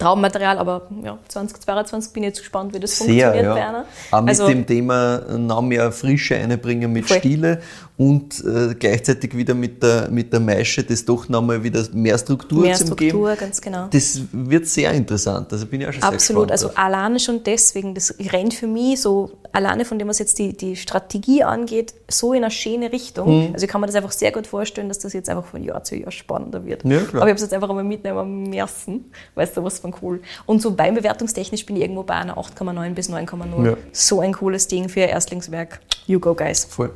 Traummaterial, 0.00 0.58
aber 0.58 0.88
ja, 1.04 1.18
2022 1.28 2.12
bin 2.12 2.22
ich 2.22 2.28
jetzt 2.28 2.38
gespannt, 2.40 2.74
wie 2.74 2.80
das 2.80 2.96
Sehr, 2.98 3.06
funktioniert 3.06 3.44
ja. 3.44 3.54
bei 3.54 3.68
einer. 3.68 3.84
Auch 4.10 4.20
mit 4.22 4.28
Also, 4.30 4.48
dem 4.48 4.66
Thema 4.66 5.18
noch 5.36 5.60
mehr 5.60 5.92
Frische 5.92 6.36
einbringen 6.36 6.92
mit 6.92 7.06
Voll. 7.06 7.18
Stile 7.18 7.60
und 8.00 8.42
äh, 8.46 8.74
gleichzeitig 8.76 9.36
wieder 9.36 9.52
mit 9.52 9.82
der, 9.82 10.08
mit 10.10 10.32
der 10.32 10.40
Maische 10.40 10.82
das 10.82 11.04
doch 11.04 11.28
nochmal 11.28 11.62
wieder 11.62 11.84
mehr 11.92 12.16
Struktur 12.16 12.62
mehr 12.62 12.74
zu 12.74 12.86
Struktur, 12.86 13.28
geben. 13.28 13.38
ganz 13.38 13.60
genau. 13.60 13.88
Das 13.90 14.22
wird 14.32 14.66
sehr 14.66 14.92
interessant. 14.92 15.52
Also 15.52 15.66
bin 15.66 15.82
ich 15.82 15.86
auch 15.86 15.92
schon 15.92 16.02
Absolut, 16.04 16.46
sehr 16.46 16.52
also 16.52 16.70
alleine 16.76 17.20
schon 17.20 17.42
deswegen, 17.44 17.94
das 17.94 18.14
rennt 18.32 18.54
für 18.54 18.66
mich 18.66 19.02
so, 19.02 19.32
alleine 19.52 19.84
von 19.84 19.98
dem, 19.98 20.08
was 20.08 20.18
jetzt 20.18 20.38
die, 20.38 20.56
die 20.56 20.76
Strategie 20.76 21.44
angeht, 21.44 21.92
so 22.08 22.32
in 22.32 22.42
eine 22.42 22.50
schöne 22.50 22.90
Richtung. 22.90 23.48
Mhm. 23.48 23.52
Also 23.52 23.66
ich 23.66 23.70
kann 23.70 23.82
mir 23.82 23.86
das 23.86 23.96
einfach 23.96 24.12
sehr 24.12 24.32
gut 24.32 24.46
vorstellen, 24.46 24.88
dass 24.88 25.00
das 25.00 25.12
jetzt 25.12 25.28
einfach 25.28 25.44
von 25.44 25.62
Jahr 25.62 25.84
zu 25.84 25.94
Jahr 25.94 26.10
spannender 26.10 26.64
wird. 26.64 26.82
Ja, 26.84 27.00
klar. 27.00 27.20
Aber 27.20 27.26
ich 27.26 27.32
habe 27.32 27.34
es 27.34 27.42
jetzt 27.42 27.52
einfach 27.52 27.68
einmal 27.68 27.84
mitnehmen 27.84 28.44
müssen, 28.44 29.12
weißt 29.34 29.58
du, 29.58 29.62
was 29.62 29.78
von 29.78 29.94
cool. 30.00 30.22
Und 30.46 30.62
so 30.62 30.78
weinbewertungstechnisch 30.78 31.66
bin 31.66 31.76
ich 31.76 31.82
irgendwo 31.82 32.04
bei 32.04 32.14
einer 32.14 32.38
8,9 32.38 32.94
bis 32.94 33.10
9,0. 33.10 33.66
Ja. 33.66 33.76
So 33.92 34.20
ein 34.20 34.32
cooles 34.32 34.68
Ding 34.68 34.88
für 34.88 35.02
ein 35.02 35.10
Erstlingswerk. 35.10 35.80
You 36.06 36.18
go, 36.18 36.34
guys. 36.34 36.64
Voll. 36.64 36.92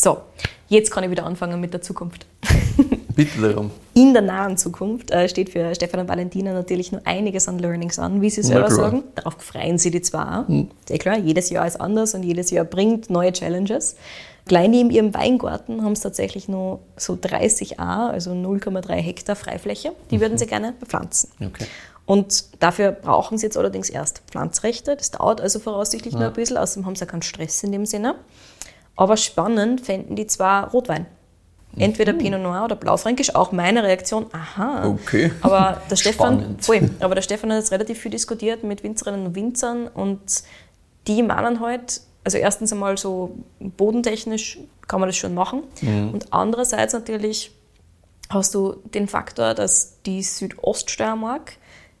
So, 0.00 0.22
jetzt 0.68 0.90
kann 0.90 1.04
ich 1.04 1.10
wieder 1.10 1.26
anfangen 1.26 1.60
mit 1.60 1.74
der 1.74 1.82
Zukunft. 1.82 2.24
Bitte 3.14 3.38
darum. 3.38 3.70
In 3.92 4.14
der 4.14 4.22
nahen 4.22 4.56
Zukunft 4.56 5.10
äh, 5.10 5.28
steht 5.28 5.50
für 5.50 5.74
Stefan 5.74 6.00
und 6.00 6.08
Valentina 6.08 6.54
natürlich 6.54 6.90
nur 6.90 7.02
einiges 7.04 7.48
an 7.48 7.58
Learnings 7.58 7.98
an, 7.98 8.22
wie 8.22 8.30
sie 8.30 8.42
selber 8.42 8.70
sagen. 8.70 9.04
Darauf 9.14 9.34
freuen 9.34 9.76
sie 9.76 9.90
die 9.90 10.00
zwar. 10.00 10.46
Sehr 10.88 10.96
klar, 10.96 11.18
jedes 11.18 11.50
Jahr 11.50 11.66
ist 11.66 11.78
anders 11.78 12.14
und 12.14 12.22
jedes 12.22 12.50
Jahr 12.50 12.64
bringt 12.64 13.10
neue 13.10 13.30
Challenges. 13.30 13.96
Gleich 14.46 14.70
neben 14.70 14.88
ihrem 14.90 15.12
Weingarten 15.12 15.84
haben 15.84 15.94
sie 15.94 16.02
tatsächlich 16.02 16.48
nur 16.48 16.80
so 16.96 17.18
30 17.20 17.78
A, 17.78 18.08
also 18.08 18.30
0,3 18.30 18.94
Hektar 18.94 19.36
Freifläche. 19.36 19.92
Die 20.10 20.18
würden 20.22 20.38
sie 20.38 20.46
gerne 20.46 20.72
bepflanzen. 20.80 21.28
Okay. 21.44 21.66
Und 22.06 22.44
dafür 22.60 22.92
brauchen 22.92 23.36
sie 23.36 23.44
jetzt 23.44 23.58
allerdings 23.58 23.90
erst 23.90 24.22
Pflanzrechte. 24.30 24.96
Das 24.96 25.10
dauert 25.10 25.42
also 25.42 25.58
voraussichtlich 25.58 26.14
noch 26.14 26.22
ein 26.22 26.32
bisschen, 26.32 26.56
außerdem 26.56 26.86
haben 26.86 26.96
sie 26.96 27.02
ja 27.02 27.06
keinen 27.06 27.22
Stress 27.22 27.62
in 27.62 27.72
dem 27.72 27.84
Sinne. 27.84 28.14
Aber 29.00 29.16
spannend 29.16 29.80
fänden 29.80 30.14
die 30.14 30.26
zwar 30.26 30.70
Rotwein. 30.72 31.06
Entweder 31.76 32.12
Pinot 32.12 32.42
Noir 32.42 32.64
oder 32.64 32.76
Blaufränkisch, 32.76 33.34
auch 33.34 33.50
meine 33.50 33.82
Reaktion, 33.82 34.26
aha. 34.32 34.88
Okay. 34.88 35.30
Aber 35.40 35.80
der 35.90 35.96
Stefan, 35.96 36.56
voll, 36.60 36.90
aber 37.00 37.14
der 37.14 37.22
Stefan 37.22 37.50
hat 37.50 37.60
jetzt 37.60 37.72
relativ 37.72 37.98
viel 37.98 38.10
diskutiert 38.10 38.62
mit 38.62 38.82
Winzerinnen 38.82 39.24
und 39.26 39.34
Winzern 39.34 39.88
und 39.88 40.20
die 41.06 41.22
meinen 41.22 41.60
halt, 41.60 42.02
also 42.24 42.36
erstens 42.36 42.72
einmal 42.72 42.98
so 42.98 43.36
bodentechnisch 43.60 44.58
kann 44.86 45.00
man 45.00 45.08
das 45.08 45.16
schon 45.16 45.32
machen 45.32 45.62
Mhm. 45.80 46.10
und 46.10 46.32
andererseits 46.32 46.92
natürlich 46.92 47.52
hast 48.28 48.54
du 48.54 48.76
den 48.92 49.08
Faktor, 49.08 49.54
dass 49.54 50.02
die 50.04 50.22
Südoststeiermark 50.22 51.52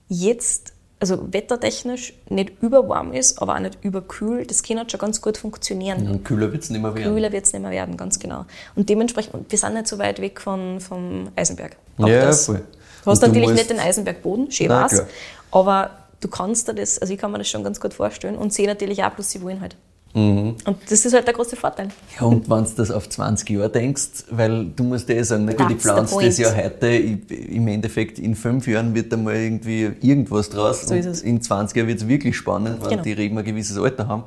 jetzt, 0.08 0.74
also 1.00 1.32
wettertechnisch, 1.32 2.12
nicht 2.28 2.52
überwarm 2.60 3.12
ist, 3.12 3.40
aber 3.40 3.54
auch 3.54 3.58
nicht 3.58 3.78
überkühl. 3.82 4.44
Das 4.46 4.62
kann 4.62 4.78
halt 4.78 4.92
schon 4.92 5.00
ganz 5.00 5.20
gut 5.22 5.38
funktionieren. 5.38 6.06
Und 6.08 6.24
kühler 6.24 6.52
wird 6.52 6.62
es 6.62 6.70
nicht 6.70 6.82
mehr 6.82 6.94
werden. 6.94 7.14
Kühler 7.14 7.32
wird 7.32 7.46
es 7.46 7.52
nicht 7.52 7.62
mehr 7.62 7.70
werden, 7.70 7.96
ganz 7.96 8.18
genau. 8.18 8.44
Und 8.76 8.88
dementsprechend, 8.88 9.34
und 9.34 9.50
wir 9.50 9.58
sind 9.58 9.74
nicht 9.74 9.88
so 9.88 9.98
weit 9.98 10.20
weg 10.20 10.40
von, 10.40 10.78
vom 10.80 11.28
Eisenberg. 11.36 11.76
Auch 11.98 12.06
Ja, 12.06 12.26
das. 12.26 12.46
voll. 12.46 12.62
Du 13.02 13.10
hast 13.10 13.22
Und 13.22 13.28
natürlich 13.28 13.50
nicht 13.52 13.70
den 13.70 13.80
Eisenbergboden, 13.80 14.50
schön 14.50 14.68
war's, 14.68 15.02
aber 15.50 15.90
du 16.20 16.28
kannst 16.28 16.68
dir 16.68 16.74
das, 16.74 16.98
also 16.98 17.14
ich 17.14 17.18
kann 17.18 17.32
mir 17.32 17.38
das 17.38 17.48
schon 17.48 17.64
ganz 17.64 17.80
gut 17.80 17.94
vorstellen 17.94 18.36
und 18.36 18.52
sehe 18.52 18.66
natürlich 18.66 19.02
auch, 19.02 19.14
plus 19.14 19.30
sie 19.30 19.40
wollen 19.40 19.62
halt. 19.62 19.76
Mhm. 20.12 20.56
Und 20.64 20.78
das 20.88 21.04
ist 21.04 21.12
halt 21.14 21.26
der 21.26 21.34
große 21.34 21.54
Vorteil. 21.54 21.88
Ja, 22.18 22.26
und 22.26 22.50
wenn 22.50 22.64
du 22.64 22.70
das 22.76 22.90
auf 22.90 23.08
20 23.08 23.48
Jahre 23.50 23.70
denkst, 23.70 24.24
weil 24.30 24.66
du 24.66 24.82
musst 24.82 25.08
ja 25.08 25.14
eh 25.14 25.22
sagen, 25.22 25.44
na 25.44 25.52
gut, 25.52 25.70
ich 25.70 25.76
pflanze 25.78 26.16
das 26.20 26.36
ja 26.38 26.52
heute, 26.54 26.88
ich, 26.88 27.30
im 27.30 27.68
Endeffekt 27.68 28.18
in 28.18 28.34
fünf 28.34 28.66
Jahren 28.66 28.92
wird 28.94 29.12
da 29.12 29.16
mal 29.16 29.36
irgendwie 29.36 29.82
irgendwas 30.00 30.50
draus 30.50 30.82
So 30.82 30.94
ist 30.94 31.06
und 31.06 31.12
es. 31.12 31.22
in 31.22 31.40
20 31.40 31.76
Jahren 31.76 31.86
wird 31.88 32.00
es 32.00 32.08
wirklich 32.08 32.36
spannend, 32.36 32.82
wenn 32.82 32.90
Genau. 32.90 33.02
die 33.02 33.12
Reben 33.12 33.38
ein 33.38 33.44
gewisses 33.44 33.78
Alter 33.78 34.08
haben. 34.08 34.24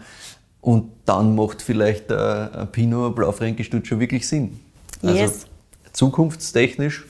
Und 0.61 0.89
dann 1.05 1.35
macht 1.35 1.61
vielleicht 1.61 2.09
ein, 2.11 2.53
ein 2.53 2.71
Pinot, 2.71 3.11
ein 3.11 3.15
Blaufränkisch 3.15 3.69
schon 3.83 3.99
wirklich 3.99 4.25
Sinn. 4.25 4.57
Also 5.01 5.17
Yes. 5.17 5.45
zukunftstechnisch 5.91 7.05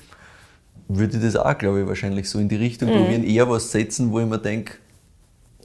würde 0.88 1.18
ich 1.18 1.24
das 1.24 1.36
auch, 1.36 1.58
glaube 1.58 1.82
ich, 1.82 1.88
wahrscheinlich 1.88 2.30
so 2.30 2.40
in 2.40 2.50
die 2.50 2.56
Richtung 2.56 2.90
Mhm. 2.90 2.94
probieren, 2.94 3.24
eher 3.24 3.48
was 3.50 3.72
setzen, 3.72 4.12
wo 4.12 4.20
ich 4.20 4.26
mir 4.26 4.40
denke, 4.40 4.74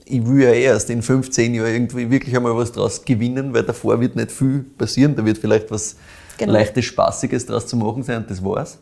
ich 0.09 0.27
will 0.27 0.43
ja 0.43 0.51
erst 0.53 0.91
in 0.91 1.03
15 1.03 1.55
Jahren 1.55 1.69
irgendwie 1.73 2.11
wirklich 2.11 2.35
einmal 2.37 2.57
was 2.57 2.73
draus 2.73 3.05
gewinnen, 3.05 3.53
weil 3.55 3.63
davor 3.63 4.01
wird 4.01 4.17
nicht 4.17 4.31
viel 4.33 4.65
passieren. 4.77 5.15
Da 5.17 5.25
wird 5.25 5.39
vielleicht 5.39 5.71
was 5.71 5.97
Genau. 6.39 6.53
leichtes, 6.53 6.85
spaßiges 6.85 7.47
draus 7.47 7.67
zu 7.67 7.77
machen 7.77 8.03
sein 8.05 8.19
und 8.19 8.31
das 8.31 8.43
war's. 8.45 8.79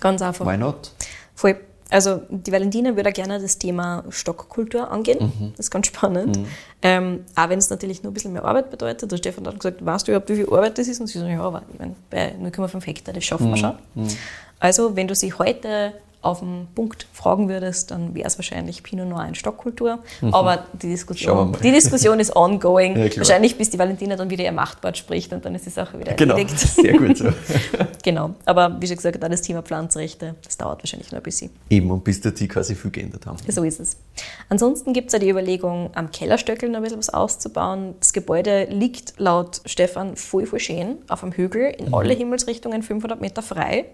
Ganz 0.00 0.20
einfach. 0.22 0.46
Why 0.46 0.56
not? 0.58 0.92
Voll. 1.34 1.56
Also 1.88 2.22
die 2.30 2.50
Valentina 2.52 2.94
würde 2.96 3.12
gerne 3.12 3.38
das 3.40 3.58
Thema 3.58 4.02
Stockkultur 4.08 4.90
angehen. 4.90 5.18
Mhm. 5.38 5.52
Das 5.56 5.66
ist 5.66 5.70
ganz 5.70 5.86
spannend. 5.88 6.38
Ähm, 6.80 7.20
auch 7.34 7.48
wenn 7.50 7.58
es 7.58 7.68
natürlich 7.70 8.02
nur 8.02 8.10
ein 8.12 8.14
bisschen 8.14 8.32
mehr 8.32 8.44
Arbeit 8.44 8.70
bedeutet. 8.70 9.10
Der 9.12 9.16
Stefan 9.18 9.46
hat 9.46 9.58
gesagt, 9.60 9.84
weißt 9.84 10.06
du 10.08 10.12
überhaupt, 10.12 10.28
wie 10.30 10.36
viel 10.36 10.46
Arbeit 10.46 10.78
das 10.78 10.88
ist? 10.88 11.00
Und 11.00 11.06
sie 11.08 11.18
so, 11.18 11.26
ja, 11.26 11.40
aber 11.42 11.62
ich 11.72 11.78
meine, 11.78 11.94
bei 12.10 12.34
0,5 12.40 12.86
Hektar, 12.86 13.12
das 13.14 13.22
Mhm. 13.22 13.26
schaffen 13.26 13.48
wir 13.50 13.56
schon. 13.58 13.74
Also 14.58 14.96
wenn 14.96 15.06
du 15.08 15.14
sie 15.14 15.32
heute 15.34 15.92
auf 16.22 16.38
den 16.38 16.68
Punkt 16.74 17.06
fragen 17.12 17.48
würdest, 17.48 17.90
dann 17.90 18.14
wäre 18.14 18.26
es 18.26 18.38
wahrscheinlich 18.38 18.82
Pinot 18.82 19.08
Noir 19.08 19.26
in 19.26 19.34
Stockkultur. 19.34 19.98
Aber 20.30 20.64
die 20.72 20.88
Diskussion, 20.88 21.56
die 21.62 21.72
Diskussion 21.72 22.18
ist 22.20 22.34
ongoing. 22.34 22.92
Ja. 23.02 23.16
Wahrscheinlich 23.16 23.58
bis 23.58 23.68
die 23.70 23.78
Valentina 23.78 24.14
dann 24.16 24.30
wieder 24.30 24.44
ihr 24.44 24.52
Machtwort 24.52 24.96
spricht 24.96 25.32
und 25.32 25.44
dann 25.44 25.54
ist 25.54 25.66
die 25.66 25.70
Sache 25.70 25.98
wieder 25.98 26.14
Genau, 26.14 26.34
erledigt. 26.34 26.58
sehr 26.58 26.96
gut 26.96 27.16
so. 27.18 27.30
genau. 28.04 28.30
Aber 28.44 28.80
wie 28.80 28.86
schon 28.86 28.96
gesagt, 28.96 29.18
das 29.20 29.42
Thema 29.42 29.62
Pflanzrechte, 29.62 30.36
das 30.44 30.56
dauert 30.56 30.82
wahrscheinlich 30.82 31.10
noch 31.10 31.18
ein 31.18 31.22
bisschen. 31.22 31.50
Eben, 31.68 31.90
und 31.90 32.04
bis 32.04 32.20
dahin 32.20 32.48
quasi 32.48 32.74
viel 32.74 32.90
geändert 32.90 33.26
haben. 33.26 33.36
So 33.48 33.64
ist 33.64 33.80
es. 33.80 33.96
Ansonsten 34.48 34.92
gibt 34.92 35.08
es 35.08 35.12
ja 35.14 35.18
die 35.18 35.28
Überlegung, 35.28 35.90
am 35.94 36.10
Kellerstöckel 36.10 36.68
noch 36.68 36.76
ein 36.78 36.82
bisschen 36.84 36.98
was 36.98 37.10
auszubauen. 37.10 37.94
Das 37.98 38.12
Gebäude 38.12 38.66
liegt 38.70 39.14
laut 39.18 39.60
Stefan 39.66 40.16
voll, 40.16 40.46
voll 40.46 40.60
schön 40.60 40.98
auf 41.08 41.22
einem 41.22 41.32
Hügel 41.32 41.74
in 41.76 41.92
alle 41.92 42.14
Himmelsrichtungen 42.14 42.82
500 42.82 43.20
Meter 43.20 43.42
frei. 43.42 43.86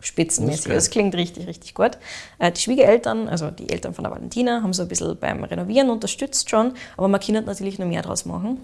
Spitzenmäßig. 0.00 0.64
Das. 0.64 0.74
Das 0.74 0.90
klingt 0.90 1.14
richtig, 1.14 1.46
richtig 1.46 1.74
gut. 1.74 1.92
Äh, 2.38 2.52
Die 2.52 2.60
Schwiegereltern, 2.60 3.28
also 3.28 3.50
die 3.50 3.68
Eltern 3.70 3.94
von 3.94 4.04
der 4.04 4.12
Valentina, 4.12 4.62
haben 4.62 4.72
so 4.72 4.82
ein 4.82 4.88
bisschen 4.88 5.16
beim 5.18 5.44
Renovieren 5.44 5.90
unterstützt 5.90 6.50
schon, 6.50 6.72
aber 6.96 7.08
man 7.08 7.20
kann 7.20 7.44
natürlich 7.44 7.78
noch 7.78 7.86
mehr 7.86 8.02
draus 8.02 8.24
machen. 8.24 8.58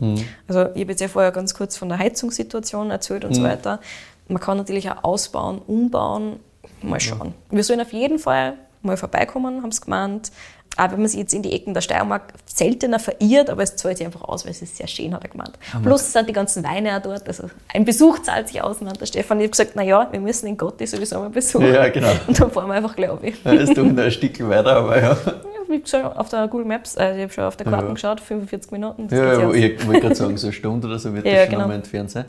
Also 0.48 0.62
ich 0.74 0.80
habe 0.82 0.92
jetzt 0.92 1.00
ja 1.00 1.08
vorher 1.08 1.32
ganz 1.32 1.54
kurz 1.54 1.76
von 1.76 1.88
der 1.88 1.98
Heizungssituation 1.98 2.90
erzählt 2.90 3.24
und 3.24 3.34
so 3.34 3.42
weiter. 3.42 3.80
Man 4.28 4.40
kann 4.40 4.56
natürlich 4.56 4.90
auch 4.90 5.04
ausbauen, 5.04 5.60
umbauen, 5.66 6.40
mal 6.82 6.98
schauen. 7.00 7.34
Wir 7.50 7.62
sollen 7.62 7.80
auf 7.80 7.92
jeden 7.92 8.18
Fall 8.18 8.54
mal 8.82 8.96
vorbeikommen, 8.96 9.62
haben 9.62 9.72
sie 9.72 9.80
gemeint. 9.80 10.32
Auch 10.78 10.90
wenn 10.92 10.98
man 10.98 11.08
sich 11.08 11.20
jetzt 11.20 11.32
in 11.32 11.42
die 11.42 11.52
Ecken 11.52 11.72
der 11.72 11.80
Steiermark 11.80 12.34
seltener 12.44 12.98
verirrt, 12.98 13.48
aber 13.48 13.62
es 13.62 13.76
zahlt 13.76 13.96
sich 13.96 14.06
einfach 14.06 14.22
aus, 14.22 14.44
weil 14.44 14.50
es 14.50 14.60
ist 14.60 14.76
sehr 14.76 14.86
schön, 14.86 15.14
hat 15.14 15.22
er 15.24 15.30
gemeint. 15.30 15.52
Plus 15.82 16.02
es 16.02 16.12
sind 16.12 16.28
die 16.28 16.34
ganzen 16.34 16.62
Weine 16.64 16.96
auch 16.96 17.02
dort. 17.02 17.26
Also 17.26 17.48
ein 17.72 17.84
Besuch 17.86 18.18
zahlt 18.20 18.48
sich 18.48 18.60
aus, 18.62 18.80
meint 18.82 19.00
der 19.00 19.06
Stefan. 19.06 19.38
Ich 19.38 19.44
habe 19.44 19.50
gesagt, 19.52 19.74
naja, 19.74 20.06
wir 20.10 20.20
müssen 20.20 20.44
den 20.46 20.56
Gotti 20.58 20.86
sowieso 20.86 21.18
mal 21.18 21.30
besuchen. 21.30 21.72
Ja, 21.72 21.88
genau. 21.88 22.10
Und 22.26 22.38
dann 22.38 22.50
fahren 22.50 22.68
wir 22.68 22.74
einfach, 22.74 22.94
glaube 22.94 23.26
ich. 23.28 23.42
Ja, 23.42 23.52
ist 23.52 23.76
doch 23.76 23.84
noch 23.84 24.02
ein 24.02 24.10
Stück 24.10 24.38
weiter, 24.48 24.76
aber 24.76 25.00
ja. 25.00 25.16
Ich 25.68 25.72
habe 25.72 25.86
schon 25.86 26.02
auf 26.18 26.28
der 26.28 26.46
Google 26.46 26.66
Maps, 26.66 26.96
äh, 26.96 27.16
ich 27.16 27.22
habe 27.22 27.32
schon 27.32 27.44
auf 27.44 27.56
der 27.56 27.66
Karte 27.66 27.86
Ja. 27.86 27.92
geschaut, 27.92 28.20
45 28.20 28.70
Minuten. 28.70 29.08
Ja, 29.10 29.40
ja, 29.40 29.50
ich 29.52 29.86
wollte 29.86 30.00
gerade 30.00 30.14
sagen, 30.14 30.36
so 30.36 30.46
eine 30.46 30.52
Stunde 30.52 30.86
oder 30.86 30.98
so 30.98 31.12
wird 31.14 31.24
Ja, 31.26 31.32
das 31.32 31.40
schon 31.44 31.50
genau. 31.52 31.62
einmal 31.62 31.76
entfernt 31.78 32.10
sein. 32.10 32.26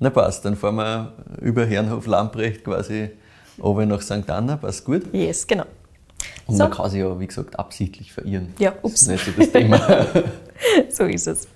Na 0.00 0.10
passt, 0.10 0.44
dann 0.44 0.56
fahren 0.56 0.76
wir 0.76 1.12
über 1.40 1.64
Herrenhof 1.66 2.06
Lamprecht 2.06 2.64
quasi 2.64 3.10
runter 3.62 3.86
nach 3.86 4.00
St. 4.02 4.28
Anna, 4.28 4.56
passt 4.56 4.84
gut. 4.84 5.02
Yes, 5.12 5.46
genau. 5.46 5.64
Und 6.46 6.56
So. 6.56 6.64
man 6.64 6.72
kann 6.72 6.90
sich 6.90 7.00
ja, 7.00 7.18
wie 7.20 7.26
gesagt, 7.26 7.58
absichtlich 7.58 8.12
verirren. 8.12 8.52
Ja, 8.58 8.72
Das 8.72 8.84
ups. 8.84 9.02
ist 9.02 9.08
nicht 9.08 9.24
so 9.24 9.30
das 9.36 9.50
Thema. 9.52 10.06
So 10.88 11.04
ist 11.04 11.26
es. 11.26 11.48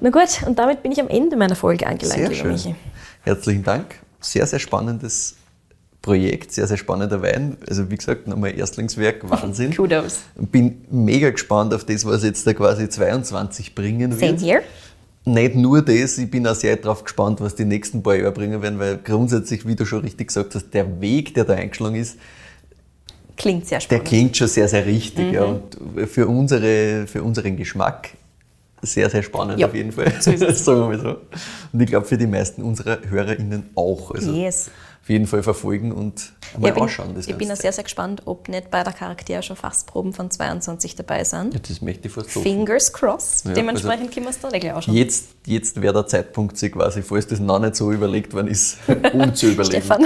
Na 0.00 0.10
gut, 0.10 0.42
und 0.46 0.58
damit 0.58 0.82
bin 0.82 0.92
ich 0.92 1.00
am 1.00 1.08
Ende 1.08 1.36
meiner 1.36 1.56
Folge 1.56 1.86
angelangt, 1.86 2.18
Sehr 2.28 2.34
schön. 2.34 2.52
Michi. 2.52 2.74
Herzlichen 3.22 3.64
Dank. 3.64 3.94
Sehr, 4.20 4.46
sehr 4.46 4.58
spannendes 4.58 5.36
Projekt, 6.02 6.52
sehr, 6.52 6.66
sehr 6.66 6.76
spannender 6.76 7.22
Wein. 7.22 7.56
Also 7.68 7.90
wie 7.90 7.96
gesagt, 7.96 8.28
nochmal 8.28 8.56
Erstlingswerk, 8.56 9.28
Wahnsinn. 9.30 9.74
Kudos. 9.74 10.20
Bin 10.36 10.84
mega 10.90 11.30
gespannt 11.30 11.72
auf 11.72 11.84
das, 11.84 12.04
was 12.04 12.22
jetzt 12.24 12.46
da 12.46 12.52
quasi 12.52 12.88
22 12.88 13.74
bringen 13.74 14.12
Same 14.12 14.32
wird. 14.32 14.40
here. 14.42 14.62
Nicht 15.24 15.56
nur 15.56 15.82
das, 15.82 16.18
ich 16.18 16.30
bin 16.30 16.46
auch 16.46 16.54
sehr 16.54 16.76
darauf 16.76 17.02
gespannt, 17.02 17.40
was 17.40 17.54
die 17.56 17.64
nächsten 17.64 18.02
paar 18.02 18.14
Jahre 18.14 18.30
bringen 18.32 18.62
werden, 18.62 18.78
weil 18.78 18.98
grundsätzlich, 18.98 19.66
wie 19.66 19.74
du 19.74 19.84
schon 19.84 20.02
richtig 20.02 20.28
gesagt 20.28 20.54
hast, 20.54 20.70
der 20.72 21.00
Weg, 21.00 21.34
der 21.34 21.44
da 21.44 21.54
eingeschlagen 21.54 21.96
ist, 21.96 22.16
Klingt 23.36 23.66
sehr 23.66 23.78
der 23.78 23.82
spannend. 23.84 24.04
klingt 24.06 24.36
schon 24.36 24.48
sehr, 24.48 24.68
sehr 24.68 24.86
richtig. 24.86 25.32
Ja. 25.32 25.44
Und 25.44 25.76
für, 26.08 26.26
unsere, 26.26 27.06
für 27.06 27.22
unseren 27.22 27.56
Geschmack 27.56 28.10
sehr, 28.82 29.10
sehr 29.10 29.22
spannend 29.22 29.58
Ja, 29.58 29.66
auf 29.66 29.74
jeden 29.74 29.92
Fall. 29.92 30.12
so 30.20 30.30
ist 30.30 30.42
es. 30.42 30.64
Sagen 30.64 30.80
wir 30.80 30.86
mal 30.88 31.00
so. 31.00 31.16
Und 31.72 31.80
ich 31.80 31.86
glaube, 31.88 32.06
für 32.06 32.16
die 32.18 32.26
meisten 32.26 32.62
unserer 32.62 32.98
HörerInnen 33.08 33.70
auch. 33.74 34.12
Also 34.12 34.32
Yes. 34.32 34.70
Auf 35.06 35.10
jeden 35.10 35.28
Fall 35.28 35.44
verfolgen 35.44 35.92
und 35.92 36.32
mal 36.58 36.66
ich 36.66 36.74
bin, 36.74 36.82
ausschauen. 36.82 37.14
Das 37.14 37.28
ich 37.28 37.36
bin 37.36 37.48
auch 37.52 37.54
sehr, 37.54 37.70
sehr 37.70 37.84
gespannt, 37.84 38.22
ob 38.24 38.48
nicht 38.48 38.72
bei 38.72 38.82
der 38.82 38.92
Charaktere 38.92 39.40
schon 39.40 39.54
Fassproben 39.54 40.12
von 40.12 40.32
22 40.32 40.96
dabei 40.96 41.22
sind. 41.22 41.54
ja, 41.54 41.60
das 41.60 41.80
möchte 41.80 42.08
ich 42.08 42.12
fast 42.12 42.30
hoffen. 42.30 42.42
Fingers 42.42 42.92
crossed. 42.92 43.46
Ja, 43.46 43.52
Dementsprechend 43.52 44.12
können 44.12 44.26
wir 44.26 44.30
es 44.30 44.40
dann 44.40 44.50
gleich 44.50 44.74
anschauen. 44.74 44.96
Jetzt, 44.96 45.28
jetzt 45.44 45.80
wäre 45.80 45.94
der 45.94 46.08
Zeitpunkt, 46.08 46.58
sich 46.58 46.72
quasi, 46.72 47.02
falls 47.02 47.28
das 47.28 47.38
noch 47.38 47.60
nicht 47.60 47.76
so 47.76 47.92
überlegt 47.92 48.34
worden 48.34 48.48
ist, 48.48 48.78
um 49.12 49.32
zu 49.32 49.46
überlegen. 49.46 49.80
Stefan. 49.80 50.04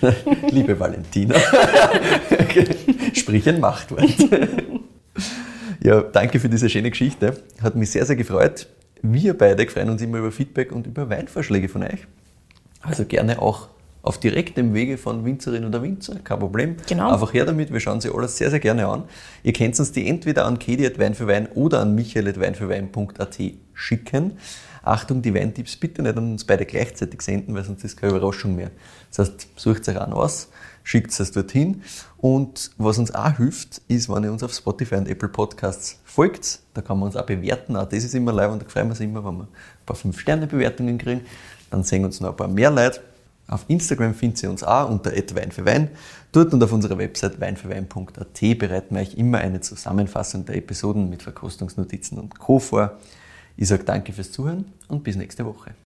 Liebe 0.52 0.78
Valentina, 0.78 1.34
sprich 3.14 3.48
ein 3.48 3.58
Machtwort. 3.58 4.14
ja, 5.82 6.02
danke 6.02 6.38
für 6.38 6.48
diese 6.48 6.70
schöne 6.70 6.90
Geschichte. 6.90 7.42
Hat 7.60 7.74
mich 7.74 7.90
sehr, 7.90 8.06
sehr 8.06 8.14
gefreut. 8.14 8.68
Wir 9.02 9.36
beide 9.36 9.66
freuen 9.66 9.90
uns 9.90 10.02
immer 10.02 10.18
über 10.18 10.30
Feedback 10.30 10.70
und 10.70 10.86
über 10.86 11.10
Weinvorschläge 11.10 11.68
von 11.68 11.82
euch. 11.82 12.06
Also 12.80 13.04
gerne 13.04 13.42
auch 13.42 13.70
auf 14.06 14.18
direktem 14.18 14.72
Wege 14.72 14.98
von 14.98 15.24
Winzerin 15.24 15.64
oder 15.64 15.82
Winzer, 15.82 16.20
kein 16.22 16.38
Problem. 16.38 16.76
Genau. 16.88 17.12
Einfach 17.12 17.34
her 17.34 17.44
damit, 17.44 17.72
wir 17.72 17.80
schauen 17.80 18.00
sie 18.00 18.08
alles 18.14 18.36
sehr, 18.36 18.50
sehr 18.50 18.60
gerne 18.60 18.86
an. 18.86 19.02
Ihr 19.42 19.52
könnt 19.52 19.76
uns 19.80 19.90
die 19.90 20.06
entweder 20.06 20.46
an 20.46 20.60
kedi.wein 20.60 21.14
für 21.14 21.26
Wein 21.26 21.48
oder 21.54 21.80
an 21.80 21.96
michael.weinfürwein.at 21.96 23.38
schicken. 23.74 24.38
Achtung, 24.84 25.22
die 25.22 25.34
Weintipps 25.34 25.74
bitte 25.76 26.02
nicht 26.02 26.16
an 26.16 26.30
uns 26.30 26.44
beide 26.44 26.64
gleichzeitig 26.66 27.20
senden, 27.20 27.56
weil 27.56 27.64
sonst 27.64 27.82
ist 27.82 27.96
keine 27.96 28.12
Überraschung 28.12 28.54
mehr. 28.54 28.70
Das 29.10 29.28
heißt, 29.28 29.48
sucht 29.56 29.88
euch 29.88 30.00
an 30.00 30.12
aus, 30.12 30.50
schickt 30.84 31.18
es 31.18 31.32
dorthin. 31.32 31.82
Und 32.16 32.70
was 32.78 32.98
uns 32.98 33.12
auch 33.12 33.36
hilft, 33.36 33.82
ist, 33.88 34.08
wenn 34.08 34.22
ihr 34.22 34.30
uns 34.30 34.44
auf 34.44 34.54
Spotify 34.54 34.94
und 34.94 35.08
Apple 35.08 35.28
Podcasts 35.28 35.98
folgt. 36.04 36.60
Da 36.74 36.80
kann 36.80 37.00
man 37.00 37.08
uns 37.08 37.16
auch 37.16 37.26
bewerten. 37.26 37.74
Auch 37.74 37.88
das 37.88 38.04
ist 38.04 38.14
immer 38.14 38.32
live 38.32 38.52
und 38.52 38.62
da 38.62 38.68
freuen 38.68 38.86
wir 38.86 38.90
uns 38.90 39.00
immer, 39.00 39.24
wenn 39.24 39.38
wir 39.38 39.42
ein 39.42 39.84
paar 39.84 39.96
5-Sterne-Bewertungen 39.96 40.96
kriegen. 40.96 41.22
Dann 41.72 41.82
sehen 41.82 42.04
uns 42.04 42.20
noch 42.20 42.30
ein 42.30 42.36
paar 42.36 42.46
mehr 42.46 42.70
Leute. 42.70 43.00
Auf 43.48 43.64
Instagram 43.68 44.14
findet 44.14 44.42
ihr 44.42 44.50
uns 44.50 44.64
auch 44.64 44.90
unter 44.90 45.12
Wein 45.12 45.52
für 45.52 45.64
Wein. 45.64 45.90
Dort 46.32 46.52
und 46.52 46.62
auf 46.62 46.72
unserer 46.72 46.98
Website 46.98 47.40
weinfürwein.at 47.40 48.58
bereiten 48.58 48.94
wir 48.96 49.02
euch 49.02 49.14
immer 49.14 49.38
eine 49.38 49.60
Zusammenfassung 49.60 50.44
der 50.46 50.56
Episoden 50.56 51.08
mit 51.08 51.22
Verkostungsnotizen 51.22 52.18
und 52.18 52.38
Co. 52.38 52.58
vor. 52.58 52.98
Ich 53.56 53.68
sage 53.68 53.84
danke 53.84 54.12
fürs 54.12 54.32
Zuhören 54.32 54.72
und 54.88 55.04
bis 55.04 55.16
nächste 55.16 55.46
Woche. 55.46 55.76